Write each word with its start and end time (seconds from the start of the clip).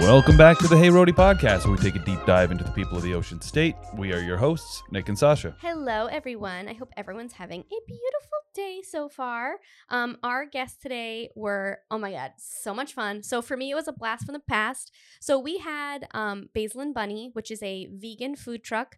Welcome 0.00 0.36
back 0.36 0.58
to 0.58 0.68
the 0.68 0.76
Hey 0.76 0.88
Roadie 0.88 1.08
podcast, 1.08 1.64
where 1.64 1.74
we 1.74 1.82
take 1.82 1.96
a 1.96 2.04
deep 2.04 2.24
dive 2.26 2.52
into 2.52 2.62
the 2.62 2.70
people 2.70 2.96
of 2.96 3.02
the 3.02 3.12
Ocean 3.12 3.40
State. 3.40 3.74
We 3.96 4.12
are 4.12 4.20
your 4.20 4.36
hosts, 4.36 4.82
Nick 4.90 5.08
and 5.08 5.18
Sasha. 5.18 5.56
Hello, 5.60 6.06
everyone. 6.06 6.68
I 6.68 6.74
hope 6.74 6.90
everyone's 6.96 7.32
having 7.32 7.60
a 7.60 7.76
beautiful 7.86 8.38
day 8.54 8.82
so 8.88 9.08
far. 9.08 9.56
Um, 9.90 10.16
our 10.22 10.46
guests 10.46 10.80
today 10.80 11.30
were, 11.34 11.80
oh 11.90 11.98
my 11.98 12.12
God, 12.12 12.32
so 12.38 12.72
much 12.72 12.94
fun. 12.94 13.22
So 13.24 13.42
for 13.42 13.56
me, 13.56 13.70
it 13.70 13.74
was 13.74 13.88
a 13.88 13.92
blast 13.92 14.24
from 14.24 14.32
the 14.32 14.40
past. 14.40 14.92
So 15.20 15.38
we 15.38 15.58
had 15.58 16.06
um, 16.12 16.50
Basil 16.54 16.80
and 16.80 16.94
Bunny, 16.94 17.30
which 17.34 17.50
is 17.50 17.62
a 17.62 17.88
vegan 17.92 18.36
food 18.36 18.64
truck, 18.64 18.96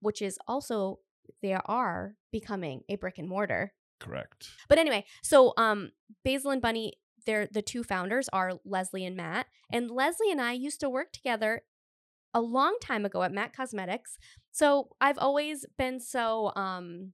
which 0.00 0.22
is 0.22 0.38
also, 0.46 1.00
they 1.42 1.52
are 1.54 2.14
becoming 2.32 2.82
a 2.88 2.96
brick 2.96 3.18
and 3.18 3.28
mortar. 3.28 3.72
Correct. 3.98 4.48
But 4.68 4.78
anyway, 4.78 5.04
so 5.22 5.54
um, 5.56 5.92
Basil 6.24 6.50
and 6.50 6.62
Bunny, 6.62 6.94
they're 7.24 7.48
the 7.50 7.62
two 7.62 7.82
founders 7.82 8.28
are 8.32 8.52
Leslie 8.64 9.04
and 9.04 9.16
Matt, 9.16 9.46
and 9.72 9.90
Leslie 9.90 10.30
and 10.30 10.40
I 10.40 10.52
used 10.52 10.80
to 10.80 10.90
work 10.90 11.12
together 11.12 11.62
a 12.32 12.40
long 12.40 12.76
time 12.80 13.04
ago 13.04 13.22
at 13.22 13.32
Mac 13.32 13.56
Cosmetics. 13.56 14.18
So 14.52 14.90
I've 15.00 15.18
always 15.18 15.66
been 15.76 15.98
so 15.98 16.52
um 16.54 17.12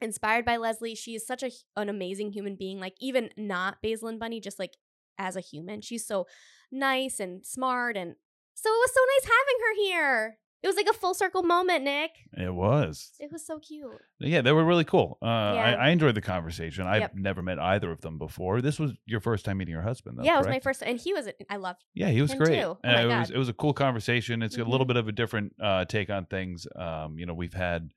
inspired 0.00 0.44
by 0.44 0.56
Leslie. 0.56 0.94
She 0.94 1.14
is 1.14 1.26
such 1.26 1.42
a 1.42 1.50
an 1.76 1.88
amazing 1.88 2.32
human 2.32 2.56
being. 2.56 2.80
Like 2.80 2.94
even 3.00 3.30
not 3.36 3.80
Basil 3.82 4.08
and 4.08 4.18
Bunny, 4.18 4.40
just 4.40 4.58
like 4.58 4.76
as 5.18 5.36
a 5.36 5.40
human, 5.40 5.82
she's 5.82 6.06
so 6.06 6.26
nice 6.72 7.20
and 7.20 7.46
smart, 7.46 7.96
and 7.96 8.16
so 8.54 8.70
it 8.70 8.72
was 8.72 8.92
so 8.92 9.00
nice 9.14 9.24
having 9.24 9.60
her 9.60 9.74
here. 9.84 10.38
It 10.64 10.66
was 10.66 10.76
like 10.76 10.86
a 10.88 10.94
full 10.94 11.12
circle 11.12 11.42
moment, 11.42 11.84
Nick. 11.84 12.12
It 12.32 12.54
was. 12.54 13.12
It 13.20 13.30
was 13.30 13.46
so 13.46 13.58
cute. 13.58 13.90
Yeah, 14.18 14.40
they 14.40 14.50
were 14.50 14.64
really 14.64 14.84
cool. 14.84 15.18
Uh, 15.20 15.26
I, 15.26 15.54
Yeah. 15.72 15.76
I 15.76 15.88
enjoyed 15.90 16.14
the 16.14 16.22
conversation. 16.22 16.86
I've 16.86 17.02
Yep. 17.02 17.14
never 17.16 17.42
met 17.42 17.58
either 17.58 17.90
of 17.92 18.00
them 18.00 18.16
before. 18.16 18.62
This 18.62 18.78
was 18.78 18.92
your 19.04 19.20
first 19.20 19.44
time 19.44 19.58
meeting 19.58 19.72
your 19.74 19.82
husband, 19.82 20.16
though. 20.18 20.22
yeah, 20.24 20.36
it 20.36 20.38
was 20.38 20.46
my 20.46 20.60
first, 20.60 20.82
and 20.82 20.98
he 20.98 21.12
was. 21.12 21.28
I 21.50 21.56
loved. 21.56 21.84
Yeah, 21.92 22.08
he 22.08 22.22
was 22.22 22.32
him 22.32 22.38
great. 22.38 22.60
too. 22.60 22.66
Oh 22.66 22.78
And 22.82 22.92
my 22.94 23.02
it 23.02 23.18
was 23.18 23.28
God. 23.28 23.34
it 23.36 23.38
was 23.38 23.48
a 23.50 23.52
cool 23.52 23.74
conversation. 23.74 24.42
It's 24.42 24.56
a 24.56 24.64
little 24.64 24.86
Mhm. 24.86 24.88
bit 24.88 24.96
of 24.96 25.06
a 25.08 25.12
different 25.12 25.54
uh, 25.60 25.84
take 25.84 26.08
on 26.08 26.24
things. 26.24 26.66
Um, 26.74 27.18
you 27.18 27.26
know, 27.26 27.34
we've 27.34 27.52
had 27.52 27.90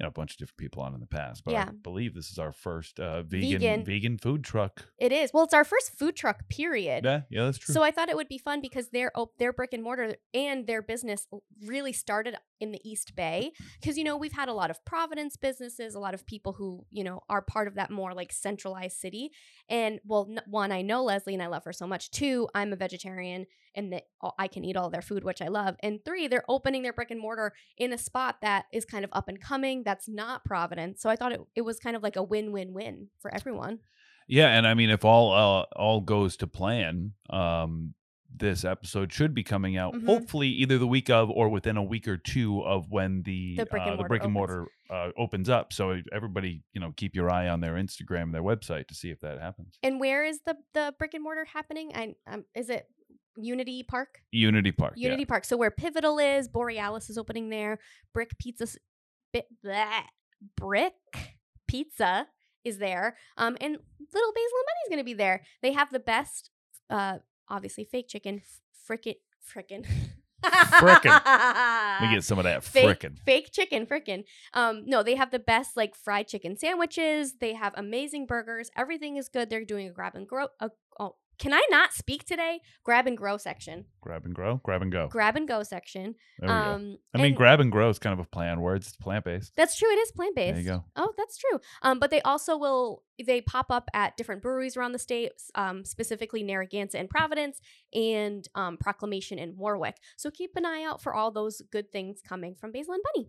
you 0.00 0.04
know 0.04 0.08
a 0.08 0.12
bunch 0.12 0.32
of 0.32 0.38
different 0.38 0.56
people 0.56 0.82
on 0.82 0.94
in 0.94 1.00
the 1.00 1.06
past, 1.06 1.44
but 1.44 1.54
I 1.54 1.66
believe 1.66 2.14
this 2.14 2.30
is 2.30 2.38
our 2.38 2.52
first 2.52 2.98
uh, 2.98 3.22
vegan 3.22 3.60
Vegan. 3.60 3.84
vegan 3.84 4.16
food 4.16 4.42
truck. 4.42 4.86
It 4.98 5.12
is. 5.12 5.30
Well, 5.34 5.44
it's 5.44 5.52
our 5.52 5.64
first 5.64 5.98
food 5.98 6.16
truck. 6.16 6.48
Period. 6.48 7.04
Yeah, 7.04 7.20
yeah, 7.28 7.44
that's 7.44 7.58
true. 7.58 7.74
So 7.74 7.82
I 7.82 7.90
thought 7.90 8.08
it 8.08 8.16
would 8.16 8.28
be 8.28 8.38
fun 8.38 8.62
because 8.62 8.88
their 8.88 9.12
op- 9.14 9.36
their 9.36 9.52
brick 9.52 9.74
and 9.74 9.82
mortar 9.82 10.14
and 10.32 10.66
their 10.66 10.80
business 10.80 11.26
really 11.66 11.92
started 11.92 12.34
in 12.60 12.72
the 12.72 12.80
East 12.82 13.14
Bay 13.14 13.52
because 13.78 13.98
you 13.98 14.04
know 14.04 14.16
we've 14.16 14.32
had 14.32 14.48
a 14.48 14.54
lot 14.54 14.70
of 14.70 14.82
Providence 14.86 15.36
businesses, 15.36 15.94
a 15.94 16.00
lot 16.00 16.14
of 16.14 16.24
people 16.24 16.54
who 16.54 16.86
you 16.90 17.04
know 17.04 17.20
are 17.28 17.42
part 17.42 17.68
of 17.68 17.74
that 17.74 17.90
more 17.90 18.14
like 18.14 18.32
centralized 18.32 18.96
city. 18.96 19.30
And 19.68 20.00
well, 20.06 20.26
n- 20.30 20.40
one 20.46 20.72
I 20.72 20.80
know 20.80 21.04
Leslie 21.04 21.34
and 21.34 21.42
I 21.42 21.48
love 21.48 21.64
her 21.64 21.74
so 21.74 21.86
much. 21.86 22.10
Two, 22.10 22.48
I'm 22.54 22.72
a 22.72 22.76
vegetarian 22.76 23.44
and 23.74 23.92
that 23.92 24.04
I 24.38 24.48
can 24.48 24.64
eat 24.64 24.76
all 24.76 24.90
their 24.90 25.02
food, 25.02 25.24
which 25.24 25.40
I 25.40 25.48
love. 25.48 25.76
And 25.82 26.04
three, 26.04 26.26
they're 26.28 26.44
opening 26.48 26.82
their 26.82 26.92
brick 26.92 27.10
and 27.10 27.20
mortar 27.20 27.52
in 27.76 27.92
a 27.92 27.98
spot 27.98 28.36
that 28.42 28.64
is 28.72 28.84
kind 28.84 29.04
of 29.04 29.10
up 29.12 29.28
and 29.28 29.40
coming. 29.40 29.84
That's 29.90 30.08
not 30.08 30.44
Providence. 30.44 31.02
So 31.02 31.10
I 31.10 31.16
thought 31.16 31.32
it 31.32 31.40
it 31.56 31.62
was 31.62 31.78
kind 31.80 31.96
of 31.96 32.02
like 32.02 32.14
a 32.16 32.22
win 32.22 32.52
win 32.52 32.72
win 32.72 33.08
for 33.20 33.32
everyone. 33.34 33.80
Yeah, 34.28 34.48
and 34.56 34.64
I 34.66 34.74
mean, 34.74 34.90
if 34.90 35.04
all 35.04 35.32
uh, 35.32 35.64
all 35.74 36.00
goes 36.00 36.36
to 36.36 36.46
plan, 36.46 37.12
um, 37.30 37.94
this 38.32 38.64
episode 38.64 39.12
should 39.12 39.34
be 39.34 39.42
coming 39.42 39.76
out 39.76 39.92
Mhm. 39.94 40.06
hopefully 40.06 40.48
either 40.48 40.78
the 40.78 40.86
week 40.86 41.10
of 41.10 41.28
or 41.30 41.48
within 41.48 41.76
a 41.76 41.82
week 41.82 42.06
or 42.06 42.16
two 42.16 42.60
of 42.62 42.88
when 42.88 43.22
the 43.24 43.56
The 43.56 43.66
brick 43.66 43.82
and 43.82 43.90
uh, 43.94 43.96
mortar 43.96 44.08
brick 44.08 44.22
and 44.22 44.36
opens. 44.36 44.68
uh, 44.88 45.10
opens 45.20 45.48
up. 45.48 45.72
So 45.72 46.00
everybody, 46.12 46.62
you 46.72 46.80
know, 46.80 46.92
keep 46.96 47.16
your 47.16 47.28
eye 47.28 47.48
on 47.48 47.60
their 47.60 47.74
Instagram 47.74 48.22
and 48.30 48.34
their 48.34 48.44
website 48.44 48.86
to 48.86 48.94
see 48.94 49.10
if 49.10 49.18
that 49.20 49.40
happens. 49.40 49.76
And 49.82 49.98
where 49.98 50.22
is 50.24 50.42
the 50.46 50.56
the 50.74 50.94
brick 50.98 51.14
and 51.14 51.24
mortar 51.24 51.44
happening? 51.46 51.90
I 51.96 52.14
um, 52.28 52.44
is 52.54 52.70
it 52.70 52.86
Unity 53.36 53.82
Park? 53.82 54.20
Unity 54.30 54.70
Park. 54.72 54.94
yeah. 54.96 55.06
Unity 55.08 55.24
Park. 55.24 55.44
So 55.44 55.56
where 55.56 55.70
Pivotal 55.72 56.18
is, 56.20 56.46
Borealis 56.48 57.10
is 57.10 57.18
opening 57.18 57.48
there. 57.48 57.78
Brick 58.14 58.36
Pizza, 58.38 58.66
bit 59.32 59.46
bleh, 59.64 60.02
Brick 60.56 60.94
Pizza 61.66 62.26
is 62.64 62.78
there. 62.78 63.16
Um, 63.36 63.56
and 63.60 63.72
Little 63.72 64.32
Basil 64.32 64.58
and 64.58 64.66
Bunny's 64.66 64.90
gonna 64.90 65.04
be 65.04 65.14
there. 65.14 65.44
They 65.62 65.72
have 65.72 65.90
the 65.90 66.00
best, 66.00 66.50
uh, 66.88 67.18
obviously 67.48 67.84
fake 67.84 68.08
chicken, 68.08 68.42
frickin' 68.88 69.16
frickin'. 69.54 69.86
Frickin'. 70.42 72.00
We 72.00 72.14
get 72.14 72.24
some 72.24 72.38
of 72.38 72.44
that 72.44 72.64
fake, 72.64 73.00
frickin'. 73.00 73.18
fake 73.20 73.50
chicken, 73.52 73.86
frickin'. 73.86 74.24
Um, 74.54 74.84
no, 74.86 75.02
they 75.02 75.14
have 75.16 75.30
the 75.30 75.38
best 75.38 75.76
like 75.76 75.94
fried 75.94 76.28
chicken 76.28 76.56
sandwiches. 76.56 77.34
They 77.40 77.54
have 77.54 77.74
amazing 77.76 78.26
burgers. 78.26 78.70
Everything 78.76 79.16
is 79.16 79.28
good. 79.28 79.50
They're 79.50 79.64
doing 79.64 79.88
a 79.88 79.92
grab 79.92 80.14
and 80.14 80.26
grow. 80.26 80.46
A, 80.60 80.70
can 81.40 81.54
I 81.54 81.66
not 81.70 81.94
speak 81.94 82.24
today? 82.24 82.60
Grab 82.84 83.06
and 83.06 83.16
grow 83.16 83.38
section. 83.38 83.86
Grab 84.02 84.26
and 84.26 84.34
grow, 84.34 84.60
grab 84.62 84.82
and 84.82 84.92
go. 84.92 85.08
Grab 85.08 85.36
and 85.36 85.48
go 85.48 85.62
section. 85.62 86.14
There 86.38 86.48
we 86.48 86.54
go. 86.54 86.70
Um, 86.70 86.98
I 87.14 87.18
mean, 87.18 87.34
grab 87.34 87.60
and 87.60 87.72
grow 87.72 87.88
is 87.88 87.98
kind 87.98 88.12
of 88.12 88.24
a 88.24 88.28
play 88.28 88.46
on 88.46 88.60
words. 88.60 88.88
It's 88.88 88.96
plant 88.96 89.24
based. 89.24 89.52
that's 89.56 89.76
true. 89.78 89.90
It 89.90 89.98
is 89.98 90.12
plant 90.12 90.36
based. 90.36 90.54
There 90.54 90.62
you 90.62 90.68
go. 90.68 90.84
Oh, 90.96 91.12
that's 91.16 91.38
true. 91.38 91.58
Um, 91.82 91.98
but 91.98 92.10
they 92.10 92.20
also 92.22 92.58
will 92.58 93.02
they 93.26 93.40
pop 93.40 93.70
up 93.70 93.88
at 93.94 94.16
different 94.18 94.42
breweries 94.42 94.76
around 94.76 94.92
the 94.92 94.98
state, 94.98 95.32
um, 95.54 95.84
specifically 95.84 96.42
Narragansett 96.42 97.00
and 97.00 97.08
Providence, 97.08 97.60
and 97.94 98.46
um, 98.54 98.76
Proclamation 98.76 99.38
in 99.38 99.56
Warwick. 99.56 99.96
So 100.18 100.30
keep 100.30 100.52
an 100.56 100.66
eye 100.66 100.84
out 100.84 101.02
for 101.02 101.14
all 101.14 101.30
those 101.30 101.62
good 101.72 101.90
things 101.90 102.20
coming 102.26 102.54
from 102.54 102.70
Basil 102.70 102.94
and 102.94 103.02
Bunny. 103.14 103.28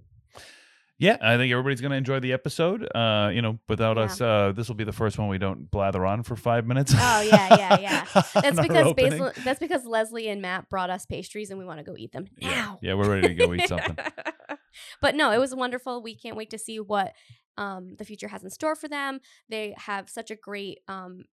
Yeah, 1.02 1.18
I 1.20 1.36
think 1.38 1.52
everybody's 1.52 1.82
going 1.82 1.90
to 1.90 1.98
enjoy 1.98 2.20
the 2.20 2.32
episode. 2.32 2.88
Uh, 2.94 3.32
you 3.34 3.42
know, 3.42 3.58
without 3.68 3.98
Yeah. 3.98 4.04
us, 4.04 4.22
uh, 4.22 4.54
this 4.56 4.68
will 4.68 4.76
be 4.76 4.84
the 4.84 4.92
first 4.94 5.18
one 5.18 5.30
we 5.30 5.40
don't 5.40 5.70
blather 5.72 6.06
on 6.06 6.22
for 6.22 6.36
five 6.36 6.68
minutes. 6.68 6.94
Oh, 6.96 7.22
yeah, 7.22 7.58
yeah, 7.58 7.80
yeah. 7.80 8.06
That's 8.36 8.60
because. 8.60 8.94
Basil. 8.94 9.32
That's 9.44 9.60
because 9.60 9.84
Leslie 9.84 10.30
and 10.30 10.44
Matt 10.44 10.70
brought 10.70 10.92
us 10.92 11.08
pastries, 11.08 11.50
and 11.50 11.58
we 11.58 11.66
want 11.66 11.80
to 11.80 11.84
go 11.84 11.96
eat 11.98 12.12
them 12.12 12.28
Yeah, 12.38 12.50
now. 12.52 12.80
yeah, 12.84 12.94
we're 12.94 13.10
ready 13.10 13.30
to 13.30 13.34
go 13.34 13.52
eat 13.52 13.68
something. 13.68 13.98
but 15.02 15.16
no, 15.16 15.32
it 15.32 15.40
was 15.40 15.56
wonderful. 15.56 16.04
We 16.04 16.16
can't 16.16 16.38
wait 16.38 16.52
to 16.52 16.60
see 16.60 16.80
what 16.80 17.14
um, 17.58 17.96
the 17.98 18.06
future 18.06 18.28
has 18.28 18.44
in 18.44 18.52
store 18.52 18.76
for 18.76 18.88
them. 18.88 19.22
They 19.50 19.74
have 19.80 20.08
such 20.08 20.30
a 20.30 20.36
great 20.36 20.82
um, 20.88 21.26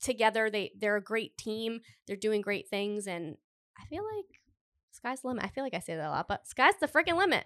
together. 0.00 0.50
They 0.50 0.72
they're 0.78 0.96
a 0.96 1.02
great 1.02 1.38
team. 1.38 1.80
They're 2.06 2.16
doing 2.16 2.42
great 2.42 2.68
things, 2.68 3.06
and 3.06 3.36
I 3.80 3.86
feel 3.86 4.04
like 4.04 4.26
sky's 5.06 5.20
the 5.20 5.28
limit. 5.28 5.44
I 5.44 5.48
feel 5.48 5.62
like 5.64 5.74
I 5.74 5.78
say 5.78 5.94
that 5.96 6.06
a 6.08 6.10
lot, 6.10 6.26
but 6.28 6.46
sky's 6.46 6.74
the 6.80 6.88
freaking 6.88 7.16
limit, 7.16 7.44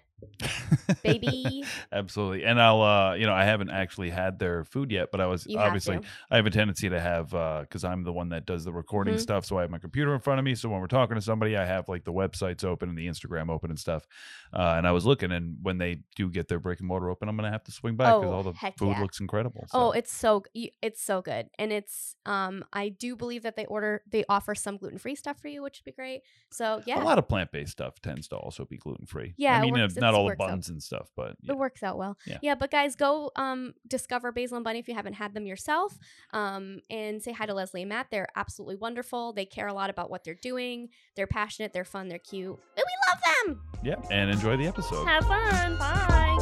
baby. 1.03 1.63
Absolutely. 1.91 2.43
And 2.43 2.59
I'll, 2.59 2.81
uh, 2.81 3.13
you 3.13 3.25
know, 3.25 3.33
I 3.33 3.43
haven't 3.43 3.69
actually 3.69 4.09
had 4.09 4.39
their 4.39 4.63
food 4.65 4.91
yet, 4.91 5.09
but 5.11 5.21
I 5.21 5.27
was 5.27 5.45
You 5.45 5.59
obviously, 5.59 5.99
to. 5.99 6.05
I 6.31 6.37
have 6.37 6.45
a 6.45 6.49
tendency 6.49 6.89
to 6.89 6.99
have, 6.99 7.33
uh, 7.33 7.61
because 7.61 7.83
I'm 7.83 8.03
the 8.03 8.13
one 8.13 8.29
that 8.29 8.45
does 8.45 8.63
the 8.65 8.71
recording 8.73 9.15
Mhm. 9.15 9.19
stuff. 9.19 9.45
So 9.45 9.57
I 9.57 9.61
have 9.61 9.69
my 9.69 9.77
computer 9.77 10.13
in 10.13 10.21
front 10.21 10.39
of 10.39 10.45
me. 10.45 10.55
So 10.55 10.69
when 10.69 10.79
we're 10.81 10.87
talking 10.87 11.15
to 11.15 11.21
somebody, 11.21 11.55
I 11.55 11.65
have 11.65 11.87
like 11.87 12.03
the 12.03 12.13
websites 12.13 12.63
open 12.63 12.89
and 12.89 12.97
the 12.97 13.07
Instagram 13.07 13.49
open 13.49 13.69
and 13.69 13.79
stuff. 13.79 14.07
Uh, 14.53 14.73
and 14.77 14.87
I 14.87 14.91
was 14.91 15.05
looking, 15.05 15.31
and 15.31 15.57
when 15.61 15.77
they 15.77 15.99
do 16.15 16.29
get 16.29 16.47
their 16.47 16.59
brick 16.59 16.79
and 16.79 16.87
mortar 16.87 17.09
open, 17.09 17.29
I'm 17.29 17.35
going 17.37 17.45
to 17.47 17.51
have 17.51 17.63
to 17.65 17.71
swing 17.71 17.95
by 17.95 18.05
because 18.13 18.31
Oh, 18.31 18.33
all 18.33 18.43
the 18.43 18.53
heck 18.53 18.77
food 18.77 18.89
yeah. 18.91 19.01
looks 19.01 19.19
incredible. 19.19 19.67
Oh, 19.73 19.91
it's 19.91 20.11
so 20.11 20.43
g- 20.55 20.71
y- 20.71 20.77
it's 20.81 21.01
so 21.01 21.21
good, 21.21 21.49
and 21.59 21.71
it's 21.71 22.15
um 22.25 22.63
I 22.73 22.89
do 22.89 23.15
believe 23.15 23.43
that 23.43 23.55
they 23.55 23.65
order 23.65 24.01
they 24.09 24.25
offer 24.29 24.55
some 24.55 24.77
gluten 24.77 24.97
free 24.97 25.15
stuff 25.15 25.39
for 25.39 25.47
you, 25.47 25.61
which 25.61 25.79
would 25.79 25.85
be 25.91 25.95
great. 25.95 26.21
So 26.51 26.81
yeah, 26.85 26.99
A 27.01 27.03
lot 27.03 27.17
of 27.17 27.27
plant 27.27 27.50
based 27.51 27.71
stuff 27.73 28.01
tends 28.01 28.27
to 28.29 28.35
also 28.35 28.65
be 28.65 28.77
gluten 28.77 29.05
free. 29.05 29.33
Yeah, 29.37 29.57
I 29.57 29.61
mean, 29.61 29.75
uh, 29.77 29.83
works- 29.83 29.95
not 29.97 30.13
all 30.13 30.21
the 30.23 30.27
works 30.27 30.41
out. 30.41 30.47
buns 30.49 30.69
and 30.69 30.81
stuff, 30.81 31.09
but 31.15 31.35
yeah. 31.41 31.51
It 31.53 31.57
works 31.57 31.83
out 31.83 31.97
well. 31.97 32.17
Yeah. 32.25 32.37
Yeah. 32.41 32.55
but 32.55 32.71
guys, 32.71 32.95
go 32.95 33.31
um 33.35 33.73
discover 33.87 34.31
Basil 34.31 34.57
and 34.57 34.63
Bunny 34.63 34.79
if 34.79 34.87
you 34.87 34.93
haven't 34.93 35.13
had 35.13 35.33
them 35.33 35.45
yourself. 35.45 35.97
Um, 36.33 36.79
and 36.89 37.21
say 37.21 37.31
hi 37.33 37.45
to 37.45 37.53
Leslie 37.53 37.81
and 37.81 37.89
Matt. 37.89 38.07
They're 38.11 38.27
absolutely 38.35 38.75
wonderful. 38.77 39.33
They 39.33 39.45
care 39.45 39.67
a 39.67 39.73
lot 39.73 39.89
about 39.89 40.09
what 40.09 40.23
they're 40.23 40.33
doing. 40.35 40.89
They're 41.15 41.27
passionate. 41.27 41.73
They're 41.73 41.83
fun. 41.85 42.07
They're 42.07 42.19
cute. 42.19 42.57
And 42.77 42.85
we 42.85 43.11
love 43.11 43.21
them. 43.45 43.61
yeah, 43.83 43.95
and 44.11 44.29
enjoy 44.31 44.57
the 44.57 44.67
episode. 44.67 45.05
Have 45.05 45.25
fun. 45.25 45.77
Bye. 45.77 46.37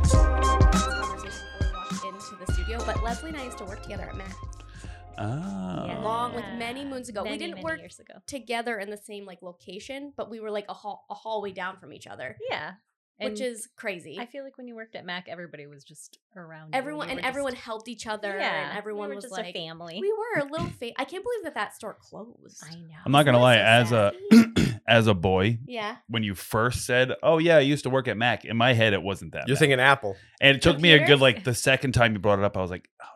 before 0.02 1.64
we 1.64 1.72
walked 1.74 2.04
into 2.04 2.44
the 2.46 2.52
studio, 2.52 2.78
but 2.86 3.02
Leslie 3.02 3.28
and 3.30 3.38
I 3.38 3.44
used 3.44 3.58
to 3.58 3.64
work 3.64 3.82
together 3.82 4.04
at 4.04 4.16
Mac 5.26 5.96
Ah. 5.98 6.00
long 6.02 6.34
like 6.34 6.54
many 6.56 6.84
moons 6.84 7.08
ago. 7.08 7.22
Many, 7.24 7.36
we 7.36 7.38
didn't 7.46 7.62
work 7.62 7.78
years 7.80 7.98
ago. 8.00 8.14
together 8.26 8.78
in 8.78 8.90
the 8.90 8.96
same 8.96 9.24
like 9.26 9.42
location, 9.42 10.12
but 10.16 10.30
we 10.30 10.40
were 10.40 10.50
like 10.50 10.66
a 10.68 10.74
hall 10.74 11.04
a 11.10 11.14
hallway 11.14 11.52
down 11.52 11.76
from 11.78 11.92
each 11.92 12.06
other, 12.06 12.36
Yeah. 12.50 12.72
which 13.18 13.40
is 13.40 13.68
crazy. 13.76 14.16
I 14.18 14.26
feel 14.26 14.44
like 14.44 14.56
when 14.56 14.66
you 14.66 14.74
worked 14.74 14.94
at 14.96 15.04
Mac, 15.04 15.28
everybody 15.28 15.66
was 15.66 15.84
just 15.84 16.18
around. 16.34 16.74
everyone 16.74 17.08
You 17.08 17.12
and 17.16 17.20
were 17.22 17.28
everyone 17.28 17.52
just- 17.52 17.64
helped 17.64 17.88
each 17.88 18.06
other, 18.06 18.36
yeah, 18.38 18.68
and 18.70 18.78
everyone 18.78 19.08
we 19.08 19.08
were 19.10 19.14
was 19.16 19.24
just 19.24 19.32
like 19.34 19.48
a 19.48 19.52
family. 19.52 19.98
We 20.00 20.10
were 20.12 20.40
a 20.40 20.44
little 20.44 20.66
fa- 20.80 20.92
I 20.98 21.04
can't 21.04 21.22
believe 21.24 21.44
that 21.44 21.54
that 21.54 21.74
store 21.74 21.94
closed. 22.00 22.62
I 22.64 22.74
know. 22.76 22.94
I'm 23.04 23.12
not 23.12 23.24
gonna 23.24 23.38
lie, 23.40 23.56
that 23.56 23.82
as 23.82 23.88
so 23.90 24.12
a 24.30 24.80
as 24.88 25.06
a 25.06 25.14
boy, 25.14 25.58
Yeah. 25.66 25.96
when 26.08 26.22
you 26.22 26.34
first 26.34 26.86
said, 26.86 27.12
"Oh 27.22 27.38
yeah, 27.38 27.56
I 27.58 27.60
used 27.60 27.82
to 27.84 27.90
work 27.90 28.08
at 28.08 28.16
Mac," 28.16 28.44
in 28.46 28.56
my 28.56 28.72
head 28.72 28.92
it 28.94 29.02
wasn't 29.02 29.32
that. 29.32 29.46
You're 29.46 29.56
bad. 29.56 29.60
thinking 29.60 29.80
Apple. 29.80 30.16
and 30.40 30.56
it 30.56 30.62
took 30.62 30.80
me 30.80 30.92
a 30.92 31.06
good 31.06 31.20
like 31.20 31.44
the 31.44 31.54
second 31.54 31.92
time 31.92 32.12
you 32.14 32.18
brought 32.20 32.38
it 32.38 32.44
up, 32.44 32.56
I 32.56 32.62
was 32.62 32.70
like, 32.70 32.88
"Oh 33.02 33.06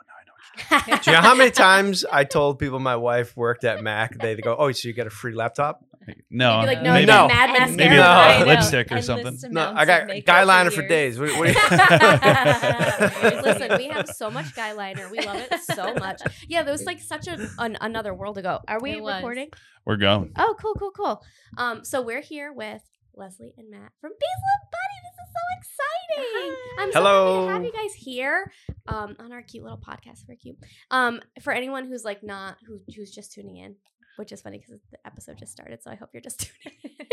Do 0.71 0.77
you 1.07 1.13
know 1.13 1.21
how 1.21 1.35
many 1.35 1.51
times 1.51 2.05
I 2.11 2.25
told 2.25 2.59
people 2.59 2.79
my 2.79 2.97
wife 2.97 3.37
worked 3.37 3.65
at 3.65 3.83
Mac? 3.83 4.19
They 4.19 4.37
go, 4.37 4.55
"Oh, 4.59 4.71
so 4.73 4.89
you 4.89 4.95
get 4.95 5.07
a 5.07 5.11
free 5.11 5.35
laptop?" 5.35 5.85
No, 6.29 6.59
Maybe 6.61 6.67
like 6.67 6.83
no, 6.83 6.93
maybe, 6.93 7.07
No. 7.07 7.29
mad 7.29 7.49
And- 7.49 7.59
mascara. 7.59 7.77
maybe 7.77 7.97
No. 7.97 8.03
a 8.03 8.07
I 8.07 8.39
know. 8.41 8.45
lipstick 8.47 8.93
or 8.93 9.01
something. 9.01 9.39
No, 9.51 9.73
I 9.75 9.85
got 9.87 10.07
makeup 10.07 10.27
guy 10.27 10.41
for 10.43 10.47
liner 10.47 10.71
for 10.71 10.87
days. 10.87 11.19
What, 11.19 11.31
what 11.39 11.49
Listen, 13.45 13.77
we 13.79 13.89
have 13.89 14.09
so 14.09 14.31
much 14.31 14.55
guy 14.55 14.73
liner. 14.73 15.09
We 15.11 15.21
love 15.21 15.37
it 15.51 15.61
so 15.75 15.95
much. 15.95 16.21
Yeah, 16.49 16.63
that 16.63 16.71
was 16.71 16.85
like 16.85 17.01
such 17.01 17.27
a, 17.27 17.49
an, 17.59 17.79
another 17.81 18.13
world 18.15 18.37
ago. 18.39 18.61
Are 18.69 18.81
we 18.81 19.01
recording? 19.01 19.49
We're 19.87 19.97
going. 19.97 20.33
Oh, 20.37 20.55
cool, 20.61 20.75
cool, 20.75 20.91
cool. 20.91 21.23
Um, 21.57 21.85
so 21.85 22.03
we're 22.03 22.21
here 22.21 22.53
with 22.53 22.83
Leslie 23.15 23.55
and 23.57 23.71
Matt 23.71 23.93
from 24.01 24.11
Basil 24.11 24.51
and 24.61 24.71
Bunny. 24.73 24.94
This 25.35 25.63
is 25.63 25.77
so 25.77 26.17
exciting. 26.17 26.57
I'm 26.79 26.93
so 26.93 26.99
Hello. 26.99 27.49
happy 27.49 27.49
to 27.49 27.53
have 27.55 27.65
you 27.65 27.73
guys 27.89 27.95
here 27.95 28.53
um, 28.89 29.17
on 29.19 29.33
our 29.33 29.43
cute 29.43 29.63
little 29.65 29.79
podcast. 29.79 30.27
Very 30.27 30.37
cute. 30.37 30.57
Um, 30.91 31.21
for 31.43 31.53
anyone 31.53 31.87
who's 31.87 32.05
like 32.05 32.23
not 32.23 32.57
who 32.67 32.81
who's 32.95 33.11
just 33.11 33.33
tuning 33.33 33.57
in, 33.57 33.77
which 34.17 34.33
is 34.33 34.41
funny 34.43 34.59
because 34.59 34.81
the 34.91 34.99
episode 35.07 35.39
just 35.39 35.53
started, 35.53 35.83
so 35.83 35.91
I 35.91 35.95
hope 35.97 36.11
you're 36.13 36.23
just 36.23 36.41
tuning 36.63 36.79
in. 36.85 37.07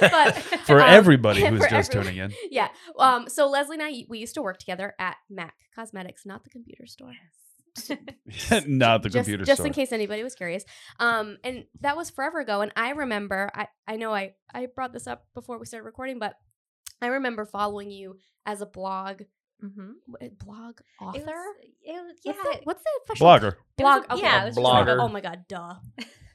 but 0.00 0.34
For 0.64 0.80
um, 0.80 0.88
everybody 0.88 1.44
who's 1.44 1.62
for 1.62 1.68
just 1.68 1.90
everyone. 1.94 2.14
tuning 2.14 2.30
in. 2.30 2.48
yeah. 2.50 2.68
Um. 2.98 3.28
So 3.28 3.48
Leslie 3.48 3.76
and 3.76 3.82
I, 3.82 4.04
we 4.08 4.18
used 4.18 4.34
to 4.34 4.42
work 4.42 4.58
together 4.58 4.94
at 4.98 5.16
Mac 5.30 5.54
Cosmetics, 5.74 6.24
not 6.26 6.44
the 6.44 6.50
computer 6.50 6.86
store. 6.86 7.12
Not 8.66 9.02
the 9.02 9.10
just, 9.10 9.16
computer 9.26 9.44
just 9.44 9.58
store. 9.58 9.66
in 9.66 9.74
case 9.74 9.92
anybody 9.92 10.22
was 10.22 10.34
curious. 10.34 10.64
Um. 10.98 11.36
And 11.44 11.64
that 11.82 11.94
was 11.94 12.08
forever 12.08 12.40
ago. 12.40 12.62
And 12.62 12.72
I 12.74 12.90
remember, 12.92 13.50
I 13.54 13.68
I 13.86 13.96
know 13.96 14.14
I 14.14 14.32
I 14.54 14.66
brought 14.74 14.94
this 14.94 15.06
up 15.06 15.26
before 15.34 15.58
we 15.58 15.66
started 15.66 15.84
recording, 15.84 16.18
but 16.18 16.36
I 17.02 17.06
remember 17.08 17.44
following 17.46 17.90
you 17.90 18.18
as 18.44 18.60
a 18.60 18.66
blog 18.66 19.22
Mm-hmm. 19.64 19.92
w- 20.12 20.32
blog 20.44 20.80
It 20.80 21.02
author. 21.02 21.20
was, 21.24 21.56
it 21.82 21.92
was, 21.92 22.14
yeah, 22.22 22.32
What's 22.32 22.42
the, 22.42 22.60
what's 22.64 22.82
the 22.82 23.14
Blogger. 23.24 23.54
blog? 23.78 24.02
It 24.02 24.08
was 24.10 24.10
a- 24.10 24.12
okay. 24.12 24.22
yeah, 24.22 24.42
it 24.42 24.44
was 24.44 24.54
just 24.54 24.64
like 24.64 24.86
a- 24.86 24.90
Blogger. 24.90 25.00
Oh 25.02 25.08
my 25.08 25.20
god, 25.22 25.44
duh. 25.48 25.74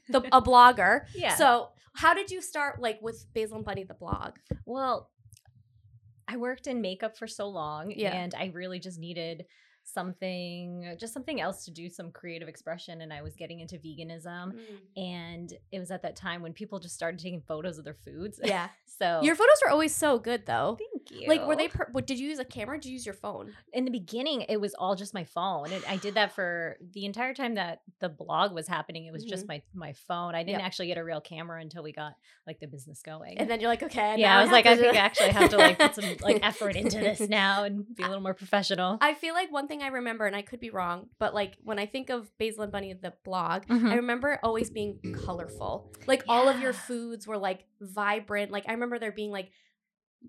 The, 0.10 0.22
a 0.36 0.42
blogger. 0.42 1.02
yeah. 1.14 1.36
So 1.36 1.70
how 1.94 2.16
did 2.16 2.32
you 2.32 2.42
start 2.42 2.82
like 2.82 3.00
with 3.00 3.24
Basil 3.36 3.58
and 3.58 3.66
Bunny 3.66 3.84
the 3.84 3.94
blog? 3.94 4.38
Well, 4.66 5.12
I 6.28 6.38
worked 6.38 6.66
in 6.66 6.82
makeup 6.82 7.16
for 7.16 7.28
so 7.28 7.48
long 7.48 7.92
Yeah. 7.96 8.12
and 8.16 8.34
I 8.34 8.52
really 8.56 8.80
just 8.80 9.00
needed 9.00 9.46
something 9.84 10.96
just 11.00 11.14
something 11.14 11.42
else 11.42 11.66
to 11.66 11.72
do 11.72 11.90
some 11.90 12.12
creative 12.12 12.48
expression 12.48 13.02
and 13.02 13.12
I 13.12 13.22
was 13.22 13.36
getting 13.36 13.60
into 13.60 13.76
veganism 13.76 14.54
mm. 14.54 14.58
and 14.96 15.54
it 15.72 15.80
was 15.80 15.92
at 15.92 16.02
that 16.04 16.16
time 16.16 16.42
when 16.42 16.54
people 16.54 16.80
just 16.80 16.96
started 16.96 17.20
taking 17.20 17.42
photos 17.42 17.78
of 17.78 17.86
their 17.86 17.96
foods. 17.96 18.40
Yeah. 18.44 18.70
so 18.86 19.22
Your 19.24 19.36
photos 19.36 19.58
were 19.64 19.72
always 19.72 19.94
so 19.96 20.20
good 20.20 20.46
though. 20.46 20.78
Thank 21.10 21.22
you. 21.22 21.28
Like 21.28 21.46
were 21.48 21.56
they 21.56 21.68
per- 21.68 21.88
what, 21.92 22.08
did 22.08 22.20
you 22.20 22.28
use 22.30 22.40
a 22.40 22.46
camera 22.46 22.78
did 22.80 22.88
you 22.88 22.94
use 22.94 23.06
your 23.06 23.16
phone? 23.16 23.52
in 23.74 23.86
the 23.86 23.92
beginning 23.92 24.42
it 24.50 24.60
was 24.60 24.74
all 24.76 24.96
just 24.96 25.14
my 25.14 25.24
phone 25.24 25.72
and 25.72 25.84
i 25.88 25.96
did 25.98 26.16
that 26.16 26.34
for 26.34 26.78
the 26.94 27.06
entire 27.06 27.34
time 27.34 27.56
that 27.56 27.82
the 28.00 28.10
blog 28.10 28.54
was 28.54 28.68
happening 28.68 29.06
it 29.06 29.14
was 29.14 29.24
just 29.24 29.48
my 29.48 29.62
my 29.74 29.94
phone 30.08 30.36
i 30.36 30.44
didn't 30.44 30.60
Yep. 30.60 30.66
actually 30.66 30.88
get 30.88 30.98
a 30.98 31.04
real 31.04 31.22
camera 31.22 31.62
until 31.62 31.84
we 31.84 31.92
got 31.94 32.14
like 32.46 32.60
the 32.60 32.68
business 32.68 33.02
going 33.02 33.38
And 33.38 33.50
then 33.50 33.60
you're 33.62 33.70
like, 33.70 33.84
okay. 33.84 34.16
yeah 34.18 34.38
i 34.38 34.42
was 34.42 34.52
like 34.52 34.66
i 34.66 34.76
think 34.76 34.94
i 34.96 35.00
actually 35.00 35.30
have 35.30 35.50
to 35.52 35.58
like 35.58 35.80
put 35.80 35.96
some 35.96 36.06
like 36.22 36.40
effort 36.44 36.76
into 36.76 36.98
this 37.00 37.20
now 37.22 37.64
and 37.64 37.86
be 37.96 38.04
a 38.04 38.08
little 38.08 38.22
more 38.24 38.34
professional 38.34 38.98
I 39.02 39.14
feel 39.14 39.34
like 39.34 39.52
one 39.52 39.68
thing 39.68 39.82
I 39.82 39.88
remember, 39.88 40.26
and 40.28 40.36
I 40.36 40.42
could 40.42 40.60
be 40.60 40.70
wrong, 40.70 41.08
but 41.18 41.34
like 41.34 41.56
when 41.64 41.80
I 41.80 41.86
think 41.86 42.10
of 42.10 42.30
Basil 42.38 42.64
and 42.64 42.72
Bunny, 42.72 42.94
the 42.94 43.14
blog, 43.24 43.64
I 43.70 43.74
Mhm. 43.74 43.96
remember 43.96 44.40
always 44.44 44.70
being 44.70 45.00
colorful. 45.26 45.92
Like 46.08 46.24
all 46.28 46.48
of 46.50 46.60
your 46.60 46.74
foods 46.74 47.26
were 47.28 47.38
like 47.38 47.66
vibrant. 47.80 48.52
Like 48.52 48.66
I 48.68 48.74
remember 48.74 49.00
there 49.00 49.12
being 49.12 49.32
like 49.32 49.50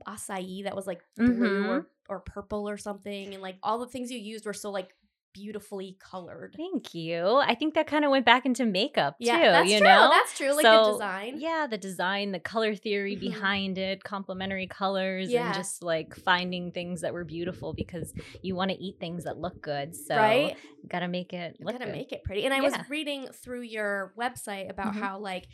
acai 0.07 0.65
that 0.65 0.75
was 0.77 0.87
like 0.87 1.03
blue 1.17 1.35
Mhm. 1.65 1.69
or, 1.69 1.87
or 2.09 2.21
purple 2.21 2.69
or 2.69 2.77
something. 2.77 3.33
And 3.35 3.43
like 3.43 3.57
all 3.63 3.79
the 3.79 3.87
things 3.87 4.11
you 4.11 4.19
used 4.19 4.47
were 4.47 4.53
so 4.55 4.71
like 4.71 4.95
beautifully 5.35 5.97
colored. 5.99 6.53
thank 6.59 6.93
you 6.93 7.39
i 7.47 7.55
think 7.55 7.73
that 7.73 7.87
kind 7.87 8.05
of 8.05 8.11
went 8.11 8.27
back 8.27 8.45
into 8.45 8.67
makeup 8.67 9.17
too 9.19 9.25
Yeah, 9.25 9.51
that's 9.53 9.71
you 9.71 9.79
true. 9.79 9.87
know 9.89 10.11
That's 10.11 10.37
true. 10.37 10.53
Like 10.55 10.63
the 10.63 10.93
design. 10.93 11.41
Yeah, 11.41 11.67
the 11.71 11.79
design, 11.79 12.33
the 12.33 12.39
color 12.39 12.75
theory 12.75 13.17
Mhm. 13.17 13.21
behind 13.21 13.79
it, 13.79 14.05
complementary 14.05 14.67
colors, 14.67 15.31
Yeah. 15.31 15.47
and 15.47 15.55
just 15.55 15.83
like 15.83 16.15
finding 16.15 16.71
things 16.71 17.01
that 17.01 17.15
were 17.15 17.25
beautiful 17.25 17.73
because 17.73 18.13
you 18.43 18.55
want 18.55 18.73
to 18.73 18.77
eat 18.77 18.99
things 19.01 19.25
that 19.25 19.39
look 19.39 19.63
good. 19.63 19.97
So 19.97 20.17
right? 20.17 20.55
gotta 20.87 21.09
make 21.09 21.33
it 21.33 21.57
look 21.61 21.73
gotta 21.73 21.87
good. 21.87 21.95
make 21.95 22.13
it 22.13 22.25
pretty. 22.25 22.45
And 22.45 22.53
I 22.53 22.61
was 22.61 22.75
reading 22.91 23.29
through 23.29 23.63
your 23.63 24.13
website 24.19 24.69
about 24.69 24.93
Mhm. 24.93 25.01
how 25.01 25.19
like 25.19 25.49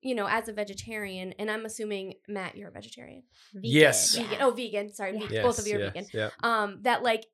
you 0.00 0.14
know, 0.14 0.26
as 0.28 0.48
a 0.48 0.52
vegetarian, 0.52 1.34
and 1.38 1.50
I'm 1.50 1.64
assuming 1.64 2.14
Matt, 2.28 2.56
you're 2.56 2.68
a 2.68 2.72
vegetarian. 2.72 3.22
Yes. 3.62 4.14
Vegan. 4.14 4.30
Vegan. 4.30 4.44
Oh, 4.46 4.50
vegan. 4.52 4.92
Sorry, 4.94 5.18
Yeah. 5.18 5.26
ve- 5.28 5.40
both 5.42 5.58
of 5.58 5.66
you 5.66 5.76
are 5.76 5.80
yes, 5.80 5.92
vegan. 5.92 6.06
Yeah. 6.12 6.30
Um, 6.42 6.78
that 6.82 7.02
like 7.02 7.26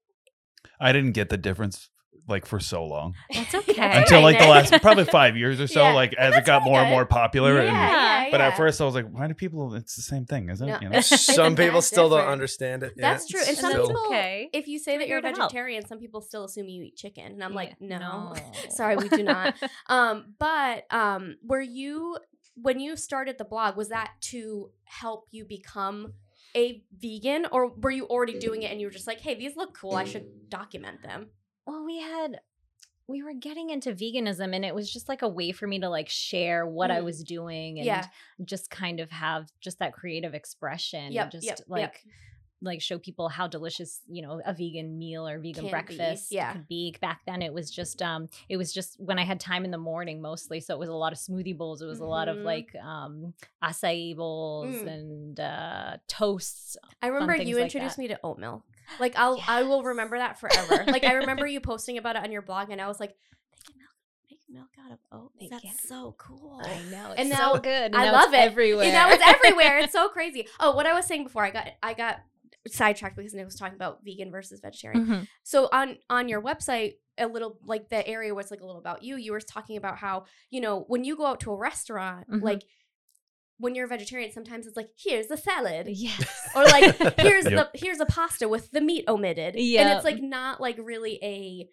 I 0.81 0.93
didn't 0.93 1.13
get 1.13 1.29
the 1.29 1.37
difference 1.37 1.91
like 2.27 2.47
for 2.47 2.59
so 2.59 2.83
long 2.87 3.15
That's 3.35 3.53
That's 3.53 3.69
okay. 3.69 3.99
until 3.99 4.23
like 4.23 4.39
the 4.39 4.47
last 4.47 4.73
probably 4.81 5.05
five 5.21 5.37
years 5.37 5.61
or 5.61 5.67
so. 5.67 5.83
Yeah. 5.83 5.93
Like 5.93 6.15
as 6.15 6.35
it 6.35 6.47
got 6.47 6.63
really 6.63 6.71
more 6.71 6.81
and 6.81 6.91
more 6.91 7.05
popular. 7.05 7.57
yeah, 7.57 7.61
and- 7.69 7.69
yeah, 7.77 8.31
but 8.31 8.41
at 8.41 8.57
first 8.57 8.81
I 8.81 8.85
was 8.87 8.95
like, 8.95 9.07
why 9.11 9.27
do 9.27 9.35
people? 9.35 9.75
It's 9.75 9.95
the 9.95 10.01
same 10.03 10.25
thing, 10.25 10.49
isn't 10.49 10.67
No. 10.67 10.77
it? 10.77 10.83
You 10.83 10.89
know? 10.91 11.01
Some 11.03 11.55
people 11.55 11.75
That's 11.75 11.87
still 11.87 12.09
don't 12.09 12.27
understand 12.27 12.83
it. 12.83 12.95
That's 12.97 13.31
yeah, 13.31 13.35
true. 13.35 13.41
And 13.43 13.51
it's 13.51 13.61
some 13.61 13.73
Still- 13.73 13.89
people, 13.89 14.07
okay. 14.07 14.49
if 14.55 14.67
you 14.69 14.79
say 14.79 14.97
that 14.97 15.07
you're 15.07 15.19
a 15.19 15.23
vegetarian, 15.23 15.87
some 15.87 15.99
people 15.99 16.23
still 16.23 16.45
assume 16.45 16.67
you 16.69 16.83
eat 16.85 16.97
chicken, 16.97 17.27
and 17.27 17.45
I'm 17.45 17.53
like, 17.53 17.77
Yeah. 17.79 17.99
no. 17.99 18.35
Sorry, 18.71 18.97
we 18.97 19.11
do 19.11 19.23
not. 19.23 19.55
Um, 19.91 20.35
but 20.39 20.85
um, 20.91 21.35
were 21.45 21.61
you 21.61 22.17
when 22.55 22.81
you 22.81 22.97
started 22.97 23.39
the 23.39 23.45
blog? 23.45 23.77
Was 23.77 23.89
that 23.89 24.13
to 24.33 24.71
help 24.85 25.27
you 25.31 25.45
become 25.45 26.13
a 26.57 26.83
vegan, 26.97 27.47
or 27.51 27.69
were 27.69 27.91
you 27.91 28.07
already 28.07 28.39
doing 28.39 28.63
it 28.63 28.71
and 28.71 28.81
you 28.81 28.87
were 28.87 28.93
just 28.93 29.07
like, 29.09 29.21
hey, 29.21 29.35
these 29.35 29.57
look 29.57 29.75
cool, 29.77 29.95
I 29.95 30.05
should 30.05 30.27
document 30.49 31.03
them? 31.03 31.29
well, 31.67 31.85
we 31.85 31.99
had 31.99 32.41
we 33.07 33.23
were 33.23 33.35
getting 33.35 33.69
into 33.71 33.93
veganism 33.93 34.55
and 34.55 34.65
it 34.65 34.75
was 34.75 34.91
just 34.91 35.09
like 35.11 35.21
a 35.23 35.29
way 35.29 35.53
for 35.53 35.67
me 35.67 35.79
to 35.79 35.89
like 35.91 36.09
share 36.09 36.67
what 36.67 36.91
I 36.91 37.01
Mhm. 37.01 37.05
was 37.05 37.23
doing 37.23 37.79
and 37.79 37.87
Yeah. 37.87 38.07
just 38.45 38.71
kind 38.71 38.99
of 39.01 39.11
have 39.11 39.51
just 39.61 39.79
that 39.81 39.93
creative 39.93 40.33
expression 40.35 41.13
Yep, 41.13 41.23
and 41.25 41.33
just 41.33 41.45
yep, 41.47 41.59
yep. 41.77 41.97
Like 42.65 42.81
show 42.83 42.99
people 42.99 43.29
how 43.29 43.47
delicious 43.47 44.01
you 44.09 44.23
know 44.23 44.41
a 44.45 44.53
vegan 44.53 44.99
meal 44.99 45.29
or 45.29 45.39
vegan 45.39 45.55
Can 45.55 45.65
be, 45.65 45.71
breakfast 45.71 46.33
yeah. 46.33 46.53
could 46.53 46.67
be 46.69 46.97
back 47.01 47.21
then 47.27 47.43
it 47.43 47.53
was 47.53 47.71
just 47.71 48.03
um 48.03 48.29
it 48.49 48.57
was 48.57 48.73
just 48.73 48.99
when 48.99 49.19
i 49.19 49.25
had 49.25 49.39
time 49.39 49.65
in 49.65 49.71
the 49.71 49.79
morning 49.79 50.21
mostly 50.23 50.61
so 50.61 50.75
it 50.75 50.79
was 50.81 50.89
a 50.89 50.95
lot 50.95 51.13
of 51.13 51.19
smoothie 51.19 51.57
bowls 51.57 51.83
it 51.83 51.87
was 51.87 52.01
a 52.01 52.05
lot 52.05 52.29
of 52.29 52.39
Mhm. 52.39 52.45
like 52.45 52.75
um 52.83 53.35
acai 53.63 54.17
bowls 54.17 54.75
Mm. 54.75 54.87
and 54.89 55.41
uh 55.41 55.97
toasts 56.09 56.77
I 57.03 57.09
remember 57.09 57.37
you 57.37 57.55
like 57.57 57.65
introduced 57.65 57.97
that. 57.97 58.03
me 58.03 58.09
to 58.09 58.19
oat 58.25 58.39
milk. 58.39 58.63
Like 58.99 59.15
I'll 59.17 59.39
I 59.47 59.63
will 59.63 59.83
remember 59.83 60.19
that 60.19 60.39
forever. 60.41 60.85
like 60.87 61.05
I 61.05 61.13
remember 61.23 61.47
you 61.47 61.61
posting 61.61 61.99
about 61.99 62.17
it 62.17 62.23
on 62.25 62.33
your 62.33 62.43
blog, 62.43 62.71
and 62.71 62.81
I 62.81 62.89
was 62.89 62.99
like, 63.01 63.15
milk, 64.49 64.69
out 64.85 64.93
of 64.93 64.99
oat. 65.11 65.33
They 65.41 65.49
That's 65.49 65.63
can. 65.65 65.75
so 65.87 66.15
cool. 66.19 66.61
i 66.63 66.79
know 66.91 67.11
And 67.17 67.29
it's 67.29 67.39
now 67.39 67.55
so 67.55 67.61
good 67.61 67.71
and 67.87 67.97
I 67.97 68.11
love 68.11 68.33
it. 68.33 68.37
everywhere 68.39 68.85
And 68.85 68.93
now 68.93 69.11
it's 69.11 69.23
everywhere. 69.25 69.79
It's 69.79 69.93
so 70.01 70.09
crazy. 70.09 70.47
Oh, 70.61 70.75
what 70.77 70.87
I 70.87 70.93
was 70.95 71.07
saying 71.07 71.25
before, 71.25 71.45
I 71.45 71.51
got 71.51 71.69
I 71.83 71.95
got 71.95 72.21
sidetracked 72.67 73.17
because 73.17 73.35
Nick 73.35 73.45
was 73.45 73.57
talking 73.57 73.75
about 73.77 74.01
vegan 74.05 74.31
versus 74.31 74.61
vegetarian. 74.61 75.07
Mhm. 75.07 75.29
So 75.43 75.69
on 75.73 75.99
on 76.09 76.29
your 76.29 76.41
website, 76.43 76.95
a 77.19 77.27
little 77.27 77.59
like 77.65 77.89
the 77.91 78.07
area 78.07 78.35
where 78.35 78.41
it's 78.41 78.51
like 78.51 78.61
a 78.61 78.67
little 78.67 78.81
about 78.81 79.03
you, 79.03 79.17
you 79.17 79.33
were 79.33 79.41
talking 79.41 79.77
about 79.77 79.99
how 79.99 80.25
you 80.51 80.61
know 80.61 80.85
when 80.89 81.05
you 81.05 81.17
go 81.17 81.27
out 81.27 81.41
to 81.41 81.53
a 81.53 81.57
restaurant, 81.57 82.29
Mhm. 82.31 82.43
like 82.43 82.63
when 83.59 83.75
you're 83.77 83.85
a 83.85 83.89
vegetarian, 83.89 84.33
sometimes 84.33 84.67
it's 84.67 84.77
like 84.77 84.91
here's 84.99 85.31
a 85.31 85.37
salad. 85.37 85.87
yes 85.89 86.49
Or 86.57 86.65
like 86.65 86.97
here's 87.21 87.45
Yep. 87.49 87.73
the 87.73 87.79
here's 87.79 88.01
a 88.01 88.07
pasta 88.07 88.49
with 88.49 88.71
the 88.73 88.81
meat 88.81 89.05
omitted. 89.09 89.55
Yeah. 89.57 89.83
And 89.83 89.97
it's 89.97 90.05
like 90.05 90.21
not 90.21 90.61
like 90.61 90.77
really 90.79 91.19
a 91.23 91.69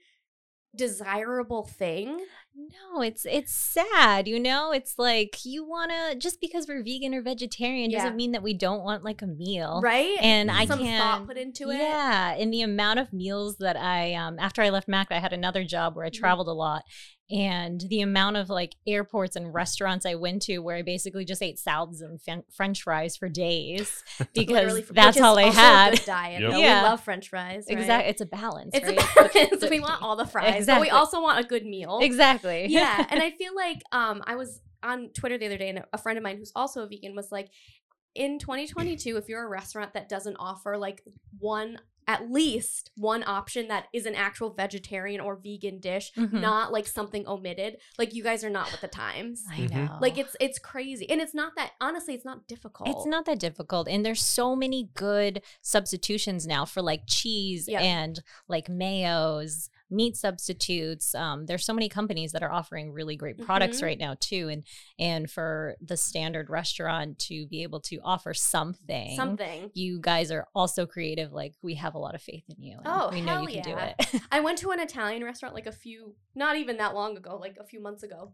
desirable 0.75 1.63
thing. 1.63 2.25
No, 2.55 3.01
it's 3.01 3.25
it's 3.25 3.53
sad, 3.53 4.27
you 4.27 4.39
know? 4.39 4.71
It's 4.71 4.95
like 4.97 5.45
you 5.45 5.63
want 5.65 5.91
to 5.91 6.17
just 6.17 6.41
because 6.41 6.67
we're 6.67 6.83
vegan 6.83 7.13
or 7.13 7.21
vegetarian 7.21 7.89
Yeah. 7.91 7.99
doesn't 7.99 8.15
mean 8.17 8.33
that 8.33 8.43
we 8.43 8.53
don't 8.53 8.83
want 8.83 9.03
like 9.03 9.21
a 9.21 9.27
meal. 9.27 9.81
Right? 9.83 10.17
And 10.21 10.51
I 10.51 10.65
Some 10.65 10.79
can 10.79 10.99
thought 10.99 11.27
put 11.27 11.37
into 11.37 11.69
it. 11.69 11.77
Yeah, 11.77 12.33
and 12.33 12.53
the 12.53 12.61
amount 12.61 12.99
of 12.99 13.13
meals 13.13 13.57
that 13.57 13.77
I 13.77 14.13
um 14.15 14.37
after 14.39 14.61
I 14.61 14.69
left 14.69 14.87
Mac, 14.87 15.07
I 15.11 15.19
had 15.19 15.33
another 15.33 15.63
job 15.63 15.95
where 15.95 16.05
I 16.05 16.09
Mhm. 16.09 16.13
traveled 16.19 16.47
a 16.49 16.53
lot. 16.53 16.83
And 17.31 17.79
the 17.81 18.01
amount 18.01 18.37
of 18.37 18.49
like 18.49 18.75
airports 18.85 19.35
and 19.35 19.53
restaurants 19.53 20.05
I 20.05 20.15
went 20.15 20.41
to 20.43 20.59
where 20.59 20.75
I 20.75 20.81
basically 20.81 21.23
just 21.23 21.41
ate 21.41 21.57
salads 21.59 22.01
and 22.01 22.21
fen- 22.21 22.43
French 22.51 22.83
fries 22.83 23.15
for 23.15 23.29
days 23.29 24.03
because 24.33 24.53
Literally, 24.53 24.81
which 24.81 24.89
that's 24.89 25.17
is 25.17 25.23
all 25.23 25.37
I 25.39 25.43
also 25.45 25.57
a 25.57 25.61
had. 25.61 25.91
good 25.91 26.05
diet. 26.05 26.41
Yep. 26.41 26.51
though. 26.51 26.57
Yeah. 26.57 26.83
We 26.83 26.89
love 26.89 27.03
French 27.03 27.29
fries. 27.29 27.65
Right? 27.69 27.77
Exactly, 27.77 28.09
it's 28.09 28.21
a 28.21 28.25
balance. 28.25 28.71
It's 28.73 28.85
right? 28.85 28.99
a 28.99 29.29
balance. 29.31 29.65
we 29.69 29.79
want 29.81 30.01
all 30.01 30.15
the 30.15 30.25
fries, 30.25 30.65
but 30.65 30.81
we 30.81 30.89
also 30.89 31.21
want 31.21 31.39
a 31.39 31.47
good 31.47 31.65
meal. 31.65 31.99
exactly. 32.01 32.67
Yeah, 32.67 33.05
and 33.09 33.21
I 33.21 33.31
feel 33.31 33.55
like 33.55 33.81
um, 33.91 34.23
I 34.27 34.35
was 34.35 34.61
on 34.83 35.09
Twitter 35.09 35.37
the 35.37 35.45
other 35.45 35.57
day, 35.57 35.69
and 35.69 35.83
a 35.93 35.97
friend 35.97 36.17
of 36.17 36.23
mine 36.23 36.37
who's 36.37 36.51
also 36.55 36.83
a 36.83 36.87
vegan 36.87 37.15
was 37.15 37.31
like, 37.31 37.49
in 38.13 38.39
2022, 38.39 39.15
if 39.17 39.29
you're 39.29 39.45
a 39.45 39.49
restaurant 39.49 39.93
that 39.93 40.09
doesn't 40.09 40.35
offer 40.37 40.77
like 40.77 41.01
one, 41.39 41.79
at 42.11 42.29
least 42.29 42.91
one 42.95 43.23
option 43.25 43.67
that 43.69 43.85
is 43.93 44.05
an 44.05 44.15
actual 44.15 44.49
vegetarian 44.53 45.19
or 45.21 45.35
vegan 45.35 45.79
dish, 45.79 46.11
Mhm. 46.17 46.41
not 46.41 46.71
like 46.71 46.87
something 46.87 47.25
omitted, 47.27 47.77
like 47.97 48.13
you 48.13 48.23
guys 48.23 48.43
are 48.43 48.49
not 48.49 48.71
with 48.71 48.81
the 48.81 48.87
times. 48.87 49.43
I 49.49 49.59
Mhm. 49.61 49.71
know. 49.71 49.97
Like 50.01 50.17
it's 50.17 50.35
it's 50.39 50.59
crazy, 50.59 51.09
and 51.09 51.21
it's 51.21 51.33
not 51.33 51.53
that 51.55 51.71
honestly, 51.79 52.13
it's 52.13 52.25
not 52.25 52.47
difficult. 52.47 52.89
It's 52.89 53.05
not 53.05 53.25
that 53.25 53.39
difficult. 53.39 53.87
And 53.87 54.05
there's 54.05 54.23
so 54.23 54.55
many 54.55 54.89
good 54.93 55.41
substitutions 55.61 56.45
now 56.45 56.65
for 56.65 56.81
like 56.81 57.03
cheese 57.07 57.65
Yeah. 57.67 57.81
and 57.81 58.21
like 58.47 58.67
mayos 58.67 59.69
meat 59.91 60.15
substitutes. 60.15 61.13
Um, 61.13 61.45
there's 61.45 61.65
so 61.65 61.73
many 61.73 61.89
companies 61.89 62.31
that 62.31 62.41
are 62.43 62.51
offering 62.51 62.91
really 62.93 63.15
great 63.15 63.37
products 63.37 63.79
Mhm. 63.81 63.83
right 63.83 63.99
now 63.99 64.15
too, 64.19 64.47
and 64.49 64.63
and 64.97 65.29
for 65.29 65.75
the 65.81 65.97
standard 65.97 66.49
restaurant 66.49 67.19
to 67.19 67.45
be 67.47 67.63
able 67.63 67.81
to 67.81 67.97
offer 68.03 68.33
something, 68.33 69.15
Something. 69.15 69.69
you 69.73 69.99
guys 69.99 70.31
are 70.31 70.47
also 70.55 70.85
creative. 70.85 71.33
Like 71.33 71.53
we 71.61 71.75
have 71.75 71.93
a 71.95 71.99
lot 71.99 72.15
of 72.15 72.21
faith 72.21 72.45
in 72.49 72.63
you. 72.63 72.79
Oh, 72.85 73.09
we 73.11 73.21
know 73.21 73.33
hell 73.33 73.49
you 73.49 73.61
can 73.61 73.69
yeah. 73.69 73.93
do 74.07 74.15
it. 74.15 74.21
I 74.31 74.39
went 74.39 74.57
to 74.59 74.71
an 74.71 74.79
Italian 74.79 75.23
restaurant 75.23 75.53
like 75.53 75.67
a 75.67 75.71
few, 75.71 76.15
not 76.35 76.55
even 76.57 76.77
that 76.77 76.95
long 76.95 77.17
ago, 77.17 77.37
like 77.37 77.57
a 77.59 77.63
few 77.65 77.81
months 77.81 78.03
ago. 78.03 78.33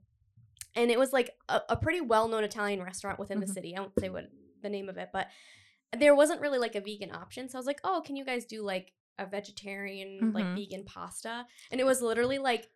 And 0.76 0.92
it 0.92 1.00
was 1.00 1.12
like 1.12 1.36
a, 1.50 1.62
a 1.70 1.76
pretty 1.76 2.02
well 2.02 2.28
known 2.28 2.44
Italian 2.44 2.84
restaurant 2.84 3.18
within 3.20 3.40
the 3.40 3.48
Mhm. 3.48 3.54
city. 3.54 3.76
I 3.76 3.80
won't 3.82 4.00
say 4.00 4.10
what 4.10 4.30
the 4.62 4.70
name 4.70 4.90
of 4.90 4.98
it, 4.98 5.10
but 5.12 5.28
there 5.98 6.14
wasn't 6.14 6.42
really 6.42 6.60
like 6.60 6.76
a 6.76 6.82
vegan 6.82 7.12
option. 7.16 7.50
So 7.50 7.58
I 7.58 7.60
was 7.60 7.66
like, 7.68 7.80
oh, 7.84 8.02
can 8.06 8.16
you 8.16 8.26
guys 8.26 8.46
do 8.46 8.62
like 8.62 8.94
a 9.20 9.26
vegetarian, 9.26 10.32
like 10.34 10.46
Mhm. 10.46 10.56
vegan 10.56 10.84
pasta? 10.86 11.46
And 11.72 11.80
it 11.82 11.86
was 11.86 12.02
literally 12.02 12.38
like, 12.40 12.68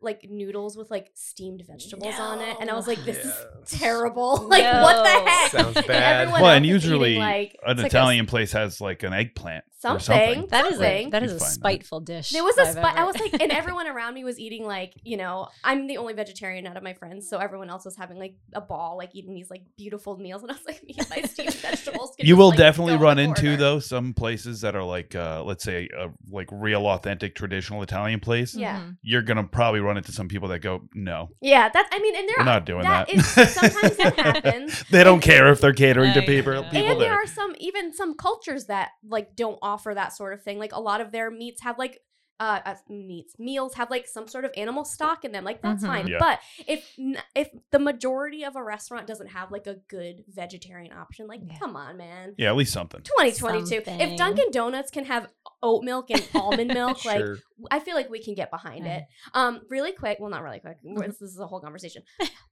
like 0.00 0.28
noodles 0.28 0.76
with 0.76 0.90
like 0.90 1.10
steamed 1.14 1.62
vegetables 1.66 2.18
on 2.18 2.40
it. 2.40 2.56
And 2.60 2.70
I 2.70 2.74
was 2.74 2.86
like, 2.86 3.02
this 3.04 3.16
Yes. 3.24 3.26
is 3.72 3.78
terrible. 3.80 4.36
Like, 4.48 4.64
what 4.82 4.96
the 5.04 5.14
No. 5.14 5.24
heck? 5.26 5.50
Sounds 5.50 5.74
bad. 5.86 6.20
everyone 6.22 6.42
well, 6.42 6.50
and 6.52 6.64
is 6.66 6.68
eating, 6.68 6.74
usually 6.90 7.16
like, 7.18 7.56
an 7.64 7.72
it's 7.72 7.78
like 7.82 7.84
a 7.92 7.96
Italian 7.96 8.26
place 8.26 8.52
has 8.52 8.80
like 8.80 9.02
an 9.02 9.12
eggplant 9.14 9.64
or 9.64 9.68
Something. 9.78 10.00
something. 10.00 10.46
That 10.50 10.64
is 10.66 10.72
Something. 10.78 11.08
a 11.08 11.10
that 11.10 11.22
is 11.22 11.32
a 11.32 11.38
find 11.38 11.40
that. 11.50 11.54
spiteful 11.54 12.00
dish. 12.00 12.30
There 12.30 12.42
was 12.42 12.56
a 12.56 12.62
I've 12.62 12.68
spot. 12.72 12.96
I 12.96 13.04
was 13.04 13.18
like, 13.20 13.34
and 13.40 13.52
everyone 13.60 13.86
around 13.86 14.14
me 14.14 14.24
was 14.24 14.38
eating 14.38 14.64
like, 14.64 14.94
you 15.04 15.16
know, 15.18 15.48
I'm 15.62 15.86
the 15.86 15.98
only 15.98 16.14
vegetarian 16.14 16.66
out 16.66 16.76
of 16.78 16.82
my 16.82 16.94
friends, 16.94 17.28
so 17.28 17.38
everyone 17.38 17.68
else 17.68 17.84
was 17.84 17.94
having 17.96 18.18
like 18.18 18.36
a 18.54 18.60
ball, 18.60 18.96
like 18.96 19.10
eating 19.14 19.34
these 19.34 19.50
like 19.50 19.62
beautiful 19.76 20.16
meals, 20.16 20.42
and 20.42 20.50
I 20.50 20.54
was 20.54 20.64
like, 20.66 20.82
me 20.86 20.94
and 20.98 21.08
my 21.10 21.22
steamed 21.22 21.54
vegetables. 21.56 22.14
can 22.16 22.26
You 22.26 22.32
just, 22.34 22.38
will 22.38 22.48
like, 22.50 22.58
definitely 22.58 22.92
go 22.92 22.96
in 22.96 23.02
run 23.02 23.18
into 23.18 23.56
though 23.56 23.78
some 23.78 24.14
places 24.14 24.62
that 24.62 24.74
are 24.74 24.82
like, 24.82 25.14
uh, 25.14 25.42
let's 25.44 25.62
say, 25.62 25.88
a 25.96 26.08
like 26.30 26.48
real 26.50 26.86
authentic 26.86 27.34
traditional 27.34 27.82
Italian 27.82 28.20
place. 28.20 28.54
Yeah. 28.54 28.80
Mhm. 28.80 28.96
You're 29.02 29.22
gonna 29.22 29.44
probably 29.44 29.80
run 29.80 29.96
into 29.98 30.10
some 30.12 30.28
people 30.28 30.48
that 30.48 30.60
go, 30.60 30.88
no, 30.94 31.28
Yeah, 31.42 31.68
that 31.68 31.88
I 31.92 31.98
mean, 31.98 32.16
and 32.16 32.26
there 32.28 32.36
we're 32.38 32.44
not 32.44 32.64
doing 32.64 32.82
that 32.82 33.08
that. 33.08 33.14
is- 33.14 33.26
sometimes 33.52 33.96
that 33.98 34.18
happens. 34.18 34.84
they 34.90 35.04
don't 35.04 35.14
And- 35.14 35.22
care 35.22 35.50
if 35.52 35.60
they're 35.60 35.74
catering 35.74 36.14
to 36.14 36.22
people. 36.22 36.54
know. 36.54 36.62
people 36.62 36.76
and 36.92 37.00
there 37.00 37.10
there. 37.10 37.12
are 37.12 37.26
some 37.26 37.54
even 37.58 37.92
some 37.92 38.14
cultures 38.16 38.66
that 38.66 38.90
like 39.06 39.36
don't 39.36 39.58
offer 39.62 39.75
that 39.94 40.12
sort 40.14 40.32
of 40.32 40.42
thing. 40.42 40.58
Like 40.58 40.72
a 40.72 40.80
lot 40.80 41.00
of 41.00 41.12
their 41.12 41.30
meats 41.30 41.62
have 41.62 41.78
like 41.78 42.00
uh, 42.38 42.60
uh 42.66 42.74
meats 42.90 43.34
meals 43.38 43.72
have 43.76 43.88
like 43.90 44.06
some 44.06 44.28
sort 44.28 44.44
of 44.44 44.50
animal 44.58 44.84
stock 44.84 45.24
in 45.24 45.32
them. 45.32 45.42
Like 45.42 45.62
that's 45.62 45.82
Mhm. 45.82 45.86
fine. 45.86 46.06
Yeah. 46.06 46.18
But 46.18 46.40
if 46.68 46.86
if 47.34 47.48
the 47.72 47.78
majority 47.78 48.44
of 48.44 48.56
a 48.56 48.62
restaurant 48.62 49.06
doesn't 49.06 49.28
have 49.28 49.50
like 49.50 49.66
a 49.66 49.76
good 49.88 50.22
vegetarian 50.28 50.92
option, 50.92 51.28
like 51.28 51.40
Yeah. 51.48 51.58
come 51.58 51.76
on, 51.76 51.96
man. 51.96 52.34
yeah, 52.36 52.48
at 52.50 52.56
least 52.56 52.74
something. 52.74 53.00
2022. 53.00 53.82
If 53.86 54.18
Dunkin' 54.18 54.50
Donuts 54.50 54.90
can 54.90 55.06
have 55.06 55.28
oat 55.62 55.82
milk 55.82 56.10
and 56.10 56.28
almond 56.34 56.74
milk, 56.74 57.06
like 57.06 57.20
Sure. 57.20 57.38
I 57.70 57.78
feel 57.80 57.94
like 57.94 58.10
we 58.10 58.22
can 58.22 58.34
get 58.34 58.50
behind 58.50 58.84
Right. 58.84 58.96
it. 58.98 59.04
Um, 59.32 59.62
really 59.70 59.92
quick. 59.92 60.18
Well, 60.20 60.28
not 60.28 60.42
really 60.42 60.60
quick. 60.60 60.76
This 60.82 61.16
this 61.16 61.30
is 61.30 61.38
a 61.40 61.46
whole 61.46 61.60
conversation. 61.62 62.02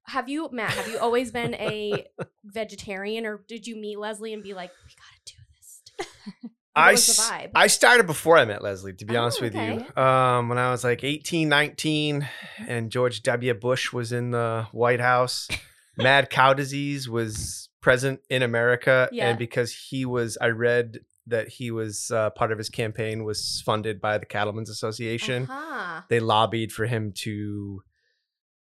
Have 0.07 0.31
you, 0.31 0.49
Matt? 0.51 0.71
Have 0.71 0.89
you 0.89 0.99
always 0.99 1.31
been 1.31 1.53
a 1.57 2.07
vegetarian, 2.45 3.27
or 3.27 3.45
did 3.47 3.67
you 3.67 3.77
meet 3.77 3.99
Leslie 3.99 4.33
and 4.33 4.43
be 4.43 4.55
like, 4.55 4.71
"We 4.87 4.95
gotta 4.97 5.21
do 5.27 5.35
this"? 5.59 6.51
together"? 6.75 6.93
What 6.93 7.31
I, 7.33 7.47
vibe? 7.47 7.51
I 7.55 7.67
started 7.69 8.07
before 8.07 8.37
I 8.37 8.45
met 8.45 8.63
Leslie, 8.63 8.93
to 8.95 9.05
be 9.05 9.17
Oh, 9.17 9.23
honest 9.23 9.41
with 9.41 9.55
okay. 9.55 9.75
you. 9.97 10.03
Um, 10.03 10.49
when 10.49 10.59
I 10.59 10.71
was 10.71 10.85
like 10.85 11.05
18, 11.05 11.49
19, 11.49 12.29
and 12.67 12.91
George 12.91 13.23
W. 13.23 13.55
Bush 13.55 13.93
was 13.93 14.13
in 14.13 14.31
the 14.33 14.67
White 14.73 15.01
House, 15.01 15.49
mad 15.97 16.31
cow 16.31 16.53
disease 16.55 17.09
was 17.09 17.69
present 17.81 18.21
in 18.31 18.43
America. 18.43 19.09
Yeah. 19.13 19.29
And 19.29 19.39
because 19.39 19.73
he 19.73 20.05
was, 20.05 20.37
I 20.41 20.49
read 20.49 21.01
that 21.27 21.49
he 21.49 21.71
was 21.71 22.11
uh, 22.11 22.31
part 22.31 22.53
of 22.53 22.59
his 22.59 22.69
campaign 22.69 23.25
was 23.25 23.63
funded 23.65 24.01
by 24.01 24.19
the 24.19 24.27
Cattlemen's 24.27 24.69
Association. 24.71 25.45
Uh-huh. 25.51 26.03
They 26.09 26.21
lobbied 26.21 26.71
for 26.73 26.85
him 26.87 27.13
to 27.19 27.83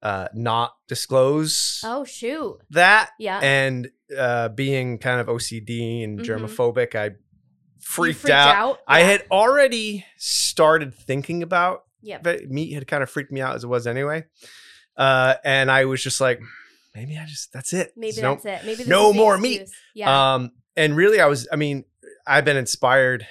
uh, 0.03 0.29
not 0.35 0.73
disclose 0.89 1.81
Oh 1.85 2.05
shoot! 2.05 2.59
that 2.71 3.11
Yeah. 3.21 3.39
and 3.43 3.89
uh, 4.17 4.49
being 4.49 4.99
kind 4.99 5.21
of 5.21 5.29
OCD 5.29 6.03
and 6.05 6.19
Mhm. 6.19 6.25
germophobic, 6.25 6.95
I 6.97 7.13
You 7.83 8.13
freaked, 8.13 8.29
out. 8.31 8.81
I 8.87 9.01
Yeah. 9.01 9.07
had 9.07 9.25
already 9.31 10.05
started 10.17 10.95
thinking 10.95 11.43
about 11.43 11.85
Yeah. 12.01 12.19
but 12.23 12.49
meat 12.51 12.73
had 12.73 12.87
kind 12.87 13.03
of 13.03 13.11
freaked 13.11 13.33
me 13.33 13.41
out 13.41 13.55
as 13.57 13.65
it 13.65 13.69
was 13.69 13.87
anyway. 13.87 14.25
Uh, 14.97 15.35
and 15.45 15.71
I 15.71 15.85
was 15.87 16.03
just 16.03 16.21
like, 16.21 16.41
maybe 16.95 17.17
I 17.19 17.25
just 17.27 17.53
that's 17.53 17.73
it. 17.73 17.93
Maybe 17.97 18.21
No- 18.21 18.35
that's 18.35 18.45
it. 18.45 18.67
Maybe 18.67 18.85
no 18.89 19.13
more 19.13 19.39
meat. 19.39 19.69
Yeah. 19.95 20.35
Um, 20.35 20.53
and 20.77 20.97
really, 20.97 21.21
I 21.21 21.27
was. 21.27 21.47
I 21.53 21.57
mean, 21.57 21.85
I've 22.27 22.45
been 22.45 22.57
inspired. 22.57 23.27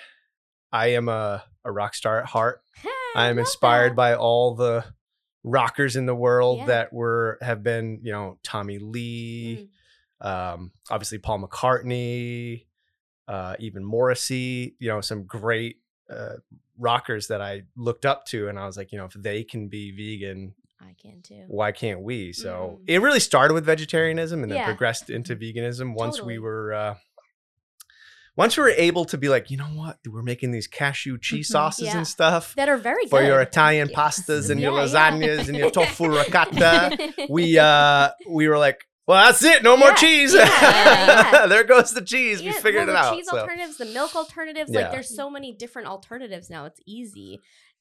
I 0.72 0.88
am 0.88 1.10
a 1.10 1.43
a 1.65 1.72
rock 1.72 1.93
star 1.96 2.20
at 2.20 2.25
heart. 2.27 2.62
I 3.15 3.27
am 3.27 3.38
inspired 3.39 3.91
that. 3.91 3.96
by 3.96 4.15
all 4.15 4.55
the 4.55 4.86
rockers 5.43 5.96
in 5.96 6.05
the 6.05 6.15
world 6.15 6.60
Yeah. 6.60 6.65
that 6.67 6.93
were 6.93 7.38
have 7.41 7.63
been, 7.63 8.00
you 8.03 8.12
know, 8.12 8.38
Tommy 8.43 8.77
Lee, 8.79 9.70
um, 10.22 10.72
obviously 10.89 11.17
Paul 11.17 11.39
McCartney, 11.48 12.65
uh, 13.32 13.56
even 13.60 13.84
Morrissey. 13.84 14.76
You 14.80 14.90
know, 14.90 15.02
some 15.02 15.24
great 15.26 15.78
uh, 16.10 16.36
rockers 16.78 17.28
that 17.28 17.42
I 17.42 17.64
looked 17.76 18.06
up 18.06 18.26
to, 18.32 18.48
and 18.50 18.60
I 18.60 18.66
was 18.66 18.76
like, 18.78 18.92
you 18.92 18.98
know, 18.98 19.06
if 19.06 19.14
they 19.14 19.44
can 19.44 19.68
be 19.70 19.92
vegan, 19.92 20.54
I 20.82 20.94
can 21.02 21.22
too. 21.22 21.44
why 21.48 21.72
can't 21.72 22.02
we? 22.02 22.34
So 22.34 22.52
Mm. 22.82 22.84
it 22.88 23.00
really 23.02 23.20
started 23.20 23.54
with 23.54 23.66
vegetarianism 23.66 24.42
and 24.44 24.52
then 24.52 24.58
Yeah. 24.60 24.66
progressed 24.66 25.10
into 25.10 25.36
veganism 25.36 25.94
once 25.96 26.16
Totally. 26.18 26.34
we 26.38 26.40
were. 26.40 26.74
Uh, 26.74 26.96
once 28.38 28.56
we 28.58 28.64
were 28.64 28.70
able 28.90 29.04
to 29.06 29.18
be 29.18 29.28
like, 29.30 29.52
you 29.52 29.58
know 29.58 29.66
what, 29.82 30.00
we're 30.08 30.24
making 30.24 30.52
these 30.52 30.66
cashew 30.68 31.18
cheese 31.20 31.50
Mhm. 31.50 31.52
sauces 31.52 31.88
Yeah. 31.88 31.98
and 31.98 32.08
stuff 32.08 32.56
That 32.56 32.70
are 32.70 32.78
very 32.78 33.06
for 33.08 33.20
good. 33.20 33.28
your 33.28 33.42
Italian 33.42 33.90
pastas 33.90 34.50
and 34.50 34.60
your 34.60 34.72
Yeah, 34.74 34.86
yeah. 34.86 35.12
lasagnas 35.12 35.50
and 35.50 35.58
your 35.58 35.70
tofu 35.70 36.06
ricotta. 36.20 36.98
we 37.30 37.60
uh 37.60 38.10
we 38.30 38.48
were 38.48 38.58
like, 38.58 38.80
well, 39.12 39.25
that's 39.25 39.44
it, 39.44 39.63
no 39.63 39.75
more 39.77 39.94
cheese. 39.94 40.34
yeah, 40.34 40.46
yeah, 40.46 41.32
yeah. 41.34 41.46
there 41.53 41.63
goes 41.63 41.94
the 41.94 42.01
cheese. 42.01 42.41
Yeah, 42.41 42.51
we 42.51 42.58
figured 42.60 42.88
well, 42.88 42.96
it 42.96 43.00
the 43.00 43.08
out. 43.08 43.15
Cheese 43.15 43.27
so. 43.30 43.38
alternatives, 43.39 43.77
the 43.77 43.86
milk 43.86 44.15
alternatives. 44.15 44.72
Yeah. 44.72 44.82
Like 44.82 44.91
there's 44.91 45.15
so 45.15 45.30
many 45.30 45.51
different 45.53 45.88
alternatives 45.88 46.50
now. 46.50 46.65
It's 46.65 46.80
easy. 46.86 47.39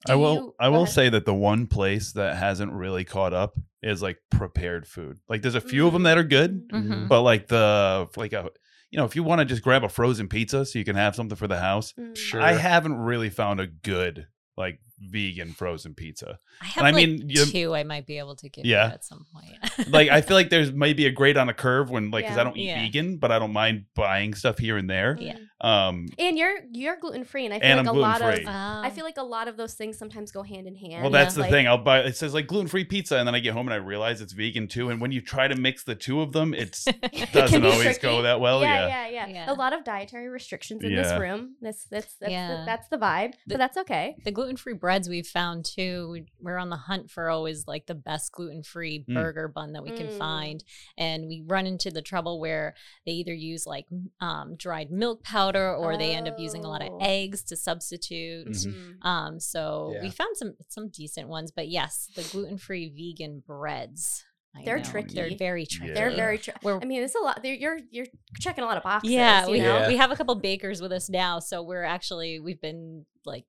I 0.09 0.15
will. 0.17 0.35
you- 0.35 0.55
I 0.59 0.69
will 0.69 0.83
ahead. 0.85 0.95
say 0.95 1.09
that 1.11 1.25
the 1.27 1.35
one 1.35 1.67
place 1.67 2.13
that 2.13 2.37
hasn't 2.37 2.73
really 2.73 3.05
caught 3.05 3.33
up 3.35 3.55
is 3.83 4.01
like 4.03 4.19
prepared 4.31 4.87
food. 4.87 5.19
Like 5.29 5.43
there's 5.43 5.55
a 5.55 5.61
few 5.61 5.87
of 5.87 5.93
them 5.93 6.03
that 6.05 6.19
are 6.19 6.25
good, 6.25 6.69
Mm-hmm. 6.71 6.93
Mhm. 6.93 7.09
but 7.09 7.23
like 7.23 7.49
the 7.49 8.09
like 8.17 8.33
a 8.33 8.51
you 8.91 8.97
know 8.99 9.05
if 9.05 9.15
you 9.15 9.23
want 9.23 9.41
to 9.41 9.45
just 9.45 9.63
grab 9.63 9.85
a 9.85 9.89
frozen 9.89 10.27
pizza 10.29 10.65
so 10.65 10.79
you 10.79 10.85
can 10.85 10.97
have 10.97 11.15
something 11.15 11.37
for 11.37 11.49
the 11.49 11.59
house. 11.61 11.93
Mm. 11.99 12.17
Sure. 12.17 12.41
I 12.43 12.53
haven't 12.53 12.97
really 12.99 13.31
found 13.31 13.61
a 13.61 13.67
good 13.67 14.27
like 14.57 14.81
vegan 15.01 15.53
frozen 15.53 15.95
pizza. 15.95 16.39
I 16.61 16.67
have 16.67 16.85
I 16.85 16.91
like 16.91 16.95
mean, 17.09 17.29
you- 17.29 17.47
two 17.47 17.75
I 17.75 17.85
might 17.85 18.07
be 18.07 18.19
able 18.19 18.37
to 18.37 18.49
give 18.49 18.65
Yeah. 18.67 18.89
you 18.89 18.93
at 18.95 19.05
some 19.05 19.27
point. 19.33 19.89
Like 19.91 20.09
I 20.11 20.21
feel 20.21 20.37
like 20.37 20.51
there's 20.51 20.73
maybe 20.73 21.07
a 21.07 21.11
grade 21.11 21.37
on 21.39 21.49
a 21.49 21.55
curve 21.55 21.91
when 21.91 22.11
like 22.11 22.25
because 22.25 22.37
Yeah. 22.37 22.41
I 22.41 22.45
don't 22.45 22.57
eat 22.57 22.67
Yeah. 22.67 22.81
vegan, 22.83 23.17
but 23.17 23.33
I 23.33 23.39
don't 23.39 23.53
mind 23.53 23.87
buying 23.95 24.35
stuff 24.35 24.59
here 24.59 24.77
and 24.77 24.89
there. 24.91 25.17
Yeah. 25.19 25.37
Um, 25.63 26.07
And 26.19 26.39
you're 26.39 26.59
you're 26.73 26.97
gluten 26.99 27.25
free, 27.25 27.45
and 27.45 27.53
I 27.55 27.61
feel 27.61 27.69
And 27.69 27.79
like 27.87 27.89
I'm 27.89 27.97
a 27.97 27.99
lot 28.01 28.19
gluten-free. 28.21 28.45
of 28.47 28.85
I 28.85 28.91
feel 28.91 29.05
like 29.05 29.19
a 29.19 29.23
lot 29.23 29.47
of 29.49 29.57
those 29.57 29.75
things 29.75 29.99
sometimes 29.99 30.33
go 30.33 30.43
hand 30.43 30.67
in 30.67 30.75
hand. 30.77 31.03
well, 31.03 31.11
that's 31.11 31.35
Yeah. 31.35 31.37
the 31.37 31.41
Like, 31.43 31.51
thing. 31.51 31.69
I'll 31.69 31.79
buy. 31.79 32.01
It 32.01 32.17
says 32.17 32.33
like 32.35 32.47
gluten 32.47 32.69
free 32.69 32.85
pizza, 32.85 33.17
and 33.19 33.27
then 33.27 33.35
I 33.35 33.41
get 33.41 33.53
home 33.53 33.67
and 33.69 33.75
I 33.75 33.77
realize 33.77 34.21
it's 34.21 34.33
vegan 34.33 34.69
too. 34.69 34.89
And 34.91 35.01
when 35.01 35.13
you 35.13 35.21
try 35.21 35.49
to 35.49 35.55
mix 35.57 35.85
the 35.85 35.95
two 35.95 36.21
of 36.23 36.33
them, 36.33 36.55
it's 36.55 36.87
it 36.87 37.33
doesn't 37.33 37.63
always 37.65 37.83
tricky. 37.83 38.01
go 38.03 38.23
that 38.23 38.41
well. 38.41 38.63
yeah, 38.63 38.87
Yeah. 38.87 39.09
yeah, 39.09 39.27
yeah, 39.27 39.33
Yeah. 39.47 39.53
A 39.53 39.55
lot 39.55 39.73
of 39.73 39.85
dietary 39.85 40.29
restrictions 40.29 40.83
in 40.85 40.95
this 40.95 41.19
room. 41.19 41.57
This, 41.61 41.87
that's 41.91 42.15
that's, 42.21 42.33
Yeah. 42.33 42.49
the, 42.49 42.63
that's 42.67 42.89
the 42.89 42.97
vibe, 42.99 43.33
The- 43.47 43.55
but 43.55 43.59
that's 43.59 43.77
okay. 43.79 44.17
the 44.25 44.31
gluten 44.31 44.57
free 44.57 44.75
breads 44.91 45.09
we've 45.09 45.27
found 45.27 45.65
too. 45.65 46.09
We, 46.11 46.25
we're 46.41 46.57
on 46.59 46.69
the 46.69 46.77
hunt 46.77 47.13
for 47.13 47.31
always 47.31 47.69
like 47.69 47.87
the 47.87 47.95
best 47.95 48.33
gluten 48.33 48.65
free 48.65 49.05
Mm. 49.09 49.15
burger 49.15 49.47
bun 49.47 49.73
that 49.75 49.85
we 49.85 49.93
can 49.93 50.09
Mm. 50.09 50.19
find, 50.19 50.65
and 50.99 51.29
we 51.29 51.45
run 51.47 51.65
into 51.65 51.93
the 51.93 52.03
trouble 52.03 52.41
where 52.41 52.75
they 53.07 53.13
either 53.13 53.33
use 53.33 53.67
like 53.67 53.87
um, 54.21 54.57
dried 54.57 54.91
milk 54.91 55.23
powder 55.23 55.73
or 55.75 55.97
they 55.97 56.13
end 56.17 56.27
up 56.27 56.41
using 56.41 56.65
a 56.65 56.69
lot 56.69 56.83
of 56.83 56.89
Oh. 56.91 56.99
eggs 57.01 57.45
to 57.45 57.57
substitute. 57.57 58.49
Mhm. 58.49 58.75
Mm. 58.99 59.07
Um, 59.07 59.41
so 59.41 59.95
we 60.03 60.11
found 60.11 60.37
some 60.37 60.57
some 60.69 60.89
decent 60.89 61.29
ones, 61.29 61.53
but 61.53 61.69
yes, 61.69 62.09
the 62.17 62.23
gluten 62.33 62.59
free 62.59 62.89
vegan 62.89 63.45
breads. 63.47 64.25
I 64.53 64.65
They're 64.65 64.79
know, 64.79 64.83
tricky. 64.83 65.15
They're 65.15 65.37
very 65.37 65.65
tricky. 65.65 65.93
They're 65.93 66.11
very. 66.11 66.37
tricky. 66.37 66.59
I 66.69 66.85
mean, 66.85 67.05
it's 67.05 67.15
a 67.15 67.21
lot. 67.21 67.45
You're 67.45 67.79
you're 67.93 68.07
checking 68.41 68.65
a 68.65 68.67
lot 68.67 68.77
of 68.77 68.83
boxes. 68.83 69.09
yeah, 69.13 69.47
you 69.47 69.53
we, 69.53 69.61
know? 69.61 69.79
Yeah. 69.83 69.87
we 69.89 69.97
have 69.97 70.11
a 70.11 70.17
couple 70.17 70.35
bakers 70.35 70.83
with 70.83 70.91
us 70.91 71.09
now, 71.09 71.39
so 71.39 71.63
we're 71.63 71.85
actually 71.85 72.41
we've 72.41 72.61
been 72.61 73.07
like 73.27 73.45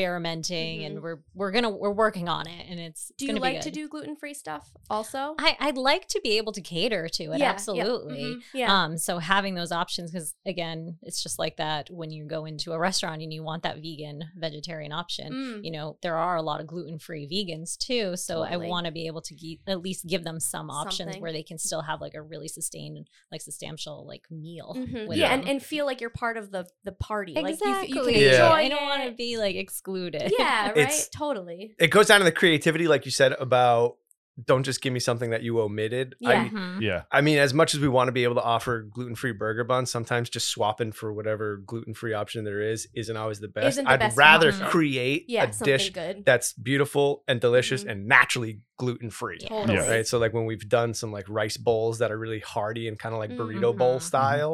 experimenting 0.00 0.84
and 0.84 0.98
Mhm. 0.98 1.02
we're 1.02 1.18
we're 1.34 1.50
gonna 1.50 1.70
we're 1.70 1.90
working 1.92 2.28
on 2.28 2.46
it 2.46 2.66
and 2.68 2.78
it's 2.78 3.10
Do 3.18 3.24
you 3.24 3.32
gonna 3.32 3.40
be 3.40 3.54
like 3.54 3.60
to 3.62 3.70
do 3.70 3.88
gluten 3.88 4.14
free 4.14 4.34
stuff 4.34 4.70
also? 4.88 5.34
I, 5.38 5.56
I'd 5.58 5.76
like 5.76 6.06
to 6.08 6.20
be 6.22 6.36
able 6.36 6.52
to 6.52 6.60
cater 6.60 7.08
to 7.08 7.24
it, 7.24 7.30
Yeah, 7.30 7.36
yeah, 7.46 7.50
absolutely. 7.50 8.22
mhm, 8.36 8.40
Yeah. 8.54 8.72
Um, 8.84 8.98
so 8.98 9.18
having 9.18 9.54
those 9.54 9.72
options, 9.72 10.10
because 10.12 10.34
again, 10.46 10.98
it's 11.02 11.22
just 11.22 11.38
like 11.38 11.56
that 11.56 11.90
when 11.90 12.10
you 12.10 12.24
go 12.26 12.44
into 12.44 12.72
a 12.72 12.78
restaurant 12.78 13.22
and 13.22 13.32
you 13.32 13.42
want 13.42 13.62
that 13.64 13.76
vegan, 13.76 14.22
vegetarian 14.36 14.92
option. 14.92 15.32
Mm. 15.32 15.64
You 15.64 15.70
know, 15.72 15.98
there 16.02 16.16
are 16.16 16.36
a 16.36 16.42
lot 16.42 16.60
of 16.60 16.66
gluten 16.66 16.98
free 16.98 17.26
vegans 17.28 17.76
too. 17.76 18.16
So 18.16 18.44
Totally. 18.44 18.66
I 18.66 18.68
want 18.68 18.86
to 18.86 18.92
be 18.92 19.06
able 19.06 19.22
to 19.22 19.34
ge- 19.34 19.58
at 19.66 19.80
least 19.80 20.06
give 20.06 20.24
them 20.24 20.38
some 20.40 20.70
options 20.70 21.06
Something. 21.08 21.22
where 21.22 21.32
they 21.32 21.42
can 21.42 21.58
still 21.58 21.82
have 21.82 22.00
like 22.00 22.14
a 22.14 22.22
really 22.22 22.48
sustained, 22.48 23.08
like 23.32 23.40
substantial 23.40 24.06
like 24.06 24.24
meal. 24.30 24.74
Mhm. 24.76 25.08
with 25.08 25.18
Yeah, 25.18 25.32
and, 25.32 25.42
them. 25.42 25.50
and 25.50 25.62
feel 25.62 25.86
like 25.86 26.00
you're 26.00 26.10
part 26.10 26.36
of 26.36 26.50
the 26.50 26.66
the 26.84 26.92
party. 26.92 27.34
Like 27.34 27.44
you, 27.46 27.48
you 27.50 27.54
Exactly. 27.54 28.12
can 28.14 28.22
Yeah. 28.22 28.30
enjoy 28.30 28.54
I 28.56 28.68
don't 28.68 28.82
want 28.84 29.02
to 29.02 29.08
it. 29.08 29.15
Can't 29.16 29.18
be 29.18 29.36
like 29.38 29.56
excluded. 29.56 30.32
Yeah, 30.38 30.68
right. 30.68 30.76
It's- 30.76 31.08
totally. 31.08 31.74
it 31.78 31.88
goes 31.88 32.06
down 32.06 32.20
to 32.20 32.24
the 32.24 32.32
creativity, 32.32 32.86
like 32.88 33.04
you 33.04 33.10
said 33.10 33.32
about 33.40 33.96
don't 34.44 34.64
just 34.64 34.82
give 34.82 34.92
me 34.92 35.00
something 35.00 35.30
that 35.30 35.42
you 35.42 35.58
omitted. 35.62 36.14
Yeah. 36.20 36.28
I, 36.42 36.48
Mhm. 36.50 36.82
Yeah. 36.82 37.04
I 37.10 37.22
mean, 37.22 37.38
as 37.38 37.54
much 37.54 37.72
as 37.74 37.80
we 37.80 37.88
want 37.88 38.08
to 38.08 38.12
be 38.12 38.24
able 38.24 38.34
to 38.34 38.42
offer 38.42 38.82
gluten-free 38.82 39.32
burger 39.32 39.64
buns, 39.64 39.90
sometimes 39.90 40.28
just 40.28 40.48
swapping 40.50 40.92
for 40.92 41.10
whatever 41.10 41.56
gluten-free 41.64 42.12
option 42.12 42.44
there 42.44 42.60
is 42.60 42.86
isn't 42.94 43.16
always 43.16 43.40
the 43.40 43.48
best. 43.48 43.66
Isn't 43.68 43.86
the 43.86 43.92
I'd 43.92 44.00
best 44.00 44.18
rather 44.18 44.48
option. 44.50 44.66
create 44.66 45.24
Yeah, 45.28 45.44
a 45.44 45.52
something 45.54 45.64
dish 45.72 45.88
good. 45.88 46.26
that's 46.26 46.52
beautiful 46.52 47.24
and 47.26 47.40
delicious 47.40 47.84
Mhm. 47.84 47.90
and 47.92 48.06
naturally 48.08 48.60
gluten-free. 48.76 49.38
Yeah. 49.40 49.48
Totally. 49.48 49.74
Yeah. 49.78 49.88
Right. 49.90 50.06
So 50.06 50.18
like 50.18 50.34
when 50.34 50.44
we've 50.44 50.68
done 50.68 50.92
some 50.92 51.10
like 51.12 51.24
rice 51.30 51.56
bowls 51.56 52.00
that 52.00 52.12
are 52.12 52.18
really 52.18 52.40
hearty 52.40 52.88
and 52.88 52.98
kind 52.98 53.14
of 53.14 53.18
like 53.20 53.30
burrito 53.30 53.74
bowl 53.74 54.00
Mhm. 54.00 54.02
style, 54.02 54.50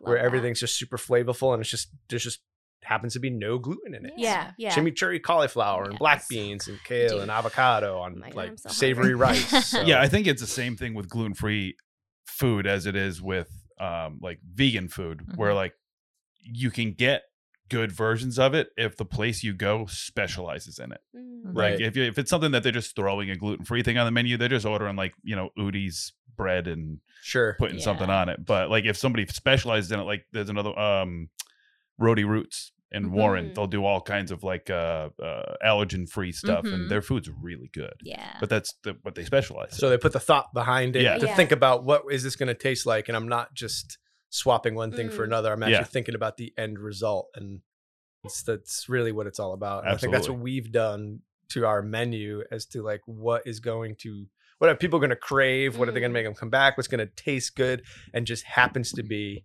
Love 0.00 0.08
where 0.10 0.18
that. 0.18 0.24
everything's 0.26 0.60
just 0.60 0.76
super 0.78 0.96
flavorful 0.96 1.52
and 1.54 1.60
it's 1.60 1.70
just 1.70 1.88
there's 2.08 2.22
just 2.22 2.38
happens 2.84 3.12
to 3.14 3.20
be 3.20 3.30
no 3.30 3.58
gluten 3.58 3.94
in 3.94 4.04
it. 4.06 4.12
Yeah, 4.16 4.52
yeah. 4.58 4.74
Chimichurri 4.74 5.22
cauliflower 5.22 5.84
and 5.84 5.98
black 5.98 6.28
beans 6.28 6.68
and 6.68 6.82
kale 6.84 7.10
Dude. 7.10 7.22
and 7.22 7.30
avocado 7.30 7.98
on 7.98 8.14
Oh 8.16 8.20
my 8.20 8.26
God, 8.28 8.36
like 8.36 8.48
I'm 8.50 8.56
hungry. 8.56 8.72
savory 8.72 9.14
rice. 9.14 9.66
So- 9.70 9.82
Yeah, 9.82 10.00
I 10.00 10.08
think 10.08 10.26
it's 10.26 10.40
the 10.40 10.46
same 10.46 10.76
thing 10.76 10.94
with 10.94 11.08
gluten 11.08 11.34
free 11.34 11.76
food 12.26 12.66
as 12.66 12.86
it 12.86 12.96
is 12.96 13.20
with 13.22 13.48
um 13.80 14.18
like 14.22 14.38
vegan 14.44 14.88
food, 14.88 15.22
where 15.36 15.52
Mhm. 15.52 15.56
like 15.56 15.74
you 16.40 16.70
can 16.70 16.92
get 16.92 17.22
good 17.70 17.90
versions 17.90 18.38
of 18.38 18.54
it 18.54 18.68
if 18.76 18.96
the 18.96 19.04
place 19.06 19.42
you 19.42 19.54
go 19.54 19.86
specializes 19.86 20.78
in 20.78 20.92
it. 20.92 21.00
Mm. 21.16 21.40
Right. 21.56 21.72
Like 21.72 21.80
if 21.80 21.96
you, 21.96 22.02
if 22.04 22.18
it's 22.18 22.28
something 22.28 22.50
that 22.52 22.62
they're 22.62 22.70
just 22.72 22.94
throwing 22.94 23.30
a 23.30 23.36
gluten 23.36 23.64
free 23.64 23.82
thing 23.82 23.96
on 23.96 24.04
the 24.04 24.10
menu, 24.12 24.36
they're 24.36 24.48
just 24.48 24.66
ordering 24.66 24.96
like 24.96 25.14
you 25.22 25.34
know 25.34 25.48
Udi's 25.58 26.12
bread 26.36 26.66
and 26.66 26.98
sure. 27.22 27.56
putting 27.58 27.78
something 27.78 28.10
on 28.10 28.28
it. 28.28 28.44
But 28.44 28.68
like 28.68 28.84
if 28.84 28.96
somebody 28.96 29.26
specializes 29.26 29.90
in 29.92 29.98
it, 30.00 30.02
like 30.04 30.26
there's 30.32 30.50
another 30.50 30.78
um 30.78 31.30
Rhody 31.98 32.24
Roots 32.24 32.72
in 32.94 33.10
Warren, 33.12 33.50
Mhm. 33.50 33.54
they'll 33.54 33.66
do 33.66 33.84
all 33.84 34.00
kinds 34.00 34.30
of 34.30 34.42
like 34.42 34.70
uh, 34.70 35.10
uh 35.22 35.56
allergen 35.64 36.08
free 36.08 36.32
stuff, 36.32 36.64
Mhm. 36.64 36.72
and 36.74 36.90
their 36.90 37.02
food's 37.02 37.28
really 37.28 37.68
good. 37.72 37.94
Yeah. 38.02 38.36
But 38.40 38.48
that's 38.48 38.72
the, 38.84 38.96
what 39.02 39.14
they 39.14 39.24
specialize. 39.24 39.76
So 39.76 39.90
they 39.90 39.98
put 39.98 40.12
the 40.12 40.20
thought 40.20 40.54
behind 40.54 40.96
it 40.96 41.02
Yeah. 41.02 41.18
to 41.18 41.26
Yeah. 41.26 41.34
think 41.36 41.52
about 41.52 41.84
what 41.84 42.02
is 42.10 42.22
this 42.22 42.36
going 42.36 42.46
to 42.48 42.54
taste 42.54 42.86
like, 42.86 43.08
and 43.08 43.16
I'm 43.16 43.28
not 43.28 43.54
just 43.54 43.98
swapping 44.30 44.74
one 44.74 44.90
thing 44.92 45.10
for 45.10 45.22
Mm. 45.22 45.28
another. 45.28 45.52
I'm 45.52 45.62
actually 45.62 45.72
Yeah. 45.74 45.84
thinking 45.84 46.14
about 46.14 46.36
the 46.36 46.52
end 46.56 46.78
result, 46.78 47.28
and 47.34 47.60
it's, 48.24 48.42
that's 48.42 48.88
really 48.88 49.12
what 49.12 49.26
it's 49.26 49.38
all 49.38 49.52
about. 49.52 49.84
And 49.84 49.92
I 49.92 49.96
think 49.96 50.12
that's 50.12 50.28
what 50.28 50.38
we've 50.38 50.70
done 50.72 51.20
to 51.50 51.66
our 51.66 51.82
menu 51.82 52.42
as 52.50 52.64
to 52.66 52.82
like 52.82 53.00
what 53.06 53.42
is 53.46 53.60
going 53.60 53.96
to 53.96 54.26
what 54.58 54.70
are 54.70 54.76
people 54.76 54.98
going 55.00 55.10
to 55.10 55.16
crave, 55.16 55.76
what 55.78 55.88
are 55.88 55.92
they 55.92 55.98
going 56.00 56.10
Mm. 56.10 56.14
to 56.14 56.18
make 56.20 56.24
them 56.26 56.34
come 56.34 56.48
back, 56.48 56.76
what's 56.76 56.86
going 56.88 57.06
to 57.06 57.12
taste 57.16 57.56
good, 57.56 57.82
and 58.14 58.24
just 58.24 58.44
happens 58.44 58.92
to 58.92 59.02
be 59.02 59.44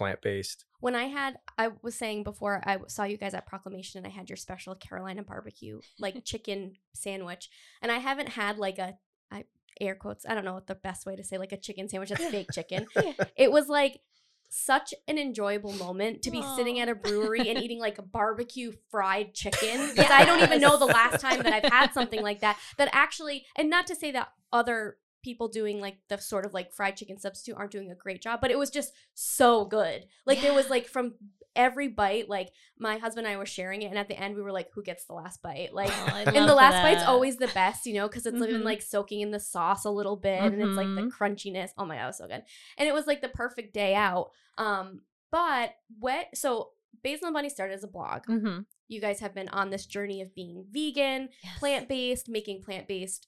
plant 0.00 0.22
based. 0.22 0.64
When 0.80 0.94
I 0.94 1.04
had, 1.04 1.36
I 1.58 1.68
was 1.82 1.94
saying 1.94 2.22
before, 2.22 2.62
I 2.64 2.78
saw 2.88 3.04
you 3.04 3.18
guys 3.18 3.34
at 3.34 3.46
Proclamation 3.46 3.98
and 3.98 4.06
I 4.06 4.10
had 4.10 4.30
your 4.30 4.38
special 4.38 4.74
Carolina 4.74 5.22
barbecue, 5.22 5.80
like 5.98 6.24
chicken 6.24 6.76
sandwich. 6.94 7.50
And 7.82 7.92
I 7.92 7.98
haven't 7.98 8.30
had 8.30 8.56
like 8.56 8.78
a, 8.78 8.94
I 9.30 9.44
air 9.78 9.94
quotes, 9.94 10.24
I 10.26 10.34
don't 10.34 10.46
know 10.46 10.54
what 10.54 10.66
the 10.66 10.74
best 10.74 11.04
way 11.04 11.16
to 11.16 11.22
say, 11.22 11.36
like 11.36 11.52
a 11.52 11.58
chicken 11.58 11.86
sandwich 11.86 12.08
that's 12.08 12.24
fake 12.24 12.48
chicken. 12.50 12.86
Yeah. 12.96 13.12
It 13.36 13.52
was 13.52 13.68
like 13.68 14.00
such 14.48 14.94
an 15.06 15.18
enjoyable 15.18 15.74
moment 15.74 16.22
to 16.22 16.30
be 16.30 16.42
sitting 16.56 16.80
at 16.80 16.88
a 16.88 16.94
brewery 16.94 17.50
and 17.50 17.58
eating 17.62 17.78
like 17.78 17.98
a 17.98 18.02
barbecue 18.02 18.72
fried 18.90 19.34
chicken. 19.34 19.90
Because 19.94 20.10
I 20.10 20.24
don't 20.24 20.42
even 20.42 20.62
know 20.62 20.78
the 20.78 20.86
last 20.86 21.20
time 21.20 21.42
that 21.42 21.52
I've 21.52 21.70
had 21.70 21.92
something 21.92 22.22
like 22.22 22.40
that. 22.40 22.56
That 22.78 22.88
actually, 22.92 23.44
and 23.54 23.68
not 23.68 23.86
to 23.88 23.94
say 23.94 24.10
that 24.12 24.32
other 24.50 24.96
people 25.22 25.48
doing 25.48 25.80
like 25.80 25.98
the 26.08 26.18
sort 26.18 26.44
of 26.46 26.54
like 26.54 26.72
fried 26.72 26.96
chicken 26.96 27.18
substitute 27.18 27.56
aren't 27.56 27.70
doing 27.70 27.90
a 27.90 27.94
great 27.94 28.22
job, 28.22 28.40
but 28.40 28.50
it 28.50 28.58
was 28.58 28.70
just 28.70 28.92
so 29.14 29.64
good. 29.64 30.06
Like 30.26 30.40
there 30.40 30.54
was 30.54 30.68
like 30.70 30.86
from 30.86 31.14
every 31.56 31.88
bite, 31.88 32.28
like 32.28 32.50
my 32.78 32.96
husband 32.98 33.26
and 33.26 33.34
I 33.34 33.38
were 33.38 33.46
sharing 33.46 33.82
it, 33.82 33.86
and 33.86 33.98
at 33.98 34.08
the 34.08 34.18
end 34.18 34.36
we 34.36 34.42
were 34.42 34.52
like, 34.52 34.68
"Who 34.74 34.82
gets 34.82 35.04
the 35.04 35.14
last 35.14 35.42
bite?" 35.42 35.74
Like. 35.74 35.90
Oh, 35.92 36.22
And 36.26 36.48
the 36.48 36.54
last 36.54 36.82
bite's 36.82 37.02
always 37.04 37.36
the 37.38 37.48
best, 37.48 37.86
you 37.86 37.94
know, 37.94 38.08
because 38.08 38.24
it's 38.24 38.36
even 38.36 38.60
Mhm. 38.62 38.64
like 38.64 38.82
soaking 38.82 39.20
in 39.20 39.30
the 39.32 39.40
sauce 39.40 39.84
a 39.84 39.90
little 39.90 40.16
bit, 40.16 40.40
and 40.40 40.62
it's 40.62 40.76
like 40.76 40.86
the 40.94 41.02
Mhm. 41.02 41.10
crunchiness. 41.12 41.70
Oh 41.76 41.84
my 41.84 41.96
god, 41.96 42.04
it 42.04 42.06
was 42.06 42.16
so 42.18 42.28
good! 42.28 42.44
And 42.78 42.88
it 42.88 42.94
was 42.94 43.06
like 43.06 43.20
the 43.20 43.28
perfect 43.28 43.74
day 43.74 43.94
out. 43.94 44.30
Um, 44.58 45.02
but 45.30 45.74
what? 45.98 46.28
So 46.34 46.70
Basil 47.02 47.26
and 47.26 47.34
Bunny 47.34 47.48
started 47.48 47.74
as 47.74 47.84
a 47.84 47.88
blog. 47.88 48.26
Mhm. 48.26 48.66
You 48.88 49.00
guys 49.00 49.20
have 49.20 49.34
been 49.34 49.48
on 49.50 49.70
this 49.70 49.86
journey 49.86 50.20
of 50.20 50.34
being 50.34 50.64
vegan, 50.70 51.28
Yes. 51.42 51.58
plant 51.58 51.88
based, 51.88 52.28
making 52.28 52.62
plant 52.62 52.86
based 52.88 53.26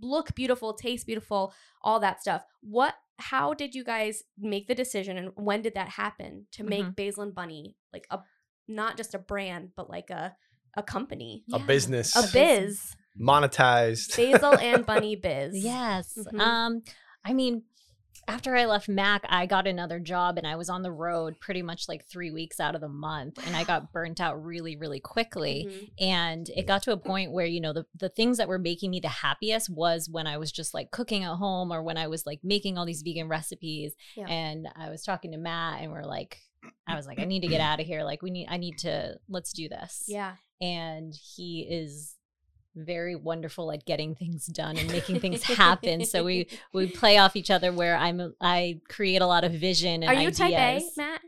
look 0.00 0.34
beautiful, 0.34 0.74
taste 0.74 1.06
beautiful, 1.06 1.52
all 1.82 2.00
that 2.00 2.20
stuff. 2.20 2.44
What? 2.60 2.94
How 3.18 3.52
did 3.52 3.74
you 3.74 3.82
guys 3.84 4.22
make 4.38 4.68
the 4.68 4.74
decision, 4.74 5.18
and 5.18 5.30
when 5.34 5.60
did 5.62 5.74
that 5.74 5.88
happen 5.88 6.46
to 6.52 6.62
make 6.64 6.84
Mhm. 6.84 6.96
Basil 6.96 7.22
and 7.24 7.34
Bunny 7.34 7.74
like 7.92 8.06
a 8.10 8.20
not 8.68 8.96
just 8.96 9.14
a 9.14 9.18
brand, 9.18 9.70
but 9.76 9.88
like 9.90 10.10
a 10.10 10.36
a 10.74 10.82
company, 10.82 11.44
A 11.52 11.58
Yeah. 11.58 11.66
business, 11.66 12.14
a 12.14 12.30
biz, 12.32 12.94
monetized. 13.18 14.16
Basil 14.16 14.56
and 14.58 14.84
Bunny 14.86 15.16
biz? 15.26 15.56
Yes. 15.56 16.16
Mhm. 16.16 16.40
Um, 16.40 16.82
I 17.24 17.32
mean, 17.32 17.64
after 18.28 18.54
I 18.54 18.66
left 18.66 18.88
Mac, 18.88 19.24
I 19.28 19.46
got 19.46 19.66
another 19.66 19.98
job 19.98 20.38
and 20.38 20.46
I 20.46 20.56
was 20.56 20.68
on 20.68 20.82
the 20.82 20.92
road 20.92 21.40
pretty 21.40 21.62
much 21.62 21.88
like 21.88 22.04
three 22.06 22.30
weeks 22.30 22.60
out 22.60 22.74
of 22.74 22.80
the 22.80 22.88
month, 22.88 23.38
and 23.46 23.56
I 23.56 23.64
got 23.64 23.92
burnt 23.92 24.20
out 24.20 24.44
really, 24.44 24.76
really 24.76 25.00
quickly. 25.00 25.66
Mhm. 25.68 25.90
And 25.98 26.48
it 26.50 26.66
got 26.66 26.82
to 26.84 26.92
a 26.92 26.96
point 26.96 27.32
where, 27.32 27.46
you 27.46 27.60
know, 27.60 27.72
the, 27.72 27.86
the 27.98 28.10
things 28.10 28.36
that 28.36 28.48
were 28.48 28.58
making 28.58 28.90
me 28.90 29.00
the 29.00 29.08
happiest 29.08 29.70
was 29.70 30.08
when 30.08 30.26
I 30.26 30.36
was 30.36 30.52
just 30.52 30.74
like 30.74 30.90
cooking 30.90 31.24
at 31.24 31.36
home 31.36 31.72
or 31.72 31.82
when 31.82 31.96
I 31.96 32.06
was 32.06 32.26
like 32.26 32.40
making 32.44 32.76
all 32.76 32.86
these 32.86 33.02
vegan 33.02 33.28
recipes. 33.28 33.94
Yeah. 34.16 34.26
And 34.28 34.68
I 34.76 34.90
was 34.90 35.02
talking 35.02 35.32
to 35.32 35.38
Matt 35.38 35.80
and 35.82 35.90
we're 35.90 36.04
like, 36.04 36.38
I 36.86 36.96
was 36.96 37.06
like, 37.06 37.18
I 37.18 37.24
need 37.24 37.40
to 37.40 37.48
get 37.48 37.60
out 37.62 37.80
of 37.80 37.86
here. 37.86 38.04
Like, 38.04 38.20
we 38.20 38.30
need, 38.30 38.48
I 38.50 38.58
need 38.58 38.78
to, 38.78 39.16
let's 39.28 39.52
do 39.52 39.68
this. 39.68 40.04
Yeah. 40.06 40.34
And 40.60 41.14
he 41.14 41.66
is 41.70 42.14
very 42.78 43.16
wonderful 43.16 43.70
at 43.72 43.84
getting 43.86 44.14
things 44.14 44.46
done 44.46 44.76
and 44.78 44.90
making 44.90 45.20
things 45.20 45.42
happen. 45.42 46.04
So 46.04 46.24
we 46.24 46.48
we 46.72 46.86
play 46.88 47.18
off 47.18 47.36
each 47.36 47.50
other 47.50 47.72
where 47.72 47.96
I'm 47.96 48.34
I 48.40 48.80
create 48.88 49.22
a 49.22 49.26
lot 49.26 49.44
of 49.44 49.52
vision 49.52 50.02
and 50.02 50.04
Are 50.04 50.14
you 50.14 50.28
ideas. 50.28 50.38
type 50.38 50.52
A, 50.54 50.80
Matt? 50.96 51.20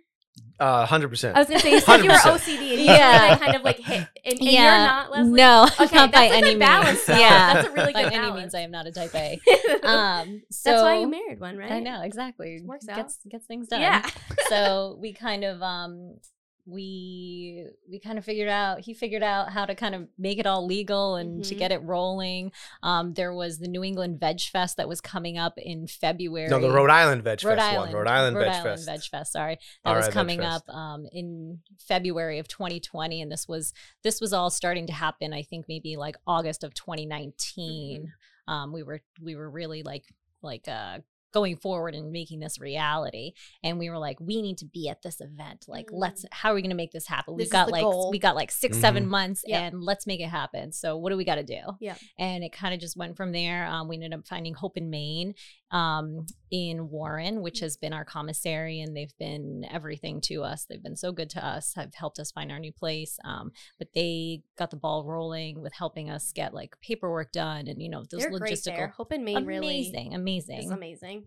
Uh, 0.59 0.85
hundred 0.85 1.09
percent. 1.09 1.35
I 1.37 1.41
was 1.41 1.49
gonna 1.49 1.61
say 1.61 1.71
you 1.73 1.81
said 1.81 1.97
you 2.05 2.11
were 2.11 2.17
OCD 2.17 2.73
and 2.73 2.81
Yeah. 2.83 3.27
yeah. 3.29 3.39
kind 3.39 3.57
of 3.57 3.63
like 3.63 3.79
hit, 3.79 4.07
and, 4.25 4.39
and 4.39 4.41
yeah. 4.43 4.61
you're 4.63 4.87
not 4.87 5.11
Leslie. 5.11 5.33
No, 5.33 5.67
Okay, 5.81 5.97
not 5.97 6.13
by 6.13 6.19
that's 6.21 6.33
a 6.33 6.37
any 6.37 6.51
good 6.51 6.59
balance, 6.59 6.87
means. 6.87 7.07
though. 7.07 7.17
Yeah, 7.17 7.55
That's 7.55 7.69
a 7.69 7.71
really 7.73 7.93
by 7.95 8.03
good 8.03 8.13
any 8.13 8.17
balance. 8.27 8.41
means, 8.43 8.55
I 8.55 8.61
am 8.61 8.71
not 8.71 8.87
a 8.87 8.93
type 8.93 9.15
A. 9.15 9.41
Um, 9.83 10.43
so 10.51 10.71
That's 10.71 10.83
why 10.83 10.99
you 11.01 11.09
married 11.09 11.41
one, 11.41 11.57
right? 11.57 11.73
I 11.73 11.81
know 11.81 12.03
exactly. 12.03 12.61
Works 12.63 12.87
out. 12.89 12.97
Gets 12.97 13.19
gets 13.31 13.47
things 13.47 13.69
done. 13.69 13.81
Yeah. 13.81 14.07
so 14.51 14.99
we 15.01 15.15
kind 15.15 15.45
of 15.45 15.63
um 15.63 16.17
we 16.67 17.67
we 17.89 17.99
kind 17.99 18.19
of 18.19 18.25
figured 18.25 18.49
out 18.49 18.81
he 18.81 18.95
figured 18.95 19.23
out 19.23 19.51
how 19.53 19.65
to 19.67 19.75
kind 19.75 19.95
of 19.95 20.09
make 20.19 20.39
it 20.39 20.47
all 20.47 20.67
legal 20.67 21.17
and 21.17 21.45
to 21.45 21.55
Mhm. 21.55 21.59
get 21.59 21.73
it 21.73 21.83
rolling 21.83 22.53
um 22.83 23.15
there 23.15 23.33
was 23.33 23.59
the 23.59 23.69
new 23.69 23.83
england 23.85 24.21
veg 24.21 24.41
fest 24.41 24.77
that 24.77 24.89
was 24.89 25.01
coming 25.01 25.39
up 25.39 25.55
in 25.59 25.87
february 25.87 26.49
no, 26.49 26.61
the 26.61 26.71
Rhode 26.71 26.91
Island 26.91 27.23
Veg 27.23 27.43
Rhode 27.45 27.57
Fest 27.59 27.73
Island, 27.73 27.93
one. 27.93 27.99
Rhode 28.03 28.11
Island 28.11 28.37
Rhode 28.37 28.45
Veg 28.45 28.55
Island 28.55 28.79
Fest. 28.79 28.87
Veg 28.87 29.03
Fest. 29.11 29.33
Sorry, 29.33 29.59
that 29.85 29.91
All 29.91 29.97
was 29.97 30.07
right, 30.07 30.13
coming 30.15 30.41
up 30.43 30.63
um, 30.69 31.07
in 31.13 31.61
February 31.79 32.39
of 32.39 32.49
2020, 32.49 33.21
and 33.23 33.31
this 33.31 33.47
was 33.49 33.73
this 34.03 34.21
was 34.21 34.33
all 34.33 34.51
starting 34.51 34.87
to 34.87 34.93
happen. 34.93 35.33
I 35.33 35.43
think 35.43 35.67
maybe 35.69 35.97
like 35.97 36.17
August 36.27 36.65
of 36.65 36.75
2019. 36.75 38.03
Mm-hmm. 38.03 38.53
Um, 38.53 38.73
we 38.73 38.83
were 38.83 39.01
we 39.23 39.37
were 39.37 39.49
really 39.51 39.83
like 39.83 40.05
like 40.43 40.67
uh, 40.69 40.99
going 41.33 41.57
forward 41.57 41.95
and 41.95 42.11
making 42.13 42.41
this 42.41 42.59
reality, 42.61 43.33
and 43.63 43.79
we 43.79 43.89
were 43.91 43.99
like, 43.99 44.19
we 44.21 44.43
need 44.43 44.59
to 44.59 44.67
be 44.67 44.89
at 44.89 45.03
this 45.03 45.21
event. 45.21 45.65
Like, 45.69 45.89
let's 45.93 46.25
how 46.33 46.51
are 46.53 46.55
we 46.55 46.63
going 46.63 46.71
to 46.71 46.77
make 46.77 46.93
this 46.93 47.07
happen? 47.07 47.37
This 47.37 47.47
We've 47.47 47.53
got 47.53 47.71
like 47.71 47.83
goal. 47.83 48.11
we 48.11 48.19
got 48.19 48.35
like 48.37 48.51
6 48.51 48.79
seven 48.79 49.05
Mhm. 49.07 49.09
months, 49.09 49.45
Yep. 49.47 49.73
and 49.73 49.83
let's 49.83 50.07
make 50.07 50.21
it 50.21 50.29
happen. 50.29 50.73
So 50.73 50.97
what 50.97 51.11
do 51.11 51.17
we 51.17 51.25
got 51.25 51.37
to 51.37 51.43
do? 51.45 51.61
Yeah. 51.81 51.97
and 52.19 52.43
it 52.45 52.53
kind 52.53 52.75
of 52.75 52.81
just 52.81 52.97
went 52.97 53.17
from 53.17 53.33
there. 53.33 53.67
Um, 53.67 53.89
we 53.89 53.97
ended 53.97 54.13
up 54.15 54.27
finding 54.27 54.55
Hope 54.55 54.77
and 54.77 54.91
Main 54.91 55.35
um, 55.73 56.27
in 56.51 56.91
Warren, 56.91 57.43
which 57.43 57.61
has 57.61 57.77
been 57.77 57.93
our 57.93 58.05
commissary, 58.05 58.81
and 58.81 58.97
they've 58.97 59.17
been 59.19 59.65
everything 59.71 60.21
to 60.23 60.43
us. 60.43 60.65
They've 60.69 60.83
been 60.83 60.97
so 60.97 61.13
good 61.13 61.31
to 61.31 61.47
us, 61.47 61.75
have 61.75 61.95
helped 61.95 62.19
us 62.19 62.33
find 62.33 62.51
our 62.51 62.59
new 62.59 62.73
place. 62.73 63.19
Um, 63.25 63.53
but 63.79 63.89
they 63.95 64.43
got 64.59 64.71
the 64.71 64.77
ball 64.77 65.05
rolling 65.05 65.61
with 65.63 65.73
helping 65.75 66.11
us 66.11 66.33
get 66.33 66.53
like 66.55 66.75
paperwork 66.81 67.31
done 67.33 67.69
and 67.69 67.81
you 67.81 67.89
know 67.89 68.03
those 68.11 68.21
They're 68.23 68.31
great 68.39 68.55
logistical. 68.55 68.65
there. 68.65 68.89
Hope 68.97 69.13
and 69.13 69.25
Main 69.25 69.45
really 69.45 69.59
amazing, 69.93 70.15
amazing. 70.73 71.20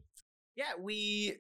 Yeah, 0.56 0.66
we 0.80 1.38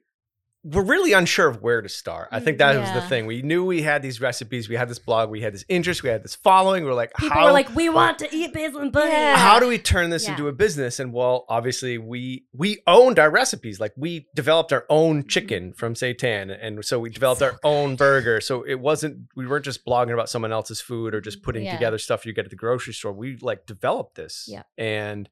were 0.66 0.82
really 0.84 1.12
unsure 1.12 1.50
of 1.50 1.62
where 1.62 1.82
to 1.82 1.90
start. 1.90 2.30
I 2.32 2.40
think 2.40 2.56
Mm, 2.56 2.60
that 2.60 2.80
was 2.80 3.04
the 3.04 3.08
thing. 3.10 3.26
We 3.26 3.42
knew 3.42 3.66
we 3.66 3.82
had 3.82 4.02
these 4.02 4.22
recipes, 4.22 4.70
we 4.70 4.76
had 4.78 4.88
this 4.88 4.98
blog, 4.98 5.30
we 5.30 5.42
had 5.42 5.54
this 5.54 5.66
interest, 5.68 6.04
we 6.04 6.10
had 6.10 6.24
this 6.24 6.36
following. 6.36 6.86
We 6.86 6.90
are 6.90 6.94
like, 6.94 7.14
People 7.16 7.36
how, 7.38 7.46
were 7.48 7.52
like, 7.52 7.76
"We 7.76 7.90
want 7.90 8.18
to 8.20 8.34
eat 8.34 8.54
basil 8.54 8.80
and 8.80 8.90
bunny." 8.90 9.12
Yeah. 9.12 9.36
how 9.36 9.60
do 9.60 9.68
we 9.68 9.78
turn 9.78 10.10
this 10.10 10.24
Yeah. 10.24 10.32
into 10.32 10.48
a 10.48 10.54
business? 10.54 11.02
And 11.02 11.12
well, 11.12 11.46
obviously 11.50 11.98
we 11.98 12.46
we 12.54 12.82
owned 12.88 13.20
our 13.20 13.30
recipes. 13.30 13.82
Like 13.82 13.92
we 13.98 14.28
developed 14.36 14.72
our 14.72 14.86
own 14.90 15.28
chicken 15.28 15.74
from 15.74 15.96
seitan, 15.96 16.58
and 16.62 16.84
so 16.86 16.98
we 16.98 17.10
developed 17.10 17.40
So 17.40 17.48
our 17.48 17.60
own 17.66 17.98
burger. 17.98 18.40
So 18.40 18.64
it 18.64 18.80
wasn't 18.80 19.28
we 19.36 19.46
weren't 19.46 19.66
just 19.66 19.86
blogging 19.86 20.14
about 20.14 20.30
someone 20.30 20.54
else's 20.54 20.80
food 20.80 21.14
or 21.14 21.20
just 21.20 21.44
putting 21.44 21.66
Yeah. 21.66 21.74
together 21.74 21.98
stuff 21.98 22.26
you 22.26 22.32
get 22.32 22.46
at 22.46 22.52
the 22.52 22.56
grocery 22.56 22.94
store. 22.94 23.12
We 23.12 23.36
like 23.42 23.66
developed 23.66 24.16
this, 24.16 24.48
Yeah. 24.50 24.64
and 24.78 25.30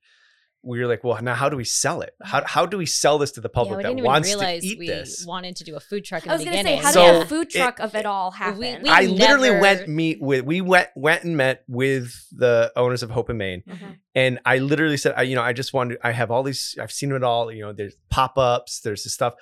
we 0.63 0.79
were 0.79 0.85
like, 0.87 1.03
well, 1.03 1.19
now 1.23 1.33
how 1.33 1.49
do 1.49 1.57
we 1.57 1.63
sell 1.63 2.01
it? 2.01 2.13
How, 2.21 2.43
how 2.45 2.65
do 2.67 2.77
we 2.77 2.85
sell 2.85 3.17
this 3.17 3.31
to 3.31 3.41
the 3.41 3.49
public 3.49 3.77
we 3.77 3.83
that 3.83 3.95
wants 4.03 4.33
to 4.35 4.59
eat 4.63 4.77
we 4.77 4.87
this? 4.87 5.25
wanted 5.25 5.55
to 5.55 5.63
do 5.63 5.75
a 5.75 5.79
food 5.79 6.05
truck 6.05 6.23
in 6.23 6.29
I 6.31 6.35
was 6.35 6.43
gonna 6.43 6.57
say, 6.57 6.61
beginning. 6.63 6.83
how 6.83 6.91
So, 6.91 7.11
did 7.13 7.21
the 7.23 7.25
food 7.25 7.47
it- 7.47 7.57
truck 7.57 7.79
of 7.79 7.95
it 7.95 8.05
all 8.05 8.29
happen? 8.31 8.59
we 8.83 8.89
I 8.89 9.01
literally 9.05 9.51
went 9.59 9.87
meet 9.87 10.21
with 10.21 10.45
we 10.45 10.61
went 10.61 10.89
went 10.95 11.23
and 11.23 11.35
met 11.35 11.63
with 11.67 12.13
the 12.31 12.71
owners 12.75 13.01
of 13.01 13.09
Hope 13.09 13.29
and 13.29 13.37
Main, 13.39 13.63
Mhm. 13.67 13.95
and 14.13 14.39
I 14.45 14.59
literally 14.59 14.97
said, 14.97 15.13
I, 15.17 15.23
you 15.23 15.35
know, 15.35 15.41
I 15.41 15.53
just 15.53 15.73
wanted. 15.73 15.97
I 16.03 16.11
have 16.11 16.29
all 16.31 16.43
these. 16.43 16.75
I've 16.79 16.91
seen 16.91 17.11
it 17.11 17.23
all. 17.23 17.51
You 17.51 17.61
know, 17.63 17.73
there's 17.73 17.95
pop 18.09 18.37
ups. 18.37 18.81
There's 18.81 19.03
this 19.03 19.13
stuff. 19.13 19.33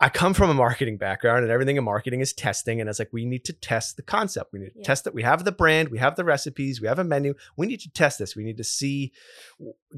I 0.00 0.08
come 0.08 0.32
from 0.32 0.48
a 0.48 0.54
marketing 0.54 0.96
background, 0.96 1.42
and 1.42 1.50
everything 1.50 1.76
in 1.76 1.82
marketing 1.82 2.20
is 2.20 2.32
testing. 2.32 2.80
And 2.80 2.88
I 2.88 2.90
was 2.90 3.00
like, 3.00 3.12
we 3.12 3.24
need 3.24 3.44
to 3.46 3.52
test 3.52 3.96
the 3.96 4.02
concept. 4.02 4.52
We 4.52 4.60
need 4.60 4.70
to 4.74 4.78
Yeah. 4.78 4.84
test 4.84 5.06
it. 5.08 5.14
We 5.14 5.24
have 5.24 5.44
the 5.44 5.50
brand. 5.50 5.88
We 5.88 5.98
have 5.98 6.14
the 6.14 6.24
recipes. 6.24 6.80
We 6.80 6.86
have 6.86 7.00
a 7.00 7.04
menu. 7.04 7.34
We 7.56 7.66
need 7.66 7.80
to 7.80 7.90
test 7.90 8.20
this. 8.20 8.36
We 8.36 8.44
need 8.44 8.58
to 8.58 8.64
see, 8.64 9.12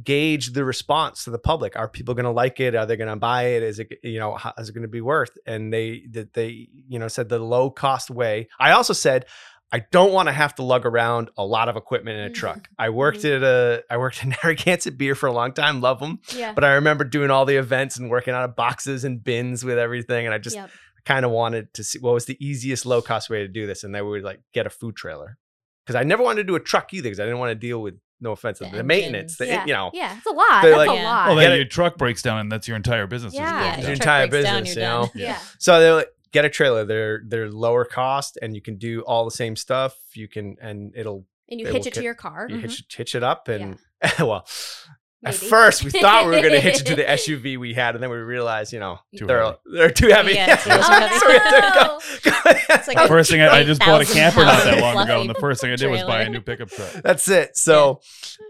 gauge 0.02 0.52
the 0.52 0.64
response 0.64 1.24
to 1.24 1.30
the 1.30 1.38
public. 1.38 1.76
Are 1.76 1.86
people 1.88 2.14
going 2.14 2.24
to 2.24 2.30
like 2.30 2.60
it? 2.60 2.74
Are 2.74 2.86
they 2.86 2.96
going 2.96 3.10
to 3.10 3.16
buy 3.16 3.42
it? 3.48 3.62
Is 3.62 3.78
it, 3.78 3.92
you 4.02 4.18
know, 4.18 4.36
how 4.36 4.54
is 4.56 4.70
it 4.70 4.72
going 4.72 4.82
to 4.82 4.88
be 4.88 5.02
worth? 5.02 5.36
And 5.46 5.72
they 5.72 6.04
that 6.12 6.32
they, 6.32 6.68
you 6.88 6.98
know, 6.98 7.08
said 7.08 7.28
the 7.28 7.38
low 7.38 7.70
cost 7.70 8.10
way. 8.10 8.48
I 8.58 8.72
also 8.72 8.92
said. 8.94 9.26
I 9.72 9.84
don't 9.92 10.12
want 10.12 10.28
to 10.28 10.32
have 10.32 10.54
to 10.56 10.62
lug 10.64 10.84
around 10.84 11.30
a 11.38 11.44
lot 11.44 11.68
of 11.68 11.76
equipment 11.76 12.18
in 12.18 12.24
a 12.26 12.30
Mhm. 12.30 12.34
truck. 12.34 12.68
I 12.78 12.88
worked 12.90 13.24
at 13.24 13.42
a, 13.42 13.84
I 13.88 13.98
worked 13.98 14.22
in 14.24 14.30
Narragansett 14.42 14.98
Beer 14.98 15.14
for 15.14 15.26
a 15.28 15.32
long 15.32 15.52
time. 15.52 15.80
Love 15.80 16.00
them. 16.00 16.18
Yeah. 16.34 16.52
But 16.52 16.64
I 16.64 16.72
remember 16.74 17.04
doing 17.04 17.30
all 17.30 17.44
the 17.44 17.56
events 17.56 17.96
and 17.96 18.10
working 18.10 18.34
out 18.34 18.44
of 18.44 18.56
boxes 18.56 19.04
and 19.04 19.22
bins 19.22 19.64
with 19.64 19.78
everything. 19.78 20.26
And 20.26 20.34
I 20.34 20.38
just 20.38 20.56
Yep. 20.56 20.70
kind 21.04 21.24
of 21.24 21.30
wanted 21.30 21.72
to 21.74 21.84
see 21.84 21.98
what 22.00 22.14
was 22.14 22.24
the 22.26 22.36
easiest 22.44 22.84
low 22.84 23.00
cost 23.00 23.30
way 23.30 23.38
to 23.38 23.48
do 23.48 23.66
this. 23.66 23.84
And 23.84 23.94
they 23.94 24.02
would 24.02 24.22
like 24.24 24.40
get 24.52 24.66
a 24.66 24.70
food 24.70 24.96
trailer 24.96 25.38
because 25.86 25.94
I 25.94 26.02
never 26.02 26.22
wanted 26.22 26.42
to 26.42 26.46
do 26.48 26.56
a 26.56 26.60
truck 26.60 26.92
either 26.92 27.04
because 27.04 27.20
I 27.20 27.24
didn't 27.24 27.38
want 27.38 27.50
to 27.50 27.54
deal 27.54 27.80
with 27.80 27.94
no 28.22 28.32
offense 28.32 28.58
The 28.58 28.68
the, 28.68 28.82
maintenance. 28.82 29.36
The, 29.38 29.46
yeah. 29.46 29.64
you 29.66 29.72
know, 29.72 29.90
yeah, 29.94 30.14
it's 30.18 30.26
a 30.26 30.30
lot. 30.30 30.60
They're 30.62 30.72
That's 30.76 30.88
like- 30.88 31.00
a 31.00 31.02
lot. 31.04 31.26
Well, 31.28 31.36
then 31.36 31.56
your 31.56 31.64
truck 31.64 31.96
breaks 31.96 32.20
down, 32.20 32.38
and 32.38 32.52
that's 32.52 32.68
your 32.68 32.76
entire 32.76 33.06
business. 33.06 33.32
Yeah. 33.32 33.50
broken 33.50 33.78
Yeah, 33.80 33.84
your 33.86 33.92
entire 33.94 34.28
breaks 34.28 34.44
down, 34.44 34.60
business, 34.64 34.76
you're 34.76 34.84
know. 34.84 35.00
done. 35.04 35.10
yeah. 35.14 35.38
So 35.58 35.80
they're 35.80 35.94
like, 35.94 36.08
get 36.32 36.44
a 36.44 36.50
trailer. 36.50 36.84
They're 36.84 37.22
they're 37.26 37.48
lower 37.50 37.84
cost 37.84 38.38
and 38.40 38.54
you 38.54 38.60
can 38.62 38.76
do 38.76 39.00
all 39.02 39.24
the 39.24 39.30
same 39.30 39.56
stuff. 39.56 39.94
You 40.14 40.28
can 40.28 40.56
and 40.60 40.92
it'll 40.96 41.26
And 41.50 41.60
you 41.60 41.66
It 41.66 41.72
hitch 41.74 41.86
it 41.86 41.94
to 41.94 42.02
your 42.02 42.14
car. 42.14 42.46
you 42.48 42.56
Mhm. 42.56 42.62
hitch 42.62 42.84
hitch 42.96 43.14
it 43.14 43.22
up 43.22 43.48
and 43.48 43.78
well. 44.18 44.46
At 45.22 45.34
first, 45.34 45.84
we 45.84 45.90
thought 45.90 46.24
we 46.24 46.30
were 46.34 46.40
going 46.40 46.54
to 46.54 46.60
hitch 46.60 46.80
it 46.80 46.86
to 46.86 46.96
the 46.96 47.02
SUV 47.20 47.58
we 47.58 47.74
had, 47.74 47.94
and 47.94 48.02
then 48.02 48.08
we 48.08 48.16
realized, 48.16 48.72
you 48.72 48.80
know, 48.80 49.00
Too 49.14 49.26
they're 49.26 49.44
heavy. 49.44 49.56
they're 49.70 49.90
too 49.90 50.08
heavy. 50.08 50.32
Yeah, 50.32 50.54
it's 50.54 50.64
a 50.64 50.68
little 50.70 50.82
too 50.82 50.92
heavy. 50.94 51.18
So 51.18 51.26
we 51.28 51.32
had 51.34 51.74
go- 51.74 51.98
It's 52.74 52.88
like 52.88 52.96
The 52.96 53.06
first 53.06 53.30
thing 53.30 53.42
I, 53.42 53.48
I 53.58 53.64
just 53.64 53.80
bought 53.80 54.00
a 54.00 54.06
camper 54.06 54.40
not 54.42 54.64
that 54.64 54.80
long 54.80 54.96
ago, 55.04 55.20
and 55.20 55.28
the 55.28 55.34
first 55.34 55.60
thing 55.60 55.72
I 55.72 55.76
did 55.76 55.90
was 55.90 56.02
buy 56.04 56.22
a 56.22 56.30
new 56.30 56.40
pickup 56.40 56.70
truck. 56.70 56.90
That's 57.04 57.28
it. 57.28 57.54
So, 57.58 58.00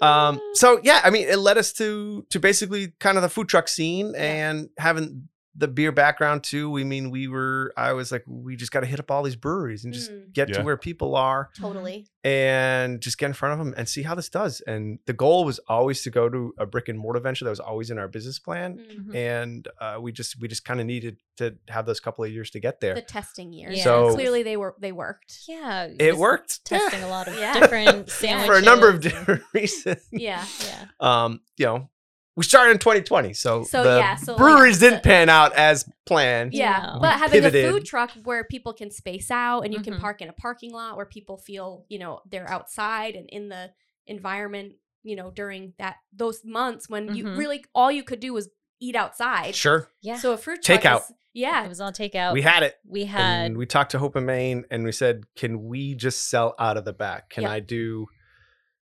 um, 0.00 0.40
so 0.54 0.78
yeah, 0.84 1.00
I 1.02 1.10
mean, 1.10 1.26
it 1.28 1.40
led 1.40 1.58
us 1.58 1.72
to 1.72 2.24
to 2.30 2.38
basically 2.38 2.92
kind 3.00 3.16
of 3.18 3.22
the 3.24 3.28
food 3.30 3.48
truck 3.48 3.66
scene 3.66 4.14
and 4.16 4.68
having 4.78 5.28
the 5.56 5.66
beer 5.68 5.90
background 5.92 6.44
too. 6.44 6.70
We 6.70 6.84
mean 6.84 7.10
we 7.10 7.26
were. 7.26 7.72
I 7.76 7.92
was 7.92 8.12
like, 8.12 8.22
we 8.26 8.54
just 8.56 8.70
got 8.70 8.80
to 8.80 8.86
hit 8.86 9.00
up 9.00 9.10
all 9.10 9.22
these 9.22 9.34
breweries 9.36 9.84
and 9.84 9.92
just 9.92 10.10
Mm, 10.10 10.32
get 10.32 10.48
Yeah. 10.48 10.58
to 10.58 10.62
where 10.62 10.76
people 10.76 11.16
are 11.16 11.50
totally. 11.58 12.06
and 12.22 13.00
just 13.00 13.18
get 13.18 13.26
in 13.26 13.32
front 13.32 13.54
of 13.60 13.64
them 13.64 13.74
and 13.76 13.88
see 13.88 14.02
how 14.02 14.14
this 14.14 14.28
does. 14.28 14.60
And 14.62 15.00
the 15.06 15.12
goal 15.12 15.44
was 15.44 15.58
always 15.68 16.02
to 16.02 16.10
go 16.10 16.28
to 16.28 16.54
a 16.58 16.66
brick 16.66 16.88
and 16.88 16.98
mortar 16.98 17.18
venture. 17.20 17.44
That 17.44 17.50
was 17.50 17.60
always 17.60 17.90
in 17.90 17.98
our 17.98 18.06
business 18.08 18.38
plan. 18.38 18.78
Mm. 18.78 19.06
Mhm. 19.08 19.14
And 19.16 19.68
uh, 19.80 19.98
we 20.00 20.12
just 20.12 20.40
we 20.40 20.46
just 20.46 20.64
kind 20.64 20.78
of 20.80 20.86
needed 20.86 21.16
to 21.38 21.56
have 21.68 21.84
those 21.86 21.98
couple 22.00 22.24
of 22.24 22.30
years 22.30 22.50
to 22.50 22.60
get 22.60 22.80
there. 22.80 22.94
The 22.94 23.02
testing 23.02 23.52
years. 23.52 23.78
Yeah. 23.78 23.84
So- 23.84 24.14
clearly 24.14 24.42
they 24.44 24.56
were 24.56 24.76
they 24.78 24.92
worked. 24.92 25.40
Yeah, 25.48 25.84
it 25.84 25.98
just 25.98 26.18
worked 26.18 26.60
yeah, 26.70 26.78
Testing 26.78 27.02
a 27.02 27.08
lot 27.08 27.26
of 27.26 27.34
Yeah. 27.38 27.58
different 27.58 28.08
sandwiches 28.10 28.46
for 28.46 28.54
a 28.56 28.62
number 28.62 28.88
of 28.88 29.00
different 29.00 29.42
reasons. 29.54 30.06
Yeah. 30.12 30.44
Yeah, 30.64 30.84
um, 31.00 31.40
you 31.56 31.66
know, 31.66 31.90
we 32.36 32.44
started 32.44 32.70
in 32.72 32.78
2020, 32.78 33.32
so, 33.34 33.64
So, 33.64 33.82
the 33.82 33.98
yeah, 33.98 34.14
so, 34.16 34.32
like, 34.32 34.38
breweries 34.38 34.78
didn't 34.78 35.02
pan 35.02 35.28
out 35.28 35.54
as 35.54 35.84
planned. 36.06 36.54
Yeah, 36.54 36.90
No. 36.94 37.00
but 37.00 37.18
having 37.18 37.44
a 37.44 37.50
food 37.50 37.84
truck 37.84 38.12
where 38.24 38.44
people 38.44 38.72
can 38.72 38.90
space 38.90 39.30
out 39.30 39.62
and 39.62 39.74
you 39.74 39.80
can 39.80 39.94
Mhm. 39.94 40.00
park 40.00 40.22
in 40.22 40.28
a 40.28 40.32
parking 40.32 40.72
lot 40.72 40.96
where 40.96 41.06
people 41.06 41.36
feel, 41.36 41.84
you 41.88 41.98
know, 41.98 42.20
they're 42.30 42.48
outside 42.48 43.14
and 43.16 43.28
in 43.30 43.48
the 43.48 43.70
environment, 44.06 44.74
you 45.02 45.16
know, 45.16 45.30
during 45.30 45.74
that 45.78 45.96
those 46.12 46.42
months 46.44 46.88
when 46.88 47.14
you 47.14 47.24
Mhm. 47.24 47.38
really 47.38 47.64
all 47.74 47.90
you 47.90 48.02
could 48.02 48.20
do 48.20 48.32
was 48.32 48.48
eat 48.80 48.96
outside. 48.96 49.54
Sure, 49.54 49.90
yeah. 50.00 50.16
So 50.16 50.32
a 50.32 50.36
fruit 50.38 50.62
truck 50.62 50.80
Takeout. 50.82 51.00
is- 51.00 51.12
yeah. 51.34 51.64
it 51.64 51.68
was 51.68 51.80
all 51.80 51.92
takeout. 51.92 52.32
we 52.32 52.42
had 52.42 52.62
it, 52.62 52.76
we 52.86 53.04
had 53.04 53.46
and 53.46 53.56
we 53.58 53.66
talked 53.66 53.90
to 53.92 53.98
Hope 53.98 54.16
and 54.16 54.26
Main, 54.26 54.64
and 54.70 54.84
we 54.84 54.92
said, 54.92 55.24
"Can 55.36 55.64
we 55.64 55.94
just 55.94 56.28
sell 56.30 56.54
out 56.58 56.76
of 56.76 56.84
the 56.84 56.92
back? 56.92 57.28
Can 57.30 57.42
Yep. 57.42 57.52
I 57.52 57.60
do?" 57.60 58.06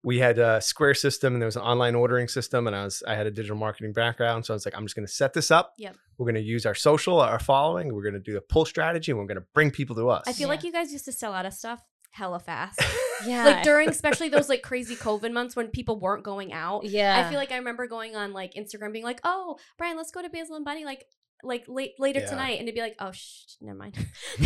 We 0.05 0.19
had 0.19 0.39
a 0.39 0.61
Square 0.61 0.95
system, 0.95 1.33
and 1.33 1.41
there 1.43 1.47
was 1.47 1.57
an 1.57 1.63
online 1.63 1.95
ordering 1.95 2.29
system, 2.29 2.67
and 2.67 2.77
I 2.77 2.85
was 2.85 3.03
I 3.09 3.15
had 3.15 3.27
a 3.27 3.31
digital 3.31 3.57
marketing 3.57 3.93
background, 3.95 4.45
so 4.45 4.53
I 4.53 4.57
was 4.57 4.65
like, 4.67 4.77
"I'm 4.77 4.85
just 4.85 4.95
going 4.95 5.07
to 5.07 5.13
set 5.13 5.33
this 5.33 5.51
up. 5.51 5.73
Yep. 5.79 5.97
We're 6.19 6.27
going 6.27 6.35
to 6.45 6.49
use 6.49 6.67
our 6.67 6.75
social, 6.75 7.21
our 7.21 7.39
following. 7.41 7.93
We're 7.95 8.03
going 8.03 8.15
to 8.15 8.21
do 8.21 8.37
a 8.37 8.41
pull 8.41 8.65
strategy, 8.67 9.11
and 9.13 9.19
we're 9.19 9.27
going 9.27 9.41
to 9.41 9.47
bring 9.55 9.71
people 9.71 9.97
to 9.97 10.09
us." 10.11 10.25
I 10.27 10.33
feel 10.35 10.43
Yeah. 10.43 10.49
like 10.55 10.63
you 10.63 10.73
guys 10.73 10.93
used 10.93 11.07
to 11.07 11.13
sell 11.13 11.33
out 11.33 11.47
of 11.47 11.55
stuff 11.55 11.81
hella 12.11 12.39
fast. 12.39 12.81
yeah, 13.27 13.45
like 13.45 13.63
during 13.65 13.89
especially 13.89 14.29
those 14.29 14.49
like 14.49 14.63
crazy 14.71 14.95
COVID 14.95 15.33
months 15.33 15.57
when 15.57 15.69
people 15.69 15.99
weren't 15.99 16.23
going 16.23 16.53
out. 16.53 16.85
yeah. 16.85 17.25
I 17.27 17.31
feel 17.31 17.39
like 17.39 17.51
I 17.51 17.57
remember 17.57 17.87
going 17.87 18.15
on 18.15 18.33
like 18.33 18.55
Instagram 18.55 18.93
being 18.93 19.05
like, 19.05 19.21
"Oh, 19.25 19.57
Brian, 19.79 19.97
let's 19.97 20.11
go 20.13 20.21
to 20.23 20.29
Basil 20.29 20.55
and 20.57 20.65
Bunny 20.67 20.85
like 20.85 21.07
like 21.43 21.65
late 21.67 21.93
later 21.99 22.21
Yeah. 22.21 22.27
tonight," 22.31 22.59
and 22.59 22.67
to 22.69 22.73
be 22.75 22.81
like, 22.81 22.95
"Oh, 23.01 23.11
shh, 23.13 23.55
never 23.63 23.79
mind." 23.79 23.97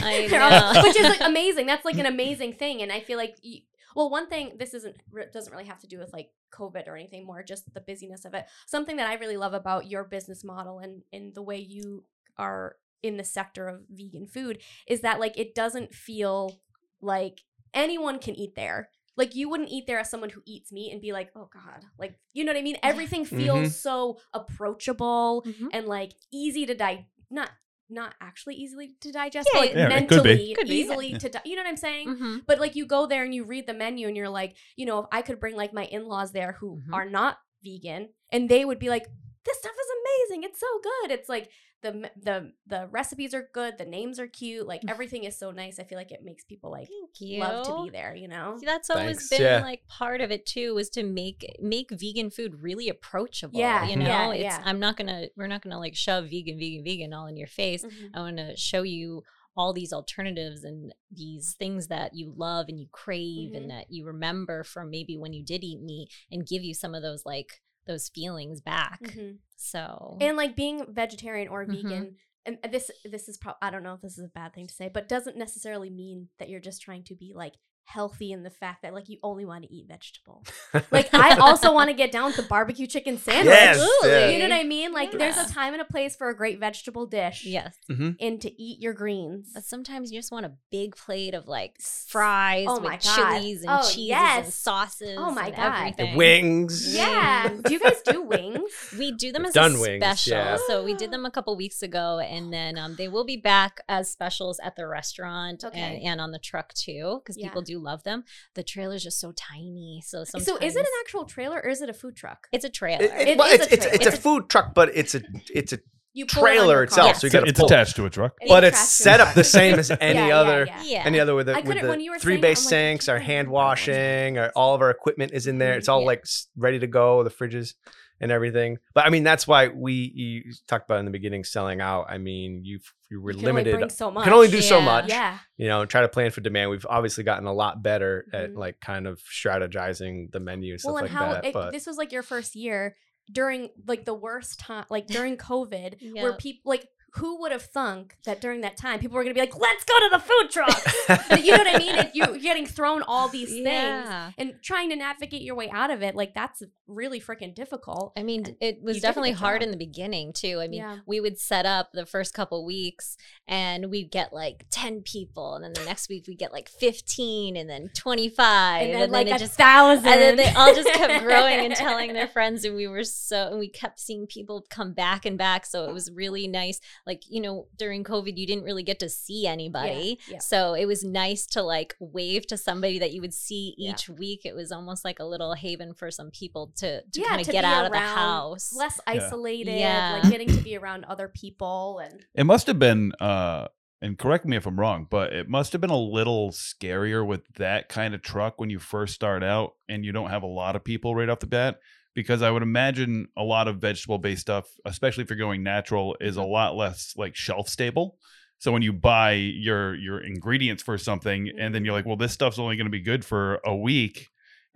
I 0.02 0.26
know. 0.74 0.82
which 0.84 0.96
is 0.96 1.02
like 1.08 1.20
amazing. 1.20 1.66
That's 1.66 1.84
like 1.84 1.98
an 1.98 2.06
amazing 2.06 2.52
thing, 2.54 2.80
and 2.80 2.90
I 2.92 3.00
feel 3.00 3.18
like, 3.18 3.36
you, 3.42 3.60
well, 3.98 4.08
one 4.10 4.28
thing 4.28 4.52
this 4.58 4.74
isn't 4.74 4.96
doesn't 5.32 5.52
really 5.52 5.64
have 5.66 5.80
to 5.80 5.88
do 5.88 5.98
with 5.98 6.12
like 6.12 6.30
COVID 6.52 6.86
or 6.86 6.94
anything 6.96 7.26
more, 7.26 7.42
just 7.42 7.74
the 7.74 7.80
busyness 7.80 8.24
of 8.24 8.32
it. 8.32 8.46
Something 8.66 8.96
that 8.98 9.08
I 9.10 9.14
really 9.14 9.36
love 9.36 9.54
about 9.54 9.90
your 9.90 10.04
business 10.04 10.44
model 10.44 10.78
and 10.78 11.02
and 11.12 11.34
the 11.34 11.42
way 11.42 11.58
you 11.58 12.04
are 12.36 12.76
in 13.02 13.16
the 13.16 13.24
sector 13.24 13.66
of 13.68 13.80
vegan 13.90 14.26
food 14.26 14.60
is 14.86 15.00
that 15.00 15.18
like 15.18 15.36
it 15.36 15.52
doesn't 15.54 15.92
feel 15.94 16.60
like 17.00 17.40
anyone 17.74 18.20
can 18.20 18.36
eat 18.36 18.54
there. 18.54 18.90
Like 19.16 19.34
you 19.34 19.48
wouldn't 19.50 19.70
eat 19.70 19.88
there 19.88 19.98
as 19.98 20.08
someone 20.08 20.30
who 20.30 20.42
eats 20.46 20.70
meat 20.70 20.92
and 20.92 21.00
be 21.02 21.12
like, 21.12 21.30
oh 21.34 21.48
god, 21.52 21.84
like 21.98 22.20
you 22.34 22.44
know 22.44 22.52
what 22.52 22.58
I 22.58 22.62
mean. 22.62 22.78
Everything 22.84 23.24
feels 23.24 23.70
Mhm. 23.70 23.72
so 23.72 24.20
approachable 24.32 25.42
Mhm. 25.44 25.70
and 25.72 25.86
like 25.88 26.12
easy 26.30 26.66
to 26.66 26.74
di 26.74 27.08
not 27.30 27.50
not 27.90 28.14
actually 28.20 28.54
easily 28.56 28.94
to 29.00 29.12
digest, 29.12 29.48
Yeah, 29.52 29.60
but 29.60 29.66
like 29.66 29.74
yeah, 29.76 29.88
it 29.96 30.08
could 30.08 30.22
be. 30.22 30.28
mentally 30.28 30.54
Could 30.54 30.68
be, 30.68 30.74
yeah. 30.76 30.82
easily 30.84 31.12
to 31.18 31.28
di- 31.28 31.40
you 31.44 31.56
know 31.56 31.62
what 31.62 31.68
I'm 31.68 31.76
saying? 31.76 32.08
Mhm. 32.08 32.46
But 32.46 32.60
like 32.60 32.76
you 32.76 32.86
go 32.86 33.06
there 33.06 33.24
and 33.24 33.34
you 33.34 33.44
read 33.44 33.66
the 33.66 33.74
menu 33.74 34.06
and 34.08 34.16
you're 34.16 34.28
like, 34.28 34.56
you 34.76 34.86
know, 34.86 35.00
if 35.00 35.06
I 35.12 35.22
could 35.22 35.40
bring 35.40 35.56
like 35.56 35.72
my 35.72 35.84
in-laws 35.84 36.32
there 36.32 36.52
who 36.60 36.80
Mhm. 36.86 36.92
are 36.94 37.08
not 37.08 37.38
vegan 37.64 38.10
and 38.30 38.48
they 38.48 38.64
would 38.64 38.78
be 38.78 38.88
like, 38.90 39.06
this 39.44 39.58
stuff 39.58 39.72
is 39.72 40.30
amazing. 40.30 40.44
It's 40.44 40.60
so 40.60 40.66
good. 40.82 41.10
It's 41.12 41.28
like 41.28 41.50
the 41.82 42.10
the 42.20 42.52
the 42.66 42.88
recipes 42.90 43.34
are 43.34 43.48
good, 43.54 43.78
the 43.78 43.84
names 43.84 44.18
are 44.18 44.26
cute, 44.26 44.66
like 44.66 44.82
everything 44.88 45.24
is 45.24 45.38
so 45.38 45.50
nice. 45.50 45.78
I 45.78 45.84
feel 45.84 45.96
like 45.98 46.10
it 46.10 46.24
makes 46.24 46.44
people 46.44 46.70
like 46.70 46.88
Thank 46.88 47.20
you. 47.20 47.40
love 47.40 47.66
to 47.66 47.84
be 47.84 47.90
there, 47.90 48.14
you 48.14 48.26
know? 48.28 48.56
See, 48.58 48.66
That's 48.66 48.90
always 48.90 49.16
Thanks, 49.18 49.28
been 49.30 49.42
yeah. 49.42 49.62
like 49.62 49.86
part 49.86 50.20
of 50.20 50.30
it 50.30 50.44
too, 50.44 50.76
is 50.78 50.90
to 50.90 51.04
make 51.04 51.44
make 51.60 51.90
vegan 51.92 52.30
food 52.30 52.62
really 52.62 52.88
approachable. 52.88 53.58
Yeah, 53.58 53.86
you 53.88 53.96
know, 53.96 54.06
yeah, 54.06 54.32
it's 54.32 54.42
yeah. 54.42 54.62
I'm 54.64 54.80
not 54.80 54.96
gonna 54.96 55.26
we're 55.36 55.46
not 55.46 55.62
gonna 55.62 55.78
like 55.78 55.94
shove 55.94 56.24
vegan, 56.24 56.58
vegan, 56.58 56.82
vegan 56.84 57.12
all 57.12 57.26
in 57.26 57.36
your 57.36 57.46
face. 57.48 57.84
Mhm. 57.84 58.10
I 58.14 58.20
want 58.20 58.36
to 58.38 58.56
show 58.56 58.82
you 58.82 59.22
all 59.56 59.72
these 59.72 59.92
alternatives 59.92 60.62
and 60.62 60.94
these 61.10 61.54
things 61.58 61.88
that 61.88 62.14
you 62.14 62.32
love 62.36 62.66
and 62.68 62.78
you 62.78 62.86
crave 62.92 63.50
Mhm. 63.52 63.56
and 63.56 63.70
that 63.70 63.86
you 63.90 64.04
remember 64.04 64.62
from 64.62 64.88
maybe 64.90 65.16
when 65.16 65.32
you 65.32 65.44
did 65.44 65.64
eat 65.64 65.80
meat 65.80 66.08
and 66.30 66.46
give 66.46 66.62
you 66.62 66.74
some 66.74 66.94
of 66.94 67.02
those 67.02 67.24
like 67.26 67.60
those 67.88 68.08
feelings 68.08 68.60
back. 68.60 69.00
Mhm. 69.02 69.38
So 69.56 70.16
And 70.20 70.36
like 70.36 70.54
being 70.54 70.84
vegetarian 70.94 71.48
or 71.48 71.66
Mhm. 71.66 71.82
vegan, 71.82 72.16
and 72.46 72.58
this 72.70 72.90
this 73.04 73.28
is 73.28 73.36
probably 73.38 73.58
I 73.62 73.70
don't 73.70 73.82
know 73.82 73.94
if 73.94 74.00
this 74.00 74.16
is 74.16 74.24
a 74.24 74.28
bad 74.28 74.54
thing 74.54 74.68
to 74.68 74.74
say, 74.74 74.88
but 74.88 75.08
doesn't 75.08 75.36
necessarily 75.36 75.90
mean 75.90 76.28
that 76.38 76.48
you're 76.48 76.60
just 76.60 76.80
trying 76.82 77.02
to 77.04 77.16
be 77.16 77.32
like 77.34 77.54
healthy 77.88 78.32
in 78.32 78.42
the 78.42 78.50
fact 78.50 78.82
that 78.82 78.92
like 78.92 79.08
you 79.08 79.16
only 79.22 79.44
want 79.46 79.64
to 79.64 79.72
eat 79.74 79.86
vegetables. 79.88 80.46
Like 80.90 81.12
I 81.14 81.36
also 81.38 81.72
want 81.72 81.88
to 81.88 81.94
get 81.94 82.12
down 82.12 82.26
with 82.26 82.36
the 82.36 82.42
barbecue 82.42 82.86
chicken 82.86 83.16
sandwich. 83.18 83.46
Yes, 83.46 83.88
yeah. 84.04 84.28
You 84.28 84.38
know 84.38 84.44
what 84.48 84.60
I 84.60 84.64
mean? 84.64 84.92
Like 84.92 85.10
there's 85.12 85.36
a 85.38 85.48
time 85.48 85.72
and 85.72 85.80
a 85.82 85.84
place 85.84 86.14
for 86.14 86.28
a 86.28 86.36
great 86.36 86.60
vegetable 86.60 87.06
dish. 87.06 87.44
yes, 87.46 87.76
And 87.88 88.40
to 88.42 88.62
eat 88.62 88.80
your 88.80 88.92
greens. 88.92 89.50
but 89.54 89.64
sometimes 89.64 90.12
you 90.12 90.18
just 90.18 90.30
want 90.30 90.44
a 90.46 90.52
big 90.70 90.94
plate 90.96 91.34
of 91.34 91.48
like 91.48 91.80
fries 91.80 92.66
Oh 92.68 92.80
with 92.80 93.00
chilies 93.00 93.62
and 93.62 93.70
Oh, 93.70 93.88
cheeses 93.90 94.16
and 94.44 94.52
sauces. 94.52 95.16
Oh 95.18 95.30
my 95.30 95.46
and 95.46 95.56
God. 95.56 95.72
The 95.72 95.76
everything. 95.78 96.12
the 96.12 96.16
wings. 96.16 96.94
yeah. 96.96 97.48
do 97.64 97.72
you 97.72 97.80
guys 97.80 98.00
do 98.02 98.22
wings? 98.34 98.70
We 98.98 99.12
do 99.12 99.32
them 99.32 99.42
We've 99.42 99.48
as 99.48 99.54
done 99.54 99.76
a 99.76 99.80
wings, 99.80 100.04
special. 100.04 100.32
yeah. 100.32 100.56
So 100.66 100.84
we 100.84 100.94
did 100.94 101.10
them 101.10 101.24
a 101.24 101.30
couple 101.30 101.56
weeks 101.56 101.82
ago, 101.82 102.18
and 102.20 102.52
then 102.52 102.76
um, 102.78 102.94
they 102.96 103.08
will 103.08 103.24
be 103.24 103.36
back 103.36 103.80
as 103.88 104.10
specials 104.10 104.60
at 104.62 104.76
the 104.76 104.86
restaurant 104.86 105.64
Okay. 105.64 105.78
and, 105.80 106.02
and 106.02 106.20
on 106.20 106.30
the 106.32 106.38
truck 106.38 106.72
too, 106.74 107.20
because 107.22 107.36
Yeah. 107.38 107.48
people 107.48 107.62
do 107.62 107.77
love 107.78 108.02
them. 108.04 108.24
The 108.54 108.62
trailer's 108.62 109.02
just 109.02 109.20
so 109.20 109.32
tiny, 109.32 110.02
so 110.04 110.24
sometimes 110.24 110.46
So 110.46 110.56
is 110.58 110.76
it 110.76 110.80
an 110.80 110.92
actual 111.00 111.24
trailer 111.24 111.60
or 111.62 111.68
is 111.70 111.80
it 111.80 111.88
a 111.88 111.94
food 111.94 112.16
truck? 112.16 112.48
It's 112.52 112.64
a 112.64 112.70
trailer. 112.70 113.04
It, 113.04 113.12
it- 113.12 113.28
It 113.28 113.38
well, 113.38 113.48
is 113.52 113.60
it's 113.60 113.66
a 113.70 113.74
it's, 113.74 113.84
trailer. 113.84 113.94
it's 113.96 114.04
a 114.06 114.08
It's 114.10 114.18
a- 114.18 114.22
food 114.22 114.48
truck, 114.50 114.74
but 114.74 114.90
it's 114.94 115.14
a 115.14 115.22
it's 115.54 115.72
a 115.72 115.78
You 116.14 116.24
it 116.24 116.30
trailer 116.30 116.82
itself, 116.82 117.12
car. 117.12 117.20
so 117.20 117.26
you 117.26 117.30
got 117.32 117.46
it's 117.48 117.58
pull. 117.60 117.66
attached 117.68 117.96
to 117.96 118.06
a 118.06 118.10
truck. 118.10 118.32
It's 118.40 118.50
But 118.50 118.64
it's 118.64 118.76
attached 118.76 118.96
to 118.96 119.02
a 119.02 119.04
set 119.04 119.20
up 119.20 119.34
the 119.34 119.44
same 119.44 119.78
as 119.78 119.90
any 120.00 120.18
Yeah, 120.18 120.26
yeah, 120.28 120.38
other 120.40 120.64
yeah. 120.66 120.82
yeah. 120.84 121.02
any 121.06 121.20
other 121.20 121.34
with 121.34 121.48
I 121.48 121.60
the, 121.62 121.68
with 121.68 121.80
the 121.80 121.88
when 121.88 122.00
you 122.00 122.10
were 122.10 122.16
saying 122.18 122.22
three 122.22 122.36
base 122.38 122.64
like, 122.64 122.70
sinks, 122.70 123.08
our 123.08 123.18
hand 123.18 123.28
I 123.28 123.36
don't 123.42 123.46
know 123.46 123.52
what 123.52 123.64
washing, 123.66 124.34
that 124.34 124.40
our, 124.44 124.52
all 124.56 124.74
of 124.74 124.80
our 124.80 124.90
equipment 124.90 125.32
is 125.32 125.46
in 125.46 125.58
there. 125.58 125.74
Mhm, 125.74 125.78
It's 125.78 125.88
all 125.88 126.00
yeah. 126.00 126.06
like 126.06 126.24
ready 126.56 126.78
to 126.80 126.86
go. 126.86 127.22
The 127.22 127.30
fridges, 127.30 127.74
and 128.20 128.32
everything. 128.32 128.78
But 128.94 129.06
I 129.06 129.10
mean, 129.10 129.22
that's 129.24 129.46
why 129.46 129.68
we 129.68 129.92
you 130.14 130.52
talked 130.66 130.88
about 130.88 130.98
in 130.98 131.04
the 131.04 131.10
beginning 131.10 131.44
selling 131.44 131.80
out. 131.80 132.06
I 132.08 132.18
mean, 132.18 132.64
you 132.64 132.80
you 133.10 133.20
were 133.22 133.30
You 133.30 133.38
can 133.38 133.48
only 133.48 133.62
limited. 133.62 133.78
bring 133.78 133.90
so 133.90 134.10
much. 134.10 134.24
can 134.24 134.32
only 134.32 134.50
do 134.50 134.60
so 134.60 134.80
much. 134.80 135.08
Yeah. 135.08 135.38
You 135.56 135.68
know, 135.68 135.84
try 135.86 136.02
to 136.02 136.08
plan 136.08 136.30
for 136.30 136.40
demand. 136.42 136.70
We've 136.70 136.84
obviously 136.88 137.24
gotten 137.24 137.46
a 137.46 137.52
lot 137.54 137.82
better 137.82 138.26
at 138.32 138.50
Mhm. 138.50 138.56
like 138.56 138.80
kind 138.80 139.06
of 139.06 139.18
strategizing 139.20 140.30
the 140.32 140.40
menu 140.40 140.72
and 140.72 140.80
stuff 140.80 140.92
Well, 140.94 141.04
and 141.04 141.12
like 141.14 141.16
how 141.18 141.32
that. 141.32 141.44
it, 141.46 141.52
but 141.54 141.72
this 141.72 141.86
was 141.86 141.96
like 141.96 142.12
your 142.12 142.22
first 142.22 142.54
year 142.54 142.96
during 143.30 143.70
like 143.86 144.04
the 144.04 144.14
worst 144.14 144.58
time, 144.58 144.84
like 144.90 145.06
during 145.06 145.36
COVID, 145.36 146.14
where 146.14 146.34
people 146.34 146.70
like 146.70 146.86
who 147.14 147.40
would 147.40 147.52
have 147.52 147.62
thunk 147.62 148.16
that 148.24 148.40
during 148.40 148.60
that 148.60 148.76
time 148.76 149.00
people 149.00 149.16
were 149.16 149.22
gonna 149.24 149.34
be 149.34 149.40
like, 149.40 149.58
let's 149.58 149.84
go 149.84 149.94
to 149.98 150.08
the 150.12 150.18
food 150.18 150.50
truck. 150.50 151.38
you 151.42 151.52
know 151.52 151.58
what 151.58 151.74
I 151.74 151.78
mean? 151.78 152.10
You, 152.14 152.24
you're 152.26 152.38
getting 152.38 152.66
thrown 152.66 153.02
all 153.02 153.28
these 153.28 153.50
things 153.50 153.64
Yeah. 153.66 154.32
and 154.38 154.54
trying 154.62 154.90
to 154.90 154.96
navigate 154.96 155.42
your 155.42 155.54
way 155.54 155.70
out 155.70 155.90
of 155.90 156.02
it. 156.02 156.14
Like 156.14 156.34
that's 156.34 156.62
really 156.86 157.20
freaking 157.20 157.54
difficult. 157.54 158.12
I 158.16 158.22
mean, 158.22 158.44
And 158.46 158.56
it 158.60 158.82
was 158.82 158.96
you 158.96 159.00
did 159.00 159.06
a 159.06 159.08
definitely 159.08 159.32
hard 159.32 159.62
in 159.62 159.70
the 159.70 159.76
beginning 159.76 160.32
too. 160.32 160.60
I 160.60 160.68
mean, 160.68 160.80
Yeah. 160.80 160.98
we 161.06 161.20
would 161.20 161.38
set 161.38 161.66
up 161.66 161.90
the 161.92 162.06
first 162.06 162.34
couple 162.34 162.64
weeks 162.64 163.16
and 163.46 163.90
we'd 163.90 164.10
get 164.10 164.32
like 164.32 164.66
10 164.70 165.02
people 165.02 165.54
and 165.54 165.64
then 165.64 165.72
the 165.72 165.84
next 165.84 166.08
week 166.08 166.26
we'd 166.28 166.38
get 166.38 166.52
like 166.52 166.68
15 166.68 167.56
and 167.56 167.68
then 167.68 167.90
25 167.94 168.82
And 168.82 168.94
then 168.94 169.10
like 169.10 169.26
it 169.26 169.36
a 169.36 169.38
just 169.38 169.54
thousand. 169.56 170.06
and 170.06 170.20
then 170.20 170.36
they 170.36 170.50
all 170.54 170.74
just 170.74 170.88
kept 170.92 171.22
growing 171.24 171.64
and 171.64 171.74
telling 171.74 172.12
their 172.12 172.28
friends 172.28 172.64
and 172.64 172.74
we 172.76 172.86
were 172.86 173.04
so 173.04 173.48
and 173.48 173.58
we 173.58 173.68
kept 173.68 173.98
seeing 174.00 174.26
people 174.26 174.64
come 174.70 174.92
back 174.92 175.24
and 175.26 175.36
back 175.38 175.64
so 175.66 175.84
it 175.88 175.92
was 175.92 176.10
really 176.12 176.46
nice 176.48 176.80
like 177.06 177.22
you 177.28 177.40
know 177.40 177.66
during 177.76 178.04
covid 178.04 178.36
you 178.36 178.46
didn't 178.46 178.64
really 178.64 178.82
get 178.82 178.98
to 178.98 179.08
see 179.08 179.46
anybody 179.46 180.18
yeah. 180.28 180.38
so 180.38 180.74
it 180.74 180.86
was 180.86 181.04
nice 181.04 181.46
to 181.46 181.62
like 181.62 181.94
wave 182.00 182.46
to 182.46 182.56
somebody 182.56 182.98
that 182.98 183.12
you 183.12 183.20
would 183.20 183.34
see 183.34 183.74
Yeah. 183.76 183.92
each 183.92 184.08
week 184.08 184.42
it 184.44 184.54
was 184.54 184.72
almost 184.72 185.04
like 185.04 185.18
a 185.20 185.24
little 185.24 185.54
haven 185.54 185.94
for 185.94 186.10
some 186.10 186.30
people 186.30 186.72
to, 186.76 187.02
to 187.02 187.20
Yeah, 187.20 187.28
kind 187.28 187.40
of 187.40 187.48
get 187.48 187.64
out 187.64 187.86
of 187.86 187.92
the 187.92 187.98
house 187.98 188.72
less 188.74 189.00
isolated, 189.06 189.78
Yeah. 189.78 190.20
like 190.22 190.30
getting 190.30 190.48
to 190.48 190.62
be 190.62 190.76
around 190.76 191.04
other 191.04 191.28
people 191.28 192.00
and 192.02 192.24
It 192.34 192.44
must 192.44 192.66
have 192.66 192.78
been, 192.78 193.12
uh, 193.20 193.68
and 194.00 194.16
correct 194.16 194.44
me 194.46 194.56
if 194.56 194.66
I'm 194.66 194.78
wrong, 194.78 195.06
but 195.10 195.32
it 195.32 195.48
must 195.48 195.72
have 195.72 195.80
been 195.80 195.90
a 195.90 195.98
little 195.98 196.50
scarier 196.50 197.26
with 197.26 197.42
that 197.56 197.88
kind 197.88 198.14
of 198.14 198.22
truck 198.22 198.60
when 198.60 198.70
you 198.70 198.78
first 198.78 199.14
start 199.14 199.42
out 199.42 199.72
and 199.88 200.04
you 200.04 200.12
don't 200.12 200.30
have 200.30 200.42
a 200.44 200.46
lot 200.46 200.76
of 200.76 200.84
people 200.84 201.14
right 201.16 201.28
off 201.28 201.40
the 201.40 201.46
bat. 201.48 201.80
Because 202.18 202.42
I 202.42 202.50
would 202.50 202.64
imagine 202.64 203.28
a 203.36 203.44
lot 203.44 203.68
of 203.68 203.76
vegetable 203.76 204.18
based 204.18 204.40
stuff, 204.40 204.66
especially 204.84 205.22
if 205.22 205.30
you're 205.30 205.38
going 205.38 205.62
natural, 205.62 206.16
is 206.20 206.36
a 206.36 206.40
mm-hmm. 206.40 206.50
lot 206.50 206.74
less 206.74 207.14
like 207.16 207.36
shelf 207.36 207.68
stable. 207.68 208.18
So 208.58 208.72
when 208.72 208.82
you 208.82 208.92
buy 208.92 209.34
your 209.34 209.94
your 209.94 210.18
ingredients 210.18 210.82
for 210.82 210.98
something 210.98 211.44
mm-hmm. 211.44 211.60
and 211.60 211.72
then 211.72 211.84
you're 211.84 211.94
like, 211.94 212.06
well, 212.06 212.16
this 212.16 212.32
stuff's 212.32 212.58
only 212.58 212.74
going 212.74 212.86
to 212.86 212.90
be 212.90 213.02
good 213.02 213.24
for 213.24 213.60
a 213.64 213.72
week, 213.72 214.30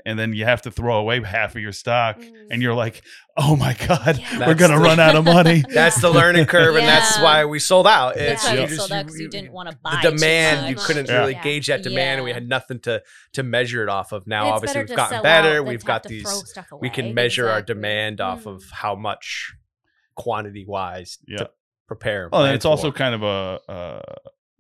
and 0.05 0.18
then 0.18 0.33
you 0.33 0.44
have 0.44 0.62
to 0.62 0.70
throw 0.70 0.96
away 0.96 1.22
half 1.22 1.55
of 1.55 1.62
your 1.62 1.70
stock, 1.72 2.18
Mm. 2.18 2.33
and 2.50 2.62
you're 2.62 2.74
like, 2.74 3.02
oh 3.37 3.55
my 3.57 3.74
god, 3.87 4.18
Yeah. 4.18 4.46
we're 4.48 4.55
gonna 4.55 4.78
run 4.78 4.98
out 4.98 5.14
of 5.14 5.24
money. 5.24 5.62
that's 5.72 6.00
the 6.00 6.11
learning 6.11 6.46
curve, 6.46 6.74
and 6.76 6.87
that's 6.87 7.18
why 7.20 7.44
we 7.44 7.59
sold 7.59 7.87
out. 7.87 8.14
that's 8.16 8.42
It's 8.42 8.44
why 8.44 8.55
you 8.55 8.61
we 8.62 8.66
just- 8.66 8.78
sold 8.78 8.92
out 8.92 9.05
because 9.07 9.20
you 9.20 9.28
didn't 9.28 9.52
want 9.52 9.70
to 9.70 9.76
buy 9.83 10.00
the 10.02 10.11
demand 10.11 10.68
you 10.68 10.76
couldn't 10.76 11.09
Yeah. 11.09 11.18
really 11.18 11.33
Yeah. 11.35 11.42
gauge 11.42 11.66
that 11.68 11.83
demand 11.83 12.18
and 12.18 12.24
we 12.24 12.33
had 12.33 12.48
nothing 12.48 12.81
to 12.81 13.02
to 13.35 13.42
measure 13.42 13.83
it 13.83 13.88
off 13.88 14.12
of 14.12 14.26
now 14.26 14.46
it's 14.48 14.52
obviously 14.57 14.81
we've 14.83 14.96
gotten 14.96 15.22
better 15.22 15.62
we've 15.62 15.85
got 15.85 16.02
these 16.02 16.55
we 16.81 16.90
can 16.90 17.07
away. 17.07 17.14
measure 17.14 17.48
our 17.48 17.59
Exactly. 17.59 17.74
demand 17.74 18.20
off 18.20 18.44
Mm. 18.44 18.55
of 18.57 18.64
how 18.72 18.94
much 18.94 19.52
quantity 20.14 20.64
wise 20.66 21.18
Yeah. 21.26 21.38
to 21.38 21.50
prepare 21.87 22.28
Well, 22.31 22.42
and 22.42 22.46
plan 22.48 22.55
it's 22.57 22.64
also 22.64 22.90
for. 22.90 22.96
kind 22.98 23.14
of 23.14 23.22
a, 23.22 23.61
a 23.68 24.02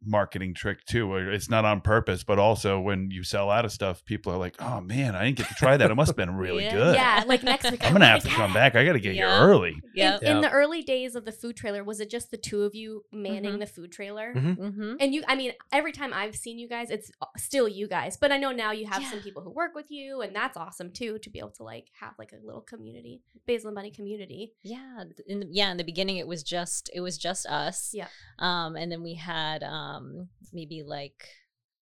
marketing 0.04 0.54
trick 0.54 0.84
too. 0.84 1.06
Where 1.08 1.30
it's 1.30 1.48
not 1.50 1.64
on 1.64 1.80
purpose, 1.80 2.24
but 2.24 2.38
also 2.38 2.80
when 2.80 3.10
you 3.10 3.22
sell 3.24 3.50
out 3.50 3.64
of 3.64 3.72
stuff, 3.72 4.04
people 4.04 4.32
are 4.32 4.38
like, 4.38 4.56
"Oh 4.60 4.80
man, 4.80 5.14
I 5.14 5.24
didn't 5.24 5.38
get 5.38 5.48
to 5.48 5.54
try 5.54 5.76
that. 5.76 5.90
It 5.90 5.94
must 5.94 6.08
have 6.08 6.16
been 6.16 6.36
really 6.36 6.64
Yeah. 6.64 6.72
good. 6.74 6.94
Yeah, 6.96 7.24
like 7.26 7.42
next 7.42 7.70
week. 7.70 7.84
I'm 7.84 7.92
gonna 7.92 8.06
have 8.06 8.22
to 8.24 8.28
come 8.28 8.52
back. 8.52 8.74
I 8.74 8.84
got 8.84 8.94
to 8.94 9.00
get 9.00 9.14
Yeah. 9.14 9.38
here 9.38 9.48
early." 9.48 9.80
yeah 9.94 10.18
In, 10.22 10.36
in 10.36 10.40
the 10.40 10.50
early 10.50 10.82
days 10.82 11.14
of 11.14 11.24
the 11.24 11.32
food 11.32 11.56
trailer, 11.56 11.84
was 11.84 12.00
it 12.00 12.10
just 12.10 12.30
the 12.30 12.36
two 12.36 12.62
of 12.62 12.74
you 12.74 13.04
manning 13.12 13.54
Mhm. 13.54 13.60
the 13.60 13.66
food 13.66 13.92
trailer? 13.92 14.32
Mhm. 14.34 14.56
mm-hmm. 14.56 14.94
And 15.00 15.14
you, 15.14 15.22
I 15.28 15.34
mean, 15.36 15.52
every 15.72 15.92
time 15.92 16.12
I've 16.14 16.34
seen 16.36 16.58
you 16.58 16.68
guys, 16.68 16.90
it's 16.90 17.10
uh, 17.20 17.26
still 17.36 17.68
you 17.68 17.86
guys. 17.88 18.16
But 18.16 18.32
I 18.32 18.38
know 18.38 18.52
now 18.52 18.72
you 18.72 18.86
have 18.86 19.04
some 19.04 19.20
people 19.20 19.42
who 19.42 19.50
work 19.50 19.74
with 19.74 19.90
you, 19.90 20.20
and 20.22 20.34
that's 20.34 20.56
awesome 20.56 20.90
too 20.92 21.18
to 21.20 21.30
be 21.30 21.38
able 21.38 21.50
to 21.60 21.62
like 21.62 21.88
have 22.00 22.14
like 22.18 22.32
a 22.32 22.44
little 22.44 22.60
community, 22.62 23.20
Basil 23.46 23.68
and 23.68 23.76
Bunny 23.76 23.90
community. 23.90 24.52
yeah 24.62 25.04
in 25.26 25.40
the, 25.40 25.46
yeah 25.50 25.70
in 25.70 25.76
the 25.76 25.84
beginning 25.84 26.16
it 26.16 26.26
was 26.26 26.42
just 26.42 26.90
it 26.94 27.00
was 27.00 27.16
just 27.18 27.46
us 27.46 27.90
Yeah. 27.92 28.06
um 28.38 28.76
and 28.76 28.90
then 28.90 29.02
we 29.02 29.14
had 29.14 29.62
um 29.62 29.91
Um, 29.92 30.28
maybe 30.52 30.82
like 30.82 31.28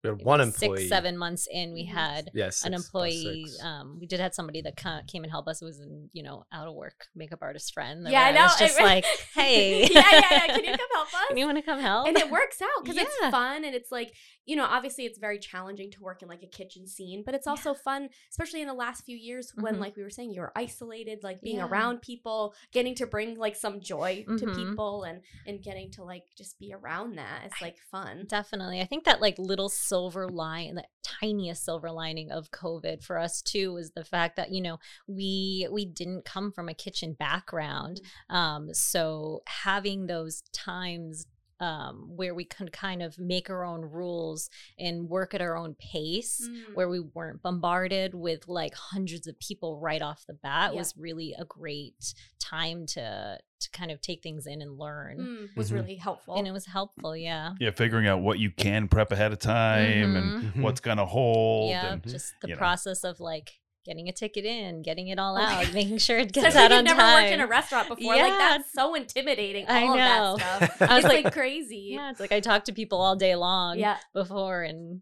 We 0.04 0.10
had 0.10 0.18
maybe 0.18 0.26
one 0.26 0.52
six 0.52 0.90
seven 0.90 1.18
months 1.18 1.48
in 1.50 1.72
we 1.74 1.86
had 1.86 2.30
yes 2.34 2.66
an 2.66 2.74
six, 2.74 2.90
about 2.90 3.04
employee 3.08 3.46
um 3.64 3.98
we 4.02 4.06
did 4.06 4.20
have 4.20 4.34
somebody 4.34 4.62
that 4.64 4.76
came 5.08 5.24
and 5.24 5.32
helped 5.32 5.48
us 5.48 5.62
it 5.62 5.66
was 5.66 5.80
an 5.80 6.10
you 6.12 6.24
know 6.24 6.44
out 6.52 6.68
of 6.68 6.74
work 6.76 7.06
makeup 7.16 7.40
artist 7.42 7.74
friend 7.74 8.06
that 8.06 8.12
Yeah, 8.12 8.24
I 8.26 8.32
was 8.32 8.60
know. 8.60 8.66
just 8.68 8.80
It- 8.80 8.84
like 8.84 9.06
hey 9.34 9.82
yeah, 9.84 9.88
yeah, 10.12 10.22
yeah. 10.32 10.48
Can 10.48 10.64
you 10.66 10.72
come 10.78 10.88
help 10.94 11.08
us? 11.08 11.28
can 11.30 11.38
you 11.38 11.46
want 11.46 11.58
to 11.58 11.62
come 11.64 11.80
help 11.80 12.08
and 12.08 12.18
it 12.18 12.30
works 12.30 12.62
out 12.62 12.84
because 12.84 12.98
Yeah. 12.98 13.04
it's 13.08 13.32
fun 13.32 13.64
and 13.64 13.74
it's 13.74 13.92
like 13.94 14.14
you 14.46 14.58
know 14.58 14.66
obviously 14.66 15.06
it's 15.06 15.18
very 15.20 15.40
challenging 15.40 15.90
to 15.92 16.02
work 16.02 16.22
in 16.22 16.28
like 16.28 16.44
a 16.44 16.48
kitchen 16.48 16.86
scene 16.86 17.24
but 17.26 17.34
it's 17.34 17.48
also 17.48 17.74
fun 17.74 18.10
especially 18.30 18.62
in 18.62 18.68
the 18.68 18.74
last 18.74 19.06
few 19.06 19.16
years 19.16 19.54
when 19.56 19.76
Mhm. 19.76 19.80
like 19.80 19.96
we 19.96 20.04
were 20.04 20.10
saying 20.10 20.34
you're 20.34 20.52
isolated 20.56 21.20
like 21.24 21.42
being 21.42 21.58
Yeah. 21.58 21.68
around 21.68 22.02
people 22.02 22.54
getting 22.74 22.94
to 22.96 23.08
bring 23.08 23.38
like 23.38 23.56
some 23.56 23.80
joy 23.80 24.26
to 24.28 24.46
Mhm. 24.46 24.54
people 24.56 25.04
and 25.04 25.22
and 25.48 25.64
getting 25.64 25.92
to 25.92 26.04
like 26.04 26.24
just 26.38 26.60
be 26.60 26.74
around 26.74 27.16
that 27.18 27.44
it's 27.46 27.62
like 27.62 27.78
fun 27.90 28.26
Definitely. 28.28 28.82
I 28.82 28.86
think 28.86 29.06
that 29.06 29.22
like 29.22 29.36
little 29.38 29.70
silver 29.94 30.28
line, 30.28 30.74
the 30.74 30.84
tiniest 31.04 31.64
silver 31.64 31.92
lining 31.92 32.32
of 32.32 32.50
COVID 32.50 33.04
for 33.04 33.20
us 33.20 33.44
too 33.44 33.74
was 33.74 33.92
the 33.92 34.04
fact 34.04 34.38
that, 34.38 34.52
you 34.52 34.60
know, 34.60 34.80
we 35.08 35.68
we 35.72 35.86
didn't 35.86 36.26
come 36.26 36.52
from 36.52 36.68
a 36.68 36.74
kitchen 36.74 37.14
background. 37.14 38.02
Um, 38.28 38.74
so 38.74 39.44
having 39.46 40.08
those 40.08 40.42
times 40.52 41.28
um, 41.64 42.10
where 42.18 42.34
we 42.36 42.44
can 42.44 42.68
kind 42.70 43.02
of 43.02 43.18
make 43.18 43.50
our 43.50 43.64
own 43.64 43.82
rules 43.82 44.50
and 44.78 45.08
work 45.10 45.34
at 45.34 45.42
our 45.42 45.56
own 45.56 45.76
pace 45.76 46.42
Mm. 46.44 46.76
where 46.76 46.90
we 46.90 47.00
weren't 47.00 47.42
bombarded 47.42 48.14
with 48.14 48.48
like 48.48 48.74
hundreds 48.74 49.28
of 49.28 49.40
people 49.40 49.80
right 49.80 50.02
off 50.02 50.26
the 50.28 50.34
bat 50.34 50.74
Yeah. 50.74 50.80
was 50.80 50.94
really 50.98 51.34
a 51.40 51.46
great 51.46 52.14
time 52.40 52.86
to 52.88 53.38
to 53.62 53.70
kind 53.72 53.92
of 53.92 54.02
take 54.02 54.22
things 54.22 54.46
in 54.46 54.62
and 54.62 54.78
learn. 54.78 55.18
Mm, 55.20 55.56
was 55.56 55.72
Mhm. 55.72 55.76
really 55.76 55.96
helpful 55.96 56.36
And 56.36 56.46
it 56.46 56.52
was 56.52 56.66
helpful, 56.66 57.16
yeah. 57.16 57.54
Yeah, 57.62 57.72
figuring 57.72 58.08
out 58.08 58.20
what 58.22 58.38
you 58.38 58.52
can 58.52 58.90
prep 58.90 59.10
ahead 59.14 59.32
of 59.32 59.40
time 59.40 60.18
and 60.18 60.44
Mhm. 60.54 60.62
what's 60.64 60.82
gonna 60.82 61.06
hold. 61.06 61.70
Yeah, 61.70 61.94
and- 61.94 62.04
just 62.04 62.34
the 62.42 62.50
you 62.50 62.56
know. 62.56 62.58
process 62.58 63.06
of 63.06 63.22
like 63.22 63.62
getting 63.86 64.08
a 64.08 64.12
ticket 64.14 64.46
in, 64.46 64.82
getting 64.82 65.08
it 65.10 65.20
all 65.20 65.38
out, 65.38 65.74
making 65.74 65.98
sure 65.98 66.18
it 66.20 66.32
gets 66.34 66.56
out 66.56 66.72
on 66.72 66.84
never 66.86 67.00
time. 67.02 67.24
worked 67.24 67.34
in 67.34 67.42
a 67.42 67.48
restaurant 67.48 67.88
before 67.90 68.16
Yeah. 68.16 68.24
like 68.24 68.38
that's 68.38 68.74
so 68.74 68.96
intimidating 68.96 69.66
all 69.68 69.76
I 69.76 69.82
of 69.82 69.96
know. 69.96 70.38
that 70.38 70.76
stuff 70.76 70.82
I 70.92 70.96
was 70.96 71.06
it's 71.06 71.14
like, 71.14 71.24
like 71.26 71.34
crazy 71.34 71.90
yeah, 71.96 72.10
it's 72.12 72.20
like 72.20 72.32
I 72.32 72.40
talked 72.40 72.66
to 72.68 72.74
people 72.74 73.00
all 73.02 73.16
day 73.16 73.36
long 73.36 73.78
yeah 73.80 73.98
before, 74.14 74.64
and 74.64 75.02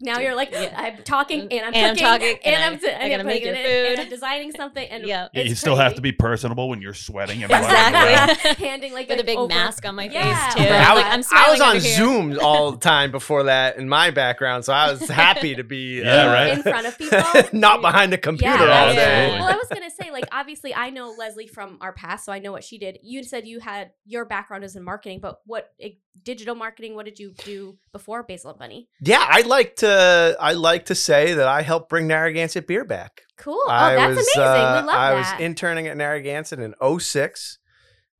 Now 0.00 0.20
you're 0.20 0.34
like, 0.36 0.50
yeah. 0.52 0.72
I'm 0.76 1.02
talking 1.02 1.48
and 1.52 1.66
I'm 1.66 1.74
And 1.74 1.86
I'm 1.86 1.94
cooking 1.94 2.06
talking, 2.06 2.38
and, 2.44 2.54
and 2.54 2.64
I'm, 2.64 2.72
I- 2.74 2.76
d- 2.76 2.86
I 2.86 2.90
and 2.90 3.10
gotta 3.10 3.20
I'm 3.20 3.26
make 3.26 3.42
putting 3.42 3.56
it 3.56 3.58
your 3.58 3.66
in, 3.66 3.86
and 3.86 3.96
food. 3.96 4.02
I'm 4.04 4.10
designing 4.10 4.52
something. 4.52 4.88
And 4.88 5.04
Yeah. 5.06 5.28
Yeah, 5.32 5.42
you 5.42 5.50
it's 5.50 5.60
still 5.60 5.74
have 5.76 5.94
to 5.96 6.00
be 6.00 6.12
personable 6.12 6.68
when 6.68 6.80
you're 6.80 6.94
sweating. 6.94 7.42
And 7.42 7.50
running 7.50 7.68
around. 7.94 8.30
Exactly. 8.30 8.66
handing 8.68 8.92
like 8.92 9.08
with 9.08 9.20
a 9.20 9.24
big 9.24 9.36
over- 9.38 9.48
mask 9.52 9.84
on 9.86 9.96
my 9.96 10.04
Yeah. 10.04 10.50
face 10.50 10.54
too. 10.54 10.60
I 10.72 10.84
I'm 10.84 10.94
was, 10.94 11.02
like, 11.02 11.12
I'm 11.34 11.46
I 11.48 11.50
was 11.50 11.60
on 11.60 11.68
over 11.76 11.78
here. 11.80 11.96
Zoom 11.96 12.38
all 12.42 12.70
the 12.72 12.78
time 12.78 13.10
before 13.10 13.42
that 13.44 13.76
in 13.76 13.88
my 13.88 14.10
background, 14.12 14.64
so 14.64 14.72
I 14.72 14.92
was 14.92 15.08
happy 15.08 15.56
to 15.56 15.64
be 15.64 16.00
Yeah, 16.00 16.26
uh, 16.28 16.32
right. 16.32 16.52
in 16.52 16.62
front 16.62 16.86
of 16.86 16.96
people. 16.96 17.20
not 17.52 17.80
behind 17.80 18.12
the 18.12 18.18
computer 18.18 18.52
Yeah, 18.66 18.80
all 18.86 18.92
day. 18.94 19.02
absolutely. 19.04 19.40
Well, 19.40 19.52
I 19.52 19.56
was 19.56 19.68
gonna 19.68 19.90
say, 19.90 20.10
like, 20.12 20.26
obviously, 20.30 20.74
I 20.74 20.90
know 20.90 21.12
Leslie 21.18 21.48
from 21.48 21.76
our 21.80 21.92
past, 21.92 22.24
so 22.24 22.32
I 22.32 22.38
know 22.38 22.52
what 22.52 22.62
she 22.62 22.78
did. 22.78 22.98
You 23.02 23.24
said 23.24 23.48
you 23.48 23.58
had 23.58 23.90
your 24.06 24.24
background 24.24 24.62
is 24.62 24.76
in 24.76 24.84
marketing, 24.84 25.18
but 25.20 25.40
what 25.44 25.72
eh, 25.80 25.90
digital 26.22 26.54
marketing? 26.54 26.94
What 26.94 27.04
did 27.04 27.18
you 27.18 27.32
do 27.44 27.78
before 27.92 28.22
Basil 28.22 28.50
and 28.50 28.58
Bunny? 28.58 28.88
Yeah, 29.00 29.24
I 29.28 29.40
like 29.42 29.76
to 29.76 29.87
I 29.88 30.52
like 30.52 30.86
to 30.86 30.94
say 30.94 31.34
that 31.34 31.48
I 31.48 31.62
helped 31.62 31.88
bring 31.88 32.06
Narragansett 32.06 32.66
beer 32.66 32.84
back. 32.84 33.22
Cool. 33.36 33.60
Oh, 33.66 33.70
I 33.70 33.94
that's 33.94 34.16
was 34.16 34.28
amazing. 34.36 34.42
uh, 34.42 34.80
we 34.82 34.86
love 34.86 34.96
I 34.96 35.10
that. 35.14 35.32
was 35.36 35.40
interning 35.40 35.86
at 35.86 35.96
Narragansett 35.96 36.58
in 36.60 36.74
06 37.00 37.58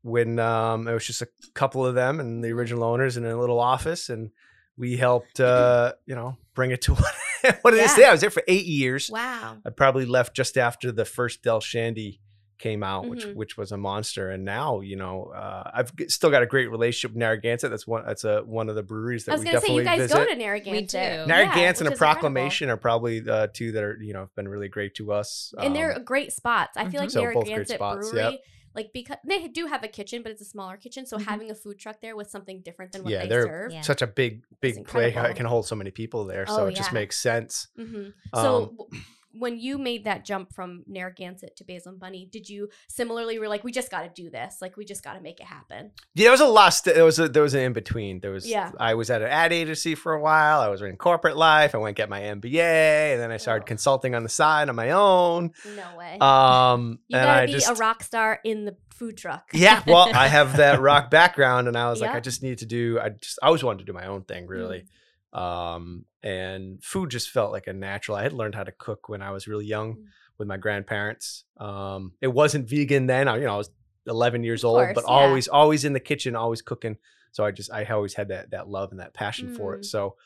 when 0.02 0.38
um, 0.38 0.87
it 0.87 0.92
was 0.94 1.07
just 1.07 1.22
a 1.22 1.28
couple 1.54 1.85
of 1.85 1.94
them 1.94 2.20
and 2.20 2.42
the 2.44 2.52
original 2.52 2.85
owners 2.85 3.16
in 3.16 3.24
a 3.26 3.37
little 3.38 3.59
office 3.59 4.09
and 4.09 4.31
we 4.76 4.96
helped 4.96 5.40
uh, 5.40 5.92
you 6.07 6.14
know 6.14 6.37
bring 6.54 6.70
it 6.70 6.83
to 6.83 6.94
what, 6.94 7.59
what 7.62 7.74
it 7.74 7.78
is 7.78 7.90
Yeah. 7.90 7.94
today. 7.96 8.09
I 8.09 8.12
was 8.12 8.20
there 8.20 8.31
for 8.31 8.42
eight 8.46 8.66
years. 8.66 9.11
wow. 9.11 9.57
I 9.66 9.70
probably 9.70 10.07
left 10.07 10.35
just 10.37 10.57
after 10.57 10.92
the 10.92 11.04
first 11.04 11.42
Del's 11.42 11.64
Shandy 11.64 12.20
came 12.59 12.83
out, 12.83 13.09
which 13.09 13.25
Mhm. 13.25 13.35
which 13.35 13.57
was 13.57 13.73
a 13.73 13.77
monster. 13.77 14.31
And 14.31 14.44
now, 14.44 14.81
you 14.81 14.97
know, 14.97 15.27
uh, 15.35 15.71
I've 15.73 15.94
g- 15.97 16.09
still 16.09 16.31
got 16.31 16.42
a 16.42 16.47
great 16.47 16.71
relationship 16.71 17.12
with 17.12 17.18
Narragansett. 17.18 17.71
That's 17.71 17.87
one. 17.87 18.05
That's 18.07 18.25
a 18.25 18.40
one 18.42 18.68
of 18.68 18.75
the 18.75 18.83
breweries 18.83 19.25
that 19.27 19.33
I 19.33 19.35
was 19.37 19.40
we 19.40 19.47
gonna 19.47 19.61
say 19.61 19.66
definitely 19.66 19.83
you 19.83 19.88
guys 19.88 19.99
visit. 20.01 20.14
go 20.16 20.27
to 20.27 20.35
Narragansett. 20.37 20.90
do. 20.90 20.97
Yeah, 20.99 21.25
Narragansett 21.27 21.57
which 21.57 21.66
and 21.66 21.68
a 21.68 21.71
is 21.71 21.77
incredible. 21.92 21.97
Proclamation 21.99 22.71
are 22.71 22.77
probably 22.77 23.29
uh, 23.29 23.47
two 23.53 23.73
that 23.73 23.83
are 23.85 23.97
you 24.03 24.12
know 24.12 24.21
have 24.21 24.35
been 24.35 24.49
really 24.49 24.68
great 24.68 24.94
to 24.97 25.12
us. 25.12 25.55
and 25.59 25.75
they're 25.75 25.94
Um, 25.97 26.05
great 26.05 26.33
spots. 26.33 26.77
I 26.77 26.85
feel 26.88 27.01
Mhm. 27.01 27.05
like 27.05 27.11
So 27.11 27.21
Narragansett 27.23 27.77
spots, 27.77 28.11
Brewery, 28.11 28.33
yep. 28.33 28.40
like 28.75 28.90
because 28.92 29.16
they 29.27 29.49
do 29.49 29.66
have 29.66 29.83
a 29.85 29.88
kitchen, 29.88 30.23
but 30.23 30.33
it's 30.33 30.42
a 30.42 30.44
smaller 30.44 30.77
kitchen, 30.77 31.07
so 31.07 31.16
Mhm. 31.18 31.23
having 31.25 31.51
a 31.51 31.55
food 31.55 31.79
truck 31.79 32.01
there 32.01 32.16
with 32.16 32.29
something 32.31 32.61
different 32.62 32.92
than 32.92 33.03
what 33.05 33.12
Yeah, 33.12 33.23
they 33.23 33.29
they're 33.29 33.47
serve. 33.47 33.73
Yeah. 33.73 33.81
such 33.83 34.03
a 34.03 34.07
big 34.07 34.42
big 34.61 34.75
place. 34.75 34.77
incredible. 35.14 35.31
It 35.31 35.37
can 35.37 35.47
hold 35.47 35.66
so 35.66 35.77
many 35.77 35.90
people 35.90 36.25
there, 36.25 36.47
so 36.47 36.64
Oh, 36.64 36.66
it 36.66 36.75
just 36.75 36.92
makes 36.92 37.16
sense. 37.18 37.68
hmm 37.77 37.97
Um, 37.97 38.12
So 38.35 38.66
w- 38.77 39.03
when 39.32 39.58
you 39.58 39.78
made 39.78 40.04
that 40.04 40.24
jump 40.24 40.52
from 40.54 40.84
Narragansett 40.86 41.56
to 41.56 41.64
Basil 41.64 41.92
and 41.92 42.00
Bunny, 42.00 42.26
did 42.30 42.48
you 42.48 42.68
similarly 42.88 43.38
were 43.38 43.48
like, 43.48 43.62
we 43.62 43.70
just 43.72 43.90
got 43.90 44.02
to 44.02 44.08
do 44.22 44.30
this, 44.30 44.56
like 44.60 44.76
we 44.76 44.84
just 44.84 45.04
got 45.04 45.14
to 45.14 45.20
make 45.20 45.38
it 45.40 45.46
happen? 45.46 45.90
Yeah, 46.14 46.24
there 46.24 46.30
was 46.32 46.40
a 46.40 46.46
lot. 46.46 46.70
st- 46.70 46.94
There 46.96 47.04
was 47.04 47.18
a 47.18 47.28
there 47.28 47.42
was 47.42 47.54
an 47.54 47.60
in 47.60 47.72
between. 47.72 48.20
There 48.20 48.30
was 48.32 48.48
Yeah. 48.48 48.72
I 48.80 48.94
was 48.94 49.10
at 49.10 49.20
an 49.22 49.28
ad 49.28 49.52
agency 49.52 49.94
for 49.94 50.14
a 50.14 50.20
while. 50.20 50.60
I 50.60 50.68
was 50.68 50.80
in 50.82 50.96
corporate 50.96 51.36
life. 51.36 51.74
I 51.74 51.78
went 51.78 51.96
get 51.96 52.08
my 52.08 52.20
MBA, 52.20 53.12
and 53.12 53.20
then 53.20 53.30
I 53.30 53.36
started 53.36 53.64
Oh. 53.64 53.66
consulting 53.66 54.14
on 54.14 54.22
the 54.22 54.28
side 54.28 54.68
on 54.68 54.76
my 54.76 54.90
own. 54.90 55.52
No 55.76 55.96
way. 55.96 56.18
Um, 56.20 56.98
you 57.08 57.16
gotta 57.18 57.46
be 57.46 57.52
just 57.52 57.68
a 57.70 57.74
rock 57.74 58.02
star 58.02 58.40
in 58.44 58.64
the 58.64 58.76
food 58.90 59.16
truck. 59.16 59.50
yeah. 59.52 59.82
Well, 59.86 60.10
I 60.14 60.26
have 60.28 60.56
that 60.56 60.80
rock 60.88 61.10
background, 61.10 61.68
and 61.68 61.76
I 61.76 61.88
was 61.90 62.00
like, 62.00 62.10
I 62.10 62.20
just 62.20 62.42
need 62.42 62.58
to 62.58 62.66
do. 62.66 62.98
I 63.00 63.10
just 63.10 63.38
I 63.42 63.46
always 63.46 63.62
wanted 63.62 63.80
to 63.80 63.84
do 63.84 63.92
my 63.92 64.06
own 64.06 64.22
thing, 64.22 64.46
Mm. 64.46 64.50
really. 64.50 64.84
Um, 65.32 66.04
and 66.22 66.82
food 66.82 67.10
just 67.10 67.30
felt 67.30 67.52
like 67.52 67.66
a 67.66 67.72
natural. 67.72 68.16
I 68.16 68.22
had 68.22 68.32
learned 68.32 68.54
how 68.54 68.64
to 68.64 68.72
cook 68.72 69.08
when 69.08 69.22
I 69.22 69.30
was 69.30 69.46
really 69.46 69.66
young 69.66 69.94
Mm. 69.94 70.04
with 70.38 70.48
my 70.48 70.56
grandparents. 70.56 71.44
Um, 71.58 72.12
it 72.20 72.28
wasn't 72.28 72.68
vegan 72.68 73.06
then. 73.06 73.28
I, 73.28 73.36
you 73.36 73.44
know, 73.44 73.54
I 73.54 73.58
was 73.58 73.70
11 74.06 74.42
years 74.44 74.64
Of 74.64 74.70
old, 74.70 74.78
course, 74.78 74.94
but 74.94 75.04
yeah. 75.06 75.10
always, 75.14 75.48
always 75.48 75.84
in 75.84 75.92
the 75.92 76.00
kitchen, 76.00 76.34
always 76.34 76.62
cooking. 76.62 76.96
So 77.32 77.44
I 77.44 77.50
just, 77.50 77.70
I 77.72 77.84
always 77.84 78.14
had 78.14 78.28
that 78.28 78.50
that 78.52 78.68
love 78.68 78.90
and 78.90 79.00
that 79.00 79.12
passion 79.14 79.48
for 79.54 79.74
Mm. 79.74 79.78
it. 79.78 79.84
So, 79.84 80.16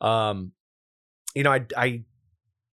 um, 0.00 0.52
you 1.34 1.42
know, 1.42 1.52
I, 1.52 1.64
I, 1.76 2.04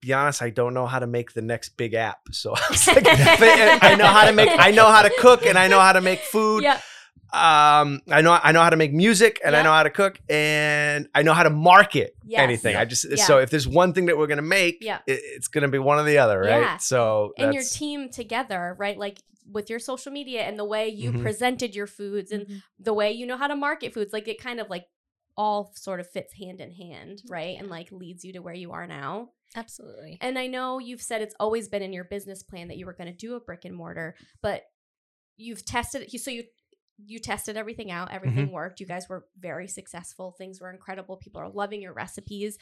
be 0.00 0.12
honest, 0.12 0.42
I 0.42 0.50
don't 0.50 0.74
know 0.74 0.86
how 0.86 0.98
to 0.98 1.06
make 1.06 1.32
the 1.32 1.42
next 1.42 1.76
big 1.76 1.94
app. 1.94 2.20
So 2.32 2.52
I, 2.56 2.62
was 2.70 2.86
like, 2.86 3.04
I 3.06 3.94
know 3.96 4.06
how 4.06 4.24
to 4.26 4.32
make, 4.32 4.50
I 4.52 4.70
know 4.70 4.86
how 4.90 5.02
to 5.02 5.10
cook, 5.18 5.44
and 5.46 5.58
I 5.58 5.68
know 5.68 5.80
how 5.80 5.92
to 5.92 6.00
make 6.00 6.20
food 6.20 6.62
Yeah. 6.62 6.80
Um 7.32 8.00
i 8.10 8.20
know 8.22 8.38
i 8.42 8.52
know 8.52 8.60
how 8.62 8.70
to 8.70 8.76
make 8.76 8.92
music 8.92 9.40
and 9.44 9.56
i 9.56 9.62
know 9.62 9.72
how 9.72 9.82
to 9.82 9.90
cook 9.90 10.20
and 10.28 11.08
i 11.16 11.22
know 11.22 11.32
how 11.32 11.42
to 11.42 11.50
market 11.50 12.14
Yes. 12.24 12.40
anything 12.40 12.76
i 12.76 12.84
just 12.84 13.04
Yeah. 13.08 13.16
so 13.24 13.38
if 13.38 13.50
there's 13.50 13.66
one 13.66 13.92
thing 13.92 14.06
that 14.06 14.16
we're 14.16 14.28
gonna 14.28 14.42
make 14.42 14.78
Yeah. 14.80 14.98
it, 15.06 15.20
it's 15.24 15.48
gonna 15.48 15.68
be 15.68 15.78
one 15.78 15.98
or 15.98 16.04
the 16.04 16.18
other 16.18 16.38
right 16.40 16.60
Yeah. 16.60 16.76
so 16.76 17.32
and 17.36 17.52
your 17.52 17.64
team 17.64 18.08
together, 18.10 18.76
right? 18.78 18.96
Like 18.96 19.18
with 19.50 19.68
your 19.68 19.78
social 19.80 20.12
media 20.12 20.42
and 20.42 20.58
the 20.58 20.64
way 20.64 20.88
you 20.88 21.12
Mhm. 21.12 21.22
presented 21.22 21.74
your 21.74 21.86
foods 21.86 22.30
and 22.32 22.46
Mhm. 22.46 22.62
the 22.78 22.94
way 22.94 23.10
you 23.12 23.26
know 23.26 23.36
how 23.36 23.46
to 23.48 23.56
market 23.56 23.92
foods, 23.92 24.12
like 24.12 24.28
it 24.28 24.40
kind 24.40 24.60
of 24.60 24.70
like 24.70 24.86
all 25.36 25.72
sort 25.74 25.98
of 26.00 26.08
fits 26.08 26.34
hand 26.34 26.60
in 26.60 26.70
hand, 26.72 27.20
right? 27.28 27.58
And 27.58 27.68
like 27.68 27.90
leads 27.90 28.24
you 28.24 28.32
to 28.34 28.38
where 28.38 28.54
you 28.54 28.70
are 28.72 28.86
now. 28.86 29.30
Absolutely. 29.56 30.18
And 30.20 30.38
I 30.38 30.46
know 30.46 30.78
you've 30.78 31.02
said 31.02 31.20
it's 31.20 31.34
always 31.40 31.68
been 31.68 31.82
in 31.82 31.92
your 31.92 32.04
business 32.04 32.42
plan 32.42 32.68
that 32.68 32.76
you 32.78 32.86
were 32.86 32.92
going 32.94 33.10
to 33.10 33.16
do 33.16 33.34
a 33.34 33.40
brick 33.40 33.64
and 33.64 33.74
mortar, 33.74 34.14
but 34.40 34.62
you've 35.36 35.64
tested 35.64 36.02
it. 36.02 36.20
So 36.20 36.30
you 36.30 36.44
you 37.04 37.18
tested 37.18 37.56
everything 37.56 37.90
out. 37.90 38.12
Everything 38.12 38.52
worked. 38.52 38.80
You 38.80 38.86
guys 38.86 39.08
were 39.08 39.26
very 39.38 39.68
successful. 39.68 40.34
Things 40.36 40.60
were 40.60 40.70
incredible. 40.70 41.16
People 41.16 41.40
are 41.40 41.48
loving 41.48 41.82
your 41.82 41.92
recipes. 41.92 42.58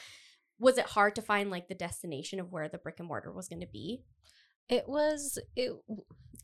Was 0.58 0.78
it 0.78 0.86
hard 0.86 1.14
to 1.16 1.22
find 1.22 1.50
like 1.50 1.68
the 1.68 1.74
destination 1.74 2.40
of 2.40 2.50
where 2.52 2.68
the 2.68 2.78
brick 2.78 2.96
and 2.98 3.08
mortar 3.08 3.32
was 3.32 3.48
going 3.48 3.60
to 3.60 3.66
be? 3.66 4.02
It 4.68 4.84
was 4.88 5.38
it 5.56 5.72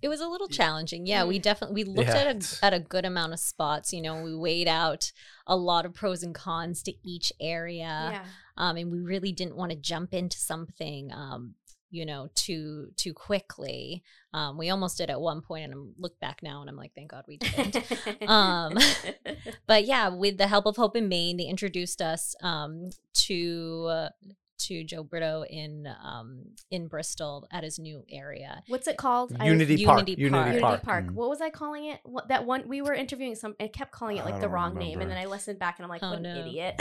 it 0.03 0.09
was 0.09 0.21
a 0.21 0.29
little 0.29 0.49
challenging. 0.49 1.07
Yeah, 1.07 1.25
we 1.25 1.39
definitely 1.39 1.85
we 1.85 1.91
looked 1.91 2.09
Yeah, 2.09 2.17
at 2.17 2.37
a 2.63 2.65
at 2.67 2.75
a 2.75 2.81
good 2.81 3.05
amount 3.05 3.33
of 3.33 3.41
spots. 3.41 3.93
You 3.93 4.03
know, 4.03 4.23
we 4.23 4.35
weighed 4.37 4.69
out 4.69 5.13
a 5.47 5.57
lot 5.57 5.87
of 5.87 5.95
pros 5.95 6.23
and 6.23 6.35
cons 6.35 6.83
to 6.83 6.93
each 7.03 7.33
area. 7.41 8.11
yeah. 8.13 8.25
um, 8.57 8.77
and 8.77 8.91
we 8.93 9.01
really 9.01 9.33
didn't 9.33 9.57
want 9.57 9.71
to 9.73 9.79
jump 9.79 10.13
into 10.13 10.37
something 10.39 11.11
um, 11.13 11.55
you 11.91 12.05
know 12.07 12.29
too 12.35 12.91
too 12.97 13.13
quickly. 13.15 14.03
Um, 14.35 14.59
we 14.59 14.71
almost 14.71 14.99
did 14.99 15.09
at 15.09 15.21
one 15.21 15.41
point 15.41 15.65
and 15.65 15.73
i'm 15.73 15.95
look 15.99 16.21
back 16.21 16.41
now 16.43 16.61
and 16.61 16.69
i'm 16.69 16.77
like 16.77 16.93
thank 16.95 17.11
god 17.11 17.25
we 17.27 17.39
didn't. 17.39 17.79
Um, 18.29 18.77
but 19.67 19.85
yeah 19.85 20.09
with 20.09 20.39
the 20.39 20.47
help 20.47 20.67
of 20.67 20.77
Hope 20.77 20.97
and 20.97 21.09
Main 21.09 21.37
they 21.37 21.45
introduced 21.45 22.03
us 22.03 22.35
um, 22.43 22.91
to 23.15 23.87
uh, 23.91 24.09
to 24.59 24.85
joe 24.85 25.03
brito 25.03 25.45
in 25.49 25.89
um, 26.03 26.43
in 26.71 26.87
bristol 26.89 27.47
at 27.53 27.65
his 27.65 27.79
new 27.79 28.05
area 28.11 28.63
What's 28.69 28.87
it 28.87 28.97
called? 28.97 29.35
I- 29.39 29.47
unity 29.47 29.85
park 29.85 29.99
Unity 30.09 30.23
unity 30.23 30.31
Park. 30.31 30.47
Unity 30.47 30.61
park, 30.61 30.83
Park. 30.83 31.05
Mm. 31.07 31.13
What 31.13 31.29
was 31.29 31.41
I 31.41 31.51
calling 31.51 31.85
it? 31.87 32.01
What, 32.05 32.29
that 32.29 32.45
one 32.45 32.65
we 32.69 32.83
were 32.83 32.95
interviewing 32.95 33.35
some. 33.35 33.55
I 33.61 33.69
kept 33.69 33.93
calling 33.93 34.17
it 34.17 34.25
like 34.25 34.37
the 34.37 34.43
don't 34.43 34.51
wrong 34.53 34.75
name, 34.77 35.01
and 35.01 35.11
then 35.11 35.17
I 35.19 35.27
listened 35.27 35.59
back 35.59 35.79
and 35.79 35.85
I'm 35.85 35.91
like, 35.91 36.03
Oh, 36.03 36.11
what 36.11 36.23
no. 36.23 36.31
an 36.31 36.47
idiot. 36.47 36.75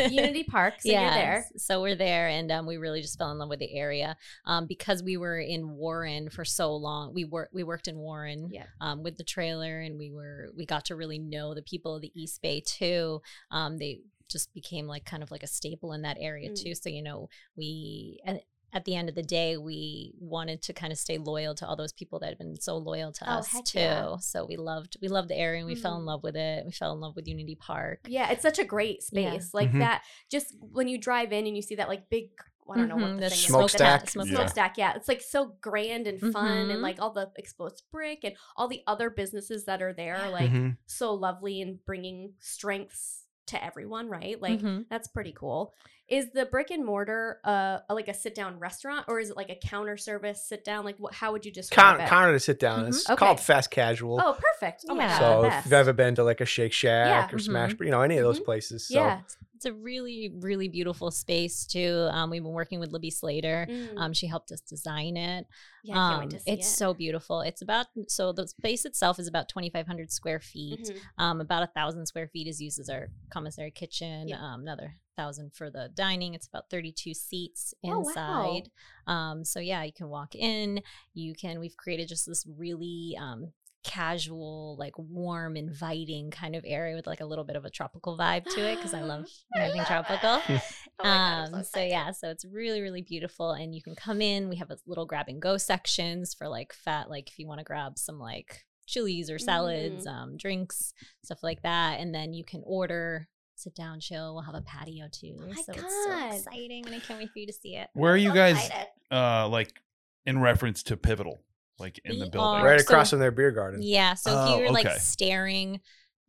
Unity 0.12 0.44
Park. 0.44 0.74
So 0.80 0.90
you're 0.90 1.10
there. 1.10 1.46
So 1.56 1.80
we're 1.82 1.94
there, 1.96 2.28
and 2.28 2.50
um, 2.52 2.66
we 2.66 2.76
really 2.76 3.00
just 3.00 3.18
fell 3.18 3.30
in 3.30 3.38
love 3.38 3.48
with 3.48 3.58
the 3.60 3.72
area 3.74 4.16
um, 4.44 4.66
because 4.66 5.02
we 5.02 5.16
were 5.16 5.38
in 5.38 5.70
Warren 5.76 6.28
for 6.30 6.44
so 6.44 6.74
long. 6.74 7.14
We 7.14 7.24
worked 7.24 7.54
we 7.54 7.62
worked 7.62 7.88
in 7.88 7.96
Warren 7.98 8.50
Yeah. 8.52 8.64
um, 8.80 9.02
with 9.02 9.16
the 9.16 9.24
trailer, 9.24 9.80
and 9.80 9.98
we 9.98 10.10
were 10.10 10.50
we 10.56 10.66
got 10.66 10.84
to 10.86 10.96
really 10.96 11.18
know 11.18 11.54
the 11.54 11.62
people 11.62 11.94
of 11.96 12.02
the 12.02 12.12
East 12.14 12.42
Bay 12.42 12.60
too. 12.64 13.22
Um, 13.50 13.78
they 13.78 14.00
just 14.30 14.52
became 14.54 14.86
like 14.86 15.04
kind 15.04 15.22
of 15.22 15.30
like 15.30 15.42
a 15.42 15.46
staple 15.48 15.92
in 15.92 16.02
that 16.02 16.16
area 16.20 16.50
Mm. 16.50 16.62
too. 16.62 16.74
So 16.74 16.88
you 16.88 17.02
know 17.02 17.28
we 17.56 18.20
and. 18.24 18.40
At 18.72 18.84
the 18.84 18.94
end 18.94 19.08
of 19.08 19.16
the 19.16 19.24
day, 19.24 19.56
we 19.56 20.14
wanted 20.20 20.62
to 20.62 20.72
kind 20.72 20.92
of 20.92 20.98
stay 21.00 21.18
loyal 21.18 21.56
to 21.56 21.66
all 21.66 21.74
those 21.74 21.92
people 21.92 22.20
that 22.20 22.28
had 22.28 22.38
been 22.38 22.54
so 22.60 22.76
loyal 22.76 23.10
to 23.14 23.24
Oh, 23.28 23.38
us 23.38 23.50
too. 23.64 23.80
yeah. 23.80 24.16
So 24.20 24.46
we 24.46 24.56
loved 24.56 24.96
we 25.02 25.08
loved 25.08 25.28
the 25.28 25.36
area 25.36 25.58
and 25.58 25.66
we 25.66 25.74
fell 25.74 25.96
in 25.96 26.02
Mhm. 26.02 26.06
love 26.06 26.22
with 26.22 26.36
it. 26.36 26.64
We 26.64 26.70
fell 26.70 26.92
in 26.92 27.00
love 27.00 27.16
with 27.16 27.26
Unity 27.26 27.56
Park. 27.56 27.98
Yeah, 28.06 28.30
it's 28.30 28.42
such 28.42 28.60
a 28.60 28.64
great 28.64 29.02
Yeah. 29.10 29.30
space. 29.32 29.52
Like 29.54 29.72
Mhm. 29.72 29.80
that. 29.80 30.04
Just 30.30 30.54
when 30.60 30.86
you 30.86 30.98
drive 30.98 31.32
in 31.32 31.48
and 31.48 31.56
you 31.56 31.62
see 31.62 31.74
that 31.74 31.88
like 31.88 32.08
big. 32.10 32.30
I 32.70 32.76
don't 32.76 32.86
know 32.88 32.94
what 32.94 33.06
Mhm, 33.10 33.14
the 33.16 33.22
the 33.22 33.30
thing 33.30 33.38
is. 33.40 33.46
smokestack. 33.46 34.04
The 34.04 34.10
Smoke- 34.12 34.26
Yeah. 34.28 34.34
smokestack. 34.36 34.78
Yeah, 34.78 34.94
it's 34.94 35.08
like 35.08 35.20
so 35.20 35.46
grand 35.60 36.06
and 36.06 36.20
fun, 36.32 36.70
and 36.70 36.78
Mhm. 36.78 36.80
like 36.80 37.00
all 37.02 37.10
the 37.12 37.32
exposed 37.34 37.82
brick 37.90 38.22
and 38.22 38.36
all 38.56 38.68
the 38.68 38.84
other 38.86 39.10
businesses 39.10 39.64
that 39.64 39.82
are 39.82 39.92
there, 39.92 40.14
are, 40.14 40.30
like 40.30 40.52
Mhm. 40.52 40.76
so 40.86 41.12
lovely 41.12 41.60
and 41.60 41.84
bringing 41.84 42.34
strengths 42.38 43.26
to 43.50 43.64
everyone. 43.64 44.08
Right? 44.08 44.40
Like 44.40 44.60
Mhm. 44.60 44.86
That's 44.90 45.06
pretty 45.08 45.32
cool. 45.32 45.74
Is 46.08 46.30
the 46.32 46.44
brick 46.46 46.70
and 46.72 46.84
mortar 46.84 47.38
uh 47.44 47.78
a- 47.88 47.94
like 47.94 48.08
a 48.08 48.14
sit 48.14 48.34
down 48.34 48.58
restaurant 48.58 49.04
or 49.08 49.20
is 49.20 49.30
it 49.30 49.36
like 49.36 49.48
a 49.50 49.54
counter 49.54 49.96
service 49.96 50.44
sit 50.44 50.64
down? 50.64 50.84
Like 50.84 50.96
what? 50.98 51.14
How 51.14 51.30
would 51.32 51.44
you 51.46 51.52
describe 51.52 51.84
Counter, 51.84 52.02
it? 52.04 52.08
counter 52.08 52.32
to 52.32 52.40
sit 52.40 52.58
down 52.58 52.84
Mhm. 52.84 52.88
it's 52.88 53.08
Okay. 53.08 53.16
called 53.16 53.38
fast 53.38 53.70
casual 53.70 54.20
oh, 54.20 54.36
perfect. 54.38 54.84
Oh 54.88 54.94
my 54.94 55.04
Yeah. 55.04 55.18
god, 55.20 55.42
so 55.42 55.44
if 55.58 55.64
you've 55.66 55.72
ever 55.72 55.92
been 55.92 56.14
to 56.16 56.24
like 56.24 56.40
a 56.40 56.46
shake 56.46 56.72
shack 56.72 57.30
Yeah. 57.30 57.36
or 57.36 57.38
smash 57.38 57.74
Mhm. 57.74 57.84
you 57.84 57.90
know 57.92 58.00
any 58.02 58.16
of 58.18 58.24
those 58.24 58.40
Mhm. 58.40 58.44
places 58.44 58.88
so 58.88 58.94
yeah. 58.94 59.20
It's 59.60 59.66
a 59.66 59.74
really, 59.74 60.32
really 60.40 60.68
beautiful 60.68 61.10
space 61.10 61.66
too. 61.66 62.08
Um, 62.12 62.30
we've 62.30 62.42
been 62.42 62.52
working 62.52 62.80
with 62.80 62.92
Libby 62.92 63.10
Slater. 63.10 63.66
Mm. 63.68 63.98
Um, 63.98 64.12
she 64.14 64.26
helped 64.26 64.50
us 64.52 64.62
design 64.62 65.18
it. 65.18 65.46
yeah, 65.84 65.92
I 65.92 65.96
can't 65.96 66.14
um, 66.14 66.20
wait 66.20 66.30
to 66.30 66.40
see 66.40 66.50
it's 66.52 66.66
it. 66.66 66.76
so 66.76 66.94
beautiful. 66.94 67.42
It's 67.42 67.60
about 67.60 67.88
so 68.08 68.32
the 68.32 68.48
space 68.48 68.86
itself 68.86 69.18
is 69.18 69.28
about 69.28 69.50
twenty 69.50 69.68
five 69.68 69.86
hundred 69.86 70.12
square 70.12 70.40
feet. 70.40 70.90
Mhm. 70.90 71.22
Um, 71.22 71.40
about 71.42 71.62
a 71.62 71.66
thousand 71.66 72.06
square 72.06 72.28
feet 72.28 72.48
is 72.48 72.58
used 72.58 72.80
as 72.80 72.88
our 72.88 73.08
commissary 73.30 73.70
kitchen. 73.70 74.28
Yeah. 74.28 74.42
Um, 74.42 74.62
another 74.62 74.94
thousand 75.14 75.52
for 75.54 75.70
the 75.70 75.90
dining. 75.92 76.32
It's 76.32 76.46
about 76.46 76.70
thirty 76.70 76.90
two 76.90 77.12
seats 77.12 77.74
inside. 77.82 77.94
Oh, 77.94 78.00
wow. 78.16 78.54
inside. 78.56 78.70
Um, 79.06 79.44
so 79.44 79.60
yeah, 79.60 79.82
you 79.82 79.92
can 79.92 80.08
walk 80.08 80.34
in. 80.34 80.80
You 81.12 81.34
can. 81.34 81.60
We've 81.60 81.76
created 81.76 82.08
just 82.08 82.24
this 82.24 82.46
really 82.56 83.14
um 83.20 83.52
casual, 83.82 84.76
like 84.78 84.92
warm, 84.96 85.56
inviting 85.56 86.30
kind 86.30 86.54
of 86.56 86.64
area 86.66 86.94
with 86.96 87.06
like 87.06 87.20
a 87.20 87.24
little 87.24 87.44
bit 87.44 87.56
of 87.56 87.64
a 87.64 87.70
tropical 87.70 88.16
vibe 88.18 88.44
to 88.44 88.60
it 88.60 88.76
because 88.76 88.94
I 88.94 89.00
love 89.02 89.26
I 89.54 89.60
anything 89.60 89.84
tropical. 89.84 90.40
Oh 91.02 91.04
my 91.04 91.08
God, 91.08 91.48
I'm 91.48 91.54
um, 91.54 91.64
so 91.64 91.80
yeah, 91.80 92.10
so 92.10 92.28
it's 92.28 92.44
really, 92.44 92.82
really 92.82 93.00
beautiful. 93.00 93.52
And 93.52 93.74
you 93.74 93.82
can 93.82 93.94
come 93.94 94.20
in. 94.20 94.50
We 94.50 94.56
have 94.56 94.70
a 94.70 94.76
little 94.86 95.06
grab 95.06 95.28
and 95.28 95.40
go 95.40 95.56
sections 95.56 96.34
for 96.34 96.46
like 96.46 96.74
fat, 96.74 97.08
like 97.08 97.28
if 97.30 97.38
you 97.38 97.46
want 97.48 97.58
to 97.60 97.64
grab 97.64 97.98
some 97.98 98.18
like 98.18 98.66
chilies 98.86 99.30
or 99.30 99.38
salads, 99.38 100.06
Mm. 100.06 100.10
um, 100.10 100.36
drinks, 100.36 100.92
stuff 101.24 101.42
like 101.42 101.62
that. 101.62 102.00
And 102.00 102.14
then 102.14 102.34
you 102.34 102.44
can 102.44 102.62
order, 102.66 103.28
sit 103.54 103.74
down, 103.74 104.00
chill. 104.00 104.34
We'll 104.34 104.42
have 104.44 104.54
a 104.54 104.60
patio 104.60 105.06
too. 105.10 105.36
Oh 105.40 105.46
my 105.46 105.54
so 105.54 105.72
it's 105.72 106.04
so 106.04 106.36
exciting 106.36 106.84
and 106.84 106.94
I 106.94 106.98
can't 106.98 107.18
wait 107.18 107.30
for 107.32 107.38
you 107.38 107.46
to 107.46 107.52
see 107.52 107.76
it. 107.76 107.88
Where 107.94 108.12
are 108.12 108.16
you 108.18 108.30
So 108.30 108.34
guys 108.34 108.70
uh 109.10 109.48
like 109.48 109.80
in 110.26 110.38
reference 110.38 110.82
to 110.82 110.98
Pivotal? 110.98 111.40
Like 111.80 111.98
in 112.04 112.18
the 112.18 112.26
building? 112.30 112.40
are- 112.62 112.64
right 112.64 112.80
so- 112.80 112.84
across 112.84 113.10
from 113.10 113.18
their 113.20 113.30
beer 113.30 113.50
garden 113.50 113.80
Yeah. 113.82 114.14
So 114.14 114.30
Oh, 114.32 114.58
you're 114.58 114.70
like 114.70 114.86
okay. 114.86 114.98
staring, 114.98 115.80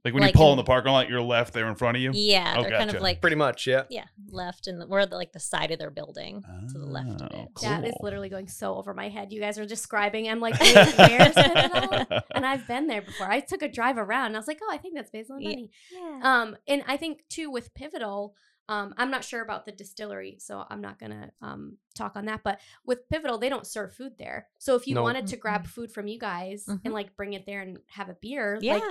Like 0.04 0.14
when 0.16 0.22
like 0.24 0.34
you 0.34 0.38
pull 0.38 0.48
in- 0.48 0.54
in 0.54 0.58
the 0.58 0.64
parking 0.64 0.92
lot, 0.92 1.10
you're 1.10 1.22
left, 1.22 1.54
they're 1.54 1.68
in 1.68 1.76
front 1.76 1.96
of 1.98 2.02
you? 2.02 2.12
yeah, 2.16 2.56
Oh, 2.58 2.62
they're 2.64 2.72
kind 2.72 2.90
of 2.90 2.96
gotcha. 2.96 3.04
like 3.04 3.22
pretty 3.22 3.36
much 3.36 3.68
yeah 3.68 3.84
yeah, 3.92 4.06
left 4.32 4.66
and 4.68 4.90
we're 4.90 5.06
the, 5.06 5.16
like 5.16 5.32
the 5.32 5.40
side 5.40 5.70
of 5.72 5.78
their 5.78 5.92
building 5.92 6.42
to 6.72 6.78
the 6.80 6.86
left 6.88 7.22
of 7.22 7.30
Oh, 7.34 7.42
it. 7.44 7.50
That 7.62 7.84
is 7.86 7.92
cool. 7.92 8.00
literally 8.06 8.30
going 8.30 8.48
so 8.48 8.76
over 8.76 8.94
my 8.96 9.10
head. 9.10 9.32
You 9.32 9.40
guys 9.42 9.60
are 9.60 9.66
describing. 9.66 10.28
I'm 10.28 10.40
like, 10.40 10.60
"Wait, 10.60 10.74
where's 10.76 11.36
Pivotal? 11.36 12.22
And 12.34 12.46
I've 12.46 12.66
been 12.68 12.88
there 12.88 13.02
before. 13.04 13.30
I 13.30 13.42
took 13.42 13.62
a 13.62 13.68
drive 13.68 13.98
around. 13.98 14.28
And 14.28 14.36
I 14.38 14.40
was 14.40 14.48
like, 14.48 14.60
oh, 14.64 14.70
I 14.74 14.78
think 14.78 14.96
that's 14.96 15.12
Basil 15.12 15.36
and 15.36 15.44
Yeah. 15.44 15.50
Bunny. 15.52 15.70
Yeah. 15.92 16.20
Um, 16.24 16.58
and 16.68 16.84
I 16.88 16.98
think 16.98 17.20
too 17.30 17.52
with 17.52 17.74
Pivotal, 17.76 18.34
um, 18.70 18.94
I'm 18.98 19.12
not 19.12 19.24
sure 19.24 19.42
about 19.42 19.66
the 19.66 19.72
distillery, 19.72 20.38
so 20.40 20.64
I'm 20.70 20.82
not 20.82 21.00
gonna 21.00 21.32
um 21.42 21.78
talk 21.96 22.16
on 22.16 22.26
that. 22.26 22.42
But 22.44 22.60
with 22.86 23.08
Pivotal, 23.10 23.38
they 23.38 23.50
don't 23.50 23.68
serve 23.68 23.94
food 23.94 24.14
there. 24.18 24.48
So 24.60 24.76
if 24.76 24.88
you 24.88 24.96
No. 24.96 25.04
wanted 25.04 25.28
to 25.28 25.38
grab 25.38 25.68
food 25.68 25.92
from 25.92 26.08
you 26.08 26.18
guys 26.20 26.66
Mhm. 26.68 26.82
and 26.86 26.94
like 26.94 27.16
bring 27.18 27.34
it 27.34 27.46
there 27.46 27.62
and 27.62 27.80
have 27.88 28.10
a 28.10 28.14
beer, 28.22 28.58
yeah. 28.62 28.76
like 28.76 28.84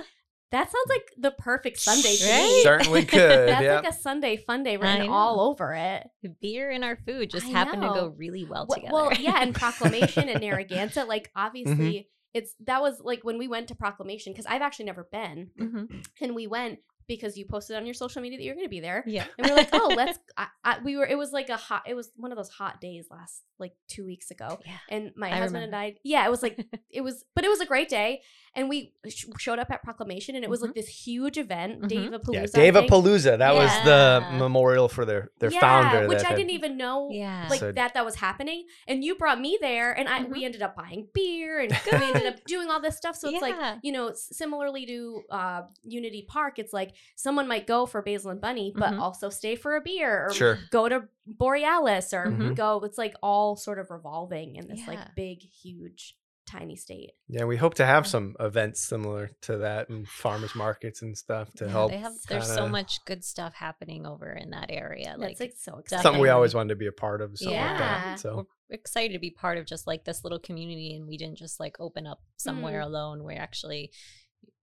that 0.51 0.65
sounds 0.65 0.89
like 0.89 1.09
the 1.17 1.31
perfect 1.31 1.79
Sunday 1.79 2.15
to 2.17 2.25
Right? 2.29 2.43
me. 2.43 2.63
certainly 2.63 3.05
could 3.05 3.19
That's 3.21 3.63
yeah 3.63 3.75
like 3.75 3.87
a 3.87 3.93
Sunday 3.93 4.35
fun 4.35 4.63
day 4.63 4.71
I 4.73 4.75
written 4.75 5.09
all 5.09 5.39
over 5.39 5.73
it. 5.73 6.09
beer 6.41 6.69
and 6.69 6.83
our 6.83 6.97
food 6.97 7.29
just 7.29 7.45
I 7.47 7.49
happen 7.51 7.79
to 7.81 7.87
go 7.87 8.07
really 8.17 8.43
well 8.43 8.67
Wh- 8.69 8.75
together. 8.75 8.93
Well, 8.93 9.13
yeah, 9.13 9.41
and 9.41 9.55
Proclamation 9.63 10.27
and 10.29 10.41
Narragansett, 10.41 11.07
like 11.07 11.31
obviously 11.35 11.73
Mm-hmm. 11.73 12.07
it's 12.33 12.53
that 12.65 12.81
was 12.81 12.99
like 13.01 13.23
when 13.23 13.37
we 13.37 13.47
went 13.47 13.69
to 13.69 13.75
Proclamation 13.75 14.33
because 14.33 14.45
I've 14.45 14.61
actually 14.61 14.85
never 14.85 15.05
been, 15.09 15.51
Mhm. 15.57 16.05
and 16.21 16.35
we 16.35 16.47
went. 16.47 16.79
Because 17.07 17.37
you 17.37 17.45
posted 17.45 17.75
on 17.75 17.85
your 17.85 17.93
social 17.93 18.21
media 18.21 18.37
that 18.37 18.43
you're 18.43 18.55
going 18.55 18.65
to 18.65 18.69
be 18.69 18.79
there. 18.79 19.03
Yeah. 19.05 19.25
And 19.37 19.47
we 19.47 19.51
are 19.51 19.55
like, 19.55 19.69
oh, 19.73 19.93
let's. 19.97 20.19
I, 20.37 20.47
I, 20.63 20.79
we 20.83 20.95
were. 20.97 21.05
It 21.05 21.17
was 21.17 21.31
like 21.31 21.49
a 21.49 21.57
hot. 21.57 21.83
It 21.87 21.93
was 21.95 22.11
one 22.15 22.31
of 22.31 22.37
those 22.37 22.49
hot 22.49 22.79
days 22.81 23.07
last 23.11 23.43
like 23.59 23.73
two 23.87 24.05
weeks 24.05 24.31
ago. 24.31 24.59
Yeah. 24.65 24.77
And 24.89 25.11
my 25.15 25.31
I 25.31 25.37
husband 25.37 25.63
and. 25.63 25.75
I. 25.75 25.95
Yeah, 26.03 26.25
it 26.25 26.31
was 26.31 26.41
like 26.43 26.65
it 26.89 27.01
was, 27.01 27.23
but 27.35 27.43
it 27.45 27.49
was 27.49 27.61
a 27.61 27.65
great 27.65 27.89
day. 27.89 28.21
And 28.53 28.67
we 28.67 28.93
sh- 29.07 29.25
showed 29.39 29.59
up 29.59 29.71
at 29.71 29.81
Proclamation, 29.81 30.35
and 30.35 30.43
it 30.43 30.49
was 30.49 30.61
like 30.61 30.73
this 30.73 30.87
huge 30.89 31.37
event, 31.37 31.83
Mhm. 31.83 31.87
Dave 31.87 32.11
Palooza. 32.11 32.57
Yeah, 32.57 32.71
Dava 32.71 32.87
Palooza. 32.87 33.37
That 33.37 33.55
was 33.55 33.69
the 33.85 34.25
memorial 34.37 34.89
for 34.89 35.05
their 35.05 35.31
their 35.39 35.51
founder. 35.51 36.07
which 36.09 36.17
that 36.17 36.25
I 36.25 36.29
had- 36.31 36.35
didn't 36.37 36.49
even 36.51 36.75
know 36.75 37.09
Yeah. 37.11 37.47
like 37.49 37.61
So- 37.61 37.71
that 37.71 37.93
that 37.93 38.03
was 38.03 38.15
happening. 38.15 38.65
And 38.87 39.03
you 39.05 39.15
brought 39.15 39.39
me 39.39 39.57
there, 39.61 39.93
and 39.97 40.09
I 40.09 40.23
we 40.25 40.43
ended 40.43 40.61
up 40.61 40.75
buying 40.75 41.07
beer, 41.13 41.59
and 41.61 41.71
we 41.91 41.97
ended 42.07 42.25
up 42.25 42.43
doing 42.45 42.69
all 42.69 42.81
this 42.81 42.97
stuff. 42.97 43.15
So 43.15 43.29
it's 43.29 43.41
like 43.41 43.55
you 43.83 43.91
know, 43.93 44.11
similarly 44.13 44.85
to 44.85 45.21
uh, 45.29 45.61
Unity 45.83 46.25
Park, 46.27 46.59
it's 46.59 46.73
like 46.73 46.90
someone 47.15 47.47
might 47.47 47.67
go 47.67 47.85
for 47.85 48.01
Basil 48.01 48.31
and 48.31 48.41
Bunny, 48.41 48.73
but 48.75 48.91
Mhm. 48.93 48.99
also 48.99 49.29
stay 49.29 49.55
for 49.55 49.75
a 49.75 49.81
beer 49.81 50.27
or 50.27 50.33
Sure. 50.33 50.59
go 50.71 50.87
to 50.89 51.07
Borealis 51.25 52.13
or 52.13 52.25
Mhm. 52.27 52.55
go. 52.55 52.79
It's 52.81 52.97
like 52.97 53.15
all 53.21 53.55
sort 53.55 53.79
of 53.79 53.89
revolving 53.91 54.55
in 54.55 54.67
this 54.67 54.81
Yeah. 54.81 54.87
like 54.87 55.15
big, 55.15 55.39
huge, 55.41 56.17
tiny 56.47 56.75
state. 56.75 57.11
Yeah, 57.29 57.45
we 57.45 57.55
hope 57.55 57.75
to 57.75 57.85
have 57.85 58.05
Yeah. 58.05 58.09
some 58.11 58.35
events 58.39 58.81
similar 58.81 59.29
to 59.41 59.57
that 59.59 59.89
and 59.89 60.07
farmers 60.07 60.53
markets 60.55 61.01
and 61.01 61.17
stuff 61.17 61.53
to 61.53 61.65
Yeah, 61.65 61.71
help. 61.71 61.91
They 61.91 61.97
have 61.97 62.13
there's 62.27 62.47
so 62.47 62.55
kinda- 62.55 62.69
much 62.71 63.05
good 63.05 63.23
stuff 63.23 63.53
happening 63.53 64.05
over 64.05 64.31
in 64.31 64.49
that 64.49 64.69
area. 64.69 65.15
That's 65.17 65.39
Like 65.39 65.39
like 65.39 65.53
so 65.57 65.77
exciting. 65.77 66.03
something 66.03 66.21
we 66.21 66.29
always 66.29 66.53
wanted 66.53 66.69
to 66.69 66.75
be 66.75 66.87
a 66.87 66.91
part 66.91 67.21
of. 67.21 67.37
Something 67.37 67.57
like 67.57 67.69
Yeah. 67.69 67.77
that. 67.77 68.19
So 68.19 68.47
we're 68.69 68.75
excited 68.75 69.13
to 69.13 69.19
be 69.19 69.31
part 69.31 69.57
of 69.57 69.65
just 69.65 69.87
like 69.87 70.03
this 70.03 70.23
little 70.23 70.39
community 70.39 70.93
and 70.95 71.07
we 71.07 71.15
didn't 71.17 71.37
just 71.37 71.59
like 71.59 71.79
open 71.79 72.05
up 72.05 72.21
somewhere 72.37 72.81
Mm. 72.81 72.85
alone. 72.85 73.23
We 73.23 73.35
actually 73.35 73.91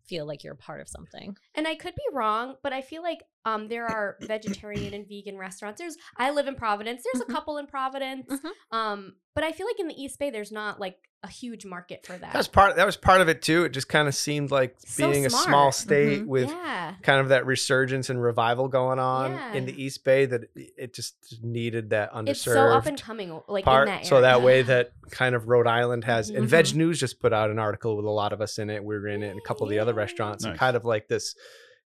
feel 0.08 0.26
like 0.26 0.42
you're 0.42 0.54
part 0.54 0.80
of 0.80 0.88
something. 0.88 1.36
And 1.54 1.68
I 1.68 1.74
could 1.74 1.94
be 1.94 2.02
wrong, 2.12 2.56
but 2.62 2.72
I 2.72 2.80
feel 2.80 3.02
like 3.02 3.22
um 3.44 3.68
there 3.68 3.86
are 3.86 4.16
vegetarian 4.20 4.94
and 4.94 5.06
vegan 5.08 5.36
restaurants. 5.38 5.80
There's 5.80 5.96
I 6.16 6.30
live 6.30 6.46
in 6.48 6.54
Providence. 6.54 7.02
There's 7.04 7.24
Mhm. 7.24 7.28
a 7.28 7.32
couple 7.32 7.58
in 7.58 7.66
Providence. 7.66 8.26
Mhm. 8.30 8.50
Um, 8.76 9.14
but 9.34 9.44
I 9.44 9.52
feel 9.52 9.66
like 9.66 9.78
in 9.80 9.88
the 9.88 10.00
East 10.00 10.18
Bay 10.18 10.30
there's 10.30 10.52
not 10.52 10.80
like 10.80 10.98
a 11.24 11.28
huge 11.28 11.64
market 11.66 12.06
for 12.06 12.12
that. 12.12 12.32
that 12.32 12.36
was 12.36 12.46
part. 12.46 12.76
That 12.76 12.86
was 12.86 12.96
part 12.96 13.20
of 13.20 13.28
it 13.28 13.42
too. 13.42 13.64
It 13.64 13.70
just 13.70 13.88
kind 13.88 14.06
of 14.06 14.14
seemed 14.14 14.52
like 14.52 14.76
So 14.86 15.10
being 15.10 15.26
a 15.26 15.30
small 15.30 15.72
state 15.72 16.22
Mhm. 16.22 16.26
with 16.26 16.48
yeah. 16.48 16.94
kind 17.02 17.18
of 17.20 17.30
that 17.30 17.44
resurgence 17.44 18.08
and 18.08 18.22
revival 18.22 18.68
going 18.68 19.00
on 19.00 19.32
in 19.56 19.66
the 19.66 19.82
East 19.82 20.04
Bay 20.04 20.26
that 20.26 20.42
it 20.54 20.94
just 20.94 21.42
needed 21.42 21.90
that 21.90 22.12
underserved 22.12 22.28
It's 22.28 22.42
so 22.44 22.68
up 22.68 22.86
and 22.86 23.02
coming 23.02 23.40
like 23.48 23.64
part 23.64 23.88
in 23.88 23.94
that 23.94 24.06
so 24.06 24.20
that 24.20 24.42
way 24.42 24.62
that 24.62 24.92
kind 25.10 25.34
of 25.34 25.48
Rhode 25.48 25.66
Island 25.66 26.04
has 26.04 26.30
and 26.30 26.46
Mhm. 26.46 26.50
VegNews 26.50 26.98
just 26.98 27.18
put 27.18 27.32
out 27.32 27.50
an 27.50 27.58
article 27.58 27.96
with 27.96 28.04
a 28.06 28.10
lot 28.10 28.32
of 28.32 28.40
us 28.40 28.56
in 28.58 28.70
it. 28.70 28.84
We 28.84 28.96
were 28.96 29.08
in 29.08 29.24
it 29.24 29.30
and 29.30 29.40
a 29.40 29.42
couple 29.42 29.64
of 29.64 29.70
the 29.70 29.80
other 29.80 29.92
Yay. 29.92 29.98
restaurants 29.98 30.44
and 30.44 30.56
kind 30.56 30.76
of 30.76 30.84
like 30.84 31.08
this, 31.08 31.34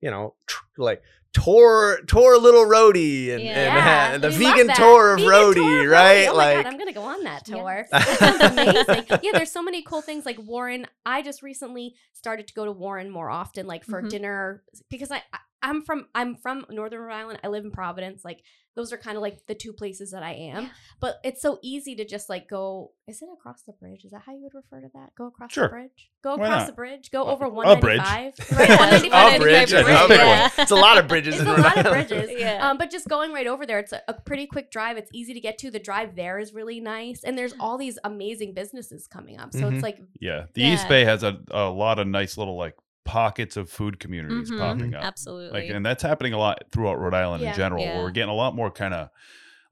you 0.02 0.10
know, 0.10 0.34
tr- 0.46 0.64
like 0.76 1.02
tour 1.32 2.00
tour 2.06 2.38
little 2.38 2.64
Rhody 2.66 3.30
and, 3.30 3.42
Yeah. 3.42 4.12
and 4.14 4.22
the 4.22 4.28
we 4.28 4.44
love 4.44 4.56
vegan 4.56 4.74
tour 4.76 5.14
of 5.14 5.18
Vegan 5.20 5.30
Rhody, 5.30 5.60
tour 5.60 5.84
of 5.86 5.90
right? 5.90 6.28
Oh 6.28 6.32
my 6.32 6.38
like 6.54 6.56
God, 6.64 6.66
I'm 6.72 6.78
gonna 6.78 6.92
go 6.92 7.02
on 7.02 7.24
that 7.24 7.48
Yeah. 7.48 7.56
tour. 7.56 7.86
That 7.90 8.18
sounds 8.18 8.40
amazing. 8.42 9.06
yeah, 9.22 9.30
there's 9.32 9.50
so 9.50 9.62
many 9.62 9.82
cool 9.82 10.02
things 10.02 10.26
like 10.26 10.38
Warren. 10.38 10.86
I 11.06 11.22
just 11.22 11.42
recently 11.42 11.94
started 12.12 12.46
to 12.48 12.54
go 12.54 12.64
to 12.64 12.72
Warren 12.72 13.10
more 13.10 13.30
often, 13.30 13.66
like 13.66 13.84
for 13.84 14.02
Mhm. 14.02 14.10
dinner, 14.10 14.62
because 14.90 15.10
I, 15.10 15.22
I 15.32 15.38
I'm 15.62 15.82
from 15.82 16.06
I'm 16.14 16.34
from 16.36 16.66
Northern 16.70 17.00
Rhode 17.00 17.14
Island. 17.14 17.38
I 17.44 17.48
live 17.48 17.64
in 17.64 17.70
Providence. 17.70 18.24
Like 18.24 18.42
those 18.74 18.90
are 18.90 18.96
kind 18.96 19.16
of 19.18 19.22
like 19.22 19.46
the 19.46 19.54
two 19.54 19.72
places 19.74 20.12
that 20.12 20.22
I 20.22 20.32
am. 20.32 20.62
Yeah. 20.64 20.68
But 20.98 21.16
it's 21.22 21.42
so 21.42 21.58
easy 21.62 21.94
to 21.96 22.06
just 22.06 22.30
like 22.30 22.48
go. 22.48 22.92
Is 23.06 23.20
it 23.20 23.28
across 23.32 23.62
the 23.62 23.72
bridge? 23.72 24.04
Is 24.04 24.12
that 24.12 24.22
how 24.24 24.32
you 24.32 24.42
would 24.44 24.54
refer 24.54 24.80
to 24.80 24.88
that? 24.94 25.14
Go 25.14 25.26
across 25.26 25.52
Sure. 25.52 25.64
the 25.64 25.68
bridge. 25.70 26.10
Go 26.24 26.36
Why 26.36 26.46
across 26.46 26.60
not? 26.62 26.66
the 26.68 26.72
bridge. 26.72 27.10
Go 27.10 27.24
over 27.26 27.44
a 27.44 27.48
195. 27.50 28.34
bridge. 28.36 28.50
Right, 28.58 28.68
195 28.70 29.34
a 29.34 29.38
bridge, 29.42 29.70
bridge, 29.70 29.86
yeah. 30.18 30.48
It's 30.58 30.70
a 30.70 30.74
lot 30.76 30.96
of 30.98 31.06
bridges. 31.06 31.34
It's 31.34 31.42
in 31.42 31.48
a 31.48 31.50
Rhode 31.52 31.60
lot 31.62 31.78
of 31.78 31.92
bridges. 31.92 32.30
Yeah. 32.38 32.66
Um, 32.70 32.78
but 32.78 32.90
just 32.90 33.08
going 33.08 33.32
right 33.32 33.46
over 33.46 33.66
there, 33.66 33.78
it's 33.78 33.92
a, 33.92 34.00
a 34.08 34.14
pretty 34.14 34.46
quick 34.46 34.70
drive. 34.70 34.96
It's 34.96 35.10
easy 35.12 35.34
to 35.34 35.40
get 35.40 35.58
to. 35.58 35.70
The 35.70 35.78
drive 35.78 36.16
there 36.16 36.38
is 36.38 36.54
really 36.54 36.80
nice, 36.80 37.24
and 37.24 37.36
there's 37.36 37.54
all 37.60 37.76
these 37.76 37.98
amazing 38.04 38.54
businesses 38.54 39.06
coming 39.06 39.38
up. 39.38 39.52
So 39.52 39.60
Mhm. 39.60 39.74
it's 39.74 39.82
like, 39.82 39.98
Yeah, 40.18 40.46
the 40.54 40.62
Yeah. 40.62 40.74
East 40.74 40.88
Bay 40.88 41.04
has 41.04 41.22
a, 41.22 41.38
a 41.50 41.68
lot 41.68 41.98
of 41.98 42.06
nice 42.06 42.38
little 42.38 42.56
like 42.56 42.74
pockets 43.04 43.56
of 43.56 43.68
food 43.70 43.98
communities 43.98 44.50
Mhm. 44.50 44.58
popping 44.58 44.86
mm-hmm. 44.86 44.94
up. 44.94 45.04
Absolutely. 45.04 45.60
Like, 45.60 45.70
and 45.70 45.84
that's 45.84 46.02
happening 46.02 46.32
a 46.32 46.38
lot 46.38 46.64
throughout 46.70 47.00
Rhode 47.00 47.14
Island 47.14 47.42
Yeah. 47.42 47.50
in 47.50 47.56
general. 47.56 47.82
Yeah. 47.82 47.94
Where 47.94 48.04
we're 48.04 48.10
getting 48.10 48.30
a 48.30 48.34
lot 48.34 48.54
more 48.54 48.70
kind 48.70 48.94
of 48.94 49.10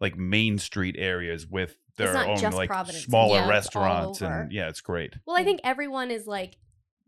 like 0.01 0.17
main 0.17 0.59
street 0.59 0.97
areas 0.99 1.47
with 1.47 1.77
their 1.97 2.17
own 2.17 2.39
like 2.53 2.71
Providence. 2.71 3.05
smaller 3.05 3.41
Yeah, 3.41 3.49
restaurants, 3.49 4.23
and 4.23 4.51
yeah, 4.53 4.69
it's 4.69 4.81
great. 4.81 5.15
well, 5.27 5.37
I 5.37 5.45
think 5.45 5.61
everyone 5.63 6.11
is 6.11 6.27
like, 6.27 6.57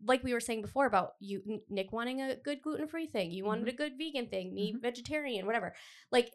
like 0.04 0.22
we 0.22 0.34
were 0.34 0.40
saying 0.40 0.62
before 0.62 0.86
about 0.86 1.14
you, 1.20 1.62
Nick 1.70 1.92
wanting 1.92 2.20
a 2.20 2.36
good 2.36 2.60
gluten 2.60 2.86
free 2.88 3.06
thing. 3.06 3.30
You 3.30 3.44
wanted 3.44 3.68
a 3.68 3.70
mm-hmm. 3.70 3.76
good 3.76 3.92
vegan 3.96 4.26
thing. 4.26 4.54
Me, 4.54 4.72
mm-hmm. 4.72 4.80
vegetarian, 4.80 5.46
whatever. 5.46 5.74
Like. 6.10 6.32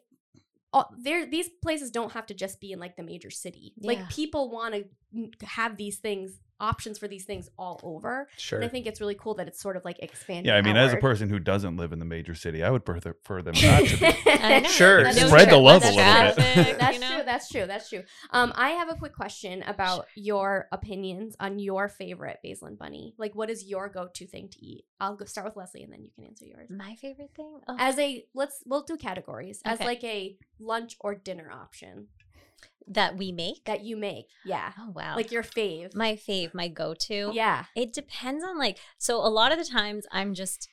All, 0.70 0.94
there, 0.98 1.24
these 1.24 1.48
places 1.62 1.90
don't 1.90 2.12
have 2.12 2.26
to 2.26 2.34
just 2.34 2.60
be 2.60 2.72
in 2.72 2.78
like 2.78 2.94
the 2.94 3.02
major 3.02 3.30
city. 3.30 3.72
Yeah. 3.78 3.88
Like 3.88 4.10
people 4.10 4.50
want 4.50 4.74
to 4.74 4.84
mm, 5.16 5.42
have 5.42 5.78
these 5.78 5.96
things, 5.96 6.40
options 6.60 6.98
for 6.98 7.08
these 7.08 7.24
things 7.24 7.48
all 7.58 7.80
over. 7.82 8.28
Sure. 8.36 8.58
And 8.58 8.64
I 8.64 8.68
think 8.68 8.86
it's 8.86 9.00
really 9.00 9.14
cool 9.14 9.34
that 9.34 9.48
it's 9.48 9.60
sort 9.60 9.76
of 9.76 9.84
like 9.84 9.98
expanding. 10.00 10.46
Yeah, 10.46 10.56
I 10.56 10.62
mean, 10.62 10.76
as 10.76 10.92
a 10.92 10.96
person 10.96 11.28
who 11.28 11.38
doesn't 11.38 11.76
live 11.76 11.92
in 11.92 11.98
the 11.98 12.04
major 12.04 12.34
city, 12.34 12.62
I 12.62 12.70
would 12.70 12.84
prefer 12.84 13.14
for 13.22 13.42
them 13.42 13.54
not 13.62 13.84
to 13.86 13.96
be. 13.96 14.68
Sure. 14.68 15.02
That's 15.02 15.20
Spread 15.26 15.48
true. 15.48 15.56
the 15.56 15.62
love 15.62 15.82
That's 15.82 15.94
a 15.94 16.34
little 16.36 16.64
bit. 16.64 16.78
That's 16.78 16.94
you 16.94 17.00
know? 17.00 17.14
true. 17.16 17.22
That's 17.24 17.48
true. 17.48 17.66
That's 17.66 17.88
true. 17.88 18.02
Um, 18.30 18.52
I 18.56 18.70
have 18.70 18.88
a 18.88 18.94
quick 18.94 19.14
question 19.14 19.62
about 19.66 20.06
your 20.14 20.68
opinions 20.72 21.36
on 21.40 21.58
your 21.58 21.88
favorite 21.88 22.38
basil 22.42 22.68
and 22.68 22.78
bunny. 22.78 23.14
Like, 23.18 23.34
what 23.34 23.50
is 23.50 23.64
your 23.64 23.88
go-to 23.88 24.26
thing 24.26 24.48
to 24.48 24.64
eat? 24.64 24.84
I'll 25.00 25.16
go 25.16 25.24
start 25.24 25.46
with 25.46 25.56
Leslie, 25.56 25.82
and 25.82 25.92
then 25.92 26.02
you 26.02 26.10
can 26.14 26.24
answer 26.24 26.44
yours. 26.44 26.68
My 26.70 26.94
favorite 26.96 27.30
thing? 27.36 27.60
Oh, 27.68 27.76
As 27.78 27.98
a 27.98 28.24
let's 28.34 28.62
we'll 28.66 28.82
do 28.82 28.96
categories 28.96 29.60
as 29.64 29.80
like 29.80 30.02
a 30.04 30.36
lunch 30.58 30.96
or 31.00 31.14
dinner 31.14 31.50
option 31.50 32.08
that 32.90 33.16
we 33.16 33.32
make? 33.32 33.64
that 33.66 33.82
you 33.84 33.96
make. 33.96 34.26
Yeah, 34.44 34.72
oh, 34.78 34.90
wow. 34.94 35.16
like 35.16 35.30
your 35.32 35.42
fave. 35.42 35.94
my 35.94 36.14
fave, 36.14 36.54
my 36.54 36.68
go 36.68 36.94
to. 37.08 37.32
yeah. 37.34 37.64
It 37.76 37.92
depends 37.92 38.44
on 38.44 38.58
like 38.58 38.78
so 38.98 39.16
a 39.18 39.28
lot 39.28 39.52
of 39.52 39.58
the 39.58 39.64
times 39.64 40.06
I'm 40.12 40.34
just 40.34 40.68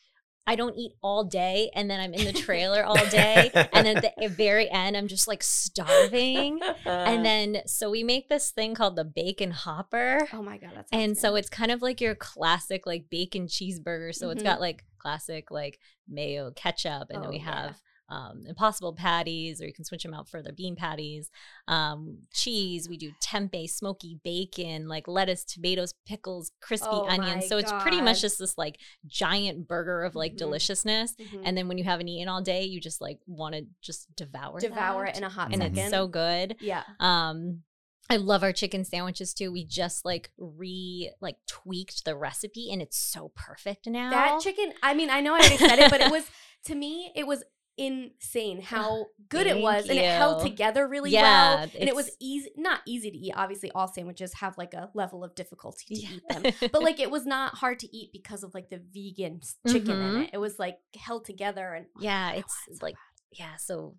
I 0.48 0.56
don't 0.56 0.76
eat 0.78 0.92
all 1.02 1.24
day 1.24 1.72
and 1.74 1.90
then 1.90 2.00
I'm 2.00 2.14
in 2.14 2.24
the 2.26 2.34
trailer 2.34 2.84
all 2.86 3.04
day 3.10 3.50
and 3.74 3.86
then 3.86 3.98
at 3.98 4.14
the 4.20 4.28
very 4.30 4.70
end 4.70 4.96
I'm 4.96 5.08
just 5.08 5.28
like 5.28 5.42
starving 5.42 6.60
and 6.86 7.26
then 7.30 7.58
so 7.66 7.90
we 7.90 8.04
make 8.04 8.30
this 8.30 8.52
thing 8.52 8.76
called 8.76 8.96
the 8.96 9.04
bacon 9.06 9.52
hopper 9.52 10.28
Oh 10.34 10.42
my 10.44 10.58
god, 10.58 10.72
that's 10.76 10.90
and 10.92 11.18
so 11.18 11.36
it's 11.36 11.50
kind 11.50 11.72
of 11.72 11.82
like 11.82 12.00
your 12.02 12.16
classic 12.16 12.86
like 12.86 13.06
bacon 13.10 13.48
cheeseburger 13.48 14.14
so 14.14 14.30
it's 14.30 14.42
Mhm. 14.44 14.46
got 14.46 14.60
like 14.62 14.84
classic 15.00 15.50
like 15.52 15.80
mayo 16.08 16.52
ketchup 16.52 17.08
and 17.10 17.22
then 17.22 17.28
Oh, 17.30 17.32
we 17.32 17.38
yeah. 17.38 17.64
have 17.66 17.82
um, 18.10 18.44
impossible 18.48 18.94
patties 18.94 19.62
or 19.62 19.66
you 19.66 19.74
can 19.74 19.84
switch 19.86 20.04
them 20.04 20.14
out 20.14 20.30
for 20.30 20.42
the 20.42 20.54
bean 20.54 20.76
patties 20.76 21.30
um, 21.68 22.20
cheese 22.34 22.88
we 22.88 22.98
do 22.98 23.12
tempeh 23.24 23.70
smoky 23.70 24.20
bacon 24.24 24.88
like 24.88 25.08
lettuce 25.08 25.44
tomatoes 25.44 25.94
pickles 26.08 26.52
crispy 26.62 26.88
Oh, 26.92 27.08
onions 27.08 27.48
so 27.48 27.58
it's 27.58 27.72
pretty 27.82 28.02
much 28.02 28.22
just 28.22 28.38
this 28.40 28.58
like 28.58 28.78
giant 29.08 29.68
burger 29.68 30.04
of 30.04 30.16
like 30.16 30.34
Mhm. 30.34 30.38
deliciousness 30.38 31.16
Mhm. 31.16 31.42
and 31.46 31.58
then 31.58 31.68
when 31.68 31.78
you 31.78 31.84
haven't 31.84 32.08
eaten 32.08 32.28
all 32.30 32.42
day 32.42 32.64
you 32.64 32.80
just 32.80 33.02
like 33.02 33.20
want 33.26 33.56
to 33.56 33.66
just 33.82 34.14
devour 34.16 34.60
devour 34.60 35.06
that. 35.06 35.16
it 35.16 35.18
in 35.18 35.24
a 35.24 35.30
hot 35.30 35.52
and 35.52 35.62
second. 35.62 35.78
it's 35.78 35.90
so 35.90 36.08
good 36.08 36.56
yeah. 36.62 36.84
um 37.00 37.64
I 38.08 38.18
love 38.18 38.44
our 38.44 38.54
chicken 38.54 38.86
sandwiches 38.86 39.34
too. 39.34 39.52
We 39.52 39.66
just 39.66 40.06
like 40.06 40.30
re 40.38 41.12
like 41.22 41.38
tweaked 41.48 42.06
the 42.06 42.16
recipe 42.16 42.72
and 42.72 42.80
it's 42.80 43.00
so 43.00 43.32
perfect 43.36 43.88
now. 43.88 44.12
That 44.12 44.42
chicken, 44.42 44.74
I 44.84 44.94
mean, 44.94 45.10
I 45.10 45.22
know 45.22 45.34
I 45.34 45.40
already 45.40 45.58
said 45.58 45.80
it, 45.80 45.90
but 45.90 46.02
it 46.02 46.12
was 46.12 46.30
to 46.66 46.76
me, 46.76 47.12
it 47.16 47.26
was 47.26 47.44
insane 47.78 48.62
how 48.62 49.08
good 49.30 49.48
it 49.48 49.60
was 49.62 49.86
Thank 49.86 50.00
and 50.00 50.00
it 50.00 50.18
held 50.18 50.42
together 50.42 50.88
really 50.88 51.12
Yeah, 51.12 51.22
well 51.22 51.58
and 51.78 51.90
it 51.90 51.96
was 51.96 52.10
easy 52.22 52.50
not 52.56 52.80
easy 52.86 53.12
to 53.12 53.18
eat 53.18 53.34
obviously 53.36 53.70
all 53.72 53.88
sandwiches 53.88 54.34
have 54.36 54.58
like 54.58 54.74
a 54.74 54.90
level 54.94 55.24
of 55.24 55.36
difficulty 55.36 55.94
to 55.96 56.02
Yeah. 56.02 56.10
eat 56.14 56.24
them 56.30 56.70
but 56.72 56.82
like 56.82 57.00
it 57.00 57.12
was 57.18 57.26
not 57.26 57.56
hard 57.56 57.80
to 57.80 57.96
eat 57.96 58.12
because 58.14 58.44
of 58.44 58.54
like 58.54 58.70
the 58.70 58.82
vegan 58.94 59.42
chicken 59.68 60.02
in 60.02 60.14
Mhm. 60.14 60.24
it 60.26 60.30
it 60.34 60.38
was 60.38 60.58
like 60.58 60.78
held 60.98 61.26
together 61.26 61.74
and 61.74 61.86
yeah, 62.00 62.32
it 62.34 62.40
it's 62.40 62.56
was 62.70 62.82
like 62.82 62.96
yeah, 63.32 63.58
so 63.58 63.96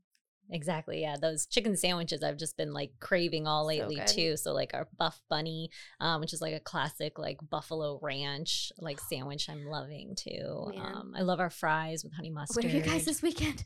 exactly. 0.51 1.01
Yeah, 1.01 1.17
those 1.21 1.47
chicken 1.47 1.77
sandwiches 1.77 2.23
I've 2.23 2.37
just 2.37 2.57
been 2.57 2.73
like 2.73 2.93
craving 3.01 3.47
all 3.47 3.67
lately 3.67 3.97
good. 3.97 4.07
too. 4.07 4.37
So 4.37 4.53
like 4.53 4.73
our 4.75 4.89
buff 4.99 5.21
bunny, 5.29 5.71
um, 6.01 6.21
which 6.21 6.33
is 6.33 6.41
like 6.41 6.55
a 6.55 6.61
classic 6.61 7.19
like 7.19 7.39
buffalo 7.51 7.99
ranch 8.03 8.73
like 8.79 9.01
sandwich 9.01 9.49
I'm 9.49 9.67
loving 9.67 10.15
too. 10.17 10.71
Man. 10.75 10.81
Um, 10.85 11.15
I 11.17 11.23
love 11.23 11.41
our 11.41 11.51
fries 11.51 12.05
with 12.05 12.13
honey 12.15 12.31
mustard. 12.31 12.65
what 12.65 12.73
are 12.73 12.77
you 12.77 12.83
guys 12.83 13.05
this 13.05 13.23
weekend 13.23 13.65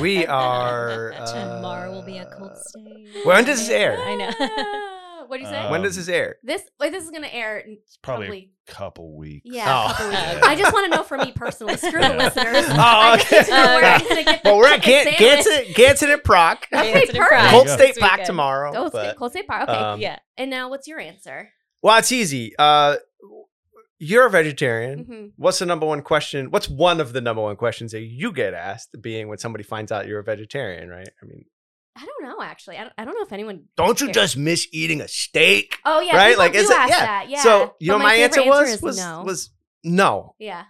We 0.00 0.26
are, 0.26 1.12
tomorrow 1.26 1.90
will 1.92 2.02
be 2.02 2.18
a 2.18 2.22
uh, 2.24 2.36
Colt 2.38 2.56
State. 2.58 3.08
when 3.24 3.44
does 3.44 3.58
this 3.60 3.70
air? 3.78 3.98
I 3.98 4.14
know. 4.16 4.94
What 5.28 5.36
do 5.36 5.42
you 5.44 5.48
say 5.48 5.58
Uh, 5.58 5.70
when 5.70 5.82
does 5.82 5.96
Um, 5.96 6.00
this 6.00 6.08
air? 6.08 6.36
this 6.42 6.62
wait, 6.80 6.90
this 6.90 7.04
is 7.04 7.10
gonna 7.10 7.28
air 7.28 7.58
in 7.58 7.78
It's 7.82 7.96
probably, 7.98 8.26
probably 8.26 8.50
a 8.68 8.72
couple 8.72 9.16
weeks. 9.16 9.42
yeah 9.44 9.84
Oh. 9.84 9.88
couple 9.92 10.08
weeks. 10.08 10.20
Okay. 10.22 10.40
I 10.42 10.56
just 10.56 10.72
want 10.72 10.90
to 10.90 10.96
know 10.96 11.02
for 11.04 11.18
me 11.18 11.32
personally 11.32 11.76
screw 11.76 12.00
the 12.00 12.14
listeners 12.16 12.66
Oh, 12.70 12.74
I 12.76 13.16
just 13.18 13.30
need 13.32 13.44
to 13.46 13.50
know 13.50 13.64
where 13.76 13.94
okay. 13.96 14.18
I'm 14.18 14.24
get 14.24 14.42
the 14.42 14.48
Well, 14.50 14.58
we're 14.58 14.68
at 14.68 14.82
chicken 14.82 15.14
Gan- 15.18 15.42
sandwich. 15.42 15.76
Ganson, 15.76 16.06
Ganson 16.08 16.12
and 16.14 16.24
Proc. 16.24 16.66
Okay, 16.72 16.92
It's 17.02 17.10
an 17.14 17.16
perfect. 17.16 17.50
Colt 17.50 17.68
State 17.68 17.94
this 17.94 17.98
back 17.98 18.24
tomorrow. 18.24 18.72
Cold 18.72 18.92
but, 18.92 19.04
State, 19.04 19.16
Colt 19.16 19.32
State 19.32 19.46
Bar. 19.46 19.62
Okay. 19.62 19.72
um, 19.72 20.00
Yeah. 20.00 20.18
And 20.36 20.50
now, 20.50 20.68
what's 20.70 20.86
your 20.88 20.98
answer? 21.00 21.50
Well, 21.82 21.96
it's 21.98 22.10
easy. 22.12 22.54
Uh, 22.58 22.96
you're 24.00 24.26
a 24.26 24.30
vegetarian. 24.30 25.04
Mhm. 25.04 25.32
What's 25.36 25.58
the 25.58 25.66
number 25.66 25.84
one 25.86 26.02
question? 26.02 26.50
What's 26.50 26.68
one 26.68 27.00
of 27.00 27.12
the 27.12 27.20
number 27.20 27.42
one 27.42 27.56
questions 27.56 27.90
that 27.92 28.02
you 28.02 28.32
get 28.32 28.54
asked? 28.54 29.00
Being 29.00 29.28
when 29.28 29.38
somebody 29.38 29.64
finds 29.64 29.90
out 29.90 30.06
you're 30.06 30.20
a 30.20 30.24
vegetarian, 30.24 30.88
right? 30.88 31.08
I 31.22 31.26
mean, 31.26 31.44
I 31.96 32.04
don't 32.04 32.22
know 32.28 32.42
actually. 32.42 32.76
I 32.76 32.82
don't, 32.84 32.92
I 32.98 33.04
don't 33.04 33.14
know 33.14 33.22
if 33.22 33.32
anyone. 33.32 33.64
don't 33.76 34.00
you 34.00 34.06
cares. 34.08 34.14
just 34.14 34.36
miss 34.36 34.68
eating 34.72 35.00
a 35.00 35.08
steak? 35.08 35.78
Oh 35.84 36.00
yeah, 36.00 36.16
right? 36.16 36.38
Like, 36.38 36.54
is 36.54 36.70
it- 36.70 36.74
yeah. 36.74 36.86
that. 36.88 37.26
Yeah. 37.28 37.42
So 37.42 37.74
you 37.80 37.92
But 37.92 37.98
know, 37.98 38.04
my, 38.04 38.14
answer, 38.14 38.44
was 38.46 38.70
is 38.74 38.82
was 38.82 38.98
no. 38.98 39.22
was 39.24 39.50
no. 39.84 40.34
yeah. 40.38 40.64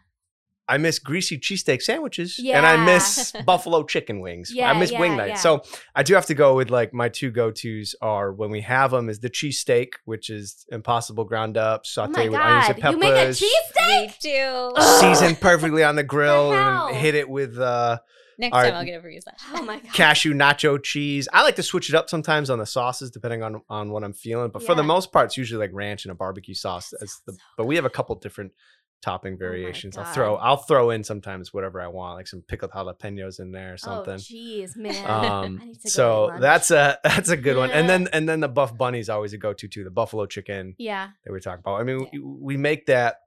I 0.70 0.76
miss 0.76 0.98
greasy 0.98 1.38
cheesesteak 1.38 1.80
sandwiches 1.80 2.38
and 2.44 2.66
I 2.66 2.84
miss 2.84 3.32
buffalo 3.46 3.84
chicken 3.84 4.20
wings. 4.20 4.50
I 4.52 4.54
Yeah, 4.54 4.72
miss 4.74 4.92
wing 4.92 5.12
yeah, 5.12 5.16
night. 5.16 5.28
yeah. 5.28 5.34
So 5.36 5.62
I 5.94 6.02
do 6.02 6.12
have 6.14 6.26
to 6.26 6.34
go 6.34 6.56
with 6.56 6.68
like 6.68 6.92
my 6.92 7.08
two 7.08 7.30
go 7.30 7.50
tos 7.50 7.94
are 8.02 8.30
when 8.34 8.50
we 8.50 8.60
have 8.60 8.90
them 8.90 9.08
is 9.08 9.20
the 9.20 9.30
cheesesteak, 9.30 9.94
which 10.04 10.28
is 10.28 10.66
impossible 10.70 11.24
ground 11.24 11.56
up, 11.56 11.84
Oh 11.96 12.00
sauteed 12.02 12.12
my 12.12 12.28
with 12.28 12.38
onions 12.38 12.66
god, 12.66 12.70
and 12.70 12.82
peppers, 12.82 13.40
you 13.40 13.48
make 13.48 14.12
a 14.12 14.12
cheesesteak? 14.12 14.18
Do. 14.20 14.72
Ugh. 14.76 15.00
seasoned 15.00 15.40
perfectly 15.40 15.82
on 15.84 15.96
the 15.96 16.04
grill, 16.04 16.52
hell? 16.52 16.88
and 16.88 16.96
hit 16.98 17.14
it 17.14 17.30
with 17.30 17.58
uh, 17.58 17.98
Next 18.38 18.54
All 18.54 18.62
time 18.62 18.72
right. 18.72 18.78
I'll 18.78 18.84
get 18.84 18.94
it 18.94 19.02
for 19.02 19.10
you. 19.10 19.20
Sasha. 19.20 19.36
Oh 19.54 19.62
my 19.62 19.78
god. 19.80 19.92
cashew 19.92 20.32
nacho 20.32 20.80
cheese. 20.82 21.28
I 21.32 21.42
like 21.42 21.56
to 21.56 21.62
switch 21.62 21.88
it 21.88 21.94
up 21.96 22.08
sometimes 22.08 22.50
on 22.50 22.58
the 22.58 22.66
sauces 22.66 23.10
depending 23.10 23.42
on 23.42 23.62
on 23.68 23.90
what 23.90 24.04
I'm 24.04 24.12
feeling, 24.12 24.50
but 24.50 24.62
for 24.62 24.74
the 24.74 24.82
most 24.84 25.12
part, 25.12 25.26
it's 25.26 25.36
usually 25.36 25.58
like 25.66 25.70
ranch 25.74 26.04
and 26.04 26.12
a 26.12 26.14
barbecue 26.14 26.54
sauce. 26.54 26.92
As 27.02 27.20
the, 27.26 27.32
so 27.32 27.38
but 27.56 27.66
we 27.66 27.76
have 27.76 27.84
a 27.84 27.90
couple 27.90 28.14
different 28.16 28.52
topping 29.00 29.34
Oh 29.34 29.38
variations. 29.38 29.96
I'll 29.96 30.12
throw 30.12 30.36
I'll 30.36 30.56
throw 30.56 30.90
in 30.90 31.04
sometimes 31.04 31.52
whatever 31.54 31.80
I 31.80 31.86
want, 31.88 32.16
like 32.16 32.26
some 32.28 32.42
pickled 32.42 32.72
jalapenos 32.72 33.38
in 33.40 33.52
there 33.52 33.70
or 33.70 33.74
Oh 33.74 33.76
something. 33.76 34.16
jeez, 34.16 34.76
man. 34.76 35.04
um 35.08 35.58
I 35.62 35.64
need 35.66 35.80
to 35.82 35.90
so 35.90 36.24
eat 36.24 36.28
lunch. 36.30 36.40
that's 36.40 36.70
a 36.72 36.98
that's 37.04 37.28
a 37.28 37.36
good 37.36 37.56
one 37.56 37.70
and 37.70 37.88
then 37.88 38.08
and 38.12 38.28
then 38.28 38.40
the 38.40 38.48
buff 38.48 38.76
bunny 38.76 38.98
is 38.98 39.08
always 39.08 39.32
a 39.32 39.38
go-to 39.38 39.68
too 39.68 39.84
the 39.84 39.90
buffalo 39.90 40.26
chicken 40.26 40.74
yeah. 40.78 41.08
that 41.24 41.32
we 41.32 41.38
talk 41.40 41.58
about 41.60 41.80
i 41.80 41.84
mean 41.84 42.06
we, 42.12 42.18
we 42.18 42.56
make 42.56 42.86
that 42.86 43.18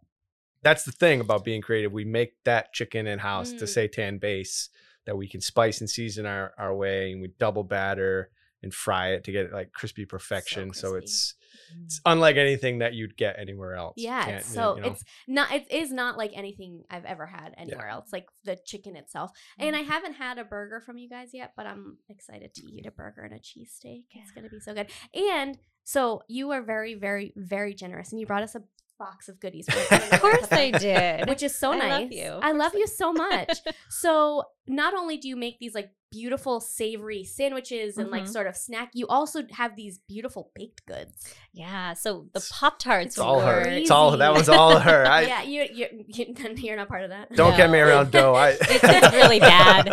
that's 0.61 0.83
the 0.83 0.91
thing 0.91 1.21
about 1.21 1.43
being 1.45 1.61
creative 1.61 1.91
we 1.93 2.03
make 2.05 2.33
that 2.43 2.73
chicken 2.73 3.07
in 3.07 3.17
house 3.19 3.51
to 3.53 3.63
Mm. 3.65 3.89
seitan 3.89 4.19
base 4.19 4.69
that 5.05 5.17
we 5.17 5.27
can 5.27 5.41
spice 5.41 5.81
and 5.81 5.89
season 5.89 6.25
our, 6.25 6.53
our 6.57 6.75
way 6.75 7.11
and 7.11 7.21
we 7.21 7.29
double 7.39 7.63
batter 7.63 8.29
and 8.63 8.73
fry 8.73 9.09
it 9.09 9.23
to 9.23 9.31
get 9.31 9.45
it 9.45 9.53
like 9.53 9.71
crispy 9.71 10.05
perfection 10.05 10.73
so, 10.73 10.91
crispy. 10.91 11.05
it's 11.05 11.35
it's 11.83 11.99
mm-hmm. 11.99 12.11
unlike 12.13 12.37
anything 12.37 12.79
that 12.79 12.93
you'd 12.93 13.17
get 13.17 13.35
anywhere 13.39 13.75
else 13.75 13.95
Yeah, 13.97 14.23
can't, 14.23 14.37
it's 14.37 14.49
you 14.49 14.55
so 14.55 14.75
know- 14.75 14.87
it's 14.87 15.03
not 15.27 15.51
it 15.51 15.71
is 15.71 15.91
not 15.91 16.17
like 16.17 16.31
anything 16.33 16.83
I've 16.89 17.05
ever 17.05 17.25
had 17.25 17.53
anywhere 17.57 17.87
else, 17.87 18.09
like 18.13 18.27
the 18.43 18.57
chicken 18.65 18.95
itself. 18.95 19.31
And. 19.57 19.75
I 19.75 19.81
mm-hmm. 19.81 19.91
haven't 19.91 20.13
had 20.13 20.37
a 20.37 20.43
burger 20.43 20.81
from 20.81 20.97
you 20.97 21.09
guys 21.09 21.29
yet, 21.33 21.53
but 21.55 21.65
I'm 21.65 21.97
excited 22.09 22.53
to 22.55 22.61
eat 22.65 22.85
a 22.85 22.91
burger 22.91 23.21
and 23.21 23.33
a 23.33 23.39
cheesesteak. 23.39 24.03
It's 24.11 24.31
gonna 24.31 24.49
be 24.49 24.59
so 24.59 24.73
good. 24.73 24.87
And 25.13 25.57
so 25.83 26.23
you 26.27 26.51
are 26.51 26.61
very, 26.61 26.93
very, 26.93 27.33
very 27.35 27.73
generous, 27.73 28.11
and 28.11 28.19
you 28.19 28.27
brought 28.27 28.43
us 28.43 28.55
a 28.55 28.63
box 29.05 29.27
of 29.29 29.35
goodies. 29.43 29.67
Of 29.91 30.21
course 30.25 30.51
I 30.51 30.71
did. 30.87 31.27
Which 31.29 31.43
is 31.43 31.53
so 31.63 31.71
I 31.73 31.77
nice. 31.77 32.01
love 32.01 32.11
you. 32.11 32.29
I 32.49 32.51
love 32.63 32.73
you 32.81 32.87
so 32.87 33.07
much. 33.13 33.53
So 33.89 34.43
not 34.67 34.93
only 35.01 35.17
do 35.17 35.27
you 35.27 35.35
make 35.35 35.57
these 35.59 35.75
like 35.79 35.89
beautiful 36.11 36.59
savory 36.59 37.23
sandwiches 37.23 37.97
and 37.97 38.09
like 38.15 38.23
Mhm. 38.23 38.33
sort 38.37 38.47
of 38.47 38.55
snack, 38.55 38.89
you 38.93 39.05
also 39.07 39.39
have 39.61 39.75
these 39.75 39.99
beautiful 40.13 40.51
baked 40.55 40.81
goods. 40.85 41.13
yeah. 41.53 41.93
So 41.93 42.27
the 42.33 42.41
Pop 42.59 42.79
Tarts 42.79 43.05
it's 43.07 43.15
it's 43.15 43.19
all 43.27 43.39
her 43.41 43.61
crazy. 43.63 43.81
it's 43.83 43.91
all 43.91 44.17
that 44.17 44.33
was 44.33 44.49
all 44.49 44.77
her 44.79 45.01
i 45.17 45.21
yeah, 45.21 45.41
you 45.53 45.59
you 45.79 45.85
you- 46.07 46.35
you're 46.65 46.75
not 46.81 46.87
part 46.93 47.03
of 47.03 47.09
that. 47.15 47.25
don't 47.41 47.55
get 47.61 47.69
me 47.75 47.79
around 47.79 48.11
dough 48.11 48.33
i 48.45 48.49
It's, 48.49 48.83
it's 48.97 49.13
really 49.19 49.39
bad. 49.39 49.83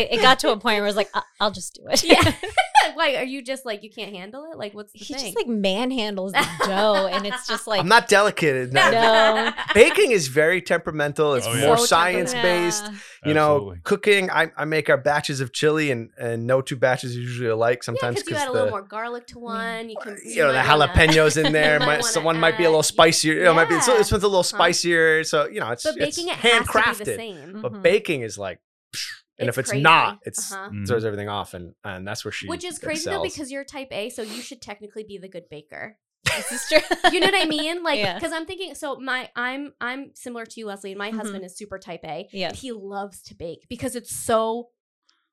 It, 0.00 0.04
it 0.14 0.20
got 0.28 0.38
to 0.40 0.48
a 0.52 0.56
point 0.56 0.76
where 0.80 0.88
I 0.88 0.92
was 0.94 1.00
like, 1.02 1.10
I'll 1.40 1.50
just 1.60 1.74
do 1.78 1.82
it. 1.92 2.02
yeah. 2.04 2.32
Why 2.94 3.16
are 3.16 3.24
you 3.24 3.42
just 3.42 3.64
like 3.64 3.82
you 3.82 3.90
can't 3.90 4.14
handle 4.14 4.50
it? 4.52 4.58
Like 4.58 4.74
what's 4.74 4.92
the 4.92 4.98
he 4.98 5.14
thing? 5.14 5.22
just 5.24 5.36
like 5.36 5.46
manhandles 5.46 6.32
the 6.32 6.46
dough, 6.66 7.06
and 7.10 7.26
it's 7.26 7.46
just 7.46 7.66
like 7.66 7.80
i'm 7.80 7.88
not 7.88 8.08
delicate 8.08 8.56
in 8.56 8.70
that. 8.74 8.92
No. 8.92 9.64
baking 9.74 10.10
is 10.12 10.28
very 10.28 10.60
temperamental 10.62 11.34
it's 11.34 11.46
Oh, 11.46 11.54
yeah. 11.54 11.66
more 11.66 11.78
So 11.78 11.86
science 11.86 12.32
based 12.34 12.84
Yeah. 12.84 12.92
you 13.26 13.34
know 13.34 13.54
Absolutely. 13.56 13.80
cooking 13.84 14.30
I, 14.30 14.50
I 14.56 14.64
make 14.64 14.88
our 14.90 14.96
batches 14.98 15.40
of 15.40 15.52
chili 15.52 15.90
and 15.90 16.10
and 16.18 16.46
no 16.46 16.60
two 16.60 16.76
batches 16.76 17.16
are 17.16 17.20
usually 17.20 17.48
alike 17.48 17.82
sometimes 17.82 18.16
because 18.16 18.30
you 18.30 18.36
add 18.36 18.48
a 18.48 18.52
little 18.52 18.70
more 18.70 18.82
garlic 18.82 19.26
to 19.28 19.38
one. 19.38 19.88
You 19.88 19.96
can 20.02 20.16
you 20.24 20.42
know 20.42 20.48
the 20.52 20.62
might 20.62 20.68
wanna- 20.78 20.92
jalapenos 20.92 21.42
in 21.44 21.52
there 21.52 21.78
might 21.80 21.86
might, 21.86 21.92
wanna 22.00 22.02
someone 22.04 22.38
might 22.40 22.56
be 22.58 22.64
a 22.64 22.68
little 22.68 22.80
add- 22.80 22.84
spicier 22.86 23.34
you 23.34 23.44
know 23.44 23.54
might 23.54 23.68
be 23.68 23.80
so 23.80 23.96
this 23.96 24.10
one's 24.12 24.24
a 24.24 24.28
little 24.28 24.42
Huh. 24.42 24.56
spicier 24.56 25.24
so 25.24 25.46
you 25.48 25.60
know 25.60 25.70
it's, 25.70 25.84
But 25.84 25.96
it's 25.98 26.16
baking 26.16 26.28
it 26.32 26.36
has 26.36 26.52
to 26.52 26.58
be 26.58 26.64
handcrafted 26.66 27.04
the 27.04 27.14
same. 27.16 27.62
but 27.62 27.72
Mhm. 27.72 27.82
baking 27.82 28.20
is 28.22 28.36
like 28.38 28.60
psh, 28.94 29.08
and 29.38 29.48
It's 29.48 29.56
if 29.56 29.60
it's 29.62 29.70
crazy. 29.70 29.82
not 29.82 30.18
it's 30.24 30.52
Uh-huh. 30.52 30.70
Mhm. 30.70 30.86
throws 30.86 31.04
everything 31.04 31.28
off 31.28 31.54
and 31.54 31.74
and 31.84 32.06
that's 32.06 32.24
where 32.24 32.32
she 32.32 32.46
Which 32.46 32.64
is 32.64 32.78
crazy 32.78 33.10
though 33.10 33.22
because 33.22 33.50
you're 33.50 33.64
type 33.64 33.88
A, 33.90 34.10
so 34.10 34.22
you 34.22 34.40
should 34.42 34.60
technically 34.62 35.04
be 35.04 35.18
the 35.18 35.28
good 35.28 35.48
baker. 35.50 35.98
This 36.24 36.50
is 36.52 36.66
true. 36.68 36.80
You 37.12 37.20
know 37.20 37.26
what 37.26 37.40
I 37.40 37.44
mean? 37.46 37.82
Like, 37.82 37.98
Yeah. 37.98 38.14
because 38.14 38.32
I'm 38.32 38.46
thinking. 38.46 38.74
So 38.74 38.96
my, 38.96 39.28
I'm, 39.36 39.72
I'm 39.80 40.14
similar 40.14 40.46
to 40.46 40.58
you, 40.60 40.66
Leslie, 40.66 40.92
and 40.92 40.98
my 40.98 41.10
Mhm. 41.12 41.16
husband 41.16 41.44
is 41.44 41.56
super 41.56 41.78
type 41.78 42.00
A. 42.04 42.28
Yeah. 42.32 42.52
he 42.52 42.72
loves 42.72 43.22
to 43.24 43.34
bake 43.34 43.66
because 43.68 43.94
it's 43.94 44.10
so 44.14 44.70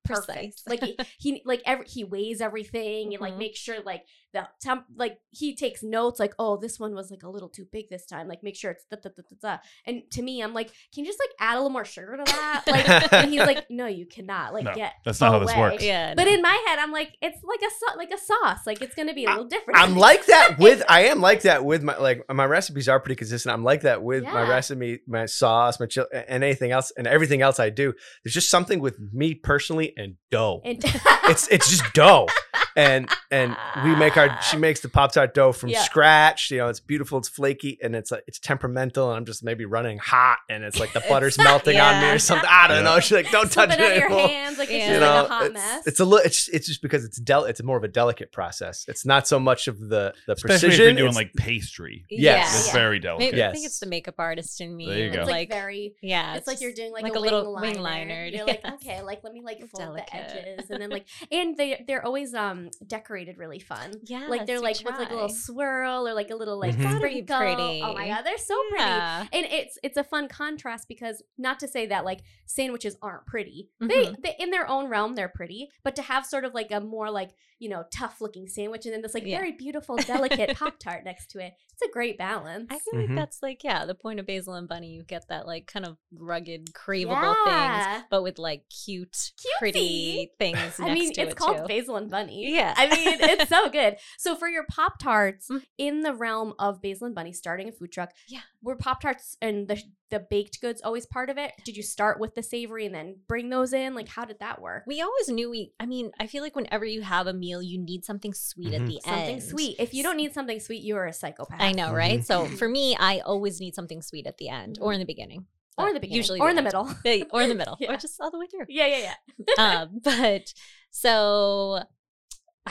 perfect. 0.04 0.28
Precise. 0.28 0.64
Like 0.68 0.84
he, 0.84 0.98
he 1.20 1.42
like 1.46 1.62
every 1.66 1.86
he 1.88 2.04
weighs 2.04 2.42
everything 2.42 3.14
and 3.14 3.22
like 3.22 3.36
Mhm. 3.36 3.40
make 3.40 3.56
sure 3.56 3.82
like 3.86 4.04
the 4.34 4.48
temp 4.62 4.86
like 4.96 5.20
he 5.30 5.56
takes 5.56 5.84
notes 5.84 6.20
like 6.20 6.34
oh 6.40 6.58
this 6.58 6.80
one 6.80 6.94
was 6.96 7.12
like 7.12 7.24
a 7.24 7.30
little 7.30 7.50
too 7.50 7.66
big 7.72 7.90
this 7.90 8.06
time 8.06 8.28
like 8.28 8.44
make 8.44 8.56
sure 8.56 8.72
it's 8.72 8.86
da, 8.86 8.98
da, 9.02 9.10
da, 9.16 9.24
da, 9.42 9.56
da. 9.56 9.62
and 9.86 10.04
to 10.12 10.22
me 10.22 10.42
I'm 10.42 10.54
like 10.54 10.68
can 10.94 11.04
you 11.04 11.06
just 11.06 11.20
like 11.20 11.32
add 11.40 11.54
a 11.56 11.58
little 11.58 11.70
more 11.70 11.86
sugar 11.86 12.18
to 12.18 12.24
that 12.24 12.64
like 12.68 13.14
and 13.14 13.32
he's 13.32 13.40
like 13.42 13.70
no 13.70 13.88
you 13.88 14.06
cannot 14.06 14.54
like 14.54 14.64
No, 14.66 14.74
get 14.74 14.94
that's 15.06 15.20
not 15.20 15.32
how 15.32 15.40
this 15.40 15.56
works. 15.56 15.84
yeah. 15.84 16.14
But 16.16 16.26
no. 16.26 16.34
in 16.34 16.42
my 16.42 16.64
head 16.68 16.80
I'm 16.80 16.92
like 16.92 17.16
it's 17.22 17.44
like 17.44 17.62
a 17.62 17.72
sau- 17.80 17.98
like 17.98 18.12
a 18.12 18.18
sauce 18.18 18.66
like 18.66 18.82
it's 18.82 18.96
gonna 18.96 19.14
be 19.14 19.26
a 19.26 19.30
little 19.30 19.46
different. 19.46 19.80
I'm 19.80 19.96
like 19.98 20.26
that 20.28 20.56
with 20.60 20.84
I 20.88 21.06
am 21.06 21.22
like 21.22 21.42
that 21.42 21.66
with 21.66 21.84
my 21.84 21.98
like 21.98 22.24
my 22.34 22.46
recipes 22.46 22.88
are 22.88 23.00
pretty 23.00 23.16
consistent. 23.16 23.54
I'm 23.54 23.64
like 23.64 23.82
that 23.82 24.02
with 24.04 24.24
my 24.24 24.48
recipe, 24.48 25.00
my 25.08 25.26
sauce, 25.26 25.80
my 25.80 25.86
chili, 25.86 26.08
and 26.14 26.44
anything 26.44 26.72
else, 26.72 26.92
and 26.98 27.08
everything 27.08 27.42
else 27.42 27.60
I 27.60 27.70
do. 27.70 27.94
There's 28.24 28.34
just 28.34 28.50
something 28.50 28.80
with 28.80 28.98
me 29.14 29.34
personally 29.36 29.94
and 29.98 30.16
dough. 30.30 30.62
and 30.64 30.82
it's 31.30 31.48
it's 31.50 31.70
just 31.70 31.94
dough, 31.94 32.28
and 32.76 33.10
and 33.30 33.56
we 33.84 33.96
make 33.96 34.18
our 34.18 34.42
she 34.42 34.58
makes 34.58 34.80
the 34.82 34.90
pop 34.90 35.12
tart 35.12 35.34
dough 35.34 35.52
from 35.52 35.70
Yeah. 35.70 35.82
scratch. 35.82 36.52
You 36.52 36.58
know, 36.60 36.68
it's 36.70 36.80
beautiful, 36.80 37.18
it's 37.18 37.30
flaky, 37.30 37.78
and 37.82 37.96
it's 37.96 38.12
like 38.12 38.24
it's 38.28 38.40
temperamental, 38.40 39.10
and 39.10 39.18
I'm 39.18 39.26
just 39.26 39.44
maybe 39.44 39.66
running 39.66 39.98
hot, 39.98 40.40
and 40.50 40.64
it's 40.64 40.80
like 40.80 40.94
the 40.94 41.00
butter's 41.10 41.36
It's- 41.36 41.44
melting 41.46 41.80
on 41.80 42.02
me 42.02 42.10
or 42.12 42.20
something. 42.20 42.48
I 42.50 42.68
don't 42.68 42.78
Yeah. 42.78 42.84
know. 42.84 43.00
She's 43.00 43.12
like, 43.12 43.32
don't 43.32 43.52
touch 43.52 43.70
Slip 43.74 43.80
it 43.80 43.84
it 43.98 44.04
out 44.04 44.10
your 44.10 44.28
hands 44.28 44.58
like 44.58 44.70
it's 44.70 44.78
Yeah. 44.78 44.88
just 44.88 45.02
You 45.02 45.08
like 45.08 45.26
a 45.26 45.30
hot 45.30 45.46
it's, 45.46 45.54
mess. 45.54 45.88
it's 45.88 46.00
a 46.00 46.06
little. 46.06 46.26
It's 46.26 46.48
it's 46.50 46.68
just 46.68 46.82
because 46.82 47.04
it's 47.06 47.18
del. 47.20 47.46
It's 47.46 47.62
more 47.64 47.78
of 47.78 47.84
a 47.84 47.88
delicate 47.88 48.32
process. 48.32 48.86
It's 48.88 49.06
not 49.06 49.28
so 49.28 49.40
much 49.40 49.68
of 49.68 49.80
the 49.80 50.14
the 50.28 50.34
Especially 50.34 50.56
if 50.56 50.62
precision. 50.62 50.98
you're 50.98 51.06
doing 51.08 51.16
like 51.16 51.34
pastry. 51.34 52.06
Yes. 52.10 52.58
It's 52.60 52.68
yeah. 52.68 52.74
very 52.74 53.00
delicate. 53.00 53.32
Maybe, 53.34 53.44
I 53.44 53.52
think 53.52 53.66
it's 53.66 53.80
the 53.80 53.86
makeup 53.88 54.16
artist 54.18 54.62
in 54.62 54.76
me. 54.76 54.88
There 54.88 54.98
you 54.98 55.06
It's 55.08 55.16
go. 55.16 55.22
it's 55.24 55.30
like, 55.30 55.42
Like, 55.42 55.50
very 55.50 55.94
yeah, 56.02 56.36
it's, 56.36 56.48
like 56.48 56.62
you're 56.62 56.74
doing 56.74 56.92
like, 56.92 57.04
like 57.04 57.16
a, 57.16 57.18
a 57.18 57.20
little 57.20 57.54
wing 57.56 57.62
wing 57.74 57.82
liner. 57.82 58.14
liner, 58.14 58.26
You're 58.28 58.46
like, 58.46 58.64
okay, 58.76 59.02
like 59.02 59.24
let 59.24 59.34
me 59.34 59.42
like 59.44 59.60
fold 59.70 59.96
the 59.98 60.16
edges, 60.16 60.70
and 60.70 60.82
then 60.82 60.90
like, 60.98 61.06
and 61.32 61.58
they 61.58 61.84
they're 61.88 62.06
always 62.06 62.34
um 62.34 62.61
decorated 62.86 63.38
really 63.38 63.60
fun. 63.60 63.94
Yeah, 64.04 64.28
like 64.28 64.46
they're 64.46 64.60
like 64.60 64.78
with 64.86 64.98
like 64.98 65.10
a 65.10 65.14
little 65.14 65.30
swirl 65.30 66.08
or 66.08 66.14
like 66.14 66.30
a 66.30 66.36
little 66.36 66.60
like 66.60 66.76
Mhm. 66.76 66.84
Gotta 66.84 67.00
be 67.08 67.12
sprinkle. 67.24 67.38
pretty. 67.38 67.82
Oh 67.84 67.94
my 67.94 68.08
god, 68.08 68.22
they're 68.24 68.38
so 68.38 68.56
pretty. 68.70 68.84
And 68.84 69.46
it's 69.52 69.78
it's 69.84 69.98
a 69.98 70.04
fun 70.04 70.28
contrast 70.28 70.88
because 70.88 71.24
not 71.38 71.60
to 71.62 71.68
say 71.68 71.86
that 71.88 72.06
like 72.06 72.22
sandwiches 72.46 72.98
aren't 73.02 73.26
pretty. 73.26 73.70
They, 73.80 73.88
Mhm. 74.08 74.22
they 74.22 74.36
in 74.40 74.50
their 74.52 74.68
own 74.68 74.88
realm 74.90 75.16
they're 75.16 75.30
pretty, 75.30 75.70
but 75.84 75.96
to 75.96 76.02
have 76.02 76.26
sort 76.26 76.46
of 76.46 76.54
like 76.54 76.72
a 76.72 76.80
more 76.82 77.10
like 77.10 77.32
you 77.60 77.70
know 77.70 77.84
tough 77.94 78.20
looking 78.22 78.48
sandwich 78.48 78.86
and 78.86 78.94
then 78.94 79.02
this 79.04 79.14
like 79.14 79.26
Yeah. 79.26 79.38
very 79.38 79.52
beautiful 79.52 79.96
delicate 80.48 80.58
pop 80.58 80.80
tart 80.80 81.04
next 81.06 81.28
to 81.32 81.40
it, 81.40 81.54
it's 81.72 81.82
a 81.84 81.92
great 81.92 82.18
balance. 82.18 82.68
I 82.72 82.80
feel 82.80 82.94
Mhm. 83.00 83.08
like 83.08 83.16
that's 83.16 83.42
like 83.44 83.64
yeah, 83.64 83.86
the 83.86 83.96
point 83.96 84.20
of 84.20 84.26
Basil 84.26 84.54
and 84.56 84.68
Bunny. 84.68 84.90
You 84.94 85.04
get 85.04 85.28
that 85.30 85.46
like 85.48 85.68
kind 85.68 85.86
of 85.86 85.98
rugged, 86.14 86.74
craveable 86.74 87.36
Yeah. 87.46 87.94
things, 87.94 88.06
but 88.10 88.24
with 88.24 88.40
like 88.40 88.64
cute, 88.70 89.32
pretty 89.60 90.32
things. 90.40 90.58
Next 90.58 90.80
I 90.80 90.94
mean, 90.94 91.14
to 91.14 91.22
it's 91.22 91.32
it 91.34 91.38
called 91.38 91.58
too. 91.58 91.68
Basil 91.68 91.96
and 91.96 92.10
Bunny. 92.10 92.51
Yeah. 92.52 92.74
I 92.76 92.88
mean, 92.88 93.18
it's 93.22 93.50
so 93.50 93.70
good. 93.80 93.98
So 94.18 94.36
for 94.36 94.48
your 94.48 94.66
Pop 94.70 95.00
Tarts 95.00 95.48
Mm. 95.50 95.64
in 95.78 96.02
the 96.02 96.14
realm 96.14 96.54
of 96.60 96.82
Basil 96.82 97.06
and 97.08 97.16
Bunny, 97.16 97.34
starting 97.34 97.70
a 97.70 97.72
food 97.72 97.92
truck, 97.92 98.12
Yeah. 98.28 98.40
were 98.62 98.76
Pop 98.76 99.02
Tarts 99.02 99.38
and 99.42 99.68
the 99.68 99.82
the 100.10 100.20
baked 100.20 100.60
goods 100.60 100.82
always 100.84 101.06
part 101.06 101.30
of 101.30 101.38
it? 101.38 101.54
Did 101.64 101.78
you 101.78 101.84
start 101.84 102.20
with 102.20 102.36
the 102.36 102.44
savory 102.44 102.86
and 102.86 102.94
then 102.94 103.16
bring 103.30 103.50
those 103.50 103.72
in? 103.72 103.96
Like, 103.96 104.10
how 104.10 104.26
did 104.26 104.40
that 104.40 104.62
work? 104.62 104.84
We 104.86 105.00
always 105.02 105.30
knew 105.30 105.50
we. 105.50 105.72
I 105.80 105.86
mean, 105.86 106.12
I 106.20 106.28
feel 106.28 106.44
like 106.44 106.54
whenever 106.56 106.84
you 106.84 107.02
have 107.02 107.28
a 107.28 107.34
meal, 107.34 107.62
you 107.62 107.78
need 107.80 108.04
something 108.04 108.34
sweet 108.34 108.74
at 108.74 108.82
Mhm. 108.82 108.88
the 108.88 109.00
Something 109.06 109.14
end. 109.14 109.42
Something 109.42 109.50
sweet. 109.50 109.76
If 109.80 109.94
you 109.94 110.04
don't 110.04 110.18
need 110.18 110.34
something 110.34 110.60
sweet, 110.60 110.84
you 110.84 110.98
are 110.98 111.06
a 111.08 111.14
psychopath. 111.14 111.62
I 111.62 111.72
know, 111.72 111.94
right? 111.94 112.20
Mhm. 112.20 112.26
So 112.26 112.46
for 112.46 112.68
me, 112.68 112.98
I 113.00 113.20
always 113.20 113.62
need 113.62 113.74
something 113.74 114.02
sweet 114.02 114.28
at 114.28 114.38
the 114.38 114.50
end 114.50 114.78
or 114.82 114.92
in 114.92 115.00
the 115.00 115.06
beginning. 115.06 115.46
Or 115.78 115.88
in 115.88 115.94
the 115.94 116.02
beginning, 116.02 116.18
usually 116.18 116.40
or 116.42 116.50
in 116.50 116.58
the 116.58 116.62
middle. 116.62 116.90
Or 117.32 117.42
in 117.42 117.48
the 117.50 117.56
middle, 117.56 117.78
Yeah. 117.80 117.94
or 117.94 117.98
just 117.98 118.20
all 118.20 118.30
the 118.30 118.38
way 118.38 118.48
through. 118.48 118.66
Yeah, 118.68 118.88
yeah, 118.88 119.14
yeah. 119.58 119.82
um, 119.82 120.00
but 120.04 120.54
so 120.92 121.84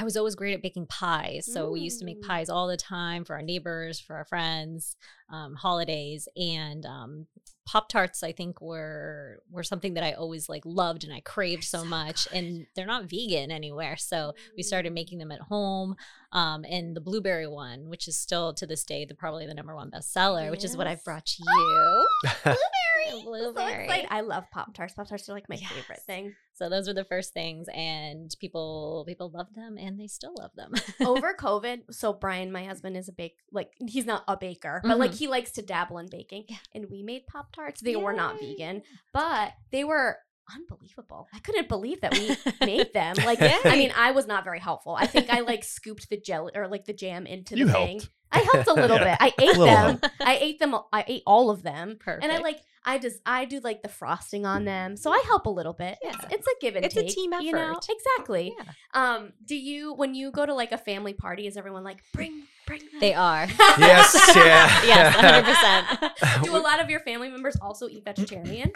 I 0.01 0.05
was 0.05 0.17
always 0.17 0.35
great 0.35 0.55
at 0.55 0.63
baking 0.63 0.87
pies. 0.87 1.47
So 1.53 1.71
we 1.71 1.81
used 1.81 1.99
to 2.01 2.07
make 2.07 2.23
Mm. 2.23 2.27
pies 2.27 2.49
all 2.49 2.67
the 2.67 2.77
time 2.79 3.25
for 3.25 3.35
our 3.37 3.43
neighbors, 3.43 4.01
for 4.01 4.17
our 4.17 4.25
friends, 4.25 4.97
um, 5.29 5.55
holidays, 5.55 6.27
and 6.37 6.87
um, 6.87 7.27
Pop 7.67 7.89
Tarts. 7.91 8.23
I 8.23 8.33
think 8.33 8.61
were 8.63 9.43
were 9.51 9.63
something 9.63 9.95
that 9.95 10.03
I 10.03 10.13
always 10.13 10.49
like 10.49 10.63
loved 10.65 11.05
and 11.05 11.13
I 11.13 11.21
craved 11.21 11.65
so, 11.65 11.81
so 11.81 11.85
much. 11.85 12.25
good. 12.31 12.39
And 12.39 12.67
they're 12.75 12.87
not 12.87 13.11
vegan 13.11 13.51
anywhere, 13.51 13.97
so 13.99 14.33
we 14.57 14.63
Mm. 14.63 14.67
started 14.67 14.93
making 14.95 15.19
them 15.19 15.31
at 15.33 15.41
home. 15.43 15.97
Um, 16.33 16.65
and 16.65 16.97
the 16.97 17.01
blueberry 17.03 17.47
one, 17.47 17.89
which 17.89 18.09
is 18.09 18.19
still 18.19 18.55
to 18.55 18.67
this 18.67 18.85
day 18.85 19.05
the 19.05 19.15
probably 19.15 19.47
the 19.47 19.55
number 19.55 19.75
one 19.77 19.91
bestseller, 19.91 20.51
which 20.51 20.65
is 20.65 20.77
what 20.77 20.87
I've 20.87 21.05
brought 21.05 21.27
to 21.27 21.43
you. 21.43 22.07
Blueberry. 22.43 23.00
So 23.21 23.25
blueberry. 23.25 23.85
excited. 23.85 24.09
I 24.11 24.21
love 24.23 24.45
Pop 24.51 24.75
Tarts. 24.75 24.95
Pop 24.95 25.09
Tarts 25.09 25.29
are 25.29 25.33
like 25.33 25.49
my 25.49 25.57
favorite 25.57 26.03
thing. 26.03 26.35
So 26.55 26.69
those 26.69 26.87
were 26.89 26.93
the 26.95 27.05
first 27.05 27.33
things, 27.33 27.69
and 27.75 28.35
people 28.39 29.05
people 29.09 29.31
loved 29.31 29.55
them, 29.55 29.79
and 29.79 29.99
they 29.99 30.07
still 30.07 30.35
love 30.39 30.51
them. 30.57 30.73
Over 31.07 31.35
COVID, 31.35 31.83
so 31.91 32.13
Brian, 32.13 32.53
my 32.53 32.65
husband, 32.65 32.97
is 32.97 33.09
a 33.09 33.13
bake 33.13 33.37
like 33.51 33.71
he's 33.89 34.05
not 34.07 34.25
a 34.29 34.37
baker, 34.37 34.81
but 34.85 34.99
like 34.99 35.13
Mhm. 35.13 35.19
he 35.19 35.27
likes 35.29 35.53
to 35.53 35.63
dabble 35.63 35.99
in 35.99 36.09
baking. 36.11 36.45
And 36.75 36.91
we 36.91 37.03
made 37.03 37.27
Pop 37.27 37.53
Tarts. 37.53 37.81
They 37.81 37.97
were 37.97 38.13
not 38.13 38.39
vegan, 38.41 38.83
but 39.15 39.53
they 39.73 39.85
were 39.85 40.19
unbelievable. 40.55 41.29
I 41.33 41.39
couldn't 41.39 41.69
believe 41.69 42.01
that 42.03 42.13
we 42.15 42.37
made 42.67 42.93
them. 42.93 43.17
Like, 43.25 43.41
Yay. 43.41 43.55
I 43.65 43.77
mean, 43.77 43.93
I 43.97 44.11
was 44.13 44.27
not 44.27 44.45
very 44.45 44.59
helpful. 44.61 44.95
I 44.99 45.07
think 45.07 45.31
I 45.31 45.41
like 45.41 45.65
scooped 45.65 46.09
the 46.11 46.17
jelly 46.19 46.53
or 46.55 46.69
like 46.69 46.85
the 46.85 46.93
jam 46.93 47.27
into 47.27 47.57
You 47.57 47.67
the 47.67 47.73
helped. 47.73 47.87
thing. 47.89 48.01
I 48.33 48.39
helped 48.53 48.69
a 48.69 48.75
little 48.83 48.97
Yeah. 48.99 49.17
bit. 49.17 49.19
I 49.21 49.33
ate 49.43 49.57
little 49.59 49.65
them. 49.67 50.01
I 50.21 50.37
ate 50.41 50.59
them. 50.59 50.75
I 50.93 51.05
ate 51.07 51.23
all 51.27 51.51
of 51.51 51.63
them. 51.63 51.97
Perfect. 51.99 52.23
And 52.25 52.33
I 52.33 52.39
like 52.39 52.61
I 52.83 52.99
just 52.99 53.21
I 53.27 53.45
do 53.45 53.61
like 53.61 53.83
the 53.83 53.89
frosting 53.91 54.47
on 54.47 54.65
them, 54.65 54.97
so 54.97 55.13
I 55.13 55.21
help 55.27 55.45
a 55.45 55.51
little 55.51 55.75
bit. 55.75 55.99
It's, 56.01 56.17
Yeah. 56.23 56.29
it's 56.31 56.47
a 56.47 56.51
give 56.63 56.77
and 56.77 56.85
It's 56.85 56.97
a 56.97 57.03
take. 57.03 57.15
team 57.15 57.33
you 57.43 57.53
know 57.53 57.79
exactly. 57.91 58.55
Yeah. 58.57 58.65
Um, 58.95 59.33
do 59.45 59.55
you 59.57 59.93
when 59.95 60.15
you 60.15 60.31
go 60.31 60.47
to 60.47 60.55
like 60.55 60.73
a 60.73 60.79
family 60.79 61.13
party, 61.13 61.47
is 61.47 61.57
everyone 61.59 61.85
like 61.85 62.03
bring 62.15 62.45
bring 62.71 62.81
them? 62.91 63.01
They 63.01 63.15
are. 63.15 63.47
yes, 63.79 64.33
yeah, 64.37 64.83
yes, 64.85 65.17
100%. 66.23 66.45
do 66.45 66.57
a 66.57 66.59
lot 66.59 66.81
of 66.83 66.89
your 66.89 67.01
family 67.01 67.29
members 67.29 67.57
also 67.61 67.89
eat 67.89 68.05
vegetarian? 68.05 68.71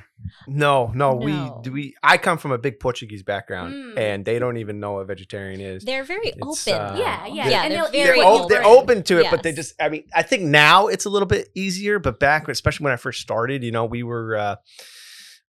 No, 0.49 0.90
no, 0.95 1.14
we 1.14 1.32
No. 1.32 1.61
do. 1.62 1.72
We 1.72 1.95
I 2.03 2.18
come 2.18 2.38
from 2.38 2.51
a 2.53 2.59
big 2.59 2.80
Portuguese 2.80 3.22
background, 3.22 3.72
Mm. 3.74 3.99
and 3.99 4.24
they 4.24 4.38
don't 4.38 4.57
even 4.57 4.80
know 4.80 4.92
what 4.95 5.07
vegetarian 5.07 5.61
is. 5.61 5.84
They're 5.84 6.05
very 6.05 6.28
It's, 6.28 6.66
open. 6.68 6.80
uh, 6.80 6.97
Yeah, 6.99 7.26
yeah, 7.26 7.49
yeah. 7.49 7.62
and 7.62 7.72
they're 7.72 7.82
they'll 7.84 7.95
eat 8.01 8.05
very 8.05 8.18
they're, 8.20 8.26
what 8.26 8.38
you 8.38 8.45
o- 8.45 8.49
they're 8.49 8.64
open 8.78 9.03
to 9.05 9.20
it, 9.20 9.26
but 9.30 9.42
they 9.45 9.53
just. 9.53 9.74
I 9.80 9.88
mean, 9.88 10.05
I 10.14 10.22
think 10.22 10.42
now 10.42 10.88
it's 10.88 11.05
a 11.05 11.11
little 11.11 11.28
bit 11.28 11.49
easier, 11.55 11.99
but 11.99 12.18
back, 12.18 12.49
especially 12.49 12.84
when 12.84 12.92
I 12.92 12.97
first 12.97 13.20
started, 13.20 13.62
you 13.62 13.70
know, 13.72 13.84
we 13.84 14.03
were, 14.03 14.36
uh, 14.36 14.57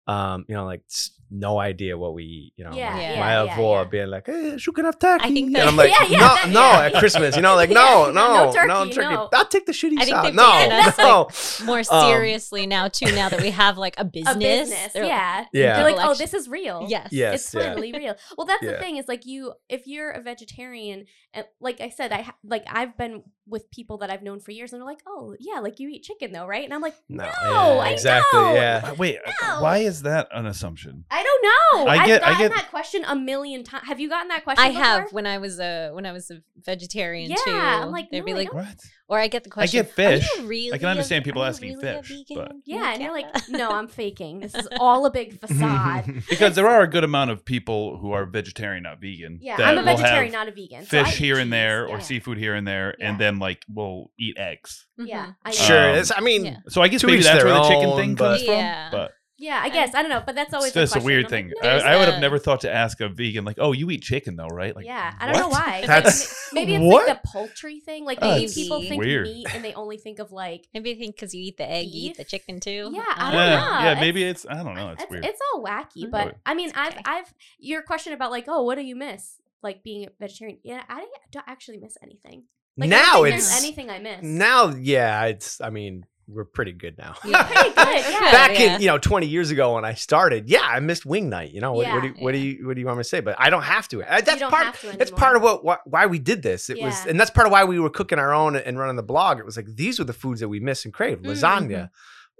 um, 0.07 0.45
you 0.47 0.55
know, 0.55 0.65
like 0.65 0.81
s- 0.89 1.11
no 1.31 1.59
idea 1.59 1.97
what 1.97 2.13
we 2.13 2.23
eat. 2.23 2.53
You 2.57 2.65
know, 2.65 2.73
Yeah, 2.73 2.93
my, 2.93 3.01
yeah, 3.01 3.19
my 3.19 3.43
yeah, 3.45 3.55
avó 3.55 3.75
yeah. 3.75 3.83
being 3.85 4.07
like, 4.07 4.25
"Hey, 4.27 4.57
you 4.65 4.71
can 4.73 4.85
have 4.85 4.99
turkey," 4.99 5.25
I 5.25 5.31
think 5.33 5.47
and 5.57 5.69
I'm 5.69 5.75
like, 5.81 5.91
Yeah, 5.91 6.05
yeah, 6.07 6.17
"No, 6.19 6.27
that- 6.35 6.49
no," 6.49 6.59
yeah. 6.61 6.85
at 6.85 6.93
Christmas, 6.95 7.35
you 7.35 7.41
know, 7.41 7.55
like, 7.55 7.69
Yeah, 7.69 7.75
no, 7.75 8.11
no 8.11 8.45
no, 8.45 8.53
turkey, 8.53 8.67
no 8.67 8.85
turkey. 8.85 9.15
no. 9.15 9.29
I'll 9.33 9.45
take 9.47 9.65
the 9.65 9.71
shitty 9.71 9.97
I 9.99 10.05
think 10.05 10.15
side. 10.15 10.25
they've 10.25 10.33
No, 10.35 10.51
taken 10.51 10.77
it, 10.87 10.97
no. 10.99 11.65
More 11.65 11.79
Um, 11.89 12.07
seriously 12.09 12.67
now 12.67 12.87
too. 12.87 13.11
Now 13.11 13.29
that 13.29 13.41
we 13.41 13.49
have 13.51 13.77
like 13.77 13.95
a 13.97 14.05
business, 14.05 14.35
A 14.35 14.39
business, 14.39 14.93
they're 14.93 15.03
like, 15.03 15.09
yeah. 15.11 15.45
Yeah. 15.53 15.75
They're 15.83 15.91
like, 15.91 16.05
oh, 16.07 16.13
this 16.15 16.33
is 16.33 16.47
real. 16.47 16.85
Yes. 16.89 17.09
Yes, 17.11 17.35
it's 17.45 17.53
yeah. 17.53 17.61
finally 17.73 17.91
real. 17.93 18.15
Well, 18.37 18.45
that's 18.47 18.63
the 18.65 18.77
thing 18.77 18.97
is 18.97 19.07
like 19.07 19.25
you, 19.25 19.53
if 19.69 19.87
you're 19.87 20.11
a 20.11 20.21
vegetarian, 20.21 21.05
and 21.33 21.45
like 21.59 21.81
I 21.81 21.89
said, 21.89 22.11
I 22.11 22.21
ha- 22.21 22.35
like 22.43 22.65
I've 22.69 22.97
been 22.97 23.23
with 23.47 23.69
people 23.71 23.97
that 23.99 24.09
I've 24.09 24.23
known 24.23 24.39
for 24.39 24.51
years, 24.51 24.73
and 24.73 24.81
they're 24.81 24.87
like, 24.87 25.03
oh 25.07 25.35
yeah, 25.39 25.59
like 25.59 25.79
you 25.79 25.89
eat 25.89 26.03
chicken 26.03 26.31
though, 26.31 26.45
right? 26.47 26.63
And 26.63 26.73
I'm 26.73 26.81
like, 26.81 26.95
No, 27.09 27.25
no, 27.43 27.51
yeah, 27.51 27.79
I 27.81 27.89
exactly, 27.89 28.39
don't. 28.39 28.55
yeah. 28.55 28.93
Wait, 28.93 29.19
why 29.59 29.79
is 29.79 30.01
that 30.03 30.27
an 30.31 30.45
assumption? 30.45 31.05
I 31.11 31.21
don't 31.25 31.43
know. 31.85 31.91
I 31.91 31.97
I've 31.97 32.05
get- 32.07 32.23
I 32.23 32.29
gotten 32.31 32.47
get- 32.47 32.55
that 32.55 32.69
question 32.69 33.03
a 33.05 33.15
million 33.15 33.63
times. 33.63 33.87
Have 33.87 33.99
you 33.99 34.09
gotten 34.09 34.27
that 34.29 34.43
question? 34.43 34.63
I 34.65 34.69
have 34.69 35.11
when 35.11 35.25
I 35.25 35.37
was 35.39 35.59
a 35.59 35.89
when 35.91 36.05
I 36.05 36.11
was 36.11 36.31
a 36.31 36.41
vegetarian 36.63 37.29
Yeah, 37.31 37.35
too. 37.45 37.51
I'm 37.51 37.91
like, 37.91 38.09
they'd 38.11 38.19
no, 38.19 38.25
be 38.25 38.33
like. 38.33 38.53
What? 38.53 38.67
or 39.07 39.19
I 39.19 39.27
get 39.27 39.43
the 39.43 39.51
question. 39.51 39.81
I 39.81 39.83
get 39.83 39.91
fish. 39.93 40.27
Really 40.45 40.73
I 40.73 40.79
can 40.79 40.87
understand 40.89 41.21
a- 41.21 41.25
people 41.25 41.43
asking 41.43 41.77
really 41.77 42.01
fish, 42.01 42.23
but- 42.33 42.51
Yeah, 42.65 42.91
and 42.93 43.03
you're 43.03 43.11
like, 43.13 43.27
no, 43.49 43.69
I'm 43.69 43.87
faking. 43.87 44.39
This 44.39 44.55
is 44.55 44.67
all 44.79 45.05
a 45.05 45.11
big 45.11 45.39
facade. 45.45 46.23
Because 46.27 46.55
there 46.55 46.67
are 46.67 46.81
a 46.81 46.87
good 46.87 47.03
amount 47.03 47.29
of 47.29 47.45
people 47.45 47.97
who 47.99 48.13
are 48.13 48.25
vegetarian, 48.25 48.81
not 48.83 48.99
vegan. 48.99 49.37
Yeah, 49.43 49.57
that 49.57 49.67
I'm 49.67 49.77
a 49.77 49.81
will 49.81 49.95
vegetarian, 49.97 50.33
have 50.33 50.45
not 50.45 50.47
a 50.47 50.51
vegan. 50.55 50.85
Fish 50.85 51.07
eat 51.09 51.17
here 51.19 51.37
and 51.37 51.53
there, 51.53 51.85
or 51.87 51.97
yeah. 51.97 52.03
seafood 52.03 52.39
here 52.39 52.55
and 52.55 52.67
there, 52.67 52.95
Yeah. 52.97 53.09
and 53.11 53.19
then 53.19 53.37
like 53.37 53.63
we'll 53.71 54.09
eat 54.19 54.37
eggs. 54.39 54.87
Yeah, 54.97 55.25
Mhm. 55.27 55.35
I 55.45 55.51
sure, 55.51 55.89
Um, 55.91 55.95
it's, 55.99 56.11
I 56.15 56.21
mean, 56.21 56.45
Yeah. 56.45 56.57
So 56.69 56.81
I 56.81 56.87
guess 56.87 57.03
maybe 57.03 57.21
that's 57.21 57.43
where 57.43 57.53
the 57.53 57.63
chicken 57.69 57.95
thing 57.95 58.15
but- 58.15 58.37
comes 58.37 58.43
Yeah. 58.47 58.89
from. 58.89 58.99
But 58.99 59.11
Yeah, 59.37 59.59
I 59.61 59.67
guess 59.69 59.93
I 59.93 60.01
don't 60.01 60.09
know, 60.09 60.23
but 60.25 60.33
that's 60.33 60.53
always 60.53 60.75
it's 60.75 60.93
just 60.93 60.95
a 60.95 61.05
weird 61.05 61.25
I'm 61.25 61.29
thing. 61.29 61.45
like, 61.47 61.55
There's 61.61 61.83
I, 61.83 61.93
I 61.93 61.97
would 61.97 62.07
have 62.07 62.21
never 62.21 62.39
thought 62.39 62.61
to 62.61 62.71
ask 62.73 63.01
a 63.01 63.09
vegan 63.09 63.43
like, 63.43 63.57
"Oh, 63.59 63.73
you 63.73 63.89
eat 63.91 64.01
chicken 64.01 64.37
though, 64.37 64.47
right?" 64.47 64.73
Like, 64.73 64.85
yeah, 64.85 65.13
I 65.19 65.25
don't 65.31 65.41
know 65.41 65.49
why. 65.49 65.77
It's 65.79 65.87
That's- 65.87 66.47
like, 66.53 66.53
maybe 66.53 66.75
it's 66.75 66.83
what? 66.85 67.07
like 67.07 67.21
the 67.21 67.27
poultry 67.27 67.79
thing. 67.81 68.05
Like 68.05 68.21
maybe 68.21 68.45
it's 68.45 68.55
people 68.55 68.81
think 68.81 69.03
weird. 69.03 69.25
meat 69.27 69.47
and 69.53 69.63
they 69.63 69.73
only 69.73 69.97
think 69.97 70.19
of 70.19 70.31
like 70.31 70.67
Maybe 70.73 70.91
I 70.91 70.95
think 70.95 71.15
because 71.15 71.33
you 71.35 71.41
eat 71.43 71.57
the 71.57 71.69
egg, 71.69 71.87
you 71.87 72.11
eat 72.11 72.17
the 72.17 72.23
chicken 72.23 72.61
too. 72.61 72.91
Yeah, 72.93 73.03
I 73.15 73.31
don't 73.31 73.33
yeah, 73.41 73.55
know. 73.55 73.79
yeah, 73.91 73.99
maybe 73.99 74.23
It's- 74.23 74.45
it's 74.45 74.53
I 74.53 74.63
don't 74.63 74.75
know. 74.75 74.91
It's 74.91 75.03
it's, 75.03 75.11
weird. 75.11 75.25
it's 75.25 75.39
all 75.53 75.63
wacky. 75.63 76.09
But 76.09 76.25
But 76.25 76.37
I 76.45 76.53
mean, 76.53 76.69
it's 76.69 76.77
I've. 76.77 76.97
I've 77.05 77.33
your 77.59 77.81
question 77.81 78.13
about 78.13 78.31
like, 78.31 78.45
oh, 78.47 78.63
what 78.63 78.75
do 78.75 78.83
you 78.83 78.95
miss? 78.95 79.35
Like 79.61 79.83
being 79.83 80.05
a 80.05 80.09
vegetarian. 80.17 80.59
Yeah, 80.63 80.83
I 80.87 81.07
don't 81.31 81.45
actually 81.47 81.77
miss 81.77 81.97
anything. 82.01 82.43
Like, 82.77 82.91
I 82.91 82.95
don't 82.95 83.05
now 83.05 83.23
think 83.23 83.35
it's 83.35 83.57
anything 83.61 83.89
I 83.89 83.99
miss. 83.99 84.21
now, 84.21 84.69
yeah, 84.69 85.25
it's. 85.25 85.59
I 85.61 85.69
mean, 85.71 86.05
we're 86.27 86.45
pretty 86.45 86.71
good 86.71 86.97
now. 86.97 87.15
Yeah. 87.25 87.43
Pretty 87.43 87.69
good, 87.69 87.75
yeah. 88.11 88.31
Back 88.31 88.59
yeah. 88.59 88.75
in 88.75 88.81
you 88.81 88.87
know 88.87 88.97
20 88.97 89.27
years 89.27 89.51
ago 89.51 89.75
when 89.75 89.85
I 89.85 89.93
started, 89.93 90.49
yeah, 90.49 90.61
I 90.63 90.79
missed 90.79 91.05
wing 91.05 91.29
night. 91.29 91.51
You 91.51 91.61
know 91.61 91.73
what, 91.73 91.87
what, 91.87 92.01
do, 92.01 92.07
you, 92.07 92.13
what 92.19 92.31
do 92.31 92.37
you 92.37 92.67
what 92.67 92.73
do 92.75 92.79
you 92.81 92.85
want 92.87 92.97
me 92.97 93.03
to 93.03 93.09
say? 93.09 93.19
But 93.19 93.35
I 93.39 93.49
don't 93.49 93.63
have 93.63 93.87
to. 93.89 94.03
Uh, 94.03 94.21
That's 94.21 94.39
don't 94.39 94.51
part. 94.51 94.75
to 94.75 94.97
That's 94.97 95.11
part 95.11 95.35
of 95.35 95.41
what, 95.41 95.81
why 95.85 96.05
we 96.05 96.19
did 96.19 96.41
this. 96.41 96.69
It 96.69 96.81
was, 96.81 97.05
and 97.05 97.19
that's 97.19 97.31
part 97.31 97.47
of 97.47 97.51
why 97.51 97.63
we 97.63 97.79
were 97.79 97.89
cooking 97.89 98.19
our 98.19 98.33
own 98.33 98.55
and 98.55 98.77
running 98.77 98.95
the 98.95 99.03
blog. 99.03 99.39
It 99.39 99.45
was 99.45 99.57
like 99.57 99.67
these 99.75 99.99
were 99.99 100.05
the 100.05 100.13
foods 100.13 100.39
that 100.39 100.49
we 100.49 100.59
miss 100.59 100.85
and 100.85 100.93
crave: 100.93 101.19
Mm-hmm. 101.19 101.31
lasagna, 101.31 101.89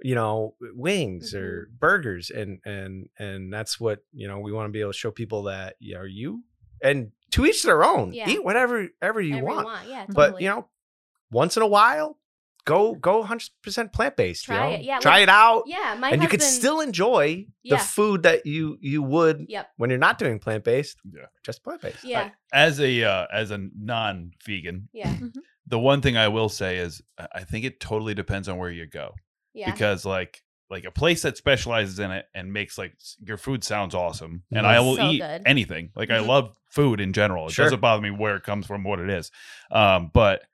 you 0.02 0.14
know, 0.14 0.54
wings 0.74 1.34
or 1.34 1.68
Mm-hmm. 1.68 1.76
burgers, 1.78 2.30
and 2.30 2.60
and 2.64 3.08
and 3.18 3.52
that's 3.52 3.78
what 3.80 4.00
you 4.12 4.28
know 4.28 4.40
we 4.40 4.52
want 4.52 4.68
to 4.68 4.72
be 4.72 4.80
able 4.80 4.92
to 4.92 4.98
show 4.98 5.10
people 5.10 5.44
that 5.44 5.76
yeah, 5.80 5.98
are 5.98 6.06
you 6.06 6.42
and 6.82 7.12
to 7.32 7.46
each 7.46 7.62
their 7.62 7.84
own. 7.84 8.12
Yeah. 8.12 8.28
Eat 8.28 8.44
whatever 8.44 8.88
ever 9.02 9.20
you 9.20 9.42
Whatever 9.44 9.64
want. 9.64 9.88
Yeah, 9.88 10.06
totally. 10.06 10.14
but 10.14 10.40
you 10.40 10.48
know, 10.48 10.66
once 11.30 11.56
in 11.56 11.62
a 11.62 11.66
while, 11.66 12.18
go 12.66 12.94
go 12.94 13.20
100 13.20 13.48
percent 13.62 13.92
plant 13.94 14.14
based. 14.16 14.44
Try 14.44 14.56
you 14.56 14.60
know? 14.60 14.76
it. 14.76 14.82
Yeah, 14.84 14.98
try 14.98 15.12
like- 15.14 15.22
it 15.22 15.28
out, 15.30 15.62
yeah, 15.66 15.96
my 15.98 16.10
and 16.10 16.22
you 16.22 16.28
could 16.28 16.42
still 16.42 16.80
enjoy 16.80 17.46
Yeah. 17.62 17.76
the 17.76 17.82
food 17.82 18.24
that 18.24 18.44
you 18.44 18.76
you 18.82 19.02
would 19.02 19.46
Yep. 19.48 19.70
when 19.78 19.88
you're 19.88 19.98
not 19.98 20.18
doing 20.18 20.38
plant 20.38 20.64
based. 20.64 20.98
Yeah. 21.10 21.26
just 21.42 21.62
plant 21.64 21.80
based. 21.80 22.04
Yeah. 22.04 22.30
as 22.52 22.78
a 22.80 23.02
uh, 23.04 23.26
as 23.32 23.50
a 23.50 23.58
non-vegan, 23.78 24.88
Yeah. 24.92 25.16
the 25.66 25.78
one 25.78 26.00
thing 26.00 26.16
I 26.16 26.28
will 26.28 26.48
say 26.48 26.76
is 26.78 27.02
I 27.18 27.26
I 27.36 27.44
think 27.44 27.64
it 27.64 27.80
totally 27.80 28.14
depends 28.14 28.48
on 28.48 28.56
where 28.58 28.70
you 28.70 28.86
go 28.86 29.14
Yeah. 29.54 29.70
because 29.70 30.04
like 30.04 30.42
like 30.68 30.84
a 30.84 30.90
place 30.90 31.22
that 31.22 31.36
specializes 31.36 32.00
in 32.00 32.10
it 32.10 32.26
and 32.34 32.52
makes 32.52 32.76
like 32.76 32.94
your 33.24 33.36
food 33.36 33.62
sounds 33.62 33.94
awesome 33.94 34.42
and. 34.52 34.66
I 34.66 34.80
will 34.80 34.96
So 34.96 35.08
eat 35.10 35.18
good. 35.20 35.42
anything. 35.46 35.90
Like 35.94 36.10
I 36.10 36.18
Mhm. 36.18 36.26
love 36.26 36.56
food 36.68 37.00
in 37.00 37.12
general. 37.12 37.46
It 37.46 37.52
Sure. 37.52 37.66
doesn't 37.66 37.78
bother 37.80 38.02
me 38.02 38.10
where 38.10 38.34
it 38.34 38.42
comes 38.42 38.66
from, 38.66 38.82
what 38.82 38.98
it 38.98 39.08
is. 39.08 39.30
Um, 39.70 40.10
but 40.12 40.40
s- 40.40 40.46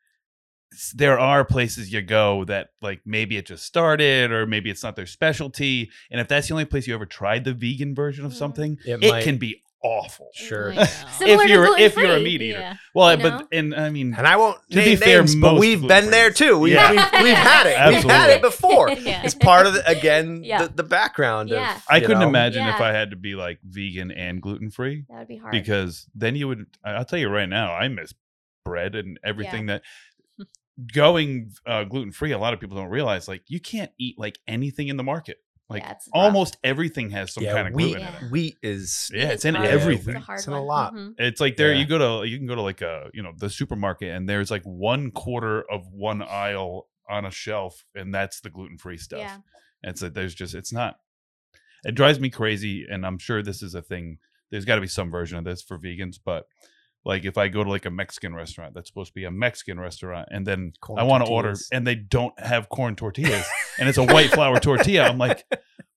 there 0.95 1.19
are 1.19 1.45
places 1.45 1.93
you 1.93 2.03
go 2.03 2.45
that 2.45 2.69
like 2.81 3.01
maybe 3.05 3.37
it 3.37 3.47
just 3.47 3.65
started 3.65 4.31
or 4.33 4.47
maybe 4.47 4.71
it's 4.71 4.83
not 4.83 4.97
their 4.97 5.07
specialty. 5.07 5.91
And 6.11 6.21
if 6.21 6.29
that's 6.29 6.49
the 6.49 6.55
only 6.55 6.65
place 6.65 6.87
you 6.87 6.95
ever 6.95 7.07
tried 7.07 7.45
the 7.45 7.53
vegan 7.55 7.95
version 7.95 8.25
of 8.25 8.33
Mhm. 8.33 8.37
something, 8.37 8.79
It 8.87 9.03
it 9.05 9.11
might- 9.11 9.25
can 9.25 9.39
be 9.39 9.63
awful. 9.85 10.29
Sure. 10.33 10.73
I 10.73 10.83
if 11.21 11.49
you're 11.49 11.77
if 11.79 11.97
you're 11.97 12.17
a 12.17 12.21
meat 12.21 12.41
eater. 12.41 12.61
Yeah. 12.61 12.77
Well, 12.95 13.17
You 13.17 13.23
but 13.23 13.39
know? 13.41 13.49
and 13.51 13.75
I 13.75 13.91
mean 13.91 14.15
And 14.17 14.27
I 14.29 14.37
won't 14.37 14.57
To 14.71 14.77
be 14.77 14.95
fair, 14.95 15.19
names, 15.19 15.35
but 15.35 15.59
we've 15.59 15.83
been 15.87 16.11
there 16.11 16.31
too. 16.31 16.57
We've, 16.57 16.75
Yeah. 16.75 16.91
we've, 16.93 17.25
we've 17.25 17.35
had 17.37 17.67
it. 17.67 17.95
We've 17.95 18.05
had 18.11 18.31
it 18.31 18.43
before. 18.43 18.91
Yeah. 19.01 19.23
It's 19.25 19.35
part 19.35 19.67
of 19.67 19.75
the, 19.75 19.89
again 19.89 20.45
Yeah. 20.45 20.63
the, 20.63 20.69
the 20.69 20.83
background. 20.85 21.49
Yeah. 21.49 21.75
Of, 21.77 21.83
I 21.91 21.99
couldn't 22.01 22.21
know, 22.21 22.29
imagine 22.29 22.65
if 22.69 22.81
I 22.81 22.93
had 22.93 23.11
to 23.11 23.17
be 23.17 23.35
like 23.35 23.59
vegan 23.65 24.13
and 24.13 24.41
gluten 24.41 24.71
free 24.71 25.05
that 25.09 25.19
would 25.19 25.29
be 25.29 25.39
hard. 25.39 25.51
because 25.53 26.07
then 26.15 26.37
you 26.37 26.47
would. 26.49 26.67
I- 26.85 26.93
I'll 26.93 27.05
tell 27.05 27.19
you 27.19 27.29
right 27.29 27.49
now, 27.49 27.73
I 27.75 27.89
miss 27.89 28.15
bread 28.65 28.95
and 28.95 29.19
everything 29.25 29.67
that. 29.67 29.83
Going 30.93 31.53
uh, 31.67 31.85
gluten 31.85 32.13
free, 32.13 32.33
a 32.33 32.39
lot 32.39 32.55
of 32.55 32.61
people 32.61 32.77
don't 32.77 32.89
realize 32.89 33.29
like 33.29 33.43
you 33.49 33.61
can't 33.61 33.91
eat 33.99 34.19
like 34.19 34.39
anything 34.49 34.89
in 34.89 34.97
the 34.97 35.03
market. 35.03 35.37
Like 35.69 35.83
Yeah, 35.83 35.93
it's 35.93 36.09
rough. 36.15 36.25
almost 36.25 36.57
everything 36.65 37.11
has 37.11 37.33
some 37.33 37.45
yeah, 37.45 37.53
kind 37.53 37.69
of 37.69 37.75
wheat, 37.75 37.93
gluten 37.97 38.01
Yeah. 38.03 38.19
in 38.19 38.25
it. 38.25 38.31
wheat 38.33 38.57
is 38.63 39.11
Yeah, 39.15 39.25
It's 39.25 39.35
it's 39.35 39.45
in 39.45 39.55
hard. 39.55 39.69
everything. 39.69 40.17
It's 40.17 40.29
a 40.29 40.33
It's 40.33 40.47
in 40.47 40.53
a 40.55 40.57
one. 40.59 40.67
lot. 40.67 40.95
Mhm. 40.95 41.15
It's 41.19 41.41
like 41.41 41.57
there 41.57 41.73
Yeah. 41.75 41.81
you 41.81 41.87
go 41.87 42.21
to 42.23 42.29
you 42.29 42.39
can 42.39 42.47
go 42.47 42.55
to 42.55 42.63
like 42.63 42.81
a 42.81 43.11
you 43.13 43.23
know 43.23 43.33
the 43.37 43.51
supermarket 43.51 44.15
and 44.15 44.27
there's 44.29 44.51
like 44.51 44.63
one 44.65 45.11
quarter 45.11 45.63
of 45.71 45.87
one 45.93 46.23
aisle 46.23 46.89
on 47.09 47.27
a 47.27 47.31
shelf 47.31 47.85
and 47.95 48.15
that's 48.15 48.41
the 48.41 48.49
gluten 48.51 48.79
free 48.79 48.97
stuff. 48.97 49.21
Yeah. 49.21 49.35
And 49.83 49.91
it's 49.93 50.01
like 50.03 50.15
there's 50.15 50.35
just 50.35 50.55
it's 50.55 50.73
not. 50.73 50.97
It 51.85 51.95
drives 51.97 52.19
me 52.21 52.31
crazy, 52.31 52.87
and 52.89 53.05
I'm 53.05 53.19
sure 53.19 53.43
this 53.43 53.63
is 53.63 53.75
a 53.75 53.83
thing. 53.83 54.19
There's 54.51 54.65
got 54.65 54.77
to 54.77 54.81
be 54.81 54.87
some 54.87 55.11
version 55.11 55.37
of 55.37 55.45
this 55.45 55.61
for 55.63 55.79
vegans, 55.79 56.19
but 56.25 56.47
like 57.05 57.25
if 57.25 57.37
I 57.37 57.49
go 57.49 57.65
to 57.65 57.71
like 57.71 57.85
a 57.85 57.91
Mexican 57.91 58.35
restaurant 58.35 58.75
that's 58.75 58.89
supposed 58.89 59.09
to 59.09 59.15
be 59.15 59.25
a 59.25 59.31
Mexican 59.31 59.79
restaurant, 59.81 60.29
and 60.31 60.47
then 60.47 60.73
Corn 60.81 60.99
I 60.99 61.03
want 61.03 61.25
to 61.25 61.31
order 61.31 61.55
and 61.73 61.87
they 61.87 61.95
don't 61.95 62.39
have 62.39 62.69
corn 62.69 62.97
tortillas, 62.97 63.47
and 63.79 63.89
it's 63.89 63.99
a 63.99 64.05
white 64.05 64.31
flour 64.31 64.59
tortilla, 64.61 65.09
I'm 65.09 65.19
like, 65.19 65.45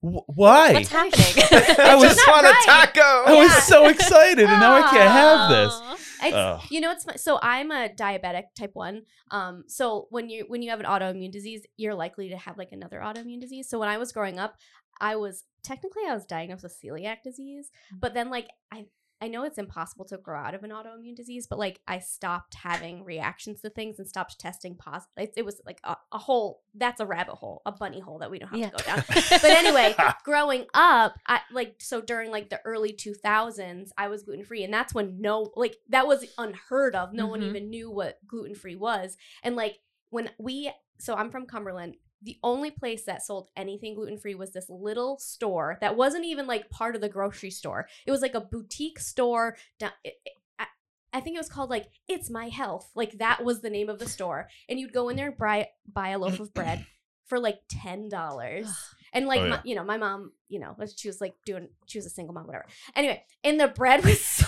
Why? 0.02 0.74
What's 0.74 0.90
happening? 0.92 1.80
I 1.80 1.96
was- 1.96 2.04
just 2.16 2.28
want 2.28 2.46
a 2.46 2.50
right. 2.50 2.64
taco. 2.66 3.02
I 3.02 3.36
was 3.36 3.54
so 3.64 3.88
excited, 3.88 4.46
and 4.46 4.60
now 4.60 4.74
I 4.74 4.82
can't 4.90 5.12
have 5.12 5.50
this. 5.50 5.74
Aw. 5.74 5.92
It's, 6.28 6.72
you 6.72 6.82
know, 6.82 6.92
it's 6.92 7.06
so 7.22 7.38
I'm 7.42 7.72
a 7.72 7.90
diabetic 7.90 8.46
type 8.58 8.72
one. 8.74 9.04
Um, 9.32 9.64
so 9.68 10.08
when 10.10 10.30
you 10.30 10.46
when 10.48 10.62
you 10.62 10.70
have 10.72 10.80
an 10.80 10.86
autoimmune 10.86 11.32
disease, 11.32 11.66
you're 11.78 11.94
likely 11.94 12.30
to 12.30 12.38
have 12.38 12.58
like 12.58 12.72
another 12.72 13.00
autoimmune 13.00 13.42
disease. 13.42 13.70
So 13.70 13.80
when 13.80 13.90
I 13.90 13.98
was 13.98 14.12
growing 14.12 14.40
up, 14.40 14.56
I 15.00 15.18
was 15.18 15.44
technically 15.64 16.04
I 16.08 16.14
was 16.14 16.26
diagnosed 16.26 16.64
with 16.64 16.76
celiac 16.84 17.18
disease, 17.24 17.70
but 18.00 18.14
then 18.14 18.30
like 18.30 18.48
I 18.72 18.86
I 19.22 19.28
know 19.30 19.44
it's 19.44 19.58
impossible 19.58 20.04
to 20.06 20.18
grow 20.18 20.38
out 20.40 20.54
of 20.54 20.64
an 20.64 20.72
autoimmune 20.72 21.16
disease, 21.16 21.48
but 21.48 21.58
like 21.58 21.80
I 21.88 22.00
stopped 22.00 22.56
having 22.56 23.04
reactions 23.06 23.62
to 23.62 23.70
things 23.70 23.98
and 23.98 24.08
stopped 24.08 24.38
testing 24.40 24.76
positive. 24.76 25.12
It, 25.18 25.34
it 25.38 25.46
was 25.46 25.62
like 25.66 25.80
a, 25.86 25.96
a 26.12 26.18
whole 26.18 26.62
that's 26.74 27.00
a 27.00 27.06
rabbit 27.06 27.36
hole, 27.36 27.62
a 27.66 27.72
bunny 27.72 28.02
hole 28.02 28.20
that 28.20 28.30
we 28.30 28.40
don't 28.40 28.50
have 28.50 28.60
Yeah. 28.60 28.70
to 28.72 28.84
go 28.84 28.96
down. 28.96 29.04
But 29.42 29.46
anyway, 29.46 29.96
growing 30.26 30.66
up, 30.74 31.16
I 31.26 31.40
like 31.52 31.76
so 31.80 32.02
during 32.02 32.30
like 32.30 32.50
the 32.50 32.60
early 32.66 32.92
2000s, 32.94 33.90
I 33.98 34.10
was 34.10 34.24
gluten 34.24 34.44
free, 34.46 34.64
and 34.64 34.74
that's 34.74 34.94
when 34.94 35.22
no 35.22 35.52
like 35.56 35.78
that 35.90 36.08
was 36.08 36.26
unheard 36.38 36.96
of. 36.96 37.14
No 37.14 37.28
one 37.28 37.42
Mhm. 37.42 37.48
even 37.50 37.70
knew 37.70 37.90
what 37.90 38.20
gluten 38.28 38.54
free 38.56 38.76
was, 38.76 39.18
and 39.44 39.56
like 39.56 39.80
when 40.10 40.30
we 40.38 40.72
so 41.00 41.16
I'm 41.16 41.30
from 41.32 41.46
Cumberland. 41.46 41.96
The 42.22 42.38
only 42.44 42.72
place 42.72 43.04
that 43.06 43.24
sold 43.24 43.50
anything 43.56 43.94
gluten 43.96 44.18
free 44.18 44.36
was 44.36 44.52
this 44.54 44.70
little 44.70 45.18
store 45.20 45.78
that 45.82 45.96
wasn't 45.96 46.26
even 46.26 46.48
like 46.48 46.70
part 46.70 46.96
of 46.96 47.02
the 47.02 47.10
grocery 47.10 47.52
store. 47.52 47.88
It 48.08 48.12
was 48.12 48.22
like 48.22 48.34
a 48.36 48.42
boutique 48.42 49.00
store. 49.00 49.58
down- 49.80 49.92
it- 50.04 50.20
it- 50.26 50.34
I- 50.58 50.68
I 51.14 51.20
think 51.22 51.36
it 51.36 51.40
was 51.40 51.50
called 51.50 51.70
like 51.70 51.88
It's 52.08 52.30
My 52.30 52.50
Health. 52.50 52.90
Like 52.96 53.18
that 53.20 53.44
was 53.44 53.62
the 53.62 53.70
name 53.70 53.90
of 53.90 54.00
the 54.00 54.10
store. 54.10 54.50
And 54.70 54.80
you'd 54.80 54.94
go 54.94 55.10
in 55.10 55.18
there 55.18 55.28
and 55.30 55.38
buy, 55.38 55.70
buy 55.88 56.10
a 56.10 56.18
loaf 56.20 56.40
of 56.40 56.54
bread 56.54 56.86
for 57.26 57.40
like 57.40 57.60
$10. 57.70 58.70
And 59.14 59.28
like, 59.28 59.40
Oh, 59.42 59.48
my, 59.50 59.62
you 59.64 59.76
know, 59.76 59.84
my 59.84 59.98
mom, 59.98 60.34
you 60.50 60.60
know, 60.60 60.76
she 60.96 61.08
was 61.08 61.22
like 61.22 61.36
doing, 61.46 61.70
she 61.86 61.98
was 61.98 62.06
a 62.06 62.10
single 62.10 62.34
mom, 62.34 62.48
whatever. 62.48 62.66
Anyway, 62.96 63.24
and 63.44 63.60
the 63.60 63.68
bread 63.68 64.04
was 64.04 64.20
so. 64.26 64.45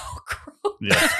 Yeah. 0.81 1.07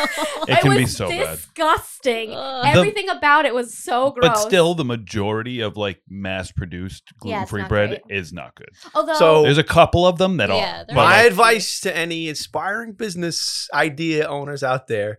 It 0.49 0.61
can 0.61 0.69
was 0.69 0.77
be 0.77 0.85
so 0.85 1.09
bad. 1.09 1.35
disgusting. 1.35 2.31
Ugh. 2.33 2.63
The- 2.63 2.69
Everything 2.69 3.09
about 3.09 3.45
it 3.45 3.53
was 3.53 3.77
so 3.77 4.11
gross. 4.11 4.29
But 4.29 4.35
still, 4.37 4.75
the 4.75 4.85
majority 4.85 5.59
of 5.59 5.75
like 5.75 6.01
mass-produced 6.09 7.03
Yeah, 7.23 7.41
it's 7.41 7.51
gluten-free 7.51 7.61
not 7.63 7.69
bread 7.69 7.89
great. 8.07 8.17
is 8.17 8.31
not 8.31 8.55
good. 8.55 8.69
although 8.95 9.15
So- 9.15 9.43
There's 9.43 9.57
a 9.57 9.63
couple 9.63 10.07
of 10.07 10.17
them 10.17 10.37
that 10.37 10.47
Yeah, 10.49 10.55
are. 10.55 10.85
they're 10.85 10.85
but, 10.87 10.95
My 10.95 11.17
like, 11.17 11.27
advice 11.27 11.81
to 11.81 11.95
any 11.95 12.29
aspiring 12.29 12.93
business 12.93 13.67
idea 13.73 14.25
owners 14.27 14.63
out 14.63 14.87
there: 14.87 15.17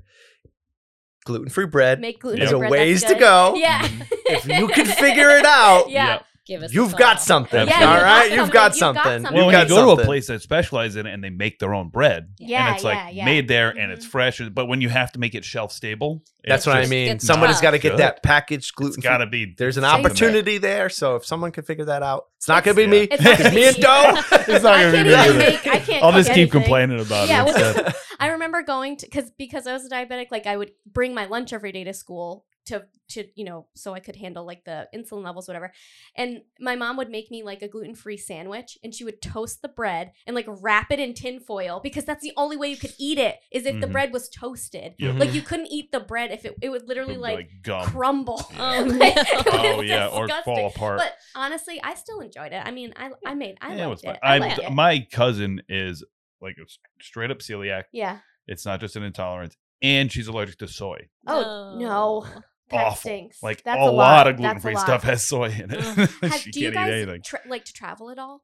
gluten-free 1.24 1.66
bread 1.66 2.00
make 2.00 2.20
gluten 2.20 2.38
There's 2.38 2.50
is 2.50 2.54
a 2.54 2.56
a 2.56 2.60
bread, 2.60 2.70
ways 2.70 3.02
to 3.02 3.08
good. 3.08 3.18
go. 3.20 3.54
Yeah. 3.56 3.82
Mhm. 3.86 4.06
If 4.30 4.46
you 4.46 4.68
can 4.68 4.84
figure 4.86 5.30
it 5.30 5.46
out, 5.46 5.88
yeah. 5.90 6.20
Yeah. 6.48 6.56
Give 6.56 6.62
us 6.64 6.72
you've 6.74 6.90
call. 6.92 6.98
got 6.98 7.20
something. 7.22 7.66
Yeah, 7.68 7.74
all 7.74 7.80
you've 7.94 8.00
got 8.00 8.02
right, 8.02 8.30
you've 8.30 8.38
something. 8.38 8.52
got 8.52 8.72
You've 8.74 8.80
got 8.80 8.94
something. 8.94 9.02
something. 9.04 9.22
Well, 9.24 9.34
You've 9.34 9.46
when 9.46 9.52
got 9.52 9.68
you 9.68 9.74
go 9.74 9.96
to 9.96 10.02
a 10.02 10.04
place 10.04 10.26
that 10.28 10.40
specializes 10.42 10.96
in 10.96 11.06
it 11.06 11.12
and 11.12 11.22
they 11.22 11.30
make 11.30 11.58
their 11.58 11.74
own 11.74 11.88
bread, 11.90 12.28
Yeah, 12.38 12.66
and 12.68 12.74
it's 12.76 12.84
like 12.84 12.96
yeah, 12.96 13.10
yeah. 13.10 13.24
made 13.26 13.48
there 13.48 13.70
and 13.70 13.92
it's 13.92 14.06
Mhm. 14.06 14.10
fresh, 14.10 14.40
but 14.52 14.66
when 14.66 14.80
you 14.80 14.88
have 14.88 15.12
to 15.12 15.18
make 15.18 15.34
it 15.34 15.44
shelf 15.44 15.72
stable, 15.72 16.22
That's 16.46 16.66
what 16.66 16.76
I 16.78 16.86
mean. 16.86 17.18
Somebody's 17.20 17.60
got 17.60 17.72
to 17.72 17.78
get 17.78 17.90
Good. 17.90 17.98
that 18.00 18.22
packaged 18.22 18.74
gluten. 18.74 19.02
got 19.02 19.18
to 19.18 19.26
be. 19.26 19.54
There's 19.58 19.76
an 19.76 19.82
Something 19.82 20.02
there. 20.02 20.10
opportunity 20.10 20.56
there, 20.58 20.88
so 20.88 21.16
if 21.16 21.26
someone 21.26 21.52
can 21.52 21.62
figure 21.64 21.84
that 21.84 22.02
out, 22.02 22.24
it's 22.38 22.48
not 22.48 22.64
going 22.64 22.74
to 22.74 22.80
be 22.80 22.84
Yeah. 22.84 23.02
me. 23.02 23.08
It's 23.10 23.54
me 23.54 23.66
and 23.68 23.76
you. 23.76 23.82
Doe. 23.82 24.14
It's 24.48 24.64
not 24.64 24.74
I 24.76 24.82
gonna 24.84 25.04
be 25.04 25.10
can't 25.10 25.36
me 25.36 25.44
even 25.48 25.70
I 25.72 25.78
can't. 25.80 26.02
I'll 26.02 26.12
just 26.12 26.32
keep 26.32 26.50
complaining 26.50 27.00
about 27.00 27.28
it. 27.28 27.54
well. 27.54 27.92
I 28.20 28.28
remember 28.28 28.62
going 28.62 28.96
to 28.96 29.06
because 29.06 29.30
because 29.36 29.66
I 29.66 29.74
was 29.74 29.84
a 29.84 29.90
diabetic, 29.90 30.28
like 30.30 30.46
I 30.46 30.56
would 30.56 30.70
bring 30.90 31.14
my 31.14 31.26
lunch 31.26 31.52
every 31.52 31.70
day 31.70 31.84
to 31.84 31.92
school 31.92 32.46
to 32.68 32.84
to 33.10 33.24
you 33.34 33.44
know 33.44 33.66
so 33.74 33.94
I 33.94 34.00
could 34.00 34.16
handle 34.16 34.44
like 34.46 34.64
the 34.64 34.88
insulin 34.94 35.24
levels, 35.24 35.48
whatever. 35.48 35.72
And 36.16 36.40
my 36.60 36.76
mom 36.76 36.96
would 36.96 37.10
make 37.10 37.30
me 37.30 37.42
like 37.42 37.62
a 37.62 37.68
gluten 37.68 37.94
free 37.94 38.16
sandwich, 38.16 38.78
and 38.82 38.94
she 38.94 39.04
would 39.04 39.20
toast 39.20 39.60
the 39.62 39.68
bread 39.68 40.12
and 40.26 40.34
like 40.34 40.46
wrap 40.48 40.90
it 40.90 41.00
in 41.00 41.14
tin 41.14 41.40
foil 41.40 41.80
because 41.82 42.04
that's 42.04 42.22
the 42.22 42.32
only 42.36 42.56
way 42.56 42.68
you 42.68 42.76
could 42.76 42.94
eat 42.98 43.18
it 43.18 43.36
is 43.52 43.66
if 43.66 43.80
the 43.80 43.86
Mhm. 43.86 43.92
bread 43.92 44.12
was 44.12 44.28
toasted. 44.28 44.94
Yep. 44.98 45.18
Like 45.18 45.34
you 45.34 45.42
couldn't 45.42 45.68
eat 45.72 45.90
the 45.92 46.00
bread 46.00 46.30
if 46.30 46.44
it 46.44 46.56
it 46.62 46.68
would 46.70 46.86
literally 46.88 47.16
Would 47.18 47.20
be 47.30 47.34
like, 47.36 47.50
gum. 47.62 47.86
crumble. 47.86 48.40
Oh, 48.58 48.84
Like, 48.98 49.16
no. 49.34 49.42
oh 49.46 49.80
yeah, 49.82 50.06
or 50.08 50.28
fall 50.44 50.66
apart. 50.68 50.98
But 50.98 51.12
honestly, 51.34 51.80
I 51.82 51.94
still 51.94 52.20
enjoyed 52.20 52.52
it. 52.52 52.62
I 52.64 52.70
mean, 52.70 52.92
I 52.96 53.10
I 53.26 53.34
made 53.34 53.56
I 53.60 53.74
yeah, 53.74 53.86
it 53.86 53.88
was 53.90 54.04
it. 54.04 54.18
I, 54.22 54.34
I, 54.34 54.38
liked 54.38 54.58
it. 54.58 54.70
my 54.72 55.06
cousin 55.10 55.62
is 55.68 56.04
like 56.40 56.56
a 56.58 56.62
s- 56.62 56.78
straight 57.00 57.30
up 57.30 57.38
celiac. 57.38 57.84
yeah. 57.92 58.18
It's 58.46 58.64
not 58.64 58.80
just 58.80 58.96
an 58.96 59.02
intolerance, 59.02 59.56
and 59.82 60.10
she's 60.10 60.26
allergic 60.28 60.58
to 60.58 60.68
soy. 60.68 61.08
Oh 61.26 61.76
no. 61.78 62.26
That 62.70 62.86
Awful. 62.86 62.96
stinks. 63.10 63.42
Like 63.42 63.62
That's 63.64 63.80
a, 63.80 63.90
lot, 63.90 64.26
of 64.26 64.36
gluten 64.36 64.60
free 64.60 64.76
stuff 64.76 65.02
has 65.04 65.22
soy 65.26 65.46
in 65.50 65.70
it. 65.70 65.80
Have, 66.22 66.34
she 66.40 66.50
do 66.50 66.60
you 66.60 66.66
can't 66.70 66.74
guys 66.74 66.88
eat 66.90 67.02
anything. 67.02 67.22
tra- 67.22 67.40
like 67.46 67.64
to 67.64 67.72
travel 67.72 68.10
at 68.10 68.18
all? 68.18 68.42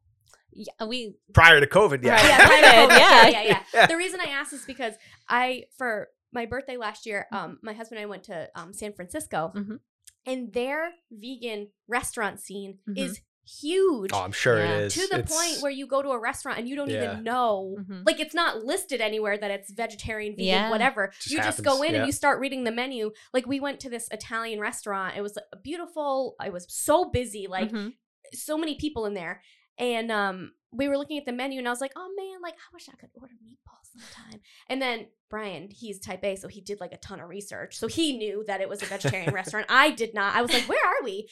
Yeah, 0.52 0.86
we 0.86 1.16
Prior 1.32 1.60
to 1.60 1.66
COVID, 1.66 2.02
yeah. 2.04 2.14
Right. 2.14 2.24
yeah, 2.24 2.38
Yeah, 2.38 2.44
right, 2.48 2.62
right, 2.62 2.88
right, 2.88 2.98
yeah. 2.98 3.28
yeah, 3.28 3.42
yeah, 3.48 3.62
Yeah. 3.74 3.86
The 3.86 3.96
reason 3.96 4.20
I 4.20 4.30
asked 4.30 4.52
is 4.52 4.64
because 4.64 4.94
I, 5.28 5.64
for 5.76 6.08
my 6.32 6.46
birthday 6.46 6.76
last 6.76 7.06
year, 7.06 7.26
um, 7.32 7.58
my 7.62 7.72
husband 7.72 7.98
and 7.98 8.06
I 8.06 8.08
went 8.08 8.22
to 8.24 8.48
um, 8.54 8.72
San 8.72 8.92
Francisco, 8.92 9.52
Mhm. 9.54 9.78
and 10.26 10.52
their 10.52 10.90
vegan 11.10 11.68
restaurant 11.88 12.40
scene 12.40 12.78
Mhm. 12.88 12.98
is 12.98 13.20
huge. 13.46 14.10
Oh, 14.12 14.20
I'm 14.22 14.32
sure 14.32 14.58
Yeah. 14.58 14.78
it 14.78 14.82
is. 14.84 14.94
to 14.94 15.06
the 15.08 15.18
It's- 15.20 15.32
point 15.32 15.62
where 15.62 15.70
you 15.70 15.86
go 15.86 16.00
to 16.02 16.10
a 16.10 16.18
restaurant 16.18 16.58
and 16.58 16.68
you 16.68 16.76
don't 16.76 16.88
Yeah. 16.90 17.04
even 17.12 17.24
know 17.24 17.76
Mhm. 17.80 18.06
like 18.06 18.18
it's 18.20 18.34
not 18.34 18.64
listed 18.64 19.00
anywhere 19.00 19.36
that 19.36 19.50
it's 19.50 19.70
vegetarian 19.70 20.32
vegan 20.32 20.46
Yeah. 20.46 20.70
whatever 20.70 21.08
Just 21.18 21.30
you 21.30 21.36
just 21.38 21.62
go 21.62 21.82
in 21.82 21.92
yeah. 21.92 21.98
and 21.98 22.06
you 22.06 22.12
start 22.12 22.40
reading 22.40 22.64
the 22.64 22.72
menu 22.72 23.12
like 23.32 23.46
we 23.46 23.60
went 23.60 23.80
to 23.80 23.90
this 23.90 24.08
italian 24.10 24.60
restaurant 24.60 25.16
it 25.16 25.20
was 25.22 25.36
beautiful 25.62 26.36
it 26.44 26.52
was 26.52 26.66
so 26.72 27.04
busy 27.10 27.46
like 27.46 27.70
Mhm. 27.70 27.94
so 28.32 28.56
many 28.56 28.74
people 28.76 29.04
in 29.06 29.14
there 29.14 29.42
and 29.78 30.10
um 30.10 30.52
we 30.72 30.88
were 30.88 30.96
looking 30.98 31.18
at 31.18 31.24
the 31.26 31.32
menu 31.32 31.58
and 31.58 31.68
i 31.68 31.70
was 31.70 31.80
like 31.80 31.92
oh 31.96 32.10
man 32.16 32.40
like 32.42 32.54
i 32.54 32.68
wish 32.72 32.88
i 32.88 32.92
could 32.96 33.10
order 33.20 33.34
meatballs 33.46 33.90
sometime 34.00 34.40
and 34.68 34.80
then 34.80 35.06
brian 35.28 35.68
he's 35.70 35.98
type 36.00 36.24
a 36.24 36.36
so 36.36 36.48
he 36.48 36.60
did 36.60 36.80
like 36.80 36.92
a 36.92 36.96
ton 36.98 37.20
of 37.20 37.28
research 37.28 37.76
so 37.76 37.86
he 37.88 38.16
knew 38.16 38.42
that 38.46 38.60
it 38.60 38.68
was 38.68 38.82
a 38.82 38.86
vegetarian 38.86 39.32
restaurant 39.34 39.66
i 39.68 39.90
did 39.90 40.14
not 40.14 40.34
i 40.34 40.42
was 40.42 40.52
like 40.52 40.68
where 40.68 40.84
are 40.86 41.02
we 41.04 41.28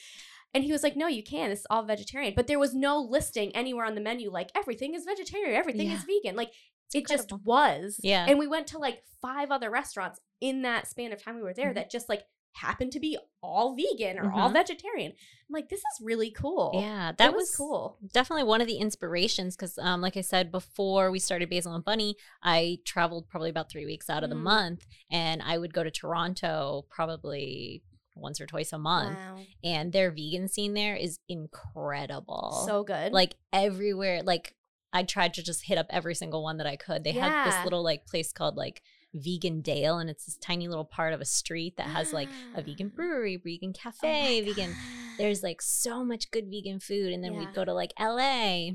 and 0.53 0.63
he 0.63 0.71
was 0.71 0.83
like, 0.83 0.95
"No, 0.95 1.07
you 1.07 1.23
can. 1.23 1.51
It's 1.51 1.65
all 1.69 1.83
vegetarian." 1.83 2.33
But 2.35 2.47
there 2.47 2.59
was 2.59 2.73
no 2.73 2.99
listing 2.99 3.55
anywhere 3.55 3.85
on 3.85 3.95
the 3.95 4.01
menu 4.01 4.29
like 4.31 4.51
everything 4.55 4.93
is 4.93 5.05
vegetarian, 5.05 5.55
everything 5.55 5.89
is 5.89 6.03
vegan. 6.03 6.35
Like 6.35 6.51
it 6.93 7.07
just 7.07 7.31
was. 7.43 7.99
Yeah. 8.03 8.25
And 8.27 8.37
we 8.37 8.47
went 8.47 8.67
to 8.67 8.77
like 8.77 8.99
five 9.21 9.49
other 9.51 9.69
restaurants 9.71 10.19
in 10.41 10.61
that 10.61 10.87
span 10.87 11.11
of 11.11 11.23
time 11.23 11.35
we 11.35 11.41
were 11.41 11.53
there 11.53 11.71
Mhm. 11.71 11.75
that 11.75 11.89
just 11.89 12.07
like 12.09 12.23
happened 12.55 12.91
to 12.91 12.99
be 12.99 13.17
all 13.41 13.75
vegan 13.75 14.19
or 14.19 14.31
all 14.31 14.47
Mhm. 14.49 14.53
vegetarian. 14.53 15.11
I'm 15.13 15.53
like, 15.53 15.69
this 15.69 15.79
is 15.79 16.01
really 16.05 16.29
cool. 16.29 16.69
Yeah, 16.75 17.11
that 17.17 17.29
It 17.31 17.35
was, 17.35 17.45
was 17.49 17.55
cool. 17.55 17.97
definitely 18.13 18.43
one 18.43 18.61
of 18.61 18.67
the 18.67 18.75
inspirations 18.77 19.55
because 19.55 19.79
um 19.79 20.01
like 20.01 20.15
i 20.17 20.21
said 20.21 20.51
before 20.51 21.09
we 21.09 21.17
started 21.17 21.49
basil 21.49 21.73
and 21.73 21.83
bunny 21.83 22.15
i 22.43 22.77
traveled 22.85 23.27
probably 23.27 23.49
about 23.49 23.71
three 23.71 23.87
weeks 23.87 24.07
out 24.07 24.23
of 24.23 24.29
the 24.29 24.35
Mm. 24.35 24.43
month 24.43 24.85
and 25.09 25.41
i 25.41 25.57
would 25.57 25.73
go 25.73 25.83
to 25.83 25.89
toronto 25.89 26.85
probably 26.91 27.81
once 28.15 28.39
or 28.39 28.45
twice 28.45 28.71
a 28.73 28.77
month 28.77 29.17
Wow. 29.17 29.39
and 29.63 29.91
their 29.91 30.11
vegan 30.11 30.47
scene 30.47 30.73
there 30.73 30.95
is 30.95 31.19
incredible 31.27 32.63
So 32.67 32.83
good. 32.83 33.11
like 33.11 33.35
everywhere 33.51 34.21
like 34.23 34.55
i 34.91 35.03
tried 35.03 35.33
to 35.35 35.43
just 35.43 35.65
hit 35.65 35.77
up 35.77 35.87
every 35.89 36.15
single 36.15 36.43
one 36.43 36.57
that 36.57 36.67
i 36.67 36.75
could 36.75 37.03
they 37.03 37.11
had 37.11 37.47
this 37.47 37.63
little 37.63 37.83
like 37.83 38.05
place 38.05 38.31
called 38.31 38.55
like 38.55 38.81
Vegandale 39.15 40.01
and 40.01 40.09
it's 40.09 40.25
this 40.25 40.37
tiny 40.37 40.67
little 40.67 40.85
part 40.85 41.13
of 41.13 41.21
a 41.21 41.25
street 41.25 41.77
that 41.77 41.85
has 41.87 42.13
like 42.13 42.29
a 42.55 42.63
vegan 42.63 42.89
brewery 42.89 43.37
vegan 43.37 43.69
Oh 43.75 43.79
cafe 43.79 44.41
vegan 44.41 44.71
God. 44.71 44.77
there's 45.19 45.43
like 45.43 45.61
so 45.61 46.03
much 46.03 46.31
good 46.31 46.45
vegan 46.49 46.79
food 46.79 47.13
and 47.13 47.23
then 47.23 47.33
Yeah. 47.33 47.39
we'd 47.41 47.53
go 47.53 47.63
to 47.63 47.73
like 47.75 47.93
LA 47.99 48.71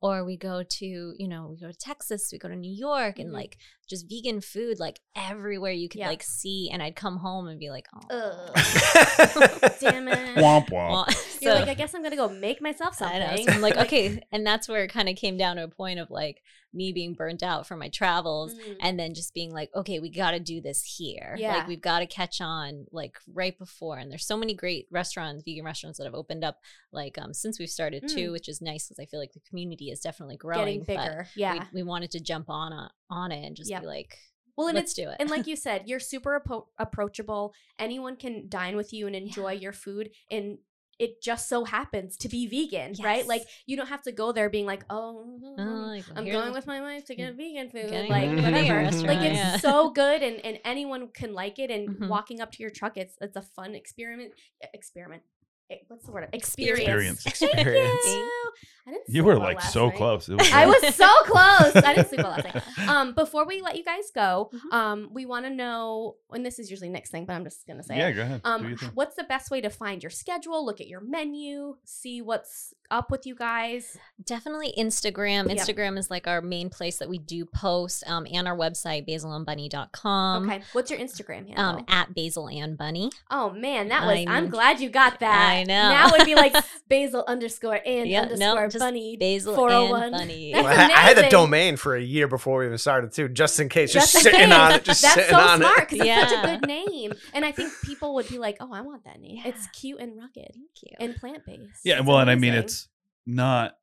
or 0.00 0.24
we 0.24 0.36
go 0.36 0.62
to 0.62 1.14
you 1.18 1.28
know 1.28 1.48
we 1.50 1.56
go 1.60 1.70
to 1.70 1.78
Texas 1.78 2.28
we 2.32 2.38
go 2.38 2.48
to 2.48 2.56
New 2.56 2.72
York 2.72 3.18
and 3.18 3.30
Mhm. 3.30 3.34
like 3.34 3.56
just 3.88 4.06
vegan 4.08 4.40
food 4.40 4.78
like 4.80 5.00
everywhere 5.14 5.72
you 5.72 5.88
could 5.88 6.00
Yeah. 6.00 6.08
like 6.08 6.22
see 6.22 6.70
and 6.72 6.82
I'd 6.82 6.96
come 6.96 7.18
home 7.18 7.46
and 7.48 7.58
be 7.60 7.70
like 7.70 7.86
oh 8.10 8.50
Damn 9.80 10.08
it. 10.08 10.36
Womp 10.36 10.68
womp. 10.70 10.90
Well, 10.90 11.06
You're 11.40 11.54
like, 11.54 11.68
I 11.68 11.74
guess 11.74 11.94
I'm 11.94 12.02
gonna 12.02 12.16
go 12.16 12.28
make 12.28 12.60
myself 12.60 13.00
I 13.00 13.18
know. 13.18 13.26
something. 13.26 13.46
So 13.46 13.52
I'm 13.52 13.60
like, 13.68 13.76
okay, 13.76 14.20
and 14.32 14.46
that's 14.46 14.68
where 14.68 14.84
it 14.84 14.88
kind 14.92 15.08
of 15.08 15.16
came 15.16 15.36
down 15.36 15.56
to 15.56 15.64
a 15.64 15.68
point 15.68 15.98
of 16.00 16.10
like 16.10 16.42
me 16.76 16.92
being 16.92 17.14
burnt 17.14 17.42
out 17.42 17.66
from 17.66 17.78
my 17.80 17.88
travels, 17.88 18.54
Mm. 18.54 18.76
and 18.80 19.00
then 19.00 19.14
just 19.14 19.32
being 19.34 19.50
like, 19.52 19.70
okay, 19.74 19.98
we 19.98 20.10
got 20.10 20.32
to 20.32 20.38
do 20.40 20.60
this 20.60 20.84
here. 20.98 21.34
Yeah. 21.38 21.56
Like 21.56 21.66
we've 21.68 21.80
got 21.80 22.00
to 22.00 22.06
catch 22.06 22.40
on 22.40 22.86
like 22.92 23.16
right 23.32 23.58
before. 23.58 23.98
And 23.98 24.10
there's 24.10 24.26
so 24.26 24.36
many 24.36 24.54
great 24.54 24.86
restaurants, 24.90 25.42
vegan 25.44 25.64
restaurants 25.64 25.98
that 25.98 26.04
have 26.04 26.14
opened 26.14 26.44
up 26.44 26.58
like 26.92 27.16
um 27.18 27.32
since 27.34 27.58
we've 27.58 27.68
started 27.70 28.04
too, 28.08 28.30
which 28.32 28.48
is 28.48 28.60
nice 28.60 28.86
because 28.86 28.98
I 29.00 29.06
feel 29.06 29.18
like 29.20 29.32
the 29.32 29.40
community 29.48 29.90
is 29.90 30.00
definitely 30.00 30.36
growing. 30.36 30.82
Mm. 30.82 30.86
Getting 30.86 30.96
but 30.96 31.04
bigger. 31.08 31.28
Yeah. 31.34 31.54
We, 31.72 31.80
we 31.80 31.82
wanted 31.82 32.10
to 32.12 32.20
jump 32.20 32.50
on 32.50 32.72
a, 32.72 32.90
on 33.10 33.32
it 33.32 33.44
and 33.44 33.56
just 33.56 33.70
Yep. 33.70 33.80
be 33.80 33.86
like, 33.86 34.18
Well, 34.56 34.68
and 34.68 34.76
let's 34.76 34.94
do 34.94 35.08
it. 35.08 35.16
and 35.18 35.30
like 35.30 35.46
you 35.50 35.56
said, 35.56 35.82
you're 35.86 35.98
super 36.00 36.40
appro- 36.40 36.66
approachable. 36.78 37.54
Anyone 37.78 38.16
can 38.16 38.48
dine 38.48 38.76
with 38.76 38.92
you 38.92 39.06
and 39.06 39.16
enjoy 39.16 39.52
Yeah. 39.52 39.60
your 39.60 39.72
food, 39.72 40.10
and 40.30 40.58
it 40.98 41.20
just 41.22 41.48
so 41.48 41.64
happens 41.64 42.16
to 42.18 42.28
be 42.28 42.46
vegan, 42.46 42.94
right? 43.02 43.26
Like 43.26 43.42
you 43.66 43.76
don't 43.76 43.88
have 43.88 44.02
to 44.02 44.12
go 44.12 44.32
there 44.32 44.48
being 44.48 44.66
like, 44.66 44.84
oh, 44.88 45.38
Oh, 45.58 45.62
like, 45.62 46.04
I'm 46.16 46.24
going 46.24 46.52
with 46.52 46.66
my 46.66 46.80
wife 46.80 47.04
to 47.06 47.14
get 47.14 47.34
vegan 47.34 47.70
food, 47.70 47.90
like 48.08 48.30
whatever. 48.30 48.82
Like 48.84 49.20
it's 49.22 49.36
yeah. 49.36 49.56
so 49.58 49.90
good, 49.90 50.22
and 50.22 50.44
and 50.44 50.58
anyone 50.64 51.08
can 51.08 51.34
like 51.34 51.58
it. 51.58 51.70
And 51.70 51.88
Mhm. 51.88 52.08
walking 52.08 52.40
up 52.40 52.52
to 52.52 52.62
your 52.62 52.70
truck, 52.70 52.96
it's 52.96 53.16
it's 53.20 53.36
a 53.36 53.42
fun 53.42 53.74
experiment. 53.74 54.32
Experiment. 54.74 55.22
Eh, 55.70 55.76
what's 55.88 56.04
the 56.06 56.12
word? 56.12 56.28
Experience. 56.32 56.80
Experience. 56.80 57.22
Thank 57.22 57.54
Experience. 57.54 58.06
you. 58.06 58.30
I 58.88 58.92
didn't. 58.92 59.04
You 59.08 59.24
were 59.24 59.34
well 59.34 59.42
like 59.42 59.60
so 59.60 59.88
night. 59.88 59.96
close. 59.96 60.28
Was 60.28 60.52
I 60.52 60.64
was 60.66 60.94
so 60.94 61.08
close. 61.24 61.74
I 61.84 61.92
didn't 61.96 62.08
sleep 62.08 62.20
well 62.22 62.30
last 62.30 62.44
night. 62.54 62.62
Um, 62.88 63.14
before 63.14 63.44
we 63.44 63.60
let 63.60 63.76
you 63.76 63.82
guys 63.82 64.12
go, 64.14 64.48
Mhm. 64.54 64.72
um, 64.72 65.08
we 65.12 65.26
want 65.26 65.44
to 65.44 65.50
know, 65.50 66.14
and 66.30 66.46
this 66.46 66.60
is 66.60 66.70
usually 66.70 66.88
next 66.88 67.10
thing, 67.10 67.24
but 67.26 67.32
I'm 67.32 67.42
just 67.42 67.66
gonna 67.66 67.82
say 67.82 67.96
yeah, 67.98 68.08
it. 68.08 68.12
go 68.12 68.22
ahead. 68.22 68.40
Um, 68.44 68.76
what's 68.94 69.16
the 69.16 69.24
best 69.24 69.50
way 69.50 69.60
to 69.60 69.70
find 69.70 70.04
your 70.04 70.10
schedule? 70.10 70.64
Look 70.64 70.80
at 70.80 70.86
your 70.86 71.00
menu, 71.00 71.76
see 71.84 72.22
what's 72.22 72.74
up 72.92 73.10
with 73.10 73.26
you 73.26 73.34
guys. 73.34 73.98
Definitely 74.24 74.72
Instagram. 74.78 75.48
Yep. 75.48 75.58
Instagram 75.58 75.98
is 75.98 76.08
like 76.08 76.28
our 76.28 76.40
main 76.40 76.70
place 76.70 76.98
that 76.98 77.08
we 77.08 77.18
do 77.18 77.44
post, 77.44 78.04
um, 78.06 78.24
and 78.32 78.46
our 78.46 78.56
website, 78.56 79.08
basilandbunny.com. 79.08 80.48
okay, 80.48 80.62
what's 80.72 80.90
your 80.92 81.00
Instagram 81.00 81.48
handle? 81.48 81.78
Um, 81.80 81.84
at 81.88 82.14
Basil 82.14 82.48
and 82.48 82.78
Bunny. 82.78 83.10
oh 83.32 83.50
man, 83.50 83.88
that 83.88 84.06
was. 84.06 84.16
I 84.16 84.24
I'm 84.28 84.48
glad 84.48 84.80
you 84.80 84.90
got 84.90 85.18
that. 85.20 85.50
I 85.55 85.55
know. 85.64 85.88
Now 85.90 86.08
it'd 86.14 86.26
be 86.26 86.34
like 86.34 86.54
Basil 86.88 87.24
underscore 87.26 87.80
and 87.84 88.08
Yeah, 88.08 88.22
underscore 88.22 88.66
just 88.68 88.78
bunny. 88.78 89.16
Basil 89.16 89.54
401. 89.54 90.02
and 90.02 90.14
oh 90.14 90.18
Bunny. 90.18 90.52
Well, 90.54 90.66
I, 90.66 90.74
had- 90.74 90.90
I 90.90 91.00
had 91.00 91.16
the 91.16 91.28
domain 91.28 91.76
for 91.76 91.94
a 91.96 92.00
year 92.02 92.28
before 92.28 92.60
we 92.60 92.66
even 92.66 92.78
started 92.78 93.12
too, 93.12 93.28
just 93.28 93.58
in 93.60 93.68
case. 93.68 93.92
Just, 93.92 94.12
Just 94.12 94.26
in 94.26 94.32
sitting 94.32 94.48
case. 94.50 94.58
on 94.58 94.72
it, 94.72 94.84
just 94.84 95.02
That's 95.02 95.14
sitting 95.14 95.30
so 95.30 95.40
on 95.40 95.58
smart 95.58 95.78
it. 95.78 95.88
because 95.90 96.06
it's 96.06 96.30
such 96.30 96.44
a 96.44 96.58
good 96.58 96.66
name, 96.68 97.12
and 97.34 97.44
I 97.44 97.52
think 97.52 97.72
people 97.84 98.14
would 98.14 98.28
be 98.28 98.38
like, 98.38 98.56
"Oh, 98.60 98.72
I 98.72 98.80
want 98.82 99.04
that 99.04 99.20
name. 99.20 99.40
It's 99.44 99.66
cute 99.68 100.00
and 100.00 100.16
rugged 100.16 100.52
Thank 100.54 100.82
you. 100.82 100.96
and 101.00 101.14
plant 101.16 101.44
based." 101.46 101.80
Yeah, 101.84 102.00
well, 102.00 102.18
and 102.18 102.30
I 102.30 102.34
mean, 102.34 102.54
it's 102.54 102.88
not 103.26 103.76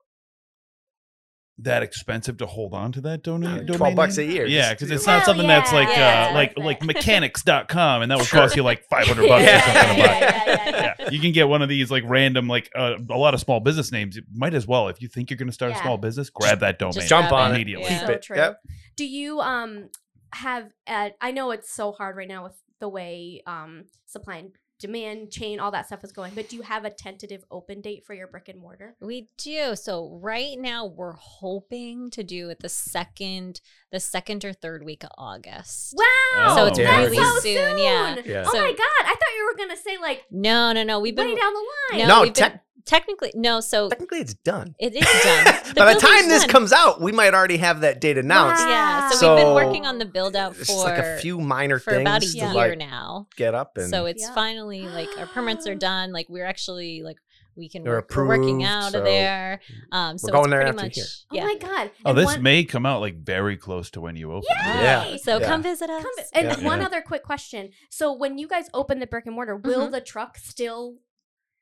that 1.60 1.84
expensive 1.84 2.38
to 2.38 2.46
hold 2.48 2.74
on 2.74 2.92
to 2.94 3.02
that 3.02 3.22
donate. 3.24 3.50
No, 3.50 3.58
domain 3.64 3.78
12 3.78 3.96
bucks 3.96 4.18
name. 4.18 4.30
a 4.30 4.34
year. 4.34 4.46
Yeah, 4.48 4.74
because 4.74 4.90
it's 4.90 5.06
not 5.06 5.18
Hell 5.20 5.26
something 5.28 5.48
that's 5.48 5.72
yeah. 5.72 5.78
like 5.78 5.88
Yeah, 5.90 6.24
uh, 6.24 6.26
it's 6.26 6.34
like 6.36 6.58
worth 6.58 6.66
like 6.66 6.82
it. 6.82 6.86
mechanics.com 6.88 8.02
and 8.02 8.12
that 8.12 8.18
would 8.18 8.28
Sure. 8.28 8.40
cost 8.42 8.56
you 8.56 8.64
like 8.72 8.84
500 8.90 9.28
bucks 9.28 9.44
Yeah. 9.44 9.58
or 9.58 9.62
something 9.62 9.96
a 9.96 9.98
yeah, 10.00 10.20
yeah, 10.20 10.44
yeah, 10.46 10.70
yeah. 10.70 10.94
Yeah, 11.00 11.10
you 11.12 11.20
can 11.20 11.32
get 11.32 11.48
one 11.48 11.62
of 11.62 11.70
these 11.70 11.92
like 11.92 12.04
random 12.08 12.48
like 12.48 12.70
uh, 12.76 12.96
a 13.10 13.18
lot 13.18 13.34
of 13.34 13.40
small 13.40 13.60
business 13.60 13.92
names. 13.92 14.16
You 14.16 14.24
might 14.34 14.54
as 14.54 14.66
well 14.68 14.88
if 14.88 15.02
you 15.02 15.08
think 15.08 15.30
you're 15.30 15.38
going 15.38 15.48
to 15.48 15.54
start 15.54 15.72
Yeah. 15.74 15.80
a 15.80 15.82
small 15.84 15.98
business, 15.98 16.30
grab 16.32 16.60
that 16.62 16.80
domain. 16.80 16.94
just 16.94 17.08
Jump 17.08 17.32
on 17.32 17.52
it. 17.52 17.54
it. 17.54 17.56
immediately. 17.56 17.86
Yeah. 17.86 18.00
Keep 18.00 18.08
So 18.08 18.14
it. 18.14 18.22
true. 18.24 18.38
Yep. 18.38 18.58
Do 18.98 19.06
you 19.06 19.40
um 19.40 19.90
have? 20.34 20.70
Uh, 20.88 21.10
I 21.22 21.32
know 21.32 21.52
it's 21.52 21.72
so 21.72 21.92
hard 21.92 22.16
right 22.18 22.28
now 22.28 22.44
with 22.46 22.54
the 22.80 22.90
way 22.90 23.42
um 23.46 23.86
supply 24.08 24.38
and 24.38 24.52
demand 24.84 25.32
chain, 25.32 25.60
all 25.62 25.72
that 25.72 25.88
stuff 25.88 26.04
is 26.04 26.12
going. 26.12 26.34
But 26.36 26.50
do 26.50 26.58
you 26.58 26.62
have 26.62 26.84
a 26.84 26.90
tentative 26.90 27.44
open 27.50 27.80
date 27.80 28.04
for 28.06 28.14
your 28.14 28.28
brick 28.28 28.50
and 28.50 28.60
mortar? 28.60 28.96
We 29.00 29.30
do. 29.38 29.76
So 29.78 30.20
right 30.22 30.60
now 30.60 30.86
we're 30.86 31.14
hoping 31.14 32.10
to 32.12 32.22
do 32.24 32.50
it 32.50 32.60
the 32.60 32.68
second, 32.70 33.62
the 33.94 34.00
second 34.02 34.44
or 34.44 34.52
third 34.52 34.84
week 34.84 35.04
of 35.06 35.10
August. 35.18 35.96
Wow! 35.98 36.04
Oh, 36.50 36.56
so 36.58 36.66
it's 36.66 36.80
yeah. 36.80 36.98
really 37.00 37.16
so 37.18 37.40
soon, 37.40 37.78
yeah. 37.78 38.16
Yeah. 38.26 38.44
Oh 38.46 38.52
So- 38.52 38.62
my 38.62 38.72
god! 38.72 39.06
I 39.06 39.16
thought 39.16 39.36
you 39.38 39.50
were 39.52 39.58
gonna 39.58 39.78
say 39.78 39.98
like 39.98 40.26
No, 40.30 40.74
no, 40.74 40.84
no. 40.84 41.00
We've 41.00 41.16
been 41.16 41.28
way 41.30 41.36
down 41.36 41.54
the 41.54 41.66
line. 41.98 42.08
No, 42.08 42.16
No, 42.16 42.22
we've 42.24 42.34
been- 42.34 42.52
tech- 42.52 42.66
technically 42.86 43.32
no. 43.36 43.60
So 43.60 43.90
Technically, 43.90 44.20
it's 44.20 44.34
done. 44.34 44.76
it 44.80 44.96
is 44.96 45.24
done. 45.24 45.74
By 45.76 45.94
the 45.94 46.00
time 46.00 46.28
this 46.28 46.42
done. 46.44 46.50
comes 46.50 46.74
out, 46.74 47.02
we 47.02 47.12
might 47.12 47.34
already 47.34 47.58
have 47.58 47.82
that 47.82 48.02
date 48.02 48.18
announced. 48.18 48.64
Wow. 48.64 48.70
yeah. 48.70 49.10
So, 49.10 49.16
So, 49.18 49.36
we've 49.36 49.44
been 49.46 49.54
working 49.54 49.86
on 49.86 49.98
the 50.00 50.06
build 50.06 50.36
out 50.36 50.56
for 50.56 50.76
like 50.84 50.98
a 51.00 51.18
few 51.20 51.40
minor 51.40 51.80
for 51.80 51.92
things 51.92 52.02
about 52.02 52.24
a 52.24 52.28
year 52.28 52.54
like 52.54 52.78
now. 52.78 53.28
get 53.36 53.54
up 53.56 53.78
and 53.78 53.90
So 53.90 54.06
it's 54.06 54.24
Yeah. 54.24 54.34
finally 54.34 54.82
like 54.88 55.10
our 55.18 55.28
permits 55.28 55.68
are 55.68 55.76
done. 55.92 56.12
Like 56.12 56.28
we're 56.30 56.46
actually 56.46 57.02
like 57.04 57.18
we 57.56 57.70
can 57.70 57.84
They're 57.84 57.94
work, 57.98 58.12
we're 58.16 58.28
working 58.28 58.64
out 58.64 58.94
so 58.94 58.98
of 59.00 59.06
there. 59.06 59.60
Um, 59.92 60.18
so 60.18 60.28
we're 60.28 60.32
going 60.34 60.46
it's 60.46 60.52
there 60.52 60.62
pretty 60.64 60.70
after 60.76 60.86
much 60.88 60.96
here. 61.32 61.44
Oh 61.44 61.46
my 61.46 61.56
god! 61.60 61.92
Oh, 62.04 62.10
And 62.10 62.18
this 62.18 62.26
one- 62.26 62.42
may 62.42 62.64
come 62.64 62.84
out 62.88 63.00
like 63.00 63.16
very 63.18 63.58
close 63.58 63.92
to 63.92 64.02
when 64.02 64.16
you 64.16 64.32
open. 64.32 64.48
Yeah. 64.50 65.06
Yay! 65.06 65.18
So 65.20 65.38
Yeah. 65.38 65.46
come 65.46 65.62
visit 65.62 65.88
us. 65.90 66.02
Come 66.02 66.12
and 66.34 66.48
Yeah. 66.48 66.66
one 66.66 66.80
Yeah. 66.80 66.88
other 66.88 67.02
quick 67.02 67.22
question: 67.22 67.70
So 67.92 68.12
when 68.12 68.40
you 68.40 68.48
guys 68.48 68.70
open 68.74 69.00
the 69.00 69.06
brick 69.06 69.28
and 69.28 69.36
mortar, 69.36 69.56
will 69.56 69.88
Mhm. 69.88 69.92
the 69.92 70.02
truck 70.02 70.38
still 70.40 70.96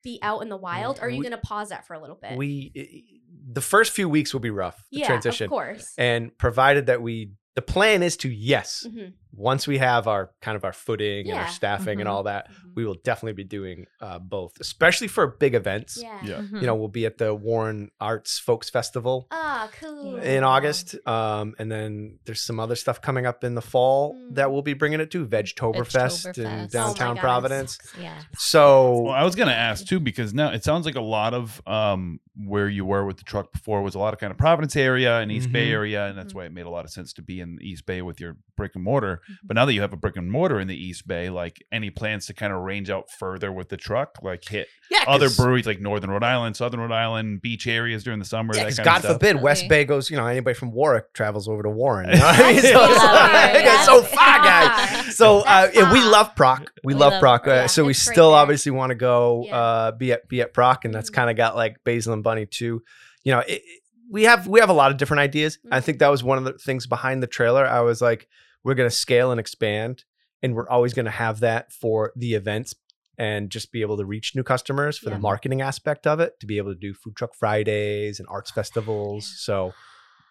be 0.03 0.19
out 0.21 0.41
in 0.41 0.49
the 0.49 0.57
wild? 0.57 0.99
Or 0.99 1.03
are 1.05 1.09
you 1.09 1.19
We- 1.19 1.29
to 1.29 1.37
pause 1.37 1.69
that 1.69 1.85
for 1.87 1.93
a 1.93 1.99
little 1.99 2.15
bit? 2.21 2.37
we 2.37 3.19
the 3.53 3.61
first 3.61 3.91
few 3.91 4.07
weeks 4.07 4.33
will 4.33 4.39
be 4.39 4.49
rough. 4.51 4.77
The 4.91 4.99
yeah, 4.99 5.07
transition, 5.07 5.45
of 5.45 5.49
course. 5.49 5.93
and 5.97 6.37
provided 6.37 6.85
that 6.87 7.01
we, 7.01 7.31
the 7.55 7.61
plan 7.61 8.03
is 8.03 8.15
to 8.17 8.29
yes, 8.29 8.85
Mhm. 8.87 9.13
Once 9.33 9.67
we 9.67 9.77
have 9.77 10.07
our 10.07 10.31
kind 10.41 10.55
of 10.57 10.63
our 10.65 10.73
footing 10.73 11.29
and 11.29 11.39
our 11.39 11.47
staffing 11.47 11.99
and 12.01 12.07
Mhm. 12.07 12.11
all 12.11 12.23
that, 12.23 12.49
Mhm. 12.51 12.75
we 12.75 12.85
will 12.85 12.97
definitely 13.03 13.33
be 13.33 13.43
doing 13.43 13.87
uh, 14.01 14.17
both, 14.19 14.59
especially 14.59 15.07
for 15.07 15.27
big 15.27 15.53
events. 15.55 15.97
Yeah. 16.01 16.19
Yeah. 16.23 16.35
Mhm. 16.41 16.61
You 16.61 16.67
know, 16.67 16.75
we'll 16.75 16.87
be 16.87 17.05
at 17.05 17.17
the 17.19 17.33
Warren 17.35 17.91
Arts 18.01 18.39
Folks 18.39 18.69
Festival 18.69 19.27
Ah, 19.31 19.69
cool. 19.79 20.17
in 20.17 20.43
August, 20.43 20.95
um, 21.07 21.53
and 21.59 21.71
then 21.71 22.17
there's 22.25 22.41
some 22.41 22.59
other 22.59 22.75
stuff 22.75 22.99
coming 23.01 23.25
up 23.25 23.43
in 23.43 23.55
the 23.55 23.61
fall 23.61 24.15
Mm. 24.15 24.35
that 24.35 24.51
we'll 24.51 24.63
be 24.63 24.73
bringing 24.73 24.99
it 24.99 25.11
to 25.11 25.25
Vegtoberfest 25.25 26.37
in 26.37 26.43
Vegtoberfest. 26.45 26.63
Oh 26.65 26.67
downtown 26.67 27.15
God, 27.15 27.21
Providence. 27.21 27.77
yeah. 27.99 28.21
So 28.37 29.01
Well, 29.03 29.13
I 29.13 29.23
was 29.23 29.35
gonna 29.35 29.51
ask 29.51 29.85
too 29.85 29.99
because 29.99 30.33
now 30.33 30.51
it 30.51 30.63
sounds 30.63 30.85
like 30.85 30.95
a 30.95 31.01
lot 31.01 31.33
of 31.33 31.61
um 31.67 32.19
where 32.45 32.69
you 32.69 32.85
were 32.85 33.05
with 33.05 33.17
the 33.17 33.23
truck 33.23 33.51
before 33.51 33.81
was 33.81 33.93
a 33.93 33.99
lot 33.99 34.13
of 34.13 34.19
kind 34.19 34.31
of 34.31 34.37
Providence 34.37 34.75
area 34.75 35.19
and 35.19 35.31
East 35.31 35.51
Bay 35.51 35.67
Mhm. 35.67 35.71
area, 35.71 36.07
and 36.07 36.17
that's 36.17 36.31
Mhm. 36.31 36.35
why 36.37 36.45
it 36.45 36.53
made 36.53 36.65
a 36.65 36.69
lot 36.69 36.85
of 36.85 36.91
sense 36.91 37.11
to 37.13 37.21
be 37.21 37.39
in 37.41 37.59
East 37.61 37.85
Bay 37.85 38.01
with 38.01 38.19
your 38.21 38.37
brick 38.55 38.71
and 38.75 38.83
mortar. 38.83 39.20
Mhm. 39.29 39.35
But 39.43 39.55
now 39.55 39.65
that 39.65 39.73
you 39.73 39.81
have 39.81 39.93
a 39.93 39.97
brick 39.97 40.15
and 40.17 40.31
mortar 40.31 40.59
in 40.59 40.67
the 40.67 40.75
East 40.75 41.07
Bay, 41.07 41.29
like 41.29 41.63
any 41.71 41.89
plans 41.89 42.25
to 42.27 42.33
kind 42.33 42.51
of 42.53 42.61
range 42.61 42.89
out 42.89 43.09
further 43.11 43.51
with 43.51 43.69
the 43.69 43.77
truck, 43.77 44.17
like 44.21 44.43
hit 44.47 44.67
yeah, 44.89 45.03
other 45.07 45.27
'cause- 45.27 45.37
breweries 45.37 45.65
like 45.65 45.79
Northern 45.79 46.09
Rhode 46.09 46.23
Island, 46.23 46.55
Southern 46.57 46.79
Rhode 46.79 46.91
Island, 46.91 47.41
beach 47.41 47.67
areas 47.67 48.03
during 48.03 48.19
the 48.19 48.25
summer. 48.25 48.53
Yeah, 48.55 48.63
that 48.63 48.69
'cause 48.69 48.77
kind 48.77 48.85
God 48.85 48.95
of 48.97 49.01
stuff. 49.03 49.13
forbid 49.15 49.41
West 49.41 49.61
Definitely. 49.61 49.83
Bay 49.83 49.85
goes, 49.87 50.09
you 50.09 50.17
know, 50.17 50.25
anybody 50.27 50.53
from 50.53 50.71
Warwick 50.71 51.13
travels 51.13 51.47
over 51.47 51.63
to 51.63 51.69
Warren. 51.69 52.09
You 52.09 52.15
know 52.19 52.25
what 52.25 52.39
I 52.39 52.51
mean? 52.53 52.61
So, 52.61 52.69
Yeah. 52.69 53.57
Yeah. 53.63 53.83
so 53.85 54.01
far, 54.01 54.37
Far. 54.37 54.43
guys. 54.43 55.15
So 55.15 55.39
uh, 55.39 55.67
That's 55.73 55.93
we 55.93 56.01
love 56.03 56.35
Proc. 56.35 56.71
We, 56.83 56.93
We 56.93 56.99
love, 56.99 57.13
love 57.13 57.19
Proc. 57.21 57.43
Proc. 57.43 57.53
Uh, 57.65 57.67
so 57.67 57.85
we 57.85 57.91
it's 57.91 58.07
right 58.07 58.13
still 58.13 58.33
obviously 58.33 58.71
want 58.71 58.89
to 58.91 58.95
go 58.95 59.43
Yeah. 59.47 59.55
uh, 59.57 59.91
be 59.91 60.11
at 60.13 60.27
be 60.27 60.41
at 60.41 60.53
Proc, 60.53 60.85
and 60.85 60.93
that's 60.93 61.09
Mhm. 61.09 61.13
kind 61.15 61.29
of 61.29 61.35
got 61.37 61.55
like 61.55 61.77
Basil 61.83 62.13
and 62.13 62.23
Bunny 62.23 62.45
too. 62.45 62.81
You 63.23 63.33
know, 63.33 63.39
it, 63.39 63.51
it- 63.63 63.81
we 64.09 64.23
have 64.23 64.45
we 64.45 64.59
have 64.59 64.69
a 64.69 64.73
lot 64.73 64.91
of 64.91 64.97
different 64.97 65.21
ideas. 65.21 65.57
I 65.71 65.79
Mhm. 65.79 65.83
think 65.83 65.99
that 65.99 66.09
was 66.09 66.21
one 66.21 66.37
of 66.37 66.43
the 66.43 66.53
things 66.53 66.85
behind 66.85 67.23
the 67.23 67.27
trailer. 67.27 67.65
I 67.65 67.79
was 67.79 68.01
like, 68.01 68.27
we're 68.63 68.75
gonna 68.75 68.89
scale 68.89 69.31
and 69.31 69.39
expand, 69.39 70.03
and 70.41 70.55
we're 70.55 70.69
always 70.69 70.93
gonna 70.93 71.09
have 71.11 71.39
that 71.41 71.71
for 71.71 72.11
the 72.15 72.33
events. 72.35 72.75
And 73.17 73.51
just 73.51 73.71
be 73.71 73.81
able 73.81 73.97
to 73.97 74.05
reach 74.05 74.35
new 74.35 74.41
customers 74.41 74.97
for 74.97 75.09
Yeah. 75.09 75.15
the 75.17 75.21
marketing 75.21 75.61
aspect 75.61 76.07
of 76.07 76.19
it, 76.19 76.39
to 76.39 76.47
be 76.47 76.57
able 76.57 76.73
to 76.73 76.79
do 76.79 76.93
food 76.93 77.15
truck 77.15 77.35
Fridays 77.35 78.19
and 78.19 78.27
arts 78.31 78.49
festivals. 78.49 79.31
So, 79.37 79.73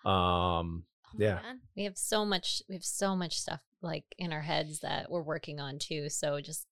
um, 0.05 0.85
Oh 1.13 1.17
yeah. 1.19 1.41
God. 1.43 1.57
We 1.77 1.85
have 1.85 1.97
so 1.97 2.25
much 2.25 2.63
we 2.69 2.75
have 2.75 2.85
so 2.85 3.15
much 3.15 3.39
stuff 3.39 3.61
like 3.83 4.05
in 4.19 4.33
our 4.33 4.41
heads 4.43 4.81
that 4.81 5.11
we're 5.11 5.23
working 5.23 5.61
on 5.61 5.79
too. 5.79 6.09
So 6.09 6.41
just 6.41 6.67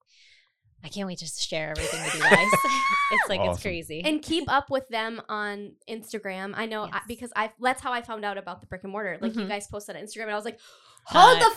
I 0.85 0.89
can't 0.89 1.07
wait 1.09 1.19
to 1.19 1.27
share 1.27 1.71
everything 1.71 2.01
with 2.03 2.15
you 2.15 2.21
guys. 2.21 2.47
it's 3.13 3.29
like 3.29 3.41
it's 3.41 3.61
crazy. 3.61 4.03
And 4.05 4.23
keep 4.23 4.51
up 4.51 4.71
with 4.71 4.89
them 4.89 5.21
on 5.29 5.73
Instagram. 5.89 6.53
I 6.57 6.67
know 6.67 6.85
I, 6.85 7.01
because 7.09 7.33
I 7.35 7.53
that's 7.61 7.83
how 7.83 7.93
I 7.93 8.01
found 8.03 8.25
out 8.25 8.39
about 8.39 8.61
the 8.61 8.67
brick 8.69 8.85
and 8.85 8.93
mortar. 8.93 9.19
Like 9.21 9.35
you 9.35 9.43
Mhm. 9.43 9.49
guys 9.49 9.67
posted 9.67 9.97
on 9.97 10.03
Instagram, 10.03 10.23
and 10.25 10.33
I 10.33 10.37
was 10.37 10.45
like, 10.45 10.61
"Hold 11.07 11.41
the 11.41 11.51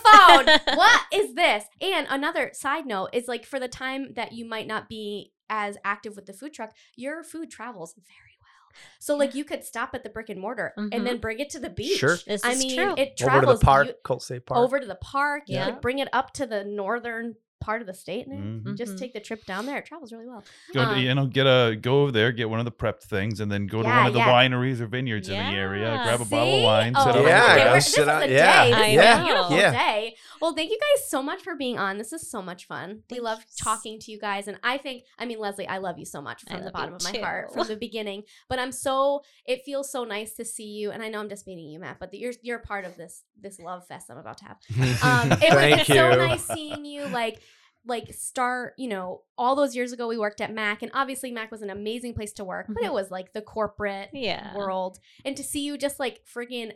phone! 0.66 0.76
what 0.76 1.02
is 1.12 1.34
this?" 1.34 1.64
And 1.80 2.06
another 2.10 2.50
side 2.52 2.84
note 2.86 3.10
is 3.12 3.28
like 3.28 3.46
for 3.46 3.60
the 3.60 3.68
time 3.68 4.14
that 4.14 4.32
you 4.32 4.44
might 4.44 4.66
not 4.66 4.88
be 4.88 5.32
as 5.48 5.76
active 5.84 6.16
with 6.16 6.26
the 6.26 6.32
food 6.32 6.52
truck, 6.52 6.72
your 6.96 7.22
food 7.22 7.50
travels 7.50 7.94
very 7.94 8.08
well. 8.40 8.80
So 8.98 9.16
like 9.16 9.34
you 9.36 9.44
could 9.44 9.64
stop 9.64 9.90
at 9.94 10.02
the 10.02 10.10
brick 10.10 10.30
and 10.30 10.40
mortar 10.40 10.72
and 10.76 10.90
Mhm. 10.92 11.04
then 11.04 11.18
bring 11.18 11.38
it 11.38 11.50
to 11.50 11.58
the 11.60 11.70
beach. 11.70 11.98
Sure. 11.98 12.16
This 12.26 12.44
I 12.44 12.52
is 12.52 12.58
mean, 12.58 12.76
true. 12.76 12.94
it 12.96 13.20
over 13.22 13.30
travels 13.30 13.60
to 13.60 13.60
the 13.60 13.64
park, 13.66 13.86
beau- 13.88 13.94
Colt 14.02 14.22
State 14.22 14.46
Park. 14.46 14.58
over 14.58 14.80
to 14.80 14.86
the 14.86 14.94
park. 14.96 15.44
You 15.46 15.56
Yeah. 15.56 15.66
could 15.70 15.80
bring 15.80 15.98
it 16.00 16.08
up 16.12 16.32
to 16.34 16.46
the 16.46 16.64
northern 16.64 17.36
part 17.62 17.80
of 17.80 17.86
the 17.86 17.94
state. 17.94 18.26
And 18.26 18.64
Mhm. 18.64 18.76
Just 18.76 18.94
Mhm. 18.94 18.98
take 18.98 19.12
the 19.14 19.20
trip 19.20 19.44
down 19.46 19.66
there. 19.66 19.78
It 19.78 19.86
travels 19.86 20.12
really 20.12 20.26
well. 20.26 20.42
Go 20.74 20.84
to, 20.84 20.90
Um, 20.92 20.98
you 20.98 21.14
know, 21.14 21.26
get 21.26 21.46
a 21.46 21.76
go 21.80 22.02
over 22.02 22.12
there, 22.12 22.32
get 22.32 22.48
one 22.50 22.58
of 22.58 22.64
the 22.64 22.72
prepped 22.72 23.02
things, 23.04 23.40
and 23.40 23.50
then 23.50 23.66
go 23.66 23.82
to 23.82 23.88
one 23.88 24.06
of 24.06 24.12
the 24.12 24.18
yeah. 24.18 24.28
wineries 24.28 24.80
or 24.80 24.86
vineyards 24.86 25.28
in 25.28 25.34
the 25.36 25.58
area. 25.58 26.00
Grab 26.04 26.20
a 26.20 26.24
bottle 26.24 26.56
of 26.58 26.62
wine, 26.64 26.92
Oh, 26.96 27.04
sit 27.04 27.14
Yeah, 27.14 27.20
over 27.20 27.28
okay, 27.28 27.38
there. 27.38 27.56
go 27.58 27.64
we're- 27.64 27.74
this 27.74 27.86
sit 27.94 28.02
is 28.02 28.08
out- 28.08 28.22
a 28.22 28.28
yeah, 28.32 28.64
day. 28.64 28.70
This 28.70 28.78
I 28.78 28.86
is 28.88 29.26
know. 29.50 29.56
Yeah. 29.56 29.70
day. 29.72 30.16
Well, 30.42 30.54
thank 30.54 30.70
you 30.70 30.78
guys 30.96 31.08
so 31.08 31.22
much 31.22 31.42
for 31.42 31.54
being 31.54 31.78
on. 31.78 31.98
This 31.98 32.12
is 32.12 32.28
so 32.28 32.42
much 32.42 32.66
fun. 32.66 33.04
We 33.12 33.20
love 33.20 33.44
talking 33.62 34.00
to 34.00 34.10
you 34.10 34.18
guys, 34.18 34.48
and 34.48 34.58
I 34.64 34.76
think, 34.76 35.04
I 35.16 35.24
mean, 35.24 35.38
Leslie, 35.38 35.68
I 35.68 35.78
love 35.78 35.98
you 36.00 36.04
so 36.04 36.20
much 36.20 36.42
from 36.42 36.64
the 36.64 36.72
bottom 36.72 36.94
of 36.94 37.04
my 37.04 37.12
too. 37.12 37.20
heart 37.22 37.52
from 37.52 37.68
the 37.68 37.76
beginning. 37.76 38.24
But 38.48 38.58
I'm 38.58 38.72
so 38.72 39.22
it 39.46 39.62
feels 39.64 39.92
so 39.92 40.02
nice 40.02 40.34
to 40.34 40.44
see 40.44 40.66
you, 40.66 40.90
and 40.90 41.00
I 41.00 41.08
know 41.08 41.20
I'm 41.20 41.28
just 41.28 41.46
meeting 41.46 41.68
you, 41.68 41.78
Matt, 41.78 41.98
but 42.00 42.12
you're 42.12 42.32
you're 42.42 42.58
part 42.58 42.84
of 42.84 42.96
this 42.96 43.22
this 43.40 43.60
love 43.60 43.86
fest 43.86 44.10
I'm 44.10 44.18
about 44.18 44.38
to 44.38 44.44
have. 44.46 44.56
Um, 45.04 45.30
it 45.40 45.40
was 45.42 45.54
Thank 45.54 45.80
it's 45.80 45.88
you. 45.88 45.94
so 45.94 46.10
nice 46.16 46.44
seeing 46.44 46.84
you 46.84 47.06
like 47.06 47.40
like 47.86 48.12
start 48.12 48.74
you 48.78 48.88
know 48.88 49.22
all 49.38 49.54
those 49.56 49.74
years 49.74 49.92
ago 49.92 50.06
we 50.06 50.16
worked 50.16 50.40
at 50.40 50.52
mac 50.52 50.82
and 50.82 50.90
obviously 50.94 51.32
mac 51.32 51.50
was 51.50 51.62
an 51.62 51.70
amazing 51.70 52.14
place 52.14 52.32
to 52.32 52.44
work 52.44 52.66
but 52.68 52.84
it 52.84 52.92
was 52.92 53.10
like 53.10 53.32
the 53.32 53.42
corporate 53.42 54.08
Yeah. 54.12 54.54
world 54.56 55.00
and 55.24 55.36
to 55.36 55.42
see 55.42 55.64
you 55.64 55.76
just 55.76 55.98
like 55.98 56.20
friggin' 56.32 56.74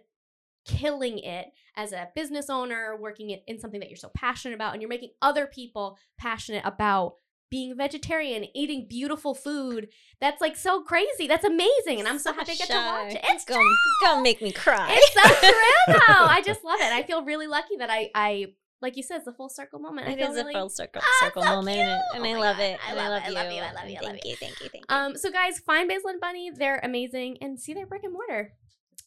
killing 0.67 1.19
it 1.19 1.47
as 1.77 1.93
a 1.93 2.09
business 2.14 2.49
owner 2.51 2.97
working 3.01 3.31
it 3.31 3.43
in 3.47 3.59
something 3.59 3.81
that 3.81 3.89
you're 3.89 3.97
so 3.97 4.11
passionate 4.14 4.55
about 4.55 4.73
and 4.73 4.83
you're 4.83 4.89
making 4.89 5.11
other 5.23 5.47
people 5.47 5.97
passionate 6.19 6.62
about 6.64 7.14
being 7.51 7.77
vegetarian 7.77 8.45
eating 8.57 8.87
beautiful 8.89 9.33
food 9.35 9.89
that's 10.21 10.41
like 10.41 10.57
so 10.57 10.83
crazy 10.83 11.29
that's 11.29 11.45
amazing 11.45 12.01
and 12.01 12.09
i'm 12.09 12.19
so 12.19 12.33
happy 12.33 12.51
i 12.53 12.55
get 12.57 12.67
to 12.69 12.75
watch 12.75 13.12
it 13.14 13.21
it's 13.25 13.45
gonna, 13.45 13.62
gonna 14.03 14.21
make 14.23 14.43
me 14.43 14.51
cry. 14.51 14.89
it's 14.91 15.12
so 15.14 15.21
true 15.47 16.01
though. 16.09 16.25
I 16.25 16.43
just 16.45 16.64
love 16.64 16.81
it. 16.81 16.93
I 16.93 17.05
feel 17.05 17.23
really 17.25 17.47
lucky 17.47 17.77
that 17.79 17.89
I 17.91 18.11
I 18.14 18.47
like 18.83 18.97
you 18.97 19.03
said, 19.03 19.19
it's 19.19 19.27
a 19.27 19.33
full 19.33 19.49
circle 19.49 19.79
moment. 19.79 20.07
I 20.09 20.12
It 20.12 20.21
is 20.21 20.35
really- 20.35 20.53
a 20.53 20.59
full 20.59 20.69
circle 20.69 21.01
Ah, 21.05 21.25
circle 21.25 21.43
so 21.43 21.49
moment, 21.49 21.79
and, 21.79 22.01
and 22.17 22.25
Oh 22.25 22.29
I 22.29 22.33
love 22.41 22.57
God. 22.59 22.62
it. 22.62 22.79
I 22.85 22.89
and 22.89 22.97
love 22.99 23.07
I 23.07 23.09
love 23.09 23.23
it. 23.23 23.25
I 23.25 23.29
you. 23.29 23.35
love 23.35 23.53
you. 23.53 23.61
I 23.61 23.73
love 23.73 23.89
you. 23.91 23.97
I 23.97 24.01
love 24.01 24.11
Thank 24.11 24.25
you. 24.25 24.31
you. 24.33 24.37
Thank 24.37 24.61
you. 24.61 24.69
Thank 24.69 24.85
you. 24.91 24.97
Um, 24.97 25.17
so 25.17 25.31
guys, 25.31 25.59
find 25.61 25.89
Basil 25.89 26.11
and 26.11 26.21
Bunny. 26.21 26.51
They're 26.51 26.81
amazing, 26.83 27.39
and 27.41 27.59
see 27.59 27.73
their 27.73 27.87
brick 27.87 28.05
and 28.05 28.12
mortar. 28.12 28.53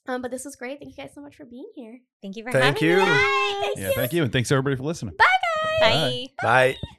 Um, 0.10 0.24
but 0.24 0.32
this 0.32 0.44
was 0.44 0.56
great. 0.56 0.80
Thank 0.80 0.98
you 0.98 1.04
guys 1.04 1.12
so 1.14 1.22
much 1.22 1.36
for 1.36 1.46
being 1.46 1.70
here. 1.76 2.00
Thank 2.24 2.36
you 2.36 2.44
for 2.44 2.52
Thank 2.52 2.80
having 2.80 2.90
you. 2.90 2.96
me. 2.98 3.04
Bye. 3.06 3.62
Thank 3.62 3.78
Yeah, 3.78 3.88
you. 3.90 3.94
thank 3.94 4.14
you, 4.14 4.24
and 4.24 4.34
thanks 4.34 4.52
everybody 4.52 4.76
for 4.76 4.82
listening. 4.84 5.14
Bye, 5.16 5.26
guys. 5.82 5.92
Bye. 6.02 6.26
Bye. 6.42 6.76
Bye. 6.82 6.90